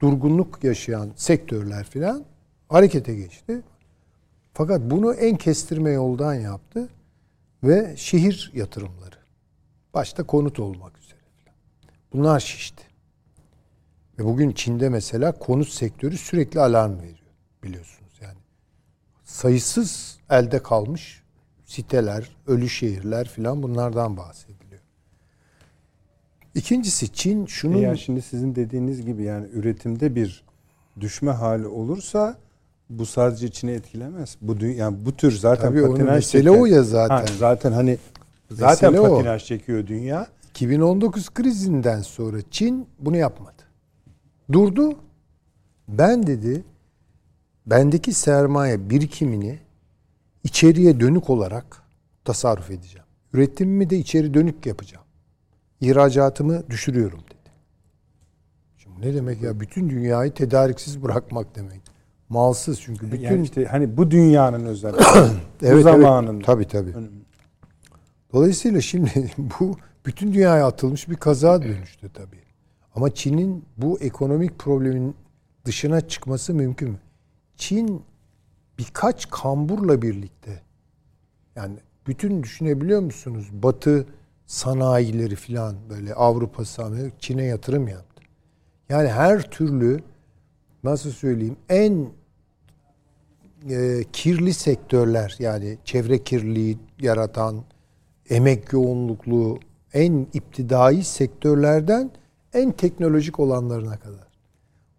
durgunluk 0.00 0.64
yaşayan 0.64 1.10
sektörler 1.16 1.84
filan 1.84 2.24
harekete 2.68 3.14
geçti. 3.14 3.62
Fakat 4.54 4.80
bunu 4.80 5.14
en 5.14 5.36
kestirme 5.36 5.90
yoldan 5.90 6.34
yaptı 6.34 6.88
ve 7.64 7.94
şehir 7.96 8.52
yatırımları. 8.54 9.19
Başta 9.94 10.22
konut 10.22 10.60
olmak 10.60 10.98
üzere. 10.98 11.20
Bunlar 12.12 12.40
şişti. 12.40 12.84
Ve 14.18 14.24
bugün 14.24 14.52
Çin'de 14.52 14.88
mesela 14.88 15.32
konut 15.32 15.68
sektörü 15.68 16.18
sürekli 16.18 16.60
alarm 16.60 16.98
veriyor 16.98 17.18
biliyorsunuz 17.62 18.12
yani. 18.22 18.38
Sayısız 19.24 20.18
elde 20.30 20.62
kalmış 20.62 21.22
siteler, 21.64 22.36
ölü 22.46 22.68
şehirler 22.68 23.28
filan 23.28 23.62
bunlardan 23.62 24.16
bahsediliyor. 24.16 24.80
İkincisi 26.54 27.12
Çin 27.12 27.46
şunun 27.46 27.78
Eğer 27.82 27.96
şimdi 27.96 28.22
sizin 28.22 28.54
dediğiniz 28.54 29.06
gibi 29.06 29.22
yani 29.22 29.46
üretimde 29.52 30.14
bir 30.14 30.44
düşme 31.00 31.30
hali 31.30 31.66
olursa 31.66 32.38
bu 32.90 33.06
sadece 33.06 33.50
Çin'i 33.50 33.70
etkilemez. 33.70 34.36
Bu 34.40 34.64
yani 34.64 35.04
bu 35.04 35.16
tür 35.16 35.32
zaten 35.32 35.68
Tabii 35.68 35.82
onun 35.82 35.90
patinaj 35.90 36.24
çeken- 36.24 36.60
o 36.60 36.66
ya 36.66 36.82
zaten. 36.82 37.16
Ha, 37.16 37.24
zaten 37.38 37.72
hani 37.72 37.98
zaten 38.50 38.92
Mesele 38.92 39.08
o. 39.08 39.16
patinaj 39.16 39.44
çekiyor 39.44 39.86
dünya. 39.86 40.26
2019 40.50 41.30
krizinden 41.30 42.00
sonra 42.00 42.38
Çin 42.50 42.86
bunu 42.98 43.16
yapmadı. 43.16 43.62
Durdu. 44.52 44.94
Ben 45.88 46.26
dedi 46.26 46.64
bendeki 47.66 48.12
sermaye 48.12 48.90
birikimini 48.90 49.58
içeriye 50.44 51.00
dönük 51.00 51.30
olarak 51.30 51.82
tasarruf 52.24 52.70
edeceğim. 52.70 53.06
Üretimimi 53.32 53.90
de 53.90 53.98
içeri 53.98 54.34
dönük 54.34 54.66
yapacağım. 54.66 55.04
İhracatımı 55.80 56.70
düşürüyorum 56.70 57.18
dedi. 57.20 57.50
Şimdi 58.76 59.00
ne 59.00 59.14
demek 59.14 59.42
ya? 59.42 59.60
Bütün 59.60 59.90
dünyayı 59.90 60.32
tedariksiz 60.32 61.02
bırakmak 61.02 61.56
demek. 61.56 61.80
Malsız 62.28 62.80
çünkü 62.80 63.12
bütün 63.12 63.24
Yani 63.24 63.42
işte 63.42 63.64
hani 63.64 63.96
bu 63.96 64.10
dünyanın 64.10 64.66
özelliği. 64.66 65.00
bu 65.62 65.66
Evet, 65.66 65.82
zamanın. 65.82 66.34
Evet, 66.34 66.46
tabii 66.46 66.68
tabii. 66.68 66.94
Dolayısıyla 68.32 68.80
şimdi 68.80 69.30
bu 69.60 69.76
bütün 70.06 70.32
dünyaya 70.32 70.66
atılmış 70.66 71.08
bir 71.08 71.16
kaza 71.16 71.62
dönüştü 71.62 72.10
tabii. 72.14 72.42
Ama 72.94 73.14
Çin'in 73.14 73.64
bu 73.76 74.00
ekonomik 74.00 74.58
problemin 74.58 75.14
dışına 75.64 76.00
çıkması 76.08 76.54
mümkün 76.54 76.90
mü? 76.90 76.98
Çin 77.56 78.02
birkaç 78.78 79.30
kamburla 79.30 80.02
birlikte 80.02 80.62
yani 81.56 81.76
bütün 82.06 82.42
düşünebiliyor 82.42 83.00
musunuz? 83.00 83.48
Batı 83.52 84.06
sanayileri 84.46 85.36
filan 85.36 85.76
böyle 85.90 86.14
Avrupa 86.14 86.64
sanayi 86.64 87.12
Çin'e 87.18 87.44
yatırım 87.44 87.88
yaptı. 87.88 88.22
Yani 88.88 89.08
her 89.08 89.50
türlü 89.50 90.00
nasıl 90.84 91.10
söyleyeyim 91.10 91.56
en 91.68 92.08
e, 93.70 94.04
kirli 94.12 94.54
sektörler 94.54 95.36
yani 95.38 95.78
çevre 95.84 96.24
kirliliği 96.24 96.78
yaratan 97.00 97.64
emek 98.30 98.72
yoğunluklu 98.72 99.58
en 99.92 100.26
iptidai 100.32 101.04
sektörlerden 101.04 102.10
en 102.54 102.72
teknolojik 102.72 103.40
olanlarına 103.40 103.96
kadar. 103.98 104.28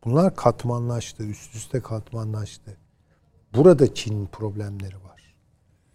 Bunlar 0.06 0.36
katmanlaştı, 0.36 1.24
üst 1.24 1.56
üste 1.56 1.80
katmanlaştı. 1.80 2.78
Burada 3.56 3.94
Çin 3.94 4.26
problemleri 4.26 4.96
var. 4.96 5.36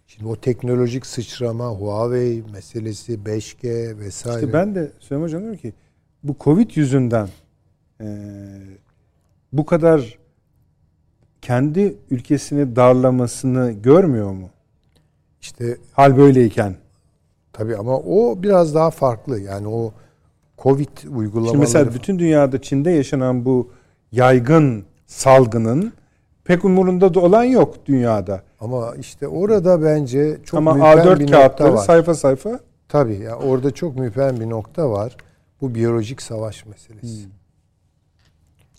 Şimdi 0.07 0.27
o 0.27 0.35
teknolojik 0.35 1.05
sıçrama, 1.05 1.67
Huawei 1.67 2.43
meselesi, 2.53 3.13
5G 3.13 3.99
vesaire. 3.99 4.39
İşte 4.39 4.53
ben 4.53 4.75
de 4.75 4.91
Süleyman 4.99 5.25
Hocam 5.25 5.41
diyorum 5.41 5.59
ki 5.59 5.73
bu 6.23 6.35
Covid 6.39 6.71
yüzünden 6.75 7.29
eee, 8.01 8.07
bu 9.53 9.65
kadar 9.65 10.17
kendi 11.41 11.97
ülkesini 12.11 12.75
darlamasını 12.75 13.71
görmüyor 13.71 14.31
mu? 14.31 14.49
işte 15.41 15.77
Hal 15.91 16.17
böyleyken. 16.17 16.75
Tabii 17.57 17.77
ama 17.77 17.97
o 17.97 18.43
biraz 18.43 18.75
daha 18.75 18.91
farklı. 18.91 19.39
Yani 19.39 19.67
o 19.67 19.91
Covid 20.57 20.87
uygulamaları 21.15 21.51
Şimdi 21.51 21.57
mesela 21.61 21.93
bütün 21.93 22.19
dünyada 22.19 22.61
Çin'de 22.61 22.91
yaşanan 22.91 23.45
bu 23.45 23.69
yaygın 24.11 24.85
salgının 25.05 25.93
pek 26.43 26.65
umurunda 26.65 27.13
da 27.13 27.19
olan 27.19 27.43
yok 27.43 27.75
dünyada. 27.85 28.41
ama 28.59 28.95
işte 28.99 29.27
orada 29.27 29.83
bence 29.83 30.37
çok 30.45 30.57
Ama 30.57 30.73
müphem 30.73 30.97
A4 30.97 31.19
bir 31.19 31.23
nokta 31.25 31.37
kağıtları 31.39 31.73
var. 31.73 31.77
sayfa 31.83 32.13
sayfa 32.13 32.59
Tabii 32.89 33.15
ya 33.19 33.35
orada 33.35 33.71
çok 33.71 33.95
müphem 33.95 34.39
bir 34.39 34.49
nokta 34.49 34.91
var. 34.91 35.17
Bu 35.61 35.75
biyolojik 35.75 36.21
savaş 36.21 36.65
meselesi. 36.65 37.27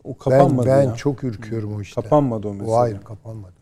o 0.05 0.09
Ben 0.09 0.15
kapanmadı 0.19 0.67
ben 0.69 0.83
ya. 0.83 0.95
çok 0.95 1.25
ürküyorum 1.25 1.75
o 1.77 1.81
işte. 1.81 2.03
Kapanmadı 2.03 2.49
o 2.49 2.55
mesele. 2.55 2.71
O 2.71 2.77
ayrı 2.77 3.01
kapanmadı. 3.05 3.53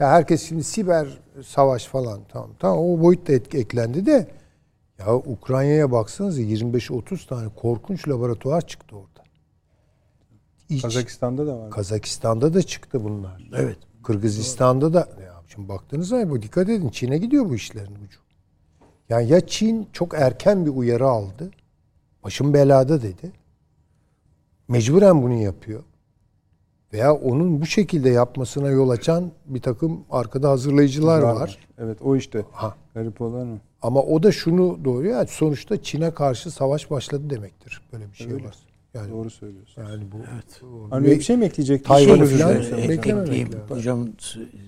Ya 0.00 0.08
herkes 0.08 0.48
şimdi 0.48 0.64
siber 0.64 1.08
savaş 1.44 1.86
falan 1.86 2.20
tamam. 2.28 2.50
Tamam 2.58 2.78
o 2.78 3.00
boyut 3.00 3.28
da 3.28 3.32
etki, 3.32 3.58
eklendi 3.58 4.06
de 4.06 4.28
ya 4.98 5.16
Ukrayna'ya 5.16 5.92
baksanıza 5.92 6.40
25-30 6.40 7.28
tane 7.28 7.48
korkunç 7.48 8.08
laboratuvar 8.08 8.66
çıktı 8.66 8.96
orada. 8.96 9.24
İç, 10.68 10.82
Kazakistan'da 10.82 11.46
da 11.46 11.58
var. 11.58 11.70
Kazakistan'da 11.70 12.54
da 12.54 12.62
çıktı 12.62 13.04
bunlar. 13.04 13.48
Evet. 13.56 13.78
Kırgızistan'da 14.04 14.92
da 14.94 14.98
ya 14.98 15.42
şimdi 15.48 15.68
baktığınız 15.68 16.08
zaman 16.08 16.30
bu 16.30 16.42
dikkat 16.42 16.68
edin 16.68 16.88
Çin'e 16.88 17.18
gidiyor 17.18 17.48
bu 17.48 17.54
işlerin 17.54 17.94
ucu. 17.94 18.20
Yani 19.08 19.28
ya 19.28 19.46
Çin 19.46 19.88
çok 19.92 20.14
erken 20.14 20.66
bir 20.66 20.70
uyarı 20.70 21.06
aldı. 21.06 21.50
Başım 22.24 22.54
belada 22.54 23.02
dedi. 23.02 23.32
Mecburen 24.68 25.22
bunu 25.22 25.34
yapıyor. 25.34 25.82
Veya 26.92 27.14
onun 27.14 27.60
bu 27.60 27.66
şekilde 27.66 28.10
yapmasına 28.10 28.68
yol 28.68 28.90
açan 28.90 29.32
bir 29.46 29.60
takım 29.62 30.00
arkada 30.10 30.50
hazırlayıcılar 30.50 31.22
var. 31.22 31.58
Evet 31.78 31.98
o 32.02 32.16
işte. 32.16 32.44
Ha. 32.52 32.74
Garip 32.94 33.20
olan 33.20 33.52
o. 33.52 33.58
Ama 33.82 34.02
o 34.02 34.22
da 34.22 34.32
şunu 34.32 34.84
doğuruyor. 34.84 35.14
Yani 35.16 35.28
sonuçta 35.28 35.82
Çin'e 35.82 36.10
karşı 36.14 36.50
savaş 36.50 36.90
başladı 36.90 37.30
demektir. 37.30 37.80
Böyle 37.92 38.10
bir 38.10 38.16
şey 38.16 38.32
Öyle. 38.32 38.44
var. 38.44 38.54
Yani 38.94 39.10
Doğru 39.10 39.30
söylüyorsun. 39.30 39.82
yani 39.82 40.02
bu 40.12 40.16
Hani 40.90 41.06
bir 41.06 41.20
şey 41.20 41.36
mi 41.36 41.44
ekleyecek? 41.44 41.84
Tayvan'ı 41.84 42.28
Şey, 42.28 42.38
falan 42.38 42.88
beklememek. 42.88 43.54
Hocam 43.68 44.08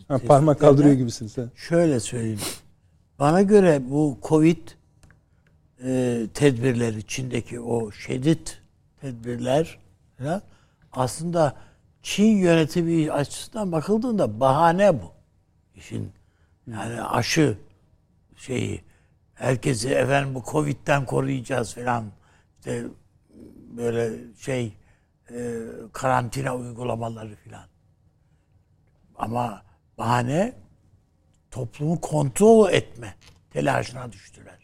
Ha, 0.08 0.18
parmak 0.26 0.60
kaldırıyor 0.60 0.94
gibisin 0.94 1.26
sen. 1.26 1.50
Şöyle 1.54 2.00
söyleyeyim. 2.00 2.38
Bana 3.18 3.42
göre 3.42 3.82
bu 3.90 4.18
Covid 4.22 4.58
e, 5.84 6.22
tedbirleri, 6.34 7.02
Çin'deki 7.06 7.60
o 7.60 7.90
şiddet 7.90 8.58
tedbirler 9.00 9.78
falan, 10.18 10.42
aslında 10.92 11.54
Çin 12.02 12.36
yönetimi 12.36 13.12
açısından 13.12 13.72
bakıldığında 13.72 14.40
bahane 14.40 15.02
bu. 15.02 15.12
İşin 15.74 16.12
yani 16.66 17.02
aşı 17.02 17.58
şeyi 18.36 18.84
herkesi 19.34 19.88
efendim 19.88 20.34
bu 20.34 20.42
Covid'den 20.50 21.06
koruyacağız 21.06 21.74
falan 21.74 22.12
işte 22.58 22.84
böyle 23.76 24.10
şey 24.38 24.76
e, 25.30 25.60
karantina 25.92 26.56
uygulamaları 26.56 27.36
falan. 27.36 27.66
Ama 29.16 29.62
bahane 29.98 30.54
toplumu 31.50 32.00
kontrol 32.00 32.70
etme 32.70 33.14
telaşına 33.50 34.12
düştüler. 34.12 34.58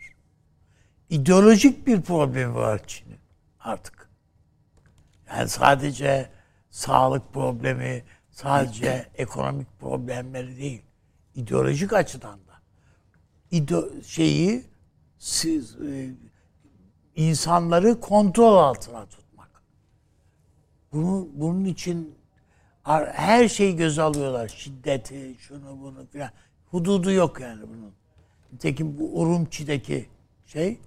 İdeolojik 1.11 1.87
bir 1.87 2.03
problemi 2.03 2.55
var 2.55 2.81
Çin'in 2.87 3.19
artık. 3.61 4.09
Yani 5.29 5.49
sadece 5.49 6.38
sağlık 6.79 7.33
problemi, 7.33 8.05
sadece 8.31 9.07
ekonomik 9.15 9.81
problemleri 9.81 10.57
değil. 10.57 10.83
İdeolojik 11.35 11.93
açıdan 11.93 12.39
da. 12.39 12.55
İdo 13.51 14.03
şeyi 14.03 14.65
siz, 15.19 15.77
e, 15.81 16.11
insanları 17.17 18.01
kontrol 18.01 18.57
altına 18.57 19.07
tutmak. 19.07 19.63
Bunu, 20.93 21.29
bunun 21.35 21.65
için 21.65 22.15
her 23.13 23.49
şeyi 23.49 23.77
göze 23.77 24.03
alıyorlar. 24.03 24.49
Şiddeti, 24.49 25.37
şunu 25.39 25.81
bunu 25.81 26.07
filan. 26.07 26.31
Hududu 26.71 27.13
yok 27.13 27.41
yani 27.41 27.63
bunun. 27.63 27.93
Nitekim 28.53 28.99
bu 28.99 29.21
Urumçi'deki 29.21 30.09
şey 30.47 30.81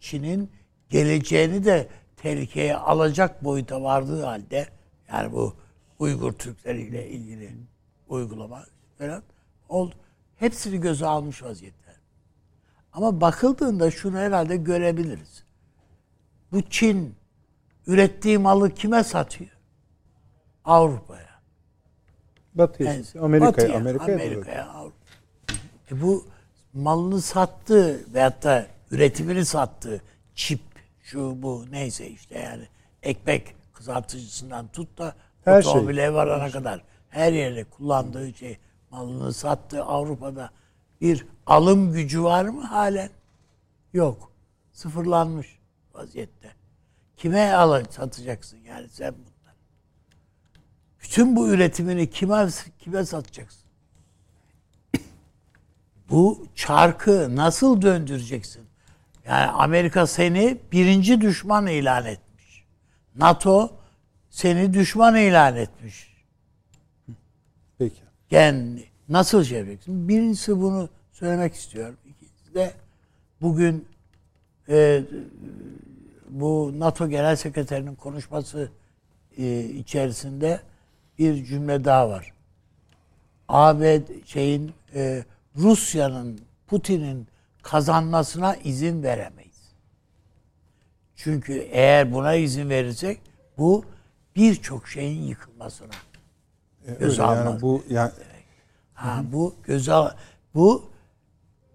Çin'in 0.00 0.50
geleceğini 0.90 1.64
de 1.64 1.88
tehlikeye 2.16 2.76
alacak 2.76 3.44
boyuta 3.44 3.82
vardığı 3.82 4.22
halde 4.22 4.75
yani 5.12 5.32
bu 5.32 5.56
Uygur 5.98 6.32
Türkleriyle 6.32 7.08
ilgili 7.08 7.52
uygulama 8.08 8.64
falan 8.98 9.22
oldu. 9.68 9.94
Hepsini 10.36 10.80
göze 10.80 11.06
almış 11.06 11.42
vaziyette. 11.42 11.96
Ama 12.92 13.20
bakıldığında 13.20 13.90
şunu 13.90 14.16
herhalde 14.18 14.56
görebiliriz. 14.56 15.44
Bu 16.52 16.62
Çin 16.62 17.14
ürettiği 17.86 18.38
malı 18.38 18.74
kime 18.74 19.04
satıyor? 19.04 19.50
Avrupa'ya. 20.64 21.26
Batı'ya, 22.54 22.92
Yani 22.92 23.04
Amerika'ya, 23.20 23.52
Batı'ya, 23.52 23.76
Amerika'ya. 23.76 24.16
Amerika'ya, 24.16 24.68
Avrupa. 24.68 24.96
E 25.90 26.02
bu 26.02 26.26
malını 26.72 27.20
sattı 27.20 28.14
veyahut 28.14 28.42
da 28.42 28.66
üretimini 28.90 29.44
sattı. 29.44 30.02
Çip, 30.34 30.60
şu 31.02 31.42
bu 31.42 31.64
neyse 31.70 32.08
işte 32.08 32.38
yani 32.38 32.68
ekmek 33.02 33.55
kızartıcısından 33.86 34.68
tut 34.68 34.98
da 34.98 35.14
Her 35.44 35.62
şey. 35.62 35.70
otomobile 35.72 36.14
varana 36.14 36.50
kadar 36.50 36.82
her 37.08 37.32
yerde 37.32 37.64
kullandığı 37.64 38.34
şey 38.34 38.58
malını 38.90 39.32
sattı 39.32 39.84
Avrupa'da 39.84 40.50
bir 41.00 41.26
alım 41.46 41.92
gücü 41.92 42.22
var 42.22 42.44
mı 42.44 42.62
halen? 42.62 43.10
Yok. 43.92 44.32
Sıfırlanmış 44.72 45.58
vaziyette. 45.94 46.52
Kime 47.16 47.52
al 47.52 47.84
satacaksın 47.90 48.58
yani 48.58 48.88
sen 48.88 49.12
bundan? 49.14 49.54
Bütün 51.02 51.36
bu 51.36 51.48
üretimini 51.48 52.10
kime 52.10 52.48
kime 52.78 53.04
satacaksın? 53.04 53.66
Bu 56.10 56.46
çarkı 56.54 57.36
nasıl 57.36 57.82
döndüreceksin? 57.82 58.66
Yani 59.26 59.46
Amerika 59.46 60.06
seni 60.06 60.58
birinci 60.72 61.20
düşman 61.20 61.66
ilan 61.66 62.06
etmiş. 62.06 62.64
NATO 63.16 63.75
seni 64.36 64.74
düşman 64.74 65.16
ilan 65.16 65.56
etmiş. 65.56 66.16
Peki. 67.78 68.00
Yani 68.30 68.84
nasıl 69.08 69.44
şey 69.44 69.58
yapacaksın? 69.58 70.08
Birincisi 70.08 70.60
bunu 70.60 70.88
söylemek 71.12 71.54
istiyorum. 71.54 71.96
İkincisi 72.06 72.54
de 72.54 72.72
bugün 73.40 73.88
e, 74.68 75.02
bu 76.28 76.74
NATO 76.78 77.08
Genel 77.08 77.36
Sekreterinin 77.36 77.94
konuşması 77.94 78.70
e, 79.38 79.60
içerisinde 79.60 80.60
bir 81.18 81.44
cümle 81.44 81.84
daha 81.84 82.08
var. 82.08 82.32
ABD 83.48 84.26
şeyin 84.26 84.72
e, 84.94 85.24
Rusya'nın 85.56 86.40
Putin'in 86.66 87.26
kazanmasına 87.62 88.56
izin 88.56 89.02
veremeyiz. 89.02 89.72
Çünkü 91.16 91.52
eğer 91.52 92.12
buna 92.12 92.34
izin 92.34 92.70
verirsek 92.70 93.20
bu 93.58 93.84
birçok 94.36 94.88
şeyin 94.88 95.22
yıkılmasına 95.22 95.90
E, 96.86 96.92
Göz 96.94 97.18
yani 97.18 97.38
almaz. 97.38 97.62
bu 97.62 97.84
yani 97.90 98.10
Ha, 98.94 99.22
bu 99.32 99.54
göze 99.64 99.92
al- 99.92 100.10
bu 100.54 100.90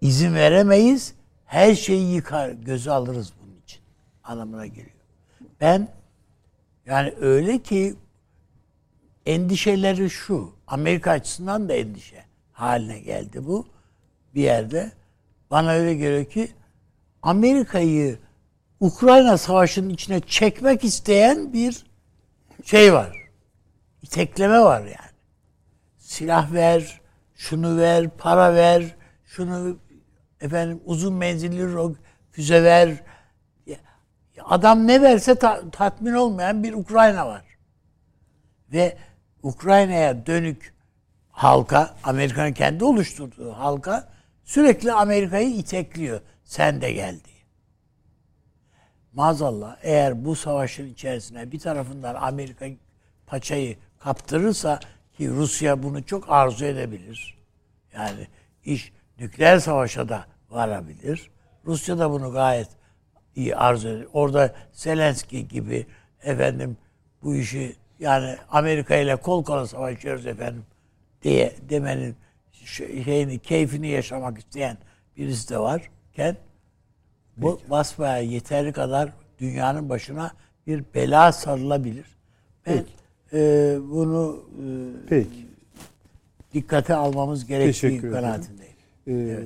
izin 0.00 0.34
veremeyiz. 0.34 1.14
Her 1.44 1.74
şeyi 1.74 2.14
yıkar, 2.14 2.48
göze 2.50 2.90
alırız 2.90 3.32
bunun 3.42 3.56
için. 3.60 3.80
Anlamına 4.24 4.66
geliyor. 4.66 4.90
Ben 5.60 5.88
yani 6.86 7.14
öyle 7.20 7.58
ki 7.58 7.94
endişeleri 9.26 10.10
şu. 10.10 10.52
Amerika 10.66 11.10
açısından 11.10 11.68
da 11.68 11.72
endişe 11.72 12.24
haline 12.52 12.98
geldi 13.00 13.46
bu 13.46 13.66
bir 14.34 14.42
yerde. 14.42 14.92
Bana 15.50 15.70
öyle 15.72 15.94
geliyor 15.94 16.24
ki 16.24 16.48
Amerika'yı 17.22 18.18
Ukrayna 18.80 19.38
savaşının 19.38 19.88
içine 19.90 20.20
çekmek 20.20 20.84
isteyen 20.84 21.52
bir 21.52 21.86
şey 22.62 22.92
var. 22.92 23.16
İtekleme 24.02 24.60
var 24.60 24.80
yani 24.80 25.12
silah 25.98 26.52
ver, 26.52 27.00
şunu 27.34 27.76
ver, 27.76 28.08
para 28.10 28.54
ver, 28.54 28.96
şunu 29.24 29.78
efendim 30.40 30.80
uzun 30.84 31.14
menzilli 31.14 31.96
füze 32.30 32.64
ver. 32.64 33.04
Adam 34.44 34.86
ne 34.86 35.02
verse 35.02 35.34
ta- 35.34 35.70
tatmin 35.70 36.12
olmayan 36.12 36.62
bir 36.62 36.72
Ukrayna 36.72 37.26
var. 37.26 37.44
Ve 38.72 38.96
Ukrayna'ya 39.42 40.26
dönük 40.26 40.74
halka, 41.30 41.96
Amerika'nın 42.04 42.52
kendi 42.52 42.84
oluşturduğu 42.84 43.52
halka 43.52 44.12
sürekli 44.44 44.92
Amerika'yı 44.92 45.50
itekliyor. 45.50 46.20
Sen 46.44 46.80
de 46.80 46.92
gel 46.92 47.20
diye. 47.24 47.31
Maazallah 49.12 49.76
eğer 49.82 50.24
bu 50.24 50.36
savaşın 50.36 50.88
içerisine 50.88 51.52
bir 51.52 51.58
tarafından 51.58 52.14
Amerika 52.14 52.66
paçayı 53.26 53.76
kaptırırsa 53.98 54.80
ki 55.16 55.28
Rusya 55.30 55.82
bunu 55.82 56.04
çok 56.04 56.24
arzu 56.28 56.64
edebilir. 56.64 57.38
Yani 57.94 58.26
iş 58.64 58.92
nükleer 59.18 59.58
savaşa 59.58 60.08
da 60.08 60.26
varabilir. 60.50 61.30
Rusya 61.66 61.98
da 61.98 62.10
bunu 62.10 62.32
gayet 62.32 62.68
iyi 63.36 63.56
arzu 63.56 63.88
eder. 63.88 64.06
Orada 64.12 64.54
Zelenski 64.72 65.48
gibi 65.48 65.86
efendim 66.22 66.76
bu 67.22 67.34
işi 67.34 67.76
yani 67.98 68.36
Amerika 68.50 68.96
ile 68.96 69.16
kol 69.16 69.44
kola 69.44 69.66
savaşıyoruz 69.66 70.26
efendim 70.26 70.64
diye 71.22 71.56
demenin 71.68 72.16
şey- 72.52 73.04
şeyini, 73.04 73.38
keyfini 73.38 73.88
yaşamak 73.88 74.38
isteyen 74.38 74.78
birisi 75.16 75.50
de 75.50 75.58
varken 75.58 76.36
bu 77.36 77.60
basbaya 77.70 78.18
yeterli 78.18 78.72
kadar 78.72 79.12
dünyanın 79.38 79.88
başına 79.88 80.30
bir 80.66 80.84
bela 80.94 81.32
sarılabilir. 81.32 82.06
Ben 82.66 82.84
e, 83.32 83.78
bunu 83.90 84.44
e, 84.50 84.66
peki. 85.08 85.46
dikkate 86.54 86.94
almamız 86.94 87.46
gerektiği 87.46 87.72
Teşekkür 87.72 88.12
kanaatindeyim. 88.12 88.72
Ee, 89.08 89.38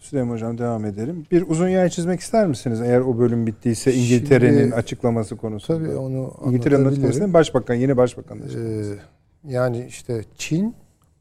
Süleyman 0.00 0.34
Hocam 0.34 0.58
devam 0.58 0.84
edelim. 0.84 1.26
Bir 1.30 1.44
uzun 1.48 1.68
yay 1.68 1.88
çizmek 1.88 2.20
ister 2.20 2.46
misiniz? 2.46 2.80
Eğer 2.80 3.00
o 3.00 3.18
bölüm 3.18 3.46
bittiyse 3.46 3.94
İngiltere'nin 3.94 4.58
Şimdi- 4.58 4.74
açıklaması 4.74 5.36
konusunda. 5.36 5.78
Tabii 5.78 5.96
onu 5.96 6.34
İngiltere'nin 6.46 6.84
açıklamasını 6.84 7.34
başbakan, 7.34 7.74
yeni 7.74 7.96
başbakan 7.96 8.40
da. 8.42 8.44
Ee, 8.58 8.84
yani 9.48 9.86
işte 9.88 10.24
Çin 10.36 10.74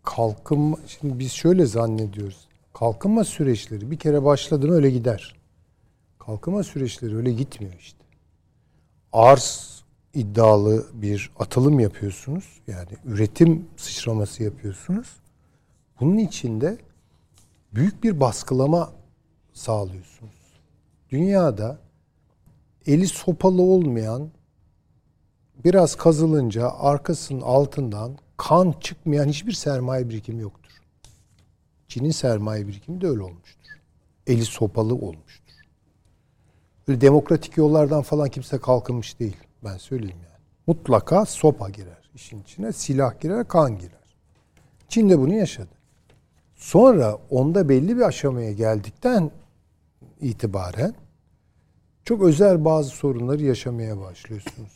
kalkınma 0.04 0.78
şimdi 0.88 1.20
biz 1.20 1.32
şöyle 1.32 1.66
zannediyoruz. 1.66 2.48
Kalkınma 2.74 3.24
süreçleri 3.24 3.92
bir 3.92 3.98
kere 3.98 4.24
başladı 4.24 4.68
mı 4.68 4.74
öyle 4.74 4.90
gider. 4.90 5.41
Kalkınma 6.26 6.64
süreçleri 6.64 7.16
öyle 7.16 7.32
gitmiyor 7.32 7.74
işte. 7.80 8.00
Arz 9.14 9.84
iddialı 10.14 10.86
bir 10.94 11.32
atılım 11.40 11.80
yapıyorsunuz. 11.80 12.62
Yani 12.68 12.90
üretim 13.06 13.68
sıçraması 13.78 14.44
yapıyorsunuz. 14.44 15.08
Bunun 16.00 16.18
içinde 16.18 16.78
büyük 17.74 18.04
bir 18.04 18.20
baskılama 18.20 18.92
sağlıyorsunuz. 19.54 20.60
Dünyada 21.10 21.80
eli 22.86 23.08
sopalı 23.08 23.62
olmayan 23.62 24.30
biraz 25.64 25.96
kazılınca 25.96 26.70
arkasının 26.70 27.42
altından 27.42 28.18
kan 28.38 28.76
çıkmayan 28.82 29.28
hiçbir 29.28 29.54
sermaye 29.54 30.10
birikimi 30.10 30.42
yoktur. 30.42 30.72
Çin'in 31.88 32.12
sermaye 32.12 32.68
birikimi 32.68 33.02
de 33.02 33.08
öyle 33.08 33.22
olmuştur. 33.22 33.82
Eli 34.28 34.46
sopalı 34.46 34.96
olmuştur. 34.96 35.41
Öyle 36.88 37.02
demokratik 37.02 37.58
yollardan 37.58 38.02
falan 38.02 38.30
kimse 38.30 38.58
kalkınmış 38.58 39.20
değil. 39.20 39.38
Ben 39.64 39.78
söyleyeyim 39.78 40.18
yani. 40.24 40.42
Mutlaka 40.68 41.26
sopa 41.26 41.70
girer 41.70 42.10
işin 42.16 42.42
içine. 42.42 42.72
Silah 42.72 43.20
girer, 43.20 43.48
kan 43.48 43.78
girer. 43.78 44.16
Çin 44.88 45.10
de 45.10 45.20
bunu 45.20 45.34
yaşadı. 45.34 45.70
Sonra 46.56 47.18
onda 47.30 47.70
belli 47.70 47.98
bir 47.98 48.02
aşamaya 48.02 48.52
geldikten 48.52 49.32
itibaren 50.22 50.94
çok 52.06 52.22
özel 52.22 52.66
bazı 52.66 52.90
sorunları 52.90 53.44
yaşamaya 53.44 54.02
başlıyorsunuz. 54.02 54.72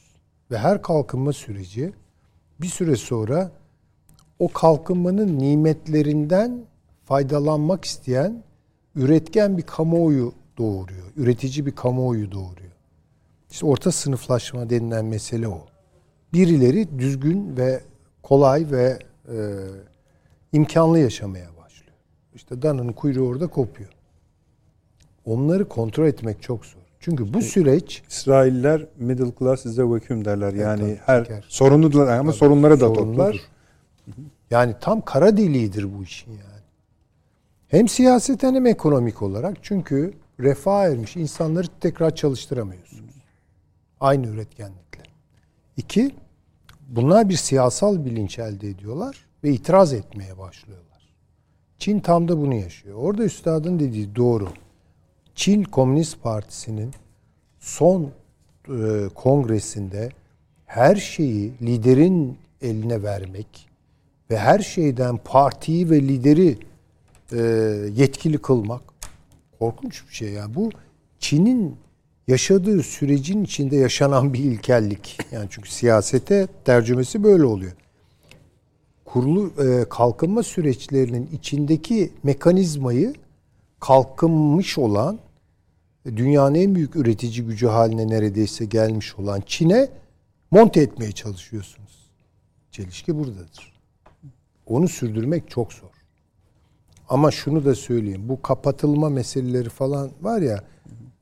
Ve 0.52 0.57
her 0.57 0.82
kalkınma 0.82 1.34
süreci 1.34 1.94
bir 2.61 2.68
süre 2.68 2.95
sonra 2.95 3.52
o 4.40 4.52
kalkınmanın 4.52 5.40
nimetlerinden 5.40 6.65
faydalanmak 7.03 7.86
isteyen 7.86 8.44
üretken 8.95 9.57
bir 9.57 9.64
kamuoyu 9.64 10.34
doğuruyor. 10.57 11.06
Üretici 11.18 11.65
bir 11.65 11.72
kamuoyu 11.72 12.32
doğuruyor. 12.32 12.72
İşte 13.52 13.65
orta 13.65 13.91
sınıflaşma 13.91 14.69
denilen 14.69 15.06
mesele 15.06 15.48
o. 15.48 15.65
Birileri 16.34 16.99
düzgün 16.99 17.57
ve 17.57 17.82
kolay 18.23 18.72
ve 18.72 18.99
e, 19.30 19.36
imkanlı 20.53 20.99
yaşamaya 20.99 21.48
başlıyor. 21.57 21.98
İşte 22.36 22.61
dananın 22.61 22.94
kuyruğu 22.94 23.27
orada 23.27 23.48
kopuyor. 23.48 23.90
Onları 25.26 25.69
kontrol 25.69 26.06
etmek 26.06 26.41
çok 26.41 26.65
zor. 26.65 26.82
Çünkü 26.99 27.34
bu 27.34 27.41
süreç 27.41 28.03
İsrailler 28.10 28.86
middle 28.98 29.32
class 29.40 29.80
a 29.80 29.90
vacuum 29.90 30.26
derler. 30.26 30.53
Yani 30.53 30.82
tabii, 30.82 30.99
her 31.06 31.26
şeker. 31.26 31.45
sorunludur 31.48 32.07
ama 32.07 32.34
sorunları 32.34 32.80
da 32.80 32.94
toplar. 32.94 33.41
Yani 34.52 34.76
tam 34.82 35.02
kara 35.02 35.38
deliğidir 35.38 35.98
bu 35.98 36.03
işin 36.03 36.32
yani. 36.32 36.64
Hem 37.68 37.88
siyaseten 37.88 38.56
hem 38.56 38.65
ekonomik 38.65 39.22
olarak. 39.22 39.57
Çünkü 39.61 40.14
refah 40.40 40.84
ermiş 40.84 41.16
insanları 41.16 41.68
tekrar 41.80 42.16
çalıştıramıyorsunuz. 42.16 43.16
Aynı 43.99 44.28
üretkenlikle. 44.28 45.03
İki, 45.78 46.16
bunlar 46.88 47.30
bir 47.30 47.36
siyasal 47.36 48.06
bilinç 48.06 48.40
elde 48.40 48.70
ediyorlar 48.70 49.26
ve 49.44 49.49
itiraz 49.49 49.94
etmeye 49.94 50.38
başlıyorlar. 50.38 50.86
Çin 51.80 51.99
tam 51.99 52.28
da 52.28 52.38
bunu 52.38 52.53
yaşıyor. 52.53 52.98
Orada 52.98 53.24
üstadın 53.24 53.80
dediği 53.80 54.16
doğru. 54.16 54.49
Çin 55.36 55.64
Komünist 55.64 56.24
Partisi'nin 56.24 56.91
son 57.60 58.12
e, 58.70 59.10
kongresinde 59.16 60.10
her 60.66 60.95
şeyi 60.95 61.53
liderin 61.62 62.38
eline 62.62 63.03
vermek 63.03 63.70
ve 64.30 64.38
her 64.38 64.60
şeyden 64.60 65.18
partiyi 65.18 65.90
ve 65.90 66.02
lideri 66.02 66.57
e, 67.32 67.40
yetkili 67.95 68.38
kılmak 68.38 68.95
korkunç 69.60 70.03
bir 70.10 70.14
şey 70.14 70.30
yani 70.30 70.56
bu 70.56 70.69
Çin'in 71.19 71.76
yaşadığı 72.27 72.84
sürecin 72.84 73.44
içinde 73.44 73.76
yaşanan 73.76 74.34
bir 74.34 74.40
ilkellik 74.40 75.18
yani 75.32 75.48
çünkü 75.49 75.72
siyasete 75.72 76.48
tercümesi 76.65 77.23
böyle 77.23 77.45
oluyor 77.45 77.73
kurulu 79.15 79.53
e, 79.64 79.90
kalkınma 79.90 80.44
süreçlerinin 80.44 81.30
içindeki 81.34 82.11
mekanizmayı 82.23 83.14
kalkınmış 83.80 84.77
olan 84.77 85.19
dünyanın 86.06 86.56
en 86.56 86.76
büyük 86.76 86.95
üretici 86.95 87.45
gücü 87.45 87.68
haline 87.68 88.07
neredeyse 88.07 88.65
gelmiş 88.65 89.15
olan 89.15 89.44
Çin'e 89.45 89.90
monte 90.52 90.82
etmeye 90.82 91.11
çalışıyorsunuz. 91.11 92.10
Çelişki 92.72 93.18
buradadır. 93.18 93.73
Onu 94.65 94.88
sürdürmek 94.88 95.49
çok 95.49 95.73
zor. 95.73 95.95
Ama 97.10 97.32
şunu 97.32 97.65
da 97.65 97.76
söyleyeyim. 97.76 98.22
Bu 98.26 98.41
kapatılma 98.41 99.10
meseleleri 99.10 99.69
falan 99.69 100.10
var 100.22 100.41
ya 100.41 100.64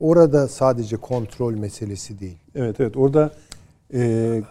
orada 0.00 0.48
sadece 0.48 0.96
kontrol 0.96 1.54
meselesi 1.54 2.20
değil. 2.20 2.38
Evet 2.54 2.80
evet 2.80 2.96
orada 2.96 3.32
e, 3.94 4.42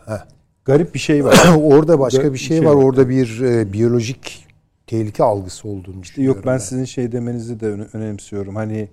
garip 0.65 0.93
bir 0.93 0.99
şey 0.99 1.25
var. 1.25 1.35
orada 1.61 1.99
başka 1.99 2.21
Ga- 2.21 2.33
bir 2.33 2.37
şey, 2.37 2.65
var. 2.65 2.75
Orada 2.75 3.09
bir 3.09 3.41
e, 3.41 3.73
biyolojik 3.73 4.47
tehlike 4.87 5.23
algısı 5.23 5.67
olduğunu 5.67 6.03
düşünüyorum. 6.03 6.37
Yok 6.37 6.45
ben 6.47 6.57
sizin 6.57 6.85
şey 6.85 7.11
demenizi 7.11 7.59
de 7.59 7.67
öne- 7.67 7.87
önemsiyorum. 7.93 8.55
Hani 8.55 8.89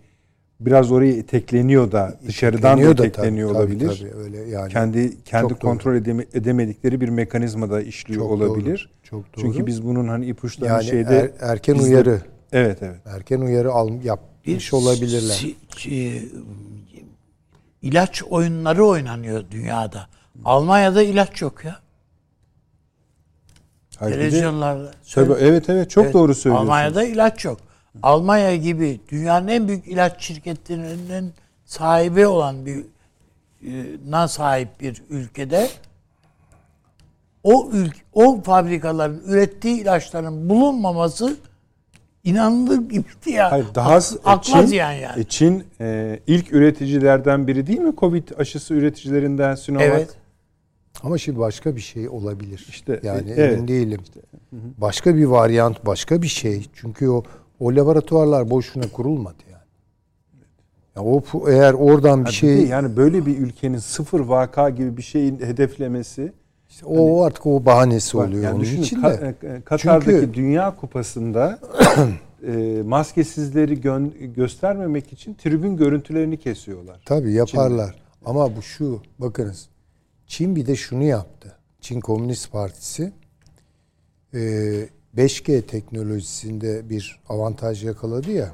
biraz 0.61 0.93
oraya 0.93 1.13
itekleniyor 1.13 1.93
da 1.93 2.15
dışarıdan 2.27 2.63
da 2.63 2.69
İtekleniyor 2.69 2.99
da 2.99 3.07
itekleniyor 3.07 3.49
tabii, 3.49 3.59
olabilir. 3.59 3.89
tabii, 3.89 4.11
tabii, 4.11 4.23
öyle 4.23 4.39
yani. 4.39 4.73
kendi 4.73 5.25
kendi 5.25 5.49
Çok 5.49 5.61
kontrol 5.61 5.95
edeme- 5.95 6.27
edemedikleri 6.35 7.01
bir 7.01 7.09
mekanizma 7.09 7.71
da 7.71 7.83
işliyor 7.83 8.21
Çok 8.21 8.31
olabilir. 8.31 8.91
doğru, 8.93 9.01
çok 9.03 9.37
doğru. 9.37 9.43
Çünkü 9.45 9.67
biz 9.67 9.85
bunun 9.87 10.09
hani 10.09 10.27
ipuçlarını 10.27 10.75
yani 10.75 10.85
şeyde 10.85 11.33
er- 11.41 11.51
erken 11.51 11.75
bizde- 11.75 11.87
uyarı, 11.89 12.21
Evet 12.53 12.79
evet. 12.83 13.01
erken 13.07 13.41
uyarı 13.41 13.73
al, 13.73 13.91
yapmış 14.05 14.73
olabilirler. 14.75 15.35
si- 15.35 15.55
si- 15.77 16.29
ilaç 17.83 18.23
oyunları 18.23 18.85
oynanıyor 18.85 19.45
dünyada. 19.51 20.07
Almanya'da 20.45 21.03
ilaç 21.03 21.43
yok 21.43 21.65
ya. 21.65 21.77
Hayır, 23.99 24.15
bir 24.17 24.21
de- 24.21 24.29
Televizyonlarda. 24.31 24.91
Tabii, 25.15 25.33
evet 25.41 25.69
evet 25.71 25.91
çok 25.91 26.05
Evet, 26.05 26.15
doğru 26.15 26.35
söylüyorsunuz. 26.35 26.71
Almanya'da 26.71 27.05
ilaç 27.05 27.45
yok. 27.45 27.59
Almanya 28.03 28.57
gibi 28.57 29.01
dünyanın 29.09 29.49
en 29.49 29.69
büyük 29.69 29.89
ilaç 29.89 30.23
şirketlerinin 30.23 31.33
sahibi 31.65 32.27
olan 32.27 32.67
bir 32.67 32.85
e, 33.67 33.97
na 34.09 34.29
sahip 34.29 34.81
bir 34.81 35.03
ülkede 35.11 35.69
o 37.43 37.71
ülk 37.73 37.97
o 38.13 38.43
fabrikaların 38.43 39.23
ürettiği 39.27 39.81
ilaçların 39.81 40.49
bulunmaması 40.49 41.37
inanılır 42.25 42.79
gibiydi 42.79 43.31
ya. 43.31 43.53
Hayır, 43.53 43.67
daha 43.75 43.95
Ak- 43.95 44.13
akla 44.25 44.43
Çin, 44.43 44.67
ziyan 44.67 44.93
yani. 44.93 45.21
e, 45.21 45.25
Çin 45.25 45.65
e, 45.81 46.19
ilk 46.27 46.53
üreticilerden 46.53 47.47
biri 47.47 47.67
değil 47.67 47.79
mi? 47.79 47.93
Covid 47.99 48.29
aşısı 48.39 48.75
üreticilerinden 48.75 49.55
Sinovac. 49.55 49.87
evet. 49.89 50.17
Ama 51.03 51.19
şimdi 51.19 51.39
başka 51.39 51.77
bir 51.77 51.81
şey 51.81 52.09
olabilir. 52.09 52.67
İşte, 52.69 53.01
yani 53.03 53.31
e, 53.31 53.35
emin 53.35 53.57
evet. 53.57 53.69
değilim. 53.69 54.01
Başka 54.53 55.17
bir 55.17 55.25
varyant, 55.25 55.87
başka 55.87 56.23
bir 56.23 56.29
şey. 56.29 56.67
Çünkü 56.75 57.09
o 57.09 57.23
o 57.61 57.77
laboratuvarlar 57.77 58.51
boşuna 58.51 58.89
kurulmadı 58.93 59.43
yani. 59.53 59.61
Ya 60.97 61.03
o 61.03 61.23
eğer 61.51 61.73
oradan 61.75 62.25
bir 62.25 62.31
şey 62.31 62.67
yani 62.67 62.97
böyle 62.97 63.27
bir 63.27 63.39
ülkenin 63.39 63.79
sıfır 63.79 64.21
vaka 64.21 64.71
gibi 64.71 64.97
bir 64.97 65.03
şeyin 65.03 65.39
hedeflemesi 65.41 66.33
işte 66.69 66.87
o 66.87 67.23
artık 67.23 67.47
o 67.47 67.65
bahanesi 67.65 68.17
oluyor 68.17 68.43
yani 68.43 68.53
onun 68.55 68.61
düşünün, 68.61 68.83
için 68.83 69.03
de. 69.03 69.35
e, 69.43 69.61
Katar'daki 69.61 70.11
Çünkü- 70.11 70.35
Dünya 70.35 70.77
Kupası'nda 70.77 71.59
e, 72.47 72.83
maskesizleri 72.85 73.75
gö- 73.81 74.27
göstermemek 74.35 75.13
için 75.13 75.35
tribün 75.35 75.77
görüntülerini 75.77 76.37
kesiyorlar. 76.37 77.01
Tabii 77.05 77.33
yaparlar. 77.33 78.03
Ama 78.25 78.57
bu 78.57 78.63
şu 78.63 79.03
bakınız. 79.19 79.69
Çin 80.27 80.57
bir 80.57 80.67
de 80.67 80.77
şunu 80.77 81.03
yaptı. 81.05 81.57
Çin 81.81 82.01
Komünist 82.01 82.53
Partisi 82.53 83.13
e, 84.35 84.41
5G 85.17 85.63
teknolojisinde 85.63 86.91
bir 86.91 87.21
avantaj 87.29 87.85
yakaladı 87.85 88.31
ya. 88.31 88.51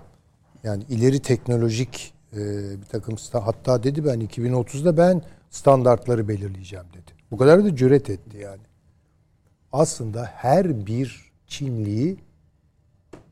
Yani 0.65 0.85
ileri 0.89 1.21
teknolojik 1.21 2.15
e, 2.33 2.37
bir 2.81 2.87
takım 2.87 3.17
hatta 3.33 3.83
dedi 3.83 4.05
ben 4.05 4.21
2030'da 4.21 4.97
ben 4.97 5.23
standartları 5.51 6.29
belirleyeceğim 6.29 6.87
dedi. 6.93 7.13
Bu 7.31 7.37
kadar 7.37 7.65
da 7.65 7.77
cüret 7.77 8.11
etti 8.11 8.39
yani. 8.39 8.63
Aslında 9.73 10.25
her 10.25 10.87
bir 10.87 11.27
Çinliyi 11.47 12.17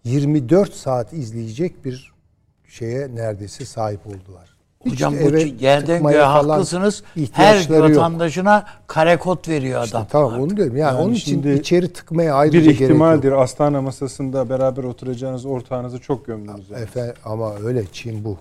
24 0.05 0.75
saat 0.75 1.13
izleyecek 1.13 1.85
bir 1.85 2.15
şeye 2.69 3.15
neredeyse 3.15 3.65
sahip 3.65 4.07
oldular. 4.07 4.54
Hocam 4.91 5.15
bu 5.15 5.37
yerden 5.65 6.03
göğe 6.03 6.23
haklısınız. 6.23 7.03
Her 7.33 7.69
yok. 7.69 7.91
vatandaşına 7.91 8.67
kare 8.87 9.17
kod 9.17 9.49
veriyor 9.49 9.85
İşte 9.85 9.99
adam. 9.99 10.07
tamam 10.11 10.41
onu 10.41 10.57
diyorum. 10.57 10.77
Yani, 10.77 10.95
Yani 10.95 11.05
onun 11.05 11.13
için 11.15 11.57
içeri 11.57 11.93
tıkmaya 11.93 12.35
ayrıca 12.35 12.59
bir 12.59 12.65
gerek 12.65 12.81
yok. 12.81 12.91
ihtimaldir 12.91 13.33
Astana 13.33 13.83
masasında 13.83 14.49
beraber 14.49 14.85
oturacağınız 14.85 15.47
ortağınızı 15.47 15.99
çok 15.99 16.27
gömdünüz. 16.27 16.71
Yani. 16.71 16.83
Efe, 16.83 17.15
ama 17.25 17.55
öyle 17.65 17.85
Çin 17.93 18.25
bu. 18.25 18.37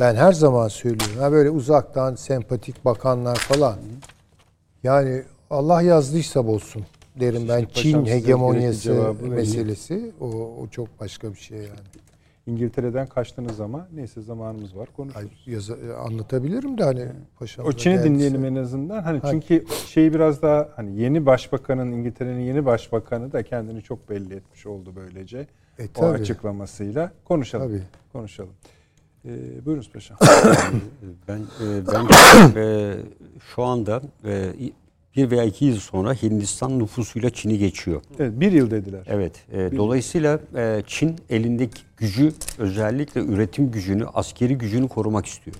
Ben 0.00 0.14
her 0.14 0.32
zaman 0.32 0.68
söylüyorum. 0.68 1.16
Ha 1.20 1.32
böyle 1.32 1.50
uzaktan 1.50 2.14
sempatik 2.14 2.84
bakanlar 2.84 3.36
falan. 3.36 3.74
Yani 4.82 5.22
Allah 5.50 5.82
yazdıysa 5.82 6.46
bozsun 6.46 6.82
derim 7.20 7.48
ben. 7.48 7.66
Çin 7.74 8.06
hegemonyası 8.06 9.14
meselesi 9.22 10.12
o, 10.20 10.26
o 10.62 10.66
çok 10.70 11.00
başka 11.00 11.32
bir 11.32 11.38
şey 11.38 11.58
yani. 11.58 11.68
İngiltere'den 12.46 13.06
kaçtınız 13.06 13.60
ama 13.60 13.88
neyse 13.94 14.20
zamanımız 14.20 14.76
var 14.76 14.88
konuşuruz. 14.96 15.46
yaza- 15.46 15.96
anlatabilirim 15.96 16.78
de 16.78 16.84
hani 16.84 17.06
paşam. 17.38 17.66
O 17.66 17.72
Çin'i 17.72 18.04
dinleyelim 18.04 18.44
en 18.44 18.54
azından. 18.54 19.02
Hani 19.02 19.20
çünkü 19.30 19.64
şeyi 19.86 20.14
biraz 20.14 20.42
daha 20.42 20.68
hani 20.76 21.00
yeni 21.00 21.26
başbakanın 21.26 21.92
İngiltere'nin 21.92 22.40
yeni 22.40 22.66
başbakanı 22.66 23.32
da 23.32 23.42
kendini 23.42 23.82
çok 23.82 24.10
belli 24.10 24.34
etmiş 24.34 24.66
oldu 24.66 24.92
böylece. 24.96 25.46
E, 25.78 25.84
o 25.84 25.88
tabii. 25.94 26.20
açıklamasıyla 26.20 27.12
konuşalım. 27.24 27.68
Tabii. 27.68 27.82
Konuşalım. 28.12 28.52
Ee, 29.24 29.64
buyurunuz 29.64 29.92
paşam. 29.92 30.16
ben 31.28 31.38
e, 31.38 31.86
ben 31.92 32.06
e, 32.56 32.96
şu 33.54 33.62
anda 33.62 34.02
e, 34.24 34.52
bir 35.16 35.30
veya 35.30 35.44
iki 35.44 35.64
yıl 35.64 35.76
sonra 35.76 36.14
Hindistan 36.14 36.78
nüfusuyla 36.78 37.30
Çin'i 37.30 37.58
geçiyor. 37.58 38.02
Evet, 38.18 38.40
bir 38.40 38.52
yıl 38.52 38.70
dediler. 38.70 39.06
Evet. 39.06 39.32
E, 39.52 39.76
dolayısıyla 39.76 40.40
e, 40.56 40.82
Çin 40.86 41.16
elindeki 41.30 41.80
gücü 41.96 42.32
özellikle 42.58 43.20
üretim 43.20 43.70
gücünü, 43.70 44.06
askeri 44.06 44.58
gücünü 44.58 44.88
korumak 44.88 45.26
istiyor. 45.26 45.56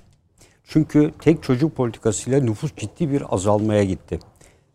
Çünkü 0.64 1.12
tek 1.20 1.42
çocuk 1.42 1.76
politikasıyla 1.76 2.40
nüfus 2.40 2.76
ciddi 2.76 3.10
bir 3.10 3.34
azalmaya 3.34 3.84
gitti. 3.84 4.18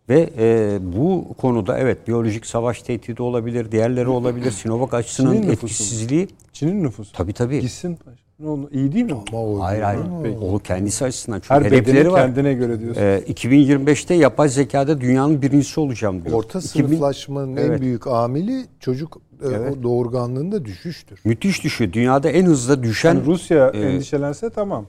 Ve 0.09 0.29
e, 0.37 0.77
bu 0.81 1.33
konuda 1.37 1.79
evet 1.79 2.07
biyolojik 2.07 2.45
savaş 2.45 2.81
tehdidi 2.81 3.21
olabilir, 3.21 3.71
diğerleri 3.71 4.07
olabilir. 4.07 4.51
Sinovac 4.51 4.93
aşısının 4.93 5.33
Çin'in 5.41 5.51
etkisizliği 5.51 6.27
Çin'in 6.53 6.83
nüfusu. 6.83 7.11
tabii 7.13 7.33
tabii. 7.33 7.59
Gitsin 7.59 7.95
paşam. 7.95 8.24
Ne 8.39 8.47
oldu? 8.49 8.69
İyi 8.73 8.91
değil 8.91 9.05
mi? 9.05 9.11
Ama 9.13 9.43
o 9.43 9.59
Hayır 9.59 9.81
hayır. 9.81 10.01
Peki. 10.23 10.37
O 10.37 10.59
kendisi 10.59 11.05
açısından. 11.05 11.39
Çünkü 11.39 11.53
Her 11.53 11.61
hedefleri 11.61 12.11
var. 12.11 12.21
kendine 12.25 12.53
göre 12.53 12.79
diyorsun. 12.79 13.01
Ee, 13.01 13.21
2025'te 13.27 14.13
yapay 14.13 14.49
zekada 14.49 15.01
dünyanın 15.01 15.41
birincisi 15.41 15.79
olacağım 15.79 16.25
diyor. 16.25 16.35
Orta 16.37 16.59
2000 16.59 16.87
sınıflaşmanın 16.87 17.57
en 17.57 17.61
Evet. 17.67 17.81
büyük 17.81 18.07
amili 18.07 18.65
çocuk 18.79 19.17
e, 19.43 19.47
Evet. 19.47 19.77
o 19.79 19.83
doğurganlığında 19.83 20.65
düşüştür. 20.65 21.19
Müthiş 21.25 21.63
düşüyor. 21.63 21.93
Dünyada 21.93 22.29
en 22.29 22.45
hızlı 22.45 22.83
düşen 22.83 23.15
Yani 23.15 23.25
Rusya 23.25 23.69
e, 23.73 23.79
endişelense 23.81 24.49
tamam. 24.49 24.85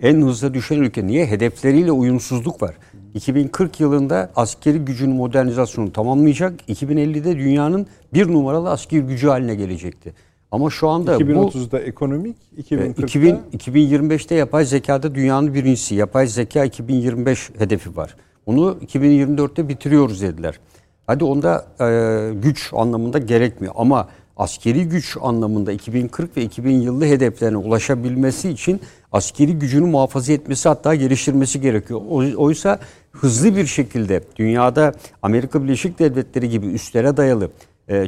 en 0.00 0.22
hızlı 0.22 0.54
düşen 0.54 0.76
ülke. 0.78 1.06
Niye? 1.06 1.26
Hedefleriyle 1.26 1.92
uyumsuzluk 1.92 2.62
var. 2.62 2.74
2040 3.14 3.80
yılında 3.80 4.30
askeri 4.36 4.78
gücün 4.78 5.10
modernizasyonu 5.10 5.92
tamamlayacak. 5.92 6.54
2050'de 6.68 7.36
dünyanın 7.36 7.86
bir 8.14 8.28
numaralı 8.32 8.70
askeri 8.70 9.00
gücü 9.00 9.28
haline 9.28 9.54
gelecekti. 9.54 10.14
Ama 10.52 10.70
şu 10.70 10.88
anda 10.88 11.20
bu 11.20 11.22
2030'da 11.22 11.80
ekonomik, 11.80 12.36
e, 12.56 12.60
2040'da 12.60 13.02
2000, 13.02 13.36
2025'te 13.58 14.34
yapay 14.34 14.64
zekada 14.64 15.14
dünyanın 15.14 15.54
birincisi. 15.54 15.94
Yapay 15.94 16.26
zeka 16.26 16.64
2025 16.64 17.50
hedefi 17.58 17.96
var. 17.96 18.16
Onu 18.46 18.78
2024'te 18.86 19.68
bitiriyoruz 19.68 20.22
dediler. 20.22 20.60
Hadi 21.06 21.24
onda 21.24 21.66
e, 21.80 22.34
güç 22.34 22.70
anlamında 22.72 23.18
gerekmiyor 23.18 23.74
ama 23.76 24.08
askeri 24.36 24.88
güç 24.88 25.16
anlamında 25.20 25.72
2040 25.72 26.36
ve 26.36 26.42
2000 26.42 26.80
yıllı 26.80 27.04
hedeflerine 27.04 27.56
ulaşabilmesi 27.56 28.50
için 28.50 28.80
askeri 29.12 29.58
gücünü 29.58 29.86
muhafaza 29.86 30.32
etmesi 30.32 30.68
hatta 30.68 30.94
geliştirmesi 30.94 31.60
gerekiyor. 31.60 32.00
Oysa 32.36 32.78
hızlı 33.12 33.56
bir 33.56 33.66
şekilde 33.66 34.22
dünyada 34.36 34.92
Amerika 35.22 35.64
Birleşik 35.64 35.98
Devletleri 35.98 36.48
gibi 36.48 36.66
üstlere 36.66 37.16
dayalı 37.16 37.44
e, 37.44 37.50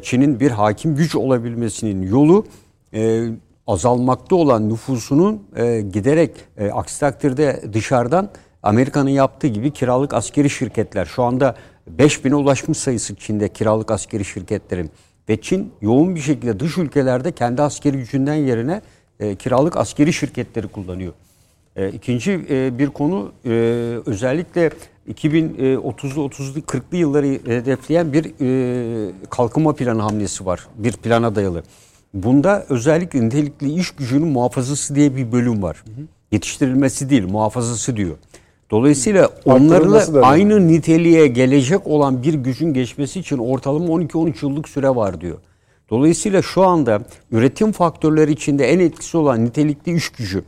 Çin'in 0.03 0.41
bir 0.41 0.51
hakim 0.51 0.97
güç 0.97 1.15
olabilmesinin 1.15 2.03
yolu 2.03 2.47
e, 2.95 3.29
azalmakta 3.67 4.37
olan 4.37 4.69
nüfusunun 4.69 5.43
e, 5.57 5.81
giderek 5.81 6.31
e, 6.57 6.71
aksi 6.71 7.01
takdirde 7.01 7.63
dışarıdan 7.73 8.31
Amerika'nın 8.63 9.11
yaptığı 9.11 9.47
gibi 9.47 9.71
kiralık 9.71 10.15
askeri 10.15 10.51
şirketler 10.51 11.05
şu 11.05 11.23
anda 11.23 11.57
5000'e 11.97 12.35
ulaşmış 12.35 12.79
sayısı 12.79 13.15
Çin'de 13.15 13.49
kiralık 13.49 13.91
askeri 13.91 14.25
şirketlerin 14.25 14.91
ve 15.29 15.41
Çin 15.41 15.73
yoğun 15.81 16.15
bir 16.15 16.21
şekilde 16.21 16.61
dış 16.61 16.79
ülkelerde 16.79 17.33
kendi 17.33 17.63
askeri 17.63 17.97
gücünden 17.97 18.35
yerine 18.35 18.83
kiralık 19.39 19.77
askeri 19.77 20.13
şirketleri 20.13 20.69
kullanıyor. 20.69 21.13
E, 21.77 21.89
ikinci 21.89 22.41
e, 22.51 22.79
bir 22.79 22.87
konu 22.87 23.33
e, 23.45 23.51
özellikle 24.07 24.71
2030'lu 25.09 26.27
30'lu 26.27 26.61
40'lı 26.61 26.97
yılları 26.97 27.27
hedefleyen 27.27 28.13
bir 28.13 28.25
e, 28.41 29.13
kalkınma 29.31 29.75
planı 29.75 30.03
hamlesi 30.03 30.47
var. 30.47 30.67
Bir 30.77 30.93
plana 30.93 31.35
dayalı. 31.35 31.63
Bunda 32.15 32.67
özellikle 32.69 33.21
nitelikli 33.21 33.73
iş 33.73 33.91
gücünün 33.91 34.29
muhafazası 34.29 34.95
diye 34.95 35.17
bir 35.17 35.33
bölüm 35.33 35.63
var. 35.63 35.85
Yetiştirilmesi 36.33 37.11
değil, 37.11 37.25
muhafazası 37.25 37.97
diyor. 37.97 38.17
Dolayısıyla 38.71 39.31
onlarla 39.45 40.23
aynı 40.23 40.69
niteliğe 40.69 41.27
gelecek 41.27 41.87
olan 41.87 42.23
bir 42.23 42.35
gücün 42.35 42.75
geçmesi 42.75 43.21
için 43.21 43.39
ortalama 43.39 43.87
12-13 43.87 44.47
yıllık 44.47 44.69
süre 44.69 44.89
var 44.89 45.21
diyor. 45.21 45.39
Dolayısıyla 45.91 46.43
şu 46.43 46.63
anda 46.63 47.01
üretim 47.33 47.73
faktörleri 47.73 48.33
içinde 48.33 48.73
en 48.73 48.79
etkisi 48.79 49.17
olan 49.17 49.45
nitelikli 49.45 49.97
iş 49.97 50.09
gücü 50.09 50.45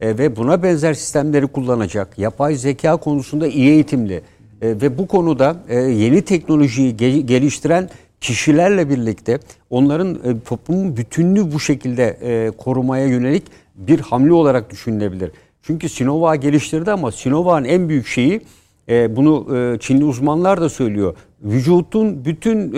e, 0.00 0.18
ve 0.18 0.36
buna 0.36 0.62
benzer 0.62 0.94
sistemleri 0.94 1.46
kullanacak, 1.46 2.18
yapay 2.18 2.54
zeka 2.54 2.96
konusunda 2.96 3.46
iyi 3.46 3.70
eğitimli 3.70 4.14
e, 4.62 4.68
ve 4.68 4.98
bu 4.98 5.06
konuda 5.06 5.56
e, 5.68 5.78
yeni 5.78 6.22
teknolojiyi 6.22 6.94
ge- 6.94 7.20
geliştiren 7.20 7.88
kişilerle 8.20 8.90
birlikte 8.90 9.38
onların 9.70 10.14
e, 10.14 10.40
toplumun 10.48 10.96
bütünlüğü 10.96 11.52
bu 11.52 11.60
şekilde 11.60 12.16
e, 12.22 12.50
korumaya 12.50 13.06
yönelik 13.06 13.42
bir 13.74 14.00
hamle 14.00 14.32
olarak 14.32 14.70
düşünülebilir. 14.70 15.30
Çünkü 15.62 15.88
Sinovac 15.88 16.42
geliştirdi 16.42 16.90
ama 16.90 17.12
Sinovac'ın 17.12 17.64
en 17.64 17.88
büyük 17.88 18.06
şeyi 18.06 18.40
e, 18.88 19.16
bunu 19.16 19.56
e, 19.56 19.78
Çinli 19.78 20.04
uzmanlar 20.04 20.60
da 20.60 20.68
söylüyor. 20.68 21.16
Vücutun 21.42 22.24
bütün 22.24 22.58
e, 22.58 22.76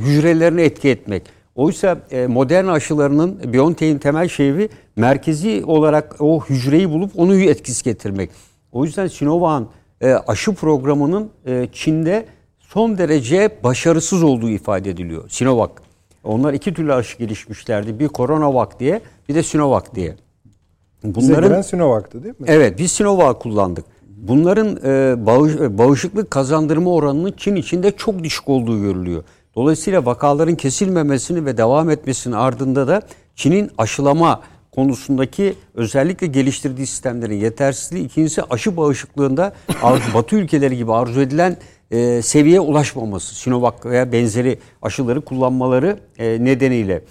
hücrelerine 0.00 0.62
etki 0.62 0.88
etmek. 0.88 1.22
Oysa 1.54 1.98
e, 2.10 2.26
modern 2.26 2.66
aşılarının 2.66 3.52
BioNTech'in 3.52 3.98
temel 3.98 4.28
şeyi 4.28 4.68
merkezi 4.96 5.62
olarak 5.66 6.16
o 6.20 6.44
hücreyi 6.44 6.90
bulup 6.90 7.10
onu 7.16 7.36
etkisi 7.36 7.84
getirmek. 7.84 8.30
O 8.72 8.84
yüzden 8.84 9.06
Sinovac'ın 9.06 9.68
e, 10.00 10.12
aşı 10.12 10.54
programının 10.54 11.30
e, 11.46 11.68
Çin'de 11.72 12.26
son 12.58 12.98
derece 12.98 13.58
başarısız 13.64 14.22
olduğu 14.22 14.50
ifade 14.50 14.90
ediliyor. 14.90 15.28
Sinovac. 15.28 15.70
Onlar 16.24 16.52
iki 16.54 16.74
türlü 16.74 16.94
aşı 16.94 17.18
gelişmişlerdi. 17.18 17.98
Bir 17.98 18.08
Coronavac 18.08 18.70
diye 18.80 19.00
bir 19.28 19.34
de 19.34 19.42
Sinovac 19.42 19.84
diye. 19.94 20.16
bize 21.04 21.34
gelen 21.34 21.62
Sinovac'tı 21.62 22.22
değil 22.22 22.34
mi? 22.38 22.46
Evet 22.48 22.78
biz 22.78 22.92
Sinovac 22.92 23.38
kullandık. 23.38 23.84
Bunların 24.02 24.76
e, 24.84 25.26
bağış, 25.26 25.54
e, 25.54 25.78
bağışıklık 25.78 26.30
kazandırma 26.30 26.90
oranının 26.90 27.34
Çin 27.36 27.56
içinde 27.56 27.90
çok 27.90 28.24
düşük 28.24 28.48
olduğu 28.48 28.82
görülüyor. 28.82 29.24
Dolayısıyla 29.54 30.06
vakaların 30.06 30.54
kesilmemesini 30.54 31.44
ve 31.44 31.56
devam 31.56 31.90
etmesinin 31.90 32.34
ardında 32.34 32.88
da 32.88 33.02
Çin'in 33.34 33.70
aşılama 33.78 34.40
konusundaki 34.74 35.54
özellikle 35.74 36.26
geliştirdiği 36.26 36.86
sistemlerin 36.86 37.36
yetersizliği. 37.36 38.04
İkincisi 38.04 38.42
aşı 38.42 38.76
bağışıklığında 38.76 39.52
Batı 40.14 40.36
ülkeleri 40.36 40.76
gibi 40.76 40.92
arzu 40.92 41.20
edilen 41.20 41.56
e, 41.90 42.22
seviyeye 42.22 42.60
ulaşmaması. 42.60 43.34
Sinovac 43.34 43.74
veya 43.84 44.12
benzeri 44.12 44.58
aşıları 44.82 45.20
kullanmaları 45.20 45.98
e, 46.18 46.44
nedeniyle. 46.44 47.02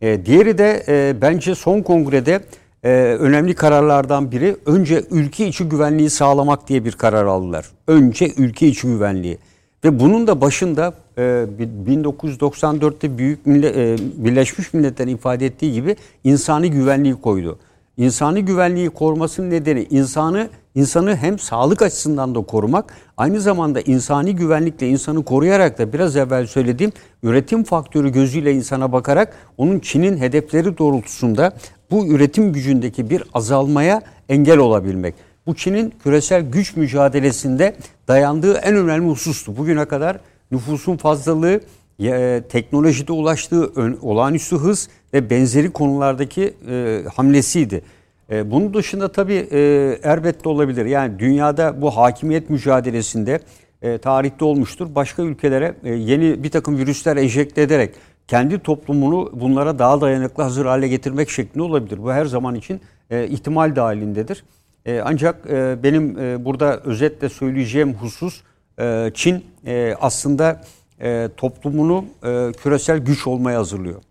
E, 0.00 0.26
diğeri 0.26 0.58
de 0.58 0.84
e, 0.88 1.22
bence 1.22 1.54
son 1.54 1.82
kongrede 1.82 2.40
e, 2.84 2.88
önemli 3.20 3.54
kararlardan 3.54 4.32
biri 4.32 4.56
önce 4.66 5.02
ülke 5.10 5.46
içi 5.46 5.64
güvenliği 5.64 6.10
sağlamak 6.10 6.68
diye 6.68 6.84
bir 6.84 6.92
karar 6.92 7.24
aldılar. 7.24 7.66
Önce 7.86 8.28
ülke 8.36 8.66
içi 8.66 8.86
güvenliği. 8.86 9.38
Ve 9.84 10.00
bunun 10.00 10.26
da 10.26 10.40
başında 10.40 10.94
e, 11.18 11.46
1994'te 11.88 13.18
Büyük 13.18 13.46
Mille- 13.46 13.94
e, 13.94 13.96
Birleşmiş 14.24 14.74
Milletler'in 14.74 15.14
ifade 15.14 15.46
ettiği 15.46 15.72
gibi 15.72 15.96
insani 16.24 16.70
güvenliği 16.70 17.14
koydu. 17.14 17.58
İnsani 17.96 18.44
güvenliği 18.44 18.90
korumasının 18.90 19.50
nedeni 19.50 19.86
insanı 19.90 20.48
insanı 20.74 21.16
hem 21.16 21.38
sağlık 21.38 21.82
açısından 21.82 22.34
da 22.34 22.42
korumak, 22.42 22.94
aynı 23.16 23.40
zamanda 23.40 23.80
insani 23.80 24.36
güvenlikle 24.36 24.88
insanı 24.88 25.24
koruyarak 25.24 25.78
da 25.78 25.92
biraz 25.92 26.16
evvel 26.16 26.46
söylediğim 26.46 26.92
üretim 27.22 27.64
faktörü 27.64 28.12
gözüyle 28.12 28.52
insana 28.52 28.92
bakarak 28.92 29.32
onun 29.58 29.78
Çin'in 29.78 30.16
hedefleri 30.16 30.78
doğrultusunda 30.78 31.52
bu 31.90 32.06
üretim 32.06 32.52
gücündeki 32.52 33.10
bir 33.10 33.22
azalmaya 33.34 34.02
engel 34.28 34.58
olabilmek. 34.58 35.14
Bu 35.46 35.54
Çin'in 35.54 35.94
küresel 36.02 36.42
güç 36.42 36.76
mücadelesinde 36.76 37.76
dayandığı 38.08 38.54
en 38.54 38.76
önemli 38.76 39.08
husustu. 39.10 39.56
Bugüne 39.56 39.84
kadar 39.84 40.20
nüfusun 40.50 40.96
fazlalığı, 40.96 41.60
e, 42.02 42.42
teknolojide 42.48 43.12
ulaştığı 43.12 43.64
ön- 43.74 43.98
olağanüstü 44.02 44.56
hız 44.56 44.88
ve 45.14 45.30
benzeri 45.30 45.70
konulardaki 45.70 46.54
e, 46.70 47.02
hamlesiydi. 47.14 47.82
E, 48.30 48.50
bunun 48.50 48.74
dışında 48.74 49.12
tabii 49.12 49.48
e, 49.52 49.58
elbette 50.02 50.48
olabilir. 50.48 50.86
Yani 50.86 51.18
dünyada 51.18 51.82
bu 51.82 51.90
hakimiyet 51.96 52.50
mücadelesinde 52.50 53.40
e, 53.82 53.98
tarihte 53.98 54.44
olmuştur. 54.44 54.94
Başka 54.94 55.22
ülkelere 55.22 55.74
e, 55.84 55.90
yeni 55.94 56.42
bir 56.42 56.50
takım 56.50 56.78
virüsler 56.78 57.16
enjekte 57.16 57.62
ederek 57.62 57.94
kendi 58.28 58.58
toplumunu 58.58 59.30
bunlara 59.40 59.78
daha 59.78 60.00
dayanıklı 60.00 60.42
hazır 60.42 60.66
hale 60.66 60.88
getirmek 60.88 61.30
şeklinde 61.30 61.62
olabilir. 61.62 62.02
Bu 62.02 62.12
her 62.12 62.26
zaman 62.26 62.54
için 62.54 62.80
e, 63.10 63.26
ihtimal 63.28 63.76
dahilindedir. 63.76 64.44
E, 64.86 65.00
ancak 65.04 65.46
e, 65.50 65.82
benim 65.82 66.18
e, 66.18 66.44
burada 66.44 66.80
özetle 66.80 67.28
söyleyeceğim 67.28 67.94
husus 67.94 68.42
e, 68.78 69.10
Çin 69.14 69.44
e, 69.66 69.94
aslında 70.00 70.60
e, 71.00 71.28
toplumunu 71.36 72.04
e, 72.24 72.52
küresel 72.52 72.98
güç 72.98 73.26
olmaya 73.26 73.58
hazırlıyor. 73.58 74.02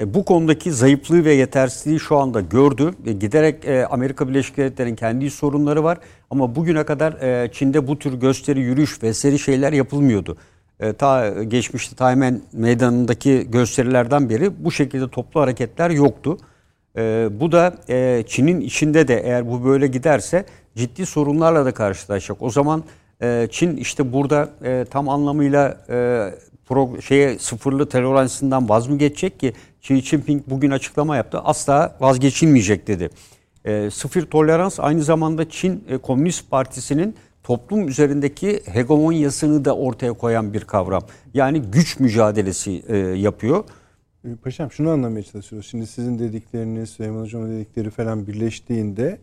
E, 0.00 0.14
bu 0.14 0.24
konudaki 0.24 0.72
zayıflığı 0.72 1.24
ve 1.24 1.32
yetersizliği 1.32 2.00
şu 2.00 2.16
anda 2.18 2.40
gördü. 2.40 2.94
E, 3.06 3.12
giderek 3.12 3.64
e, 3.64 3.86
Amerika 3.86 4.28
Birleşik 4.28 4.56
Devletleri'nin 4.56 4.96
kendi 4.96 5.30
sorunları 5.30 5.84
var. 5.84 5.98
Ama 6.30 6.54
bugüne 6.54 6.84
kadar 6.84 7.12
e, 7.12 7.52
Çin'de 7.52 7.86
bu 7.86 7.98
tür 7.98 8.12
gösteri, 8.12 8.60
yürüyüş 8.60 9.02
vesaire 9.02 9.38
şeyler 9.38 9.72
yapılmıyordu. 9.72 10.36
E, 10.80 10.92
ta 10.92 11.42
geçmişte 11.42 11.96
Taymen 11.96 12.40
meydanındaki 12.52 13.46
gösterilerden 13.50 14.30
beri 14.30 14.64
bu 14.64 14.72
şekilde 14.72 15.08
toplu 15.08 15.40
hareketler 15.40 15.90
yoktu. 15.90 16.38
E, 16.96 17.28
bu 17.40 17.52
da 17.52 17.74
e, 17.88 18.24
Çin'in 18.26 18.60
içinde 18.60 19.08
de 19.08 19.22
eğer 19.24 19.50
bu 19.50 19.64
böyle 19.64 19.86
giderse 19.86 20.44
ciddi 20.76 21.06
sorunlarla 21.06 21.64
da 21.64 21.74
karşılaşacak. 21.74 22.42
O 22.42 22.50
zaman 22.50 22.84
e, 23.22 23.48
Çin 23.50 23.76
işte 23.76 24.12
burada 24.12 24.48
e, 24.64 24.84
tam 24.90 25.08
anlamıyla 25.08 25.78
e, 25.88 26.30
pro, 26.66 27.00
şeye 27.00 27.38
sıfırlı 27.38 27.88
toleransından 27.88 28.68
vaz 28.68 28.88
mı 28.88 28.98
geçecek 28.98 29.40
ki 29.40 29.52
Xi 29.82 30.02
Jinping 30.02 30.42
bugün 30.46 30.70
açıklama 30.70 31.16
yaptı. 31.16 31.38
Asla 31.38 31.96
vazgeçilmeyecek 32.00 32.86
dedi. 32.86 33.10
E, 33.64 33.90
sıfır 33.90 34.22
tolerans 34.22 34.80
aynı 34.80 35.02
zamanda 35.02 35.50
Çin 35.50 35.84
e, 35.88 35.98
Komünist 35.98 36.50
Partisi'nin 36.50 37.16
toplum 37.42 37.88
üzerindeki 37.88 38.62
hegemonyasını 38.66 39.64
da 39.64 39.76
ortaya 39.76 40.12
koyan 40.12 40.52
bir 40.52 40.60
kavram. 40.60 41.02
Yani 41.34 41.62
güç 41.62 42.00
mücadelesi 42.00 42.82
e, 42.88 42.96
yapıyor. 42.96 43.64
E, 44.24 44.28
Paşam 44.44 44.70
şunu 44.70 44.90
anlamaya 44.90 45.22
çalışıyoruz. 45.22 45.68
Şimdi 45.68 45.86
sizin 45.86 46.18
dedikleriniz, 46.18 46.90
Süleyman 46.90 47.22
Hocam'ın 47.22 47.56
dedikleri 47.56 47.90
falan 47.90 48.26
birleştiğinde 48.26 49.18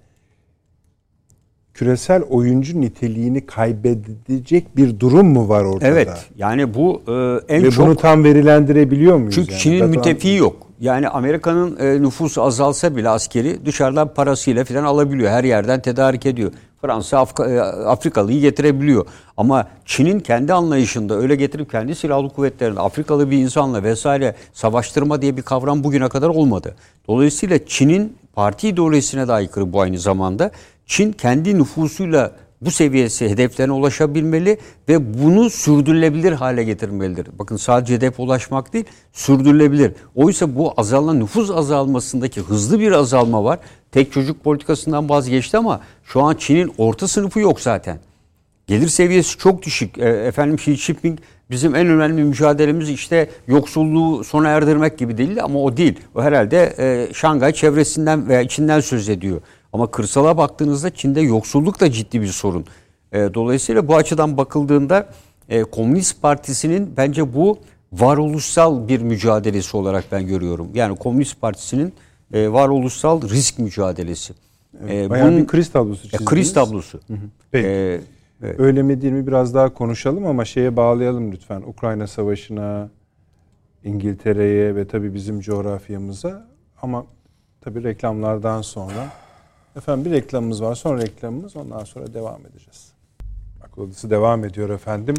küresel 1.73 2.21
oyuncu 2.21 2.81
niteliğini 2.81 3.45
kaybedecek 3.45 4.77
bir 4.77 4.99
durum 4.99 5.27
mu 5.27 5.49
var 5.49 5.63
ortada? 5.63 5.87
Evet. 5.87 6.29
Yani 6.37 6.73
bu 6.73 7.01
e, 7.07 7.55
en 7.55 7.63
Ve 7.63 7.71
çok 7.71 7.85
bunu 7.85 7.95
tam 7.95 8.23
verilendirebiliyor 8.23 9.17
muyuz? 9.17 9.35
Çünkü 9.35 9.51
yani? 9.51 9.61
Çin'in 9.61 9.89
müttefiği 9.89 10.37
yok. 10.37 10.67
Yani 10.79 11.09
Amerika'nın 11.09 11.77
e, 11.77 12.01
nüfusu 12.01 12.43
azalsa 12.43 12.95
bile 12.95 13.09
askeri 13.09 13.65
dışarıdan 13.65 14.13
parasıyla 14.13 14.63
falan 14.65 14.83
alabiliyor. 14.83 15.31
Her 15.31 15.43
yerden 15.43 15.81
tedarik 15.81 16.25
ediyor. 16.25 16.51
Fransa 16.81 17.27
e, 17.39 17.59
Afrikalıyı 17.61 18.41
getirebiliyor. 18.41 19.05
Ama 19.37 19.67
Çin'in 19.85 20.19
kendi 20.19 20.53
anlayışında 20.53 21.15
öyle 21.15 21.35
getirip 21.35 21.71
kendi 21.71 21.95
silahlı 21.95 22.29
kuvvetlerini 22.29 22.79
Afrikalı 22.79 23.31
bir 23.31 23.37
insanla 23.37 23.83
vesaire 23.83 24.35
savaştırma 24.53 25.21
diye 25.21 25.37
bir 25.37 25.41
kavram 25.41 25.83
bugüne 25.83 26.09
kadar 26.09 26.29
olmadı. 26.29 26.75
Dolayısıyla 27.07 27.65
Çin'in 27.65 28.17
parti 28.33 28.67
ideolojisine 28.67 29.27
de 29.27 29.33
aykırı 29.33 29.73
bu 29.73 29.81
aynı 29.81 29.99
zamanda. 29.99 30.51
Çin 30.85 31.11
kendi 31.11 31.57
nüfusuyla 31.57 32.31
bu 32.61 32.71
seviyesi 32.71 33.29
hedeflerine 33.29 33.73
ulaşabilmeli 33.73 34.57
ve 34.89 35.23
bunu 35.23 35.49
sürdürülebilir 35.49 36.31
hale 36.31 36.63
getirmelidir. 36.63 37.27
Bakın 37.39 37.57
sadece 37.57 37.93
hedef 37.93 38.19
ulaşmak 38.19 38.73
değil, 38.73 38.85
sürdürülebilir. 39.13 39.93
Oysa 40.15 40.55
bu 40.55 40.73
azalan 40.77 41.19
nüfus 41.19 41.51
azalmasındaki 41.51 42.41
hızlı 42.41 42.79
bir 42.79 42.91
azalma 42.91 43.43
var. 43.43 43.59
Tek 43.91 44.11
çocuk 44.11 44.43
politikasından 44.43 45.09
vazgeçti 45.09 45.57
ama 45.57 45.81
şu 46.03 46.21
an 46.21 46.35
Çin'in 46.35 46.73
orta 46.77 47.07
sınıfı 47.07 47.39
yok 47.39 47.61
zaten. 47.61 47.99
Gelir 48.67 48.87
seviyesi 48.87 49.37
çok 49.37 49.63
düşük. 49.63 49.97
E, 49.97 50.09
efendim 50.09 50.55
Xi 50.55 50.75
Jinping 50.75 51.19
bizim 51.51 51.75
en 51.75 51.87
önemli 51.87 52.23
mücadelemiz 52.23 52.89
işte 52.89 53.29
yoksulluğu 53.47 54.23
sona 54.23 54.49
erdirmek 54.49 54.97
gibi 54.97 55.17
değil 55.17 55.43
ama 55.43 55.59
o 55.59 55.77
değil. 55.77 55.99
O 56.15 56.21
herhalde 56.21 56.75
e, 56.79 57.13
Şangay 57.13 57.53
çevresinden 57.53 58.27
veya 58.27 58.41
içinden 58.41 58.79
söz 58.79 59.09
ediyor. 59.09 59.41
Ama 59.73 59.91
kırsala 59.91 60.37
baktığınızda 60.37 60.89
Çin'de 60.89 61.21
yoksulluk 61.21 61.79
da 61.79 61.91
ciddi 61.91 62.21
bir 62.21 62.27
sorun. 62.27 62.65
E, 63.11 63.33
dolayısıyla 63.33 63.87
bu 63.87 63.95
açıdan 63.95 64.37
bakıldığında 64.37 65.09
e, 65.49 65.63
Komünist 65.63 66.21
Partisi'nin 66.21 66.93
bence 66.97 67.33
bu 67.33 67.59
varoluşsal 67.93 68.87
bir 68.87 69.01
mücadelesi 69.01 69.77
olarak 69.77 70.05
ben 70.11 70.27
görüyorum. 70.27 70.67
Yani 70.73 70.95
Komünist 70.95 71.41
Partisi'nin 71.41 71.93
e, 72.33 72.51
varoluşsal 72.51 73.21
risk 73.29 73.59
mücadelesi. 73.59 74.33
E, 74.89 75.09
Bayağı 75.09 75.27
bunun- 75.27 75.37
bir 75.41 75.47
kriz 75.47 75.71
tablosu 75.71 75.99
e, 76.07 76.09
çizdiniz. 76.09 76.25
kriz 76.25 76.53
tablosu. 76.53 76.99
Peki. 77.51 77.67
E, 77.67 78.01
evet. 78.43 78.59
Öyle 78.59 78.83
mi 78.83 79.01
değil 79.01 79.13
mi 79.13 79.27
biraz 79.27 79.53
daha 79.53 79.73
konuşalım 79.73 80.25
ama 80.25 80.45
şeye 80.45 80.75
bağlayalım 80.75 81.31
lütfen. 81.31 81.61
Ukrayna 81.61 82.07
Savaşı'na, 82.07 82.89
İngiltere'ye 83.83 84.75
ve 84.75 84.87
tabii 84.87 85.13
bizim 85.13 85.39
coğrafyamıza 85.39 86.47
ama 86.81 87.05
tabii 87.61 87.83
reklamlardan 87.83 88.61
sonra. 88.61 89.07
Efendim 89.75 90.05
bir 90.05 90.11
reklamımız 90.11 90.61
var. 90.63 90.75
Son 90.75 90.97
reklamımız. 91.01 91.55
Ondan 91.55 91.83
sonra 91.83 92.13
devam 92.13 92.41
edeceğiz. 92.45 92.91
Akıl 93.63 93.81
Odası 93.81 94.09
devam 94.09 94.45
ediyor 94.45 94.69
efendim. 94.69 95.15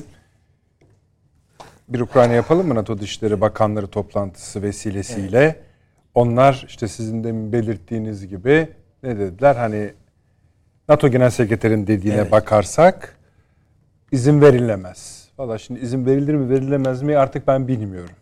Bir 1.89 2.01
Ukrayna 2.01 2.33
yapalım 2.33 2.69
mı 2.69 2.75
NATO 2.75 2.99
Dışişleri 2.99 3.41
Bakanları 3.41 3.87
toplantısı 3.87 4.63
vesilesiyle? 4.63 5.61
Onlar 6.15 6.65
işte 6.69 6.89
sizin 6.89 7.25
de 7.25 7.53
belirttiğiniz 7.53 8.27
gibi 8.29 8.69
ne 9.03 9.19
dediler? 9.19 9.57
Hani 9.57 9.91
NATO 10.89 11.09
Genel 11.09 11.31
Sekreterinin 11.31 11.87
dediğine 11.87 12.17
Evet. 12.21 12.33
bakarsak 12.33 13.17
izin 14.13 14.41
verilemez. 14.41 15.29
Valla 15.39 15.59
şimdi 15.59 15.81
izin 15.81 16.07
verilir 16.07 16.35
mi 16.35 16.51
verilemez 16.51 17.03
mi 17.03 17.17
artık 17.17 17.47
ben 17.47 17.69
bilmiyorum. 17.69 18.15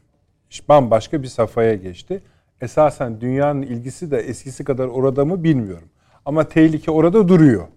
İş 0.51 0.69
bambaşka 0.69 1.23
bir 1.23 1.29
safhaya 1.29 1.75
geçti. 1.75 2.23
Esasen 2.61 3.21
dünyanın 3.21 3.63
ilgisi 3.63 4.11
de 4.11 4.19
eskisi 4.19 4.65
kadar 4.65 4.87
orada 4.87 5.25
mı 5.25 5.45
bilmiyorum. 5.45 5.89
Ama 6.29 6.49
tehlike 6.49 6.91
orada 6.91 7.29
duruyor. 7.29 7.69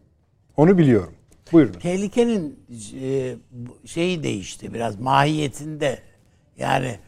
Onu 0.58 0.78
biliyorum. 0.78 1.14
Buyurun. 1.52 1.74
Tehlikenin 1.74 2.60
e, 3.02 3.36
şeyi 3.86 4.24
değişti 4.24 4.74
biraz 4.74 5.00
mahiyetinde. 5.00 6.00
Yani 6.58 7.00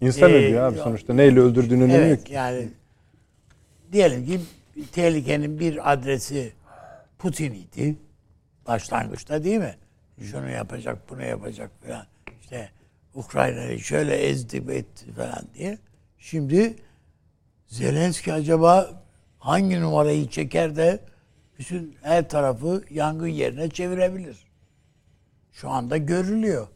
İnsan 0.00 0.30
Ee, 0.30 0.34
ölüyor 0.34 0.62
abi 0.62 0.78
sonuçta. 0.78 1.14
Neyle 1.14 1.40
öldürdüğünün 1.40 1.80
önemi 1.80 2.10
yok 2.10 2.18
evet 2.18 2.30
yani 2.30 2.68
diyelim 3.92 4.26
ki 4.26 4.40
tehlikenin 4.92 5.58
bir 5.60 5.92
adresi 5.92 6.52
Putin 7.18 7.52
idi. 7.52 7.96
Başlangıçta 8.66 9.44
değil 9.44 9.58
mi? 9.58 9.74
Şunu 10.22 10.50
yapacak, 10.50 11.10
bunu 11.10 11.22
yapacak 11.24 11.70
falan. 11.86 12.06
İşte 12.40 12.70
Ukrayna'yı 13.14 13.78
şöyle 13.78 14.16
ezdi 14.16 14.56
etti 14.56 15.12
falan 15.12 15.42
diye. 15.54 15.78
Şimdi 16.18 16.76
Zelenski 17.66 18.32
acaba 18.32 18.97
hangi 19.38 19.80
numarayı 19.80 20.28
çeker 20.28 20.76
de 20.76 21.00
bütün 21.58 21.96
her 22.02 22.28
tarafı 22.28 22.84
yangın 22.90 23.26
yerine 23.26 23.70
çevirebilir. 23.70 24.46
Şu 25.52 25.70
anda 25.70 25.96
görülüyor 25.96 26.66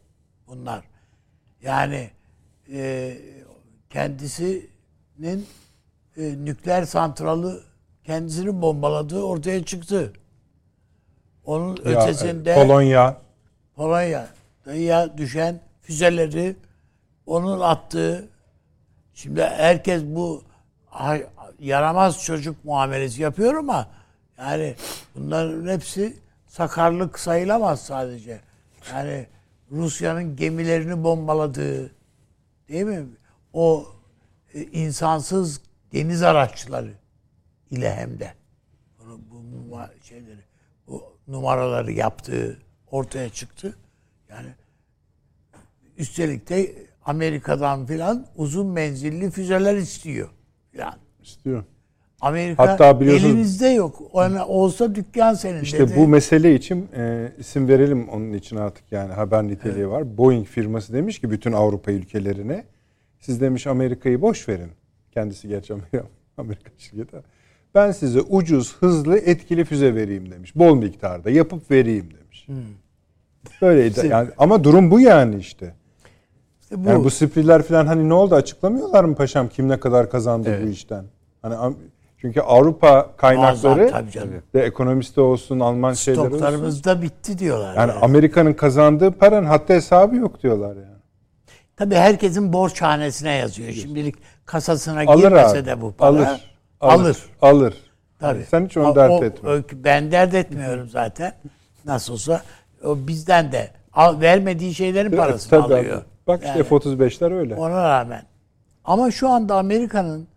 bunlar. 0.48 0.84
Yani 1.62 2.10
e, 2.72 3.14
kendisinin 3.90 5.46
e, 6.16 6.44
nükleer 6.44 6.84
santralı 6.84 7.62
kendisini 8.04 8.62
bombaladığı 8.62 9.22
ortaya 9.22 9.64
çıktı. 9.64 10.12
Onun 11.44 11.76
Ya, 11.76 11.82
ötesinde 11.82 12.54
Polonya, 12.54 13.16
Polonya'ya 13.76 15.18
düşen 15.18 15.60
füzeleri 15.80 16.56
onun 17.26 17.60
attığı 17.60 18.28
şimdi 19.14 19.42
herkes 19.42 20.02
bu 20.04 20.44
yaramaz 21.62 22.24
çocuk 22.24 22.64
muamelesi 22.64 23.22
yapıyor 23.22 23.54
ama 23.54 23.88
yani 24.38 24.74
bunların 25.14 25.68
hepsi 25.68 26.16
sakarlık 26.46 27.18
sayılamaz 27.18 27.80
sadece. 27.84 28.40
Yani 28.92 29.26
Rusya'nın 29.70 30.36
gemilerini 30.36 31.04
bombaladığı 31.04 31.94
değil 32.68 32.84
mi? 32.84 33.06
O 33.52 33.86
e, 34.54 34.62
insansız 34.62 35.60
deniz 35.92 36.22
araçları 36.22 36.92
ile 37.70 37.94
hem 37.94 38.18
de 38.20 38.34
bunu, 38.98 39.20
bu 39.30 39.34
numa- 39.34 40.02
şeyleri 40.02 40.40
bu 40.86 41.16
numaraları 41.28 41.92
yaptığı 41.92 42.58
ortaya 42.90 43.28
çıktı. 43.28 43.76
Yani 44.28 44.48
üstelik 45.96 46.48
de 46.48 46.86
Amerika'dan 47.04 47.86
filan 47.86 48.26
uzun 48.36 48.66
menzilli 48.66 49.30
füzeler 49.30 49.76
istiyor 49.76 50.28
filan. 50.72 50.94
İstiyor. 51.24 51.64
Amerika 52.20 52.68
Hatta 52.68 53.00
biliyorsunuz- 53.00 53.30
elinizde 53.34 53.68
yok. 53.68 54.02
Ona 54.12 54.46
olsa 54.46 54.94
dükkan 54.94 55.34
senin 55.34 55.62
İşte 55.62 55.78
dedi. 55.78 55.92
bu 55.96 56.08
mesele 56.08 56.54
için 56.54 56.88
e, 56.96 57.32
isim 57.38 57.68
verelim 57.68 58.08
onun 58.08 58.32
için 58.32 58.56
artık 58.56 58.84
yani 58.92 59.12
haber 59.12 59.42
niteliği 59.42 59.88
var. 59.88 60.16
Boeing 60.18 60.46
firması 60.46 60.92
demiş 60.92 61.18
ki 61.18 61.30
bütün 61.30 61.52
Avrupa 61.52 61.92
ülkelerine 61.92 62.64
siz 63.20 63.40
demiş 63.40 63.66
Amerika'yı 63.66 64.22
boş 64.22 64.48
verin. 64.48 64.70
Kendisi 65.10 65.48
gerçi 65.48 65.72
Amerika, 65.72 66.02
Amerika 66.38 66.70
şirketi. 66.78 67.16
Ben 67.74 67.90
size 67.92 68.20
ucuz, 68.20 68.76
hızlı, 68.76 69.18
etkili 69.18 69.64
füze 69.64 69.94
vereyim 69.94 70.30
demiş. 70.30 70.56
Bol 70.56 70.76
miktarda 70.76 71.30
yapıp 71.30 71.70
vereyim 71.70 72.08
demiş. 72.22 72.48
Hmm. 72.48 72.56
Böyleydi. 73.62 74.06
Yani, 74.06 74.28
ama 74.38 74.64
durum 74.64 74.90
bu 74.90 75.00
yani 75.00 75.36
işte. 75.36 75.74
İşte 76.72 76.84
bu, 76.84 76.88
Yani 76.88 77.04
bu 77.04 77.10
spriler 77.10 77.62
falan 77.62 77.86
hani 77.86 78.08
ne 78.08 78.14
oldu 78.14 78.34
açıklamıyorlar 78.34 79.04
mı 79.04 79.14
paşam 79.14 79.48
kim 79.48 79.68
ne 79.68 79.80
kadar 79.80 80.10
kazandı 80.10 80.58
bu 80.64 80.68
işten? 80.68 81.04
Hani 81.42 81.74
çünkü 82.18 82.40
Avrupa 82.40 83.10
kaynakları 83.16 83.80
Muazzam, 83.90 84.04
tabii 84.52 84.62
ekonomisti 84.64 85.20
olsun 85.20 85.60
Alman 85.60 85.92
şeyleri 85.92 86.20
olsun. 86.20 86.30
stoklarımız 86.36 86.84
da 86.84 87.02
bitti 87.02 87.38
diyorlar. 87.38 87.74
Yani 87.76 87.90
yani. 87.90 88.00
Amerika'nın 88.00 88.52
kazandığı 88.52 89.10
paranın 89.12 89.46
hatta 89.46 89.74
hesabı 89.74 90.16
yok 90.16 90.42
diyorlar 90.42 90.76
yani. 90.76 90.86
Tabii 91.76 91.94
herkesin 91.94 92.52
borçhanesine 92.52 93.32
yazıyor. 93.32 93.72
Şimdilik 93.72 94.14
kasasına 94.46 95.00
Alır 95.06 95.22
girmese 95.22 95.58
abi. 95.58 95.66
de 95.66 95.80
bu 95.80 95.92
para. 95.92 96.08
Alır. 96.08 96.26
Alır. 96.26 96.40
Alır. 96.80 97.16
Alır. 97.42 97.74
Tabii. 98.18 98.36
Yani 98.38 98.46
sen 98.50 98.64
hiç 98.66 98.76
onu 98.76 98.88
O- 98.88 98.96
dert 98.96 99.10
o- 99.22 99.24
etme. 99.24 99.50
o- 99.50 99.62
ben 99.84 100.10
dert 100.12 100.34
etmiyorum 100.34 100.88
zaten. 100.88 101.32
Nasıl 101.84 102.12
olsa 102.12 102.42
o 102.84 102.96
bizden 103.06 103.52
de 103.52 103.70
al, 103.92 104.20
vermediği 104.20 104.74
şeylerin 104.74 105.16
parasını 105.16 105.62
Tabii 105.62 105.74
alıyor. 105.74 105.96
abi. 105.96 106.04
Bak 106.26 106.40
işte 106.44 106.58
Yani 106.58 106.64
F-35'ler 106.64 107.34
öyle. 107.34 107.54
ona 107.54 107.84
rağmen. 107.88 108.22
Ama 108.84 109.10
şu 109.10 109.28
anda 109.28 109.56
Amerika'nın 109.56 110.28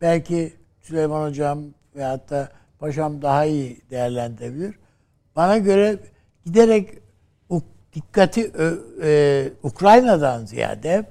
belki 0.00 0.52
Süleyman 0.80 1.28
Hocam 1.28 1.58
veyahut 1.96 2.30
da 2.30 2.48
Paşam 2.78 3.22
daha 3.22 3.44
iyi 3.44 3.80
değerlendirebilir. 3.90 4.74
Bana 5.36 5.58
göre 5.58 5.98
giderek 6.46 6.88
dikkati 7.94 8.52
e, 9.02 9.48
Ukrayna'dan 9.62 10.44
ziyade 10.44 11.04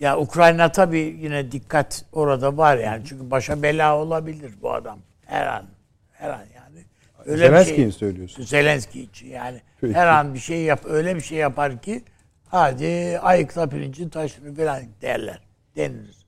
ya 0.00 0.18
Ukrayna 0.18 0.72
tabii 0.72 1.18
yine 1.20 1.52
dikkat 1.52 2.04
orada 2.12 2.56
var 2.56 2.76
yani 2.76 3.02
çünkü 3.06 3.30
başa 3.30 3.62
bela 3.62 3.98
olabilir 3.98 4.52
bu 4.62 4.72
adam 4.72 4.98
her 5.26 5.46
an 5.46 5.64
her 6.12 6.30
an 6.30 6.44
yani. 6.56 6.84
Öyle 7.26 7.46
Zelenski'yi 7.46 7.76
şey- 7.76 7.86
mi 7.86 7.92
söylüyorsun? 7.92 8.42
Zelenski 8.44 9.02
için 9.02 9.28
yani 9.28 9.60
Peki. 9.80 9.94
her 9.94 10.06
an 10.06 10.34
bir 10.34 10.38
şey 10.38 10.62
yap 10.62 10.80
öyle 10.84 11.16
bir 11.16 11.20
şey 11.20 11.38
yapar 11.38 11.78
ki 11.82 12.02
hadi 12.50 13.18
ayıkla 13.22 13.68
pirincin 13.68 14.08
taşını 14.08 14.54
falan 14.54 14.82
derler 15.02 15.40
denilir. 15.76 16.26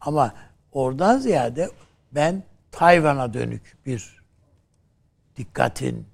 Ama 0.00 0.34
oradan 0.72 1.18
ziyade 1.18 1.70
ben 2.12 2.42
Tayvan'a 2.72 3.34
dönük 3.34 3.76
bir 3.86 4.22
dikkatin 5.36 6.06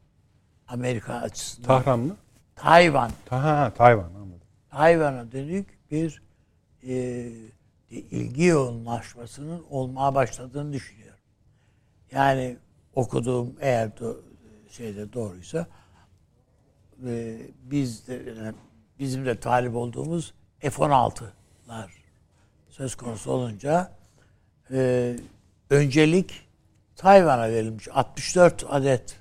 Amerika 0.69 1.15
açısından 1.15 1.67
Tahran 1.67 1.99
mı? 1.99 2.17
Tayvan 2.57 3.11
Ta, 3.27 3.43
ha, 3.43 3.73
Tayvan 3.77 4.05
anladım. 4.05 4.41
Tayvan'a 4.71 5.33
dönük 5.33 5.91
bir 5.91 6.23
e, 6.87 7.31
ilgi 7.91 8.45
yoğunlaşmasının 8.45 9.65
olmaya 9.71 10.15
başladığını 10.15 10.73
düşünüyorum. 10.73 11.19
Yani 12.11 12.57
okuduğum 12.95 13.57
eğer 13.61 13.89
do- 13.89 14.21
şeyde 14.71 15.13
doğruysa 15.13 15.67
e, 17.07 17.39
biz 17.63 18.09
de 18.09 18.15
yani 18.15 18.55
bizim 18.99 19.27
de 19.27 19.41
talip 19.41 19.77
olduğumuz 19.77 20.35
F-16'lar 20.61 21.89
söz 22.69 22.95
konusu 22.95 23.31
olunca 23.31 23.93
e, 24.71 25.17
öncelik 25.71 26.49
Tayvan'a 26.97 27.49
verilmiş 27.49 27.89
64 27.89 28.65
adet 28.69 29.17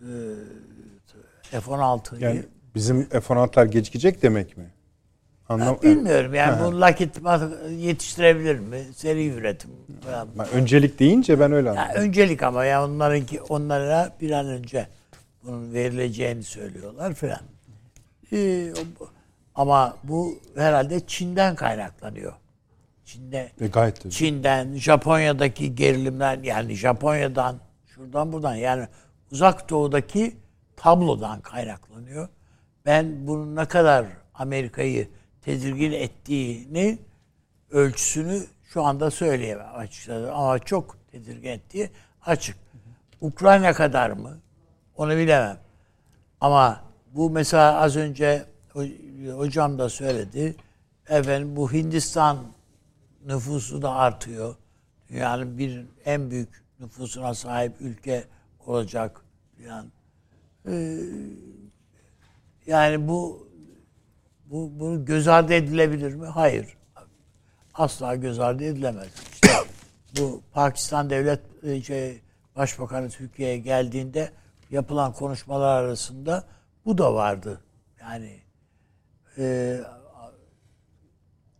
e, 0.00 1.60
F-16'yı 1.60 2.20
Yani 2.20 2.44
bizim 2.74 3.08
F-16'lar 3.08 3.66
gecikecek 3.66 4.22
demek 4.22 4.56
mi? 4.56 4.70
Anlam 5.48 5.78
Bilmiyorum 5.82 6.34
yani 6.34 6.64
bu 6.64 6.80
Lockheed 6.80 7.16
Martin 7.16 7.78
yetiştirebilir 7.78 8.58
mi? 8.58 8.84
Seri 8.96 9.28
üretim 9.28 9.70
falan. 10.04 10.28
Ben 10.38 10.48
öncelik 10.48 10.98
deyince 10.98 11.40
ben 11.40 11.52
öyle 11.52 11.68
Ya 11.68 11.74
anladım. 11.84 12.02
öncelik 12.02 12.42
ama 12.42 12.64
ya 12.64 12.84
onlarınki 12.84 13.42
onlara 13.42 14.12
bir 14.20 14.30
an 14.30 14.46
önce 14.46 14.86
bunun 15.44 15.72
verileceğini 15.74 16.42
söylüyorlar 16.42 17.14
filan. 17.14 17.40
Ee, 18.32 18.72
ama 19.54 19.96
bu 20.02 20.38
herhalde 20.56 21.06
Çin'den 21.06 21.54
kaynaklanıyor. 21.54 22.32
Çin'de 23.04 23.52
E, 23.60 23.66
gayet 23.66 24.00
tabii. 24.00 24.12
Çin'den, 24.12 24.74
Japonya'daki 24.74 25.74
gerilimler 25.74 26.38
yani 26.38 26.74
Japonya'dan, 26.74 27.60
şuradan 27.86 28.32
buradan 28.32 28.54
yani 28.54 28.88
uzak 29.32 29.70
doğudaki 29.70 30.36
tablodan 30.76 31.40
kaynaklanıyor. 31.40 32.28
Ben 32.86 33.26
bunun 33.26 33.56
ne 33.56 33.64
kadar 33.64 34.06
Amerika'yı 34.34 35.08
tedirgin 35.42 35.92
ettiğini 35.92 36.98
ölçüsünü 37.70 38.42
şu 38.64 38.82
anda 38.82 39.10
söyleyemem 39.10 39.74
açıkçası 39.74 40.32
ama 40.32 40.58
çok 40.58 40.96
tedirgin 41.12 41.48
ettiği 41.50 41.90
açık. 42.26 42.56
Ukrayna 43.20 43.72
kadar 43.72 44.10
mı? 44.10 44.38
Onu 44.96 45.16
bilemem. 45.16 45.58
Ama 46.40 46.80
bu 47.16 47.30
mesela 47.30 47.80
az 47.80 47.96
önce 47.96 48.44
ho- 48.74 49.32
hocam 49.32 49.78
da 49.78 49.88
söyledi. 49.88 50.56
Efendim 51.08 51.56
bu 51.56 51.72
Hindistan 51.72 52.38
nüfusu 53.26 53.82
da 53.82 53.90
artıyor. 53.90 54.56
Dünyanın 55.08 55.58
bir 55.58 55.86
en 56.04 56.30
büyük 56.30 56.64
nüfusuna 56.80 57.34
sahip 57.34 57.72
ülke 57.80 58.24
olacak 58.66 59.20
yani. 59.66 59.88
yani 62.66 63.08
bu 63.08 63.48
bu 64.46 64.80
bunu 64.80 65.04
göz 65.04 65.28
ardı 65.28 65.54
edilebilir 65.54 66.14
mi? 66.14 66.26
Hayır. 66.26 66.76
Asla 67.74 68.14
göz 68.14 68.40
ardı 68.40 68.64
edilemez. 68.64 69.08
İşte 69.32 69.48
bu 70.18 70.42
Pakistan 70.52 71.10
Devlet 71.10 71.40
e, 71.62 71.82
şey, 71.82 72.20
Başbakanı 72.56 73.10
Türkiye'ye 73.10 73.58
geldiğinde 73.58 74.30
yapılan 74.70 75.12
konuşmalar 75.12 75.82
arasında 75.82 76.44
bu 76.86 76.98
da 76.98 77.14
vardı. 77.14 77.60
Yani 78.00 78.40
e, 79.38 79.80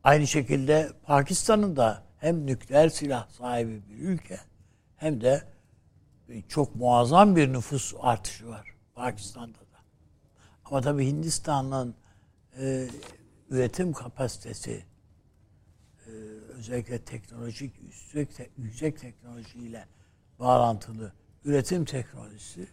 aynı 0.05 0.27
şekilde 0.27 0.93
Pakistan'ın 1.03 1.77
da 1.77 2.03
hem 2.19 2.47
nükleer 2.47 2.89
silah 2.89 3.29
sahibi 3.29 3.83
bir 3.89 3.99
ülke 3.99 4.41
hem 4.97 5.21
de 5.21 5.43
çok 6.49 6.77
muazzam 6.77 7.37
bir 7.37 7.53
nüfus 7.53 7.95
artışı 8.01 8.49
var 8.49 8.75
Pakistan'da 8.95 9.59
da. 9.59 9.79
Ama 10.65 10.81
tabii 10.81 11.07
Hindistan'ın 11.07 11.95
e, 12.59 12.89
üretim 13.51 13.93
kapasitesi 13.93 14.85
e, 16.07 16.11
özellikle 16.55 17.05
teknolojik 17.05 17.81
yüksek, 17.83 18.37
te- 18.37 18.51
yüksek 18.59 19.01
teknolojiyle 19.01 19.87
bağlantılı 20.39 21.13
üretim 21.45 21.85
teknolojisi 21.85 22.69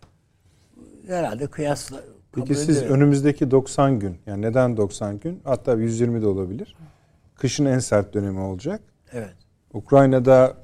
e, 1.08 1.08
herhalde 1.08 1.48
kıyasla 1.48 2.04
Peki 2.36 2.48
kabul 2.48 2.60
siz 2.60 2.78
edilir. 2.78 2.90
önümüzdeki 2.90 3.52
90 3.52 4.00
gün, 4.00 4.18
yani 4.26 4.42
neden 4.42 4.78
90 4.78 5.20
gün? 5.20 5.42
Hatta 5.44 5.74
120 5.74 6.22
de 6.22 6.28
olabilir. 6.28 6.76
Kışın 7.36 7.66
en 7.66 7.80
sert 7.80 8.14
dönemi 8.14 8.40
olacak. 8.40 8.82
Evet. 9.12 9.36
Ukrayna'da 9.74 10.58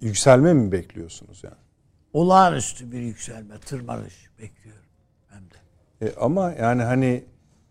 yükselme 0.00 0.52
mi 0.52 0.72
bekliyorsunuz 0.72 1.44
yani? 1.44 1.56
Olağanüstü 2.12 2.92
bir 2.92 3.00
yükselme, 3.00 3.58
tırmanış 3.58 4.30
bekliyorum 4.38 4.86
hem 5.28 5.42
de. 5.42 6.06
E 6.06 6.14
ama 6.20 6.52
yani 6.52 6.82
hani 6.82 7.24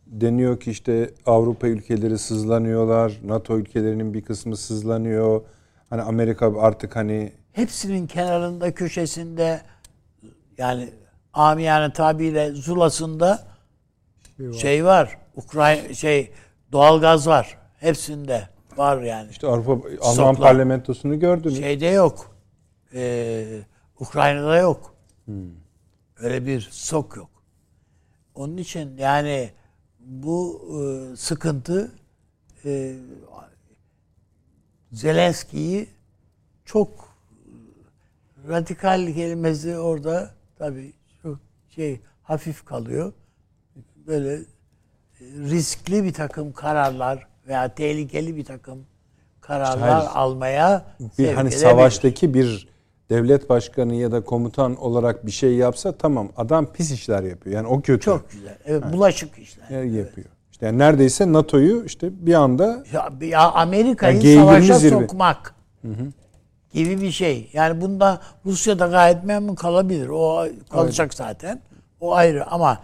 deniyor 0.08 0.60
ki 0.60 0.72
işte 0.72 1.14
Avrupa 1.26 1.68
ülkeleri 1.68 2.18
sızlanıyorlar, 2.18 3.20
NATO 3.26 3.58
ülkelerinin 3.58 4.14
bir 4.14 4.22
kısmı 4.22 4.58
sızlanıyor. 4.58 5.42
Hani 5.90 6.02
Amerika 6.02 6.62
artık 6.62 6.96
hani 6.96 7.34
Hepsinin 7.52 8.08
kenarında, 8.08 8.74
köşesinde 8.74 9.62
yani 10.58 10.90
amiyane 11.34 11.94
tabiyle 11.94 12.52
zulasında 12.52 13.48
şey 14.62 14.86
var. 14.86 15.18
Ukrayna 15.36 15.94
şey 15.94 16.32
doğalgaz 16.72 17.28
var. 17.28 17.58
Hepsinde 17.80 18.50
var 18.78 19.02
yani. 19.02 19.32
işte 19.32 19.48
Avrupa 19.48 19.72
Alman 19.72 20.14
Stoklar. 20.14 20.38
parlamentosunu 20.38 21.20
gördünüz. 21.20 21.58
Şeyde 21.58 21.86
yok. 21.86 22.36
Ee, 22.94 23.60
Ukrayna'da 24.00 24.58
yok. 24.58 24.96
Öyle 26.20 26.46
bir 26.46 26.62
sok 26.72 27.16
yok. 27.18 27.30
Onun 28.36 28.58
için 28.58 28.98
yani 28.98 29.50
bu 30.00 30.62
e, 30.74 31.16
sıkıntı 31.16 31.92
e, 32.66 32.96
Zelenski'yi 34.92 35.90
çok 36.66 36.90
radikal 38.48 39.14
kelimesi 39.14 39.78
orada 39.78 40.34
tabii 40.58 40.94
şey 41.76 42.02
hafif 42.24 42.66
kalıyor. 42.66 43.14
Böyle 44.08 44.34
e, 44.34 44.42
riskli 45.22 46.04
bir 46.04 46.14
takım 46.14 46.54
kararlar 46.54 47.28
veya 47.48 47.76
tehlikeli 47.76 48.36
bir 48.36 48.46
takım 48.46 48.86
kararlar 49.42 49.90
hayır. 49.90 50.10
almaya 50.14 50.86
bir 51.20 51.28
hani 51.28 51.48
edebilir. 51.48 51.62
savaştaki 51.62 52.34
bir 52.34 52.68
devlet 53.10 53.50
başkanı 53.50 53.96
ya 53.96 54.12
da 54.12 54.24
komutan 54.24 54.76
olarak 54.76 55.26
bir 55.26 55.32
şey 55.32 55.56
yapsa 55.56 55.92
tamam 55.92 56.30
adam 56.38 56.74
pis 56.74 56.92
işler 56.92 57.24
yapıyor. 57.24 57.56
Yani 57.56 57.68
o 57.68 57.82
kötü. 57.82 58.06
çok 58.06 58.32
güzel. 58.32 58.58
Evet, 58.66 58.84
bulaşık 58.94 59.40
işler. 59.40 59.70
Yani 59.70 59.96
yapıyor. 59.96 60.28
İşte 60.52 60.66
yani 60.66 60.78
neredeyse 60.78 61.34
NATO'yu 61.34 61.86
işte 61.86 62.26
bir 62.26 62.34
anda 62.34 62.84
Ya, 62.94 63.14
ya 63.22 63.52
Amerika'yı 63.52 64.16
Yani 64.16 64.26
G20 64.26 64.36
savaşa 64.36 64.74
zirve. 64.80 65.00
sokmak 65.00 65.56
gibi 66.74 67.02
bir 67.02 67.12
şey. 67.12 67.50
Yani 67.54 67.82
bunda 67.82 68.22
Rusya 68.46 68.80
da 68.80 68.88
gayet 68.88 69.24
memnun 69.24 69.56
kalabilir. 69.56 70.08
O 70.08 70.48
kalacak 70.70 71.14
zaten. 71.14 71.62
O 72.00 72.14
ayrı 72.14 72.48
ama 72.48 72.82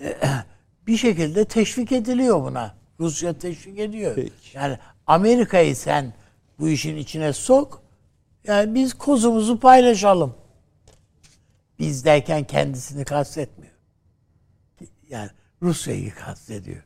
e, 0.00 0.16
bir 0.86 0.96
şekilde 0.96 1.44
teşvik 1.44 1.92
ediliyor 1.92 2.42
buna. 2.42 2.74
Rusya 3.00 3.38
teşvik 3.38 3.78
ediyor. 3.78 4.14
Peki. 4.14 4.32
Yani 4.54 4.78
Amerika'yı 5.06 5.76
sen 5.76 6.12
bu 6.58 6.68
işin 6.68 6.96
içine 6.96 7.32
sok. 7.32 7.82
Yani 8.44 8.74
biz 8.74 8.94
kozumuzu 8.94 9.60
paylaşalım. 9.60 10.34
Biz 11.78 12.04
derken 12.04 12.44
kendisini 12.44 13.04
kastetmiyor. 13.04 13.72
Yani 15.08 15.30
Rusya'yı 15.62 16.14
kastediyor. 16.14 16.82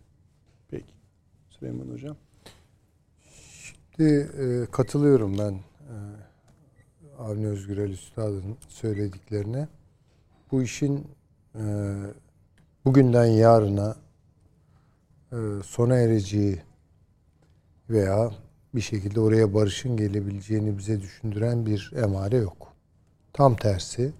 peki. 0.71 0.95
Süleyman 1.51 1.95
hocam. 1.95 2.17
Şimdi, 3.97 4.31
e, 4.41 4.71
katılıyorum 4.71 5.39
ben 5.39 5.61
Avni 7.21 7.47
Özgürel 7.47 7.91
Üstad'ın 7.91 8.57
söylediklerine. 8.69 9.69
Bu 10.53 10.63
işin 10.63 11.07
e, 11.55 11.63
bugünden 12.85 13.25
yarına 13.25 13.97
e, 15.33 15.37
sona 15.65 15.97
ereceği 15.97 16.63
veya 17.91 18.31
bir 18.75 18.81
şekilde 18.81 19.21
oraya 19.21 19.55
barışın 19.55 19.97
gelebileceğini 19.97 20.79
bize 20.79 21.01
düşündüren 21.01 21.67
bir 21.67 21.93
emare 21.97 22.37
yok. 22.37 22.73
Tam 23.33 23.57
tersi 23.57 24.13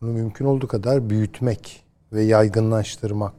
bunu 0.00 0.12
mümkün 0.12 0.44
olduğu 0.44 0.68
kadar 0.68 1.10
büyütmek 1.10 1.84
ve 2.12 2.22
yaygınlaştırmak. 2.22 3.34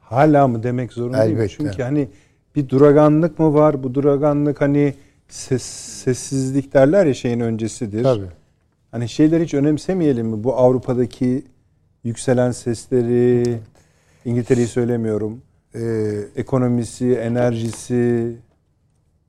Hala 0.00 0.48
mı 0.48 0.62
demek 0.62 0.92
zorundayım? 0.92 1.36
Elbette. 1.36 1.54
Çünkü 1.56 1.82
hani 1.82 2.08
bir 2.56 2.68
duraganlık 2.68 3.38
mı 3.38 3.54
var? 3.54 3.82
Bu 3.82 3.94
duraganlık 3.94 4.60
hani 4.60 4.94
ses, 5.32 5.62
sessizlik 5.62 6.74
derler 6.74 7.06
ya 7.06 7.14
şeyin 7.14 7.40
öncesidir. 7.40 8.02
Tabii. 8.02 8.26
Hani 8.90 9.08
şeyleri 9.08 9.44
hiç 9.44 9.54
önemsemeyelim 9.54 10.26
mi? 10.26 10.44
Bu 10.44 10.56
Avrupa'daki 10.56 11.44
yükselen 12.04 12.50
sesleri, 12.50 13.58
İngiltere'yi 14.24 14.66
söylemiyorum. 14.66 15.42
Ee, 15.74 15.80
Ekonomisi, 16.36 17.14
enerjisi. 17.14 18.36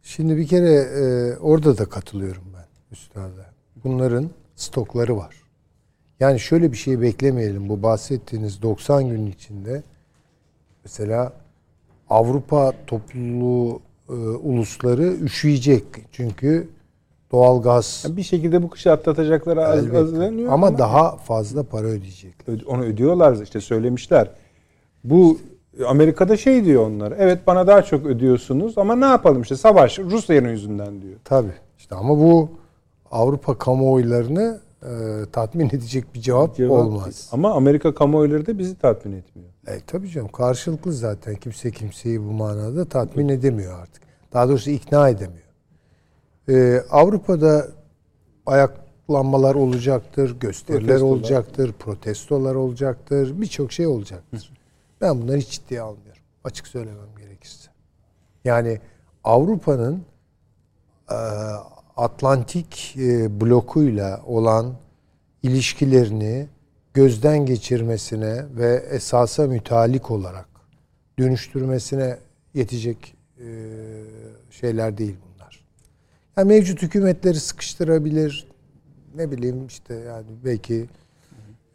Şimdi 0.01 0.37
bir 0.37 0.47
kere 0.47 0.73
e, 0.73 1.37
orada 1.37 1.77
da 1.77 1.85
katılıyorum 1.85 2.43
ben 2.53 2.65
üstada. 2.91 3.45
Bunların 3.83 4.29
stokları 4.55 5.17
var. 5.17 5.35
Yani 6.19 6.39
şöyle 6.39 6.71
bir 6.71 6.77
şey 6.77 7.01
beklemeyelim. 7.01 7.69
Bu 7.69 7.83
bahsettiğiniz 7.83 8.61
90 8.61 9.09
gün 9.09 9.27
içinde 9.27 9.83
mesela 10.83 11.33
Avrupa 12.09 12.73
topluluğu 12.87 13.81
e, 14.09 14.13
ulusları 14.13 15.13
üşüyecek. 15.13 15.83
Çünkü 16.11 16.67
doğalgaz 17.31 18.01
Yani 18.05 18.17
bir 18.17 18.23
şekilde 18.23 18.63
bu 18.63 18.69
kışı 18.69 18.91
atlatacakları 18.91 19.65
azlanıyor 19.65 20.51
ama, 20.51 20.77
daha 20.77 21.17
fazla 21.17 21.63
para 21.63 21.87
ödeyecekler. 21.87 22.61
Onu 22.67 22.83
ödüyorlar 22.83 23.41
işte 23.43 23.61
söylemişler. 23.61 24.29
Bu 25.03 25.37
Amerika'da 25.87 26.37
şey 26.37 26.65
diyor 26.65 26.87
onlar. 26.87 27.13
Evet 27.17 27.47
bana 27.47 27.67
daha 27.67 27.81
çok 27.81 28.05
ödüyorsunuz 28.05 28.77
ama 28.77 28.95
ne 28.95 29.05
yapalım 29.05 29.41
işte 29.41 29.55
savaş 29.55 29.99
Rusya'nın 29.99 30.49
yüzünden 30.49 31.01
diyor. 31.01 31.19
Tabii. 31.23 31.53
İşte 31.77 31.95
ama 31.95 32.17
bu 32.19 32.49
Avrupa 33.11 33.57
kamuoylarını 33.57 34.59
e, 34.83 34.91
tatmin 35.31 35.67
edecek 35.67 36.05
bir 36.15 36.21
cevap, 36.21 36.57
Cevap- 36.57 36.71
olmaz. 36.71 37.29
Ama 37.31 37.51
Amerika 37.53 37.93
kamuoyları 37.93 38.45
da 38.45 38.57
bizi 38.57 38.75
tatmin 38.75 39.13
etmiyor. 39.17 39.49
E, 39.67 39.79
tabii 39.87 40.09
canım 40.09 40.27
karşılıklı 40.27 40.93
zaten 40.93 41.35
kimse 41.35 41.71
kimseyi 41.71 42.19
bu 42.23 42.31
manada 42.31 42.85
tatmin 42.85 43.29
edemiyor 43.29 43.79
artık. 43.79 44.03
Daha 44.33 44.49
doğrusu 44.49 44.69
ikna 44.69 45.09
edemiyor. 45.09 45.47
E, 46.49 46.83
Avrupa'da 46.89 47.67
ayaklanmalar 48.45 49.55
olacaktır, 49.55 50.39
gösteriler 50.39 50.81
Protestolar. 50.81 51.11
olacaktır, 51.11 51.73
protestolar 51.79 52.55
olacaktır, 52.55 53.41
birçok 53.41 53.71
şey 53.71 53.87
olacaktır. 53.87 54.53
Ben 55.01 55.21
bunları 55.21 55.37
hiç 55.37 55.49
ciddiye 55.49 55.81
almıyorum. 55.81 56.21
Açık 56.43 56.67
söylemem 56.67 57.15
gerekirse. 57.17 57.69
Yani 58.45 58.79
Avrupa'nın 59.23 60.03
e, 61.11 61.15
Atlantik 61.97 62.95
e, 62.97 63.41
blokuyla 63.41 64.21
olan 64.25 64.73
ilişkilerini 65.43 66.47
gözden 66.93 67.45
geçirmesine 67.45 68.45
ve 68.57 68.83
esasa 68.91 69.47
mütalik 69.47 70.11
olarak 70.11 70.45
dönüştürmesine 71.19 72.17
yetecek 72.53 73.15
e, 73.39 73.45
şeyler 74.51 74.97
değil 74.97 75.15
bunlar. 75.25 75.63
Yani 76.37 76.47
mevcut 76.47 76.81
hükümetleri 76.81 77.39
sıkıştırabilir. 77.39 78.47
Ne 79.15 79.31
bileyim 79.31 79.67
işte 79.67 79.93
yani 79.95 80.25
belki 80.45 80.85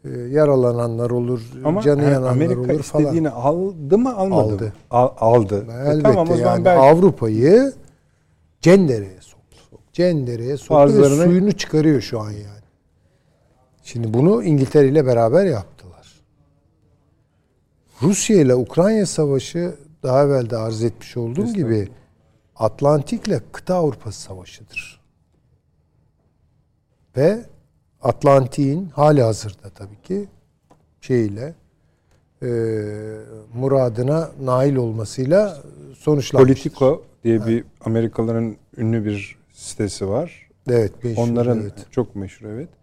e, 0.05 0.09
yaralananlar 0.09 1.09
olur, 1.09 1.41
Ama 1.63 1.81
canı 1.81 2.01
yani 2.03 2.11
yananlar 2.13 2.31
Amerika 2.31 2.59
olur 2.61 2.83
falan. 2.83 3.03
istediğini 3.03 3.29
aldı 3.29 3.97
mı 3.97 4.15
almadı 4.17 4.53
Aldı. 4.53 4.63
mı? 4.63 4.71
Al- 4.91 5.13
aldı. 5.17 5.65
E, 5.69 5.89
Elbette 5.89 6.03
tamam 6.03 6.29
o 6.31 6.35
zaman 6.37 6.51
yani 6.53 6.65
belki 6.65 6.79
Avrupa'yı 6.81 7.73
cendereye 8.61 9.21
soktu. 9.21 9.57
Cendereye 9.93 10.57
soktu 10.57 10.73
Bazılarını- 10.73 11.19
ve 11.19 11.25
suyunu 11.25 11.51
çıkarıyor 11.51 12.01
şu 12.01 12.19
an 12.19 12.31
yani. 12.31 12.58
Şimdi 13.91 14.13
bunu 14.13 14.43
İngiltere 14.43 14.87
ile 14.87 15.05
beraber 15.05 15.45
yaptılar. 15.45 16.21
Rusya 18.01 18.41
ile 18.41 18.55
Ukrayna 18.55 19.05
savaşı 19.05 19.75
daha 20.03 20.23
evvel 20.23 20.49
de 20.49 20.57
arz 20.57 20.83
etmiş 20.83 21.17
olduğum 21.17 21.53
gibi 21.53 21.89
Atlantik 22.55 23.27
ile 23.27 23.41
kıta 23.51 23.75
Avrupası 23.75 24.21
savaşıdır. 24.21 25.01
Ve 27.17 27.45
Atlantik'in 28.01 28.89
hali 28.89 29.21
hazırda 29.21 29.69
tabii 29.69 30.01
ki 30.03 30.27
şeyle 31.01 31.55
e, 32.41 32.47
muradına 33.53 34.29
nail 34.41 34.75
olmasıyla 34.75 35.57
sonuçlanmıştır. 35.97 36.71
Politico 36.71 37.03
diye 37.23 37.45
bir 37.45 37.63
Amerikalıların 37.81 38.55
ünlü 38.77 39.05
bir 39.05 39.37
sitesi 39.53 40.07
var. 40.09 40.49
Evet. 40.69 41.03
meşhur, 41.03 41.23
Onların 41.23 41.59
evet. 41.61 41.73
çok 41.91 42.15
meşhur 42.15 42.47
evet. 42.47 42.78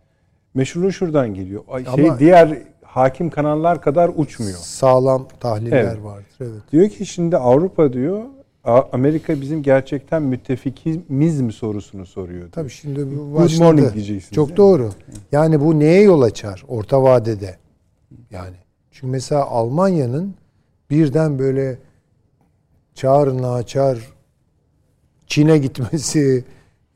Meşhurluğu 0.56 0.92
şuradan 0.92 1.34
geliyor. 1.34 1.64
Ay, 1.68 1.84
Ama- 1.86 1.96
şey 1.96 2.10
diğer 2.18 2.58
hakim 2.82 3.30
kanallar 3.30 3.82
kadar 3.82 4.10
uçmuyor. 4.16 4.56
sağlam 4.58 5.28
tahliller 5.40 5.84
Evet. 5.84 6.04
vardır. 6.04 6.26
Evet. 6.40 6.62
Diyor 6.72 6.88
ki 6.88 7.06
şimdi 7.06 7.36
Avrupa 7.36 7.92
diyor 7.92 8.22
Amerika 8.92 9.40
bizim 9.40 9.62
gerçekten 9.62 10.22
müttefikimiz 10.22 11.40
mi 11.40 11.52
sorusunu 11.52 12.06
soruyor. 12.06 12.40
diyor. 12.40 12.52
Tabii 12.52 12.70
şimdi 12.70 13.06
bu 13.18 13.30
Good 13.30 13.34
başladı. 13.42 13.62
morning 13.64 13.94
diyeceksiniz. 13.94 14.34
Çok 14.34 14.48
yani. 14.48 14.56
doğru. 14.56 14.90
Yani 15.32 15.60
bu 15.60 15.78
neye 15.80 16.02
yol 16.02 16.22
açar 16.22 16.64
orta 16.68 17.02
vadede? 17.02 17.56
Yani 18.30 18.56
çünkü 18.90 19.06
mesela 19.06 19.44
Almanya'nın 19.46 20.34
birden 20.90 21.38
böyle 21.38 21.78
çağır 22.94 23.42
naçar 23.42 23.98
Çin'e 25.26 25.58
gitmesi 25.58 26.44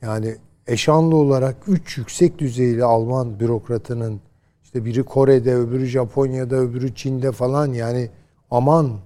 yani 0.03 0.37
eşanlı 0.71 1.17
olarak 1.17 1.57
üç 1.67 1.99
yüksek 1.99 2.39
düzeyli 2.39 2.85
Alman 2.85 3.41
bürokratının 3.41 4.21
işte 4.63 4.85
biri 4.85 5.03
Kore'de, 5.03 5.55
öbürü 5.55 5.87
Japonya'da, 5.87 6.57
öbürü 6.57 6.95
Çin'de 6.95 7.33
falan 7.33 7.73
yani 7.73 8.11
aman 8.51 8.99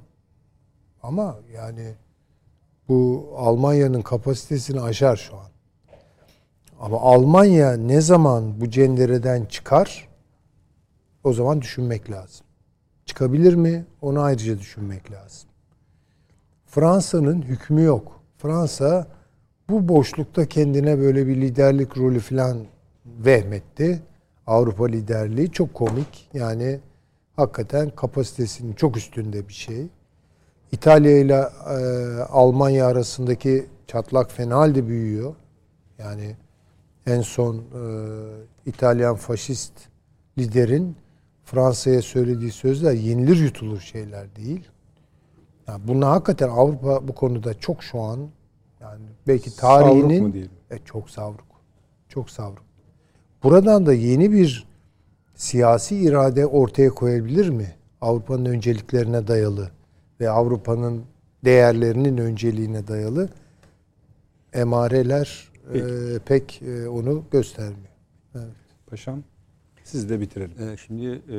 ama 1.02 1.36
yani 1.54 1.94
bu 2.88 3.30
Almanya'nın 3.36 4.02
kapasitesini 4.02 4.80
aşar 4.80 5.16
şu 5.16 5.36
an. 5.36 5.48
Ama 6.80 7.00
Almanya 7.00 7.76
ne 7.76 8.00
zaman 8.00 8.60
bu 8.60 8.70
cendereden 8.70 9.44
çıkar 9.44 10.08
o 11.24 11.32
zaman 11.32 11.62
düşünmek 11.62 12.10
lazım. 12.10 12.46
Çıkabilir 13.06 13.54
mi? 13.54 13.84
Onu 14.02 14.20
ayrıca 14.20 14.58
düşünmek 14.58 15.10
lazım. 15.12 15.48
Fransa'nın 16.66 17.42
hükmü 17.42 17.82
yok. 17.82 18.20
Fransa 18.38 19.06
bu 19.68 19.88
boşlukta 19.88 20.46
kendine 20.46 20.98
böyle 21.00 21.26
bir 21.26 21.36
liderlik 21.40 21.98
rolü 21.98 22.20
falan 22.20 22.58
vehmetti. 23.06 24.02
Avrupa 24.46 24.86
liderliği 24.86 25.50
çok 25.50 25.74
komik. 25.74 26.28
Yani 26.34 26.80
hakikaten 27.36 27.90
kapasitesinin 27.90 28.72
çok 28.72 28.96
üstünde 28.96 29.48
bir 29.48 29.52
şey. 29.52 29.86
İtalya 30.72 31.18
ile 31.18 31.48
e, 31.68 31.78
Almanya 32.22 32.86
arasındaki 32.86 33.66
çatlak 33.86 34.32
fena 34.32 34.56
halde 34.56 34.88
büyüyor. 34.88 35.34
Yani 35.98 36.36
en 37.06 37.20
son 37.20 37.56
e, 37.56 37.62
İtalyan 38.66 39.16
faşist 39.16 39.72
liderin 40.38 40.96
Fransa'ya 41.44 42.02
söylediği 42.02 42.52
sözler 42.52 42.92
yenilir 42.92 43.36
yutulur 43.36 43.80
şeyler 43.80 44.36
değil. 44.36 44.68
Yani 45.68 45.80
bunlar 45.88 46.10
hakikaten 46.10 46.48
Avrupa 46.48 47.08
bu 47.08 47.14
konuda 47.14 47.54
çok 47.54 47.82
şu 47.82 48.00
an 48.00 48.28
yani 48.94 49.06
belki 49.26 49.50
Savruk 49.50 49.86
tarihinin 49.86 50.22
mu 50.26 50.32
diyelim? 50.32 50.50
e, 50.70 50.78
çok 50.84 51.10
savruk. 51.10 51.46
Çok 52.08 52.30
savruk. 52.30 52.64
Buradan 53.42 53.86
da 53.86 53.94
yeni 53.94 54.32
bir 54.32 54.66
siyasi 55.34 55.96
irade 55.96 56.46
ortaya 56.46 56.90
koyabilir 56.90 57.48
mi? 57.48 57.74
Avrupa'nın 58.00 58.44
önceliklerine 58.44 59.26
dayalı 59.28 59.70
ve 60.20 60.30
Avrupa'nın 60.30 61.04
değerlerinin 61.44 62.18
önceliğine 62.18 62.86
dayalı 62.88 63.28
emareler 64.52 65.48
e, 65.74 65.80
pek 66.26 66.62
e, 66.62 66.88
onu 66.88 67.24
göstermiyor. 67.30 67.88
Paşam 68.86 69.22
siz 69.84 70.10
de 70.10 70.20
bitirelim. 70.20 70.68
Ee, 70.68 70.76
Şimdi 70.76 71.06
e, 71.06 71.36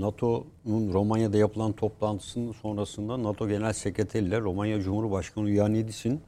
NATO'nun 0.00 0.92
Romanya'da 0.92 1.36
yapılan 1.36 1.72
toplantısının 1.72 2.52
sonrasında 2.52 3.22
NATO 3.22 3.48
Genel 3.48 3.72
Sekreteri 3.72 4.24
ile 4.26 4.40
Romanya 4.40 4.80
Cumhurbaşkanı 4.80 5.50
Ioannidis'in 5.50 6.20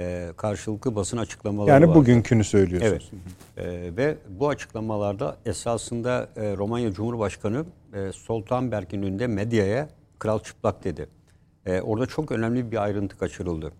e, 0.00 0.32
karşılıklı 0.36 0.96
basın 0.96 1.16
açıklamaları 1.16 1.70
Yani 1.70 1.88
vardı. 1.88 1.98
bugünkünü 1.98 2.44
söylüyorsunuz. 2.44 3.10
Evet. 3.56 3.66
Ee, 3.66 3.96
ve 3.96 4.16
bu 4.28 4.48
açıklamalarda 4.48 5.36
esasında 5.46 6.28
e, 6.36 6.56
Romanya 6.56 6.92
Cumhurbaşkanı 6.92 7.64
e, 7.94 8.12
Stoltenberg'in 8.12 9.02
önünde 9.02 9.26
medyaya 9.26 9.88
kral 10.18 10.38
çıplak 10.38 10.84
dedi. 10.84 11.08
E, 11.66 11.80
orada 11.80 12.06
çok 12.06 12.32
önemli 12.32 12.72
bir 12.72 12.82
ayrıntı 12.82 13.18
kaçırıldı. 13.18 13.72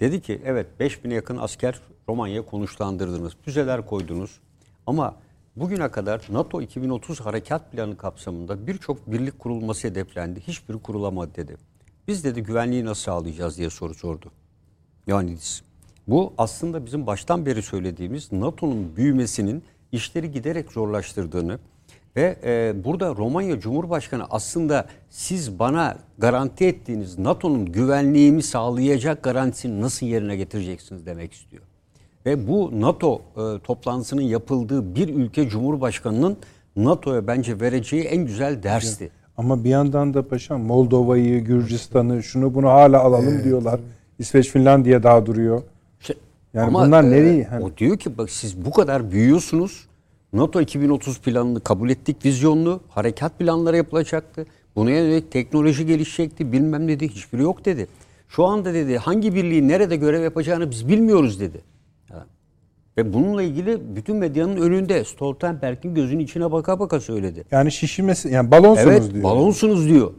Dedi 0.00 0.20
ki 0.20 0.42
evet 0.44 0.66
5000'e 0.80 1.14
yakın 1.14 1.36
asker 1.36 1.80
Romanya'ya 2.08 2.46
konuşlandırdınız. 2.46 3.32
Füzeler 3.44 3.86
koydunuz. 3.86 4.40
Ama 4.86 5.14
bugüne 5.56 5.90
kadar 5.90 6.26
NATO 6.30 6.62
2030 6.62 7.20
harekat 7.20 7.72
planı 7.72 7.96
kapsamında 7.96 8.66
birçok 8.66 9.10
birlik 9.10 9.38
kurulması 9.38 9.88
hedeflendi. 9.88 10.40
Hiçbiri 10.40 10.78
kurulamadı 10.78 11.34
dedi. 11.34 11.56
Biz 12.08 12.24
dedi 12.24 12.42
güvenliği 12.42 12.84
nasıl 12.84 13.02
sağlayacağız 13.02 13.58
diye 13.58 13.70
soru 13.70 13.94
sordu. 13.94 14.32
Ioannidis. 15.08 15.62
Bu 16.08 16.32
aslında 16.38 16.86
bizim 16.86 17.06
baştan 17.06 17.46
beri 17.46 17.62
söylediğimiz 17.62 18.32
NATO'nun 18.32 18.96
büyümesinin 18.96 19.62
işleri 19.92 20.30
giderek 20.30 20.72
zorlaştırdığını 20.72 21.58
ve 22.16 22.36
e, 22.44 22.84
burada 22.84 23.14
Romanya 23.16 23.60
Cumhurbaşkanı 23.60 24.24
aslında 24.30 24.86
siz 25.10 25.58
bana 25.58 25.96
garanti 26.18 26.66
ettiğiniz 26.66 27.18
NATO'nun 27.18 27.66
güvenliğimi 27.66 28.42
sağlayacak 28.42 29.22
garantisini 29.22 29.80
nasıl 29.80 30.06
yerine 30.06 30.36
getireceksiniz 30.36 31.06
demek 31.06 31.32
istiyor. 31.32 31.62
Ve 32.26 32.48
bu 32.48 32.80
NATO 32.80 33.22
e, 33.36 33.58
toplantısının 33.58 34.22
yapıldığı 34.22 34.94
bir 34.94 35.08
ülke 35.08 35.48
Cumhurbaşkanı'nın 35.48 36.36
NATO'ya 36.76 37.26
bence 37.26 37.60
vereceği 37.60 38.02
en 38.02 38.26
güzel 38.26 38.62
dersti. 38.62 39.10
Ama 39.36 39.64
bir 39.64 39.70
yandan 39.70 40.14
da 40.14 40.28
paşam 40.28 40.62
Moldova'yı, 40.62 41.44
Gürcistan'ı, 41.44 42.22
şunu 42.22 42.54
bunu 42.54 42.68
hala 42.68 43.00
alalım 43.00 43.44
diyorlar. 43.44 43.80
İsveç, 44.20 44.50
Finlandiya 44.50 45.02
daha 45.02 45.26
duruyor. 45.26 45.62
İşte, 46.00 46.14
Yani 46.54 46.74
bunlar 46.74 47.04
e, 47.04 47.10
nereye? 47.10 47.44
Hani- 47.44 47.64
O 47.64 47.76
diyor 47.76 47.96
ki 47.98 48.18
bak 48.18 48.30
siz 48.30 48.64
bu 48.64 48.70
kadar 48.70 49.10
büyüyorsunuz. 49.10 49.86
NATO 50.32 50.60
2030 50.60 51.18
planını 51.20 51.60
kabul 51.60 51.90
ettik 51.90 52.24
vizyonlu. 52.24 52.80
Harekat 52.88 53.38
planları 53.38 53.76
yapılacaktı. 53.76 54.46
Buna 54.76 54.90
yönelik 54.90 55.32
teknoloji 55.32 55.86
gelişecekti. 55.86 56.52
Bilmem 56.52 56.88
dedi. 56.88 57.08
Hiçbiri 57.08 57.42
yok 57.42 57.64
dedi. 57.64 57.86
Şu 58.28 58.44
anda 58.44 58.74
dedi 58.74 58.98
hangi 58.98 59.34
birliğin 59.34 59.68
nerede 59.68 59.96
görev 59.96 60.22
yapacağını 60.22 60.70
biz 60.70 60.88
bilmiyoruz 60.88 61.40
dedi. 61.40 61.60
Ve 62.96 63.12
bununla 63.12 63.42
ilgili 63.42 63.96
bütün 63.96 64.16
medyanın 64.16 64.56
önünde 64.56 65.04
Stoltenberg'in 65.04 65.94
gözünün 65.94 66.24
içine 66.24 66.52
baka 66.52 66.80
baka 66.80 67.00
söyledi. 67.00 67.44
Yani 67.50 67.72
şişirmesi, 67.72 68.28
yani 68.28 68.50
balonsunuz 68.50 68.86
evet 68.92 69.12
diyor. 69.14 69.24
balonsunuz 69.24 69.88
diyor. 69.88 70.12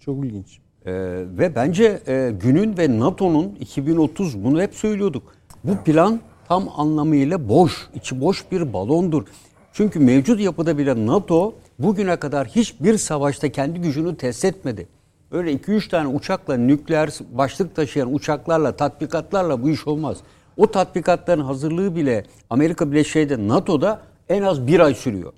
Çok 0.00 0.24
ilginç. 0.24 0.63
Ee, 0.86 0.92
ve 1.38 1.54
bence 1.54 2.02
e, 2.06 2.32
günün 2.40 2.78
ve 2.78 2.98
NATO'nun 3.00 3.56
2030 3.60 4.44
bunu 4.44 4.62
hep 4.62 4.74
söylüyorduk. 4.74 5.34
Bu 5.64 5.76
plan 5.76 6.20
tam 6.48 6.68
anlamıyla 6.76 7.48
boş, 7.48 7.88
içi 7.94 8.20
boş 8.20 8.44
bir 8.50 8.72
balondur. 8.72 9.26
Çünkü 9.72 10.00
mevcut 10.00 10.40
yapıda 10.40 10.78
bile 10.78 11.06
NATO 11.06 11.54
bugüne 11.78 12.16
kadar 12.16 12.46
hiçbir 12.46 12.98
savaşta 12.98 13.52
kendi 13.52 13.80
gücünü 13.80 14.16
test 14.16 14.44
etmedi. 14.44 14.88
Öyle 15.30 15.52
2-3 15.52 15.88
tane 15.88 16.08
uçakla, 16.08 16.56
nükleer 16.56 17.10
başlık 17.32 17.76
taşıyan 17.76 18.14
uçaklarla, 18.14 18.76
tatbikatlarla 18.76 19.62
bu 19.62 19.70
iş 19.70 19.86
olmaz. 19.86 20.18
O 20.56 20.70
tatbikatların 20.70 21.40
hazırlığı 21.40 21.96
bile 21.96 22.24
Amerika 22.50 22.90
Birleşik 22.90 23.14
Devletleri 23.14 23.48
NATO'da 23.48 24.02
en 24.28 24.42
az 24.42 24.66
bir 24.66 24.80
ay 24.80 24.94
sürüyor. 24.94 25.32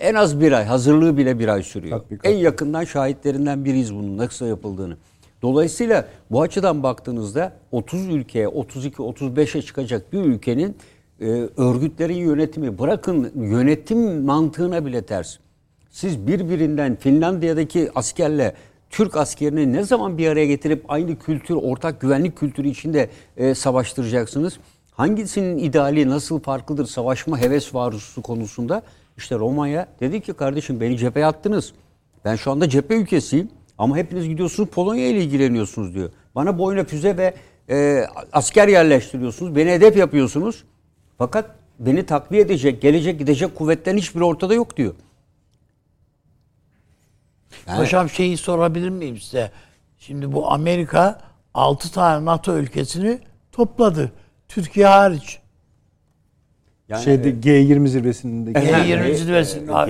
En 0.00 0.14
az 0.14 0.40
bir 0.40 0.52
ay, 0.52 0.64
hazırlığı 0.64 1.16
bile 1.16 1.38
bir 1.38 1.48
ay 1.48 1.62
sürüyor. 1.62 1.98
Tatbikat. 1.98 2.32
En 2.32 2.36
yakından 2.36 2.84
şahitlerinden 2.84 3.64
biriyiz 3.64 3.94
bunun 3.94 4.18
nasıl 4.18 4.46
yapıldığını. 4.46 4.96
Dolayısıyla 5.42 6.08
bu 6.30 6.42
açıdan 6.42 6.82
baktığınızda 6.82 7.52
30 7.72 8.08
ülkeye, 8.08 8.46
32-35'e 8.46 9.62
çıkacak 9.62 10.12
bir 10.12 10.18
ülkenin 10.18 10.76
e, 11.20 11.26
örgütlerin 11.56 12.16
yönetimi, 12.16 12.78
bırakın 12.78 13.32
yönetim 13.34 14.24
mantığına 14.24 14.86
bile 14.86 15.02
ters. 15.02 15.36
Siz 15.90 16.26
birbirinden 16.26 16.96
Finlandiya'daki 16.96 17.90
askerle 17.94 18.54
Türk 18.90 19.16
askerini 19.16 19.72
ne 19.72 19.84
zaman 19.84 20.18
bir 20.18 20.28
araya 20.28 20.46
getirip 20.46 20.84
aynı 20.88 21.18
kültür, 21.18 21.54
ortak 21.54 22.00
güvenlik 22.00 22.36
kültürü 22.36 22.68
içinde 22.68 23.10
e, 23.36 23.54
savaştıracaksınız? 23.54 24.58
Hangisinin 24.90 25.58
ideali 25.58 26.08
nasıl 26.08 26.40
farklıdır 26.40 26.86
savaşma 26.86 27.38
heves 27.38 27.74
varusu 27.74 28.22
konusunda? 28.22 28.82
İşte 29.20 29.38
Romanya 29.38 29.86
dedi 30.00 30.20
ki 30.20 30.32
kardeşim 30.32 30.80
beni 30.80 30.98
cepheye 30.98 31.26
attınız. 31.26 31.72
Ben 32.24 32.36
şu 32.36 32.50
anda 32.50 32.68
cephe 32.68 32.94
ülkesiyim 32.94 33.50
ama 33.78 33.96
hepiniz 33.96 34.28
gidiyorsunuz 34.28 34.68
Polonya 34.68 35.08
ile 35.08 35.24
ilgileniyorsunuz 35.24 35.94
diyor. 35.94 36.10
Bana 36.34 36.58
boyuna 36.58 36.84
füze 36.84 37.16
ve 37.16 37.34
e, 37.70 38.04
asker 38.32 38.68
yerleştiriyorsunuz. 38.68 39.56
Beni 39.56 39.70
hedef 39.70 39.96
yapıyorsunuz. 39.96 40.64
Fakat 41.18 41.50
beni 41.78 42.06
takviye 42.06 42.42
edecek, 42.42 42.82
gelecek 42.82 43.18
gidecek 43.18 43.54
kuvvetlerin 43.54 43.98
hiçbiri 43.98 44.24
ortada 44.24 44.54
yok 44.54 44.76
diyor. 44.76 44.94
Yani- 47.66 47.78
Paşam 47.78 48.10
şeyi 48.10 48.36
sorabilir 48.36 48.88
miyim 48.88 49.18
size? 49.20 49.50
Şimdi 49.98 50.32
bu 50.32 50.52
Amerika 50.52 51.20
6 51.54 51.92
tane 51.92 52.24
NATO 52.24 52.56
ülkesini 52.58 53.18
topladı. 53.52 54.12
Türkiye 54.48 54.86
hariç. 54.86 55.38
Yani, 56.90 57.02
Şeyde 57.04 57.28
e, 57.28 57.32
G20 57.32 57.88
zirvesindeki. 57.88 58.58
Evet. 58.58 58.70
Yani, 58.72 58.86
G20 58.90 59.10
e, 59.10 59.14
zirvesinde- 59.14 59.86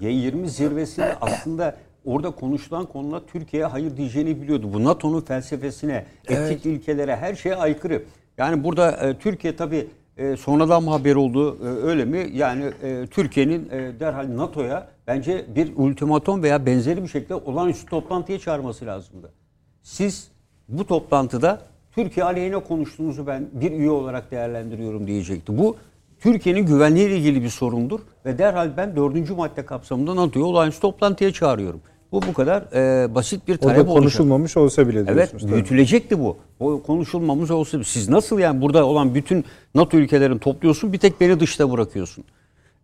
G, 0.00 0.06
G20 0.06 0.46
zirvesinde 0.46 1.16
aslında 1.20 1.76
orada 2.04 2.30
konuşulan 2.30 2.86
konular 2.86 3.22
Türkiye'ye 3.32 3.66
hayır 3.66 3.96
diyeceğini 3.96 4.42
biliyordu. 4.42 4.70
Bu 4.72 4.84
NATO'nun 4.84 5.20
felsefesine, 5.20 6.04
etik 6.28 6.66
ilkelere, 6.66 7.16
her 7.16 7.34
şeye 7.34 7.56
aykırı. 7.56 8.02
Yani 8.38 8.64
burada 8.64 8.90
e, 8.90 9.18
Türkiye 9.18 9.56
tabii 9.56 9.86
e, 10.16 10.36
sonradan 10.36 10.82
mı 10.82 10.90
haber 10.90 11.14
oldu 11.14 11.58
e, 11.64 11.66
öyle 11.66 12.04
mi? 12.04 12.30
Yani 12.34 12.64
e, 12.82 13.06
Türkiye'nin 13.10 13.68
e, 13.70 14.00
derhal 14.00 14.36
NATO'ya 14.36 14.88
bence 15.06 15.46
bir 15.54 15.72
ultimatom 15.76 16.42
veya 16.42 16.66
benzeri 16.66 17.02
bir 17.02 17.08
şekilde 17.08 17.34
olağanüstü 17.34 17.86
toplantıya 17.86 18.38
çağırması 18.38 18.86
lazımdı. 18.86 19.32
Siz 19.82 20.28
bu 20.68 20.86
toplantıda 20.86 21.60
Türkiye 21.94 22.24
aleyhine 22.24 22.58
konuştuğunuzu 22.58 23.26
ben 23.26 23.48
bir 23.52 23.72
üye 23.72 23.90
olarak 23.90 24.30
değerlendiriyorum 24.30 25.06
diyecekti. 25.06 25.58
Bu 25.58 25.76
Türkiye'nin 26.20 26.66
güvenliği 26.66 27.06
ile 27.08 27.16
ilgili 27.16 27.42
bir 27.42 27.48
sorundur 27.48 28.00
ve 28.26 28.38
derhal 28.38 28.76
ben 28.76 28.96
dördüncü 28.96 29.34
madde 29.34 29.66
kapsamında 29.66 30.16
NATO'yu 30.16 30.44
olağanüstü 30.44 30.80
toplantıya 30.80 31.32
çağırıyorum. 31.32 31.80
Bu 32.12 32.22
bu 32.22 32.32
kadar 32.32 32.62
e, 32.74 33.14
basit 33.14 33.48
bir 33.48 33.56
talep 33.56 33.78
olacak. 33.78 33.94
konuşulmamış 33.96 34.56
olsa 34.56 34.88
bile 34.88 34.98
Evet 34.98 35.06
diyorsunuz. 35.16 35.42
tabii. 35.42 35.52
büyütülecekti 35.52 36.18
bu. 36.20 36.36
O 36.60 36.82
konuşulmamız 36.82 37.50
olsa 37.50 37.84
siz 37.84 38.08
nasıl 38.08 38.38
yani 38.38 38.60
burada 38.62 38.86
olan 38.86 39.14
bütün 39.14 39.44
NATO 39.74 39.96
ülkelerini 39.96 40.38
topluyorsun 40.40 40.92
bir 40.92 40.98
tek 40.98 41.20
beni 41.20 41.40
dışta 41.40 41.72
bırakıyorsun. 41.72 42.24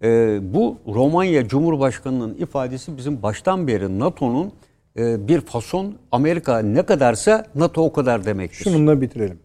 Ee, 0.03 0.39
bu 0.55 0.77
Romanya 0.87 1.49
Cumhurbaşkanı'nın 1.49 2.35
ifadesi 2.35 2.97
bizim 2.97 3.23
baştan 3.23 3.67
beri 3.67 3.99
NATO'nun 3.99 4.53
e, 4.99 5.29
bir 5.29 5.41
fason 5.41 5.95
Amerika 6.13 6.59
ne 6.59 6.83
kadarsa 6.83 7.47
NATO 7.55 7.83
o 7.85 7.93
kadar 7.93 8.25
demektir. 8.25 8.65
Şununla 8.65 9.01
bitirelim. 9.01 9.39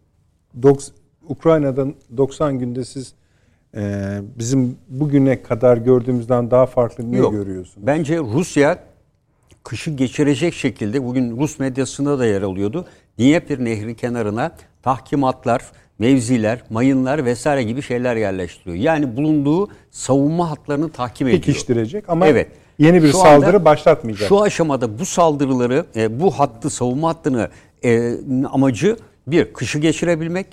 Doks- 0.61 0.91
Ukrayna'dan 1.29 1.93
90 2.17 2.59
günde 2.59 2.85
siz 2.85 3.13
e, 3.77 3.81
bizim 4.39 4.77
bugüne 4.89 5.41
kadar 5.41 5.77
gördüğümüzden 5.77 6.51
daha 6.51 6.65
farklı 6.65 7.11
ne 7.11 7.17
Yok. 7.17 7.31
görüyorsunuz? 7.31 7.87
Bence 7.87 8.17
Rusya 8.19 8.79
kışı 9.63 9.91
geçirecek 9.91 10.53
şekilde 10.53 11.03
bugün 11.05 11.37
Rus 11.37 11.59
medyasında 11.59 12.19
da 12.19 12.25
yer 12.25 12.41
alıyordu. 12.41 12.85
Dnieper 13.19 13.59
Nehri 13.65 13.95
kenarına 13.95 14.51
tahkimatlar, 14.83 15.61
mevziler, 15.99 16.61
mayınlar 16.69 17.25
vesaire 17.25 17.63
gibi 17.63 17.81
şeyler 17.81 18.15
yerleştiriyor. 18.15 18.75
Yani 18.75 19.17
bulunduğu 19.17 19.67
savunma 19.91 20.49
hatlarını 20.51 20.89
tahkim 20.89 21.27
ediyor. 21.27 21.41
Pekiştirecek 21.43 22.09
ama 22.09 22.27
Evet. 22.27 22.47
yeni 22.79 23.03
bir 23.03 23.11
Şu 23.11 23.17
saldırı 23.17 23.47
anda- 23.49 23.65
başlatmayacak. 23.65 24.29
Şu 24.29 24.41
aşamada 24.41 24.99
bu 24.99 25.05
saldırıları, 25.05 25.85
e, 25.95 26.19
bu 26.19 26.31
hattı, 26.31 26.69
savunma 26.69 27.09
hattını 27.09 27.49
e, 27.83 28.13
amacı 28.51 28.97
bir, 29.27 29.53
kışı 29.53 29.79
geçirebilmek. 29.79 30.47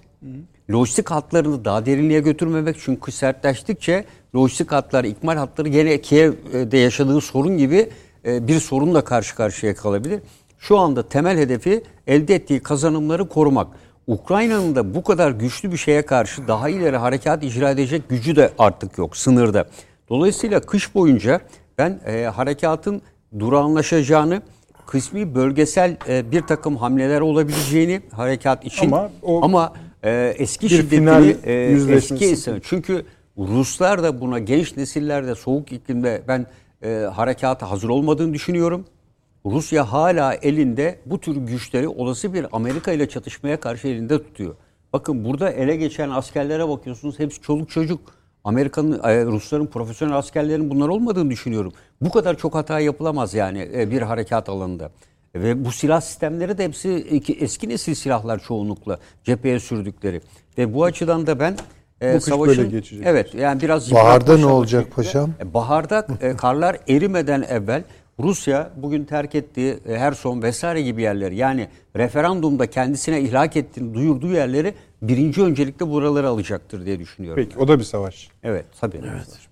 Lojistik 0.72 1.10
hatlarını 1.10 1.64
daha 1.64 1.86
derinliğe 1.86 2.20
götürmemek. 2.20 2.76
Çünkü 2.80 3.12
sertleştikçe 3.12 4.04
lojistik 4.36 4.72
hatlar, 4.72 5.04
ikmal 5.04 5.36
hatları 5.36 5.68
gene 5.68 6.00
Kiev'de 6.00 6.78
yaşadığı 6.78 7.20
sorun 7.20 7.58
gibi 7.58 7.90
e, 8.24 8.48
bir 8.48 8.60
sorunla 8.60 9.04
karşı 9.04 9.36
karşıya 9.36 9.74
kalabilir. 9.74 10.20
Şu 10.58 10.78
anda 10.78 11.08
temel 11.08 11.38
hedefi 11.38 11.82
elde 12.06 12.34
ettiği 12.34 12.60
kazanımları 12.60 13.28
korumak. 13.28 13.66
Ukrayna'nın 14.06 14.74
da 14.74 14.94
bu 14.94 15.02
kadar 15.02 15.30
güçlü 15.30 15.72
bir 15.72 15.76
şeye 15.76 16.06
karşı 16.06 16.48
daha 16.48 16.68
ileri 16.68 16.96
harekat 16.96 17.44
icra 17.44 17.70
edecek 17.70 18.08
gücü 18.08 18.36
de 18.36 18.50
artık 18.58 18.98
yok 18.98 19.16
sınırda. 19.16 19.68
Dolayısıyla 20.08 20.60
kış 20.60 20.94
boyunca 20.94 21.40
ben 21.78 22.00
e, 22.06 22.24
harekatın 22.24 23.02
durağanlaşacağını, 23.38 24.42
kısmi 24.86 25.34
bölgesel 25.34 25.96
e, 26.08 26.30
bir 26.30 26.42
takım 26.42 26.76
hamleler 26.76 27.20
olabileceğini 27.20 28.02
harekat 28.12 28.64
için 28.64 28.86
Ama 28.86 29.10
o 29.22 29.44
ama 29.44 29.72
e, 30.02 30.34
eski 30.38 30.66
bir 30.70 30.82
final 30.82 31.22
şiddetini 31.24 31.50
e, 31.52 31.72
yüzleşmesi- 31.72 32.24
eski 32.24 32.60
çünkü 32.62 33.04
Ruslar 33.38 34.02
da 34.02 34.20
buna 34.20 34.38
genç 34.38 34.76
nesillerde 34.76 35.34
soğuk 35.34 35.72
iklimde 35.72 36.22
ben 36.28 36.46
e, 36.82 36.88
harekata 37.14 37.70
hazır 37.70 37.88
olmadığını 37.88 38.34
düşünüyorum. 38.34 38.84
Rusya 39.46 39.92
hala 39.92 40.34
elinde 40.34 40.98
bu 41.06 41.20
tür 41.20 41.36
güçleri 41.36 41.88
olası 41.88 42.34
bir 42.34 42.46
Amerika 42.52 42.92
ile 42.92 43.08
çatışmaya 43.08 43.60
karşı 43.60 43.88
elinde 43.88 44.22
tutuyor. 44.22 44.54
Bakın 44.92 45.24
burada 45.24 45.50
ele 45.50 45.76
geçen 45.76 46.10
askerlere 46.10 46.68
bakıyorsunuz 46.68 47.18
hepsi 47.18 47.40
çoluk 47.42 47.70
çocuk. 47.70 48.00
Amerika'nın, 48.44 49.00
e, 49.04 49.24
Rusların 49.24 49.66
profesyonel 49.66 50.16
askerlerin 50.16 50.70
bunlar 50.70 50.88
olmadığını 50.88 51.30
düşünüyorum. 51.30 51.72
Bu 52.00 52.10
kadar 52.10 52.36
çok 52.38 52.54
hata 52.54 52.80
yapılamaz 52.80 53.34
yani 53.34 53.68
e, 53.74 53.90
bir 53.90 54.02
harekat 54.02 54.48
alanında. 54.48 54.90
Ve 55.42 55.64
bu 55.64 55.72
silah 55.72 56.00
sistemleri 56.00 56.58
de 56.58 56.64
hepsi 56.64 57.06
eski 57.40 57.68
nesil 57.68 57.94
silahlar 57.94 58.38
çoğunlukla 58.38 58.98
cepheye 59.24 59.60
sürdükleri. 59.60 60.20
Ve 60.58 60.74
bu 60.74 60.84
açıdan 60.84 61.26
da 61.26 61.40
ben 61.40 61.56
e, 62.02 62.14
Bu 62.14 62.18
kış 62.18 62.24
savaşın 62.24 62.58
böyle 62.58 62.70
geçecek. 62.70 63.06
evet 63.06 63.34
yani 63.34 63.60
biraz 63.62 63.92
Baharda 63.92 64.38
ne 64.38 64.46
olacak 64.46 64.86
paşam? 64.96 65.30
e, 65.40 65.54
Baharda 65.54 66.06
e, 66.20 66.36
karlar 66.36 66.76
erimeden 66.88 67.42
evvel 67.42 67.82
Rusya 68.20 68.70
bugün 68.76 69.04
terk 69.04 69.34
ettiği 69.34 69.78
e, 69.88 69.98
Herson 69.98 70.42
vesaire 70.42 70.82
gibi 70.82 71.02
yerleri 71.02 71.36
yani 71.36 71.68
referandumda 71.96 72.66
kendisine 72.66 73.20
ihlak 73.20 73.56
ettiğini 73.56 73.94
duyurduğu 73.94 74.32
yerleri 74.32 74.74
birinci 75.02 75.42
öncelikle 75.42 75.88
buraları 75.88 76.28
alacaktır 76.28 76.86
diye 76.86 76.98
düşünüyorum. 76.98 77.44
Peki 77.44 77.58
o 77.58 77.68
da 77.68 77.78
bir 77.78 77.84
savaş. 77.84 78.28
Evet 78.42 78.64
tabii. 78.80 79.00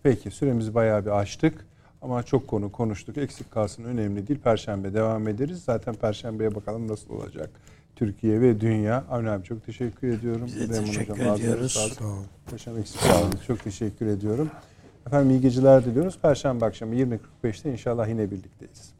Peki 0.03 0.31
süremizi 0.31 0.75
bayağı 0.75 1.05
bir 1.05 1.11
açtık. 1.11 1.66
Ama 2.07 2.23
çok 2.23 2.49
konu 2.49 2.73
konuştuk. 2.73 3.19
Eksik 3.19 3.51
kalsın 3.51 3.85
önemli 3.85 4.29
değil. 4.29 4.41
Perşembe 4.41 4.95
devam 4.95 5.29
ederiz. 5.29 5.63
Zaten 5.65 5.95
Perşembeye 5.95 6.55
bakalım 6.55 6.89
nasıl 6.89 7.11
olacak. 7.11 7.51
Türkiye 7.97 8.41
ve 8.41 8.61
dünya. 8.61 9.05
Avni 9.11 9.31
abi 9.31 9.45
çok 9.45 9.67
teşekkür 9.67 10.09
ediyorum. 10.09 10.47
Biz 10.47 10.55
de 10.55 10.65
Süleyman 10.67 10.87
teşekkür 10.87 11.13
Hocam, 11.13 11.37
ediyoruz. 11.37 11.99
Paşam 12.51 12.79
eksik 12.79 13.01
kalın. 13.01 13.33
Çok 13.47 13.65
teşekkür 13.65 14.07
ediyorum. 14.07 14.51
Efendim 15.07 15.31
iyi 15.31 15.41
geceler 15.41 15.85
diliyoruz. 15.85 16.19
Perşembe 16.23 16.65
akşamı 16.65 16.95
20.45'te 16.95 17.73
inşallah 17.73 18.09
yine 18.09 18.31
birlikteyiz. 18.31 18.95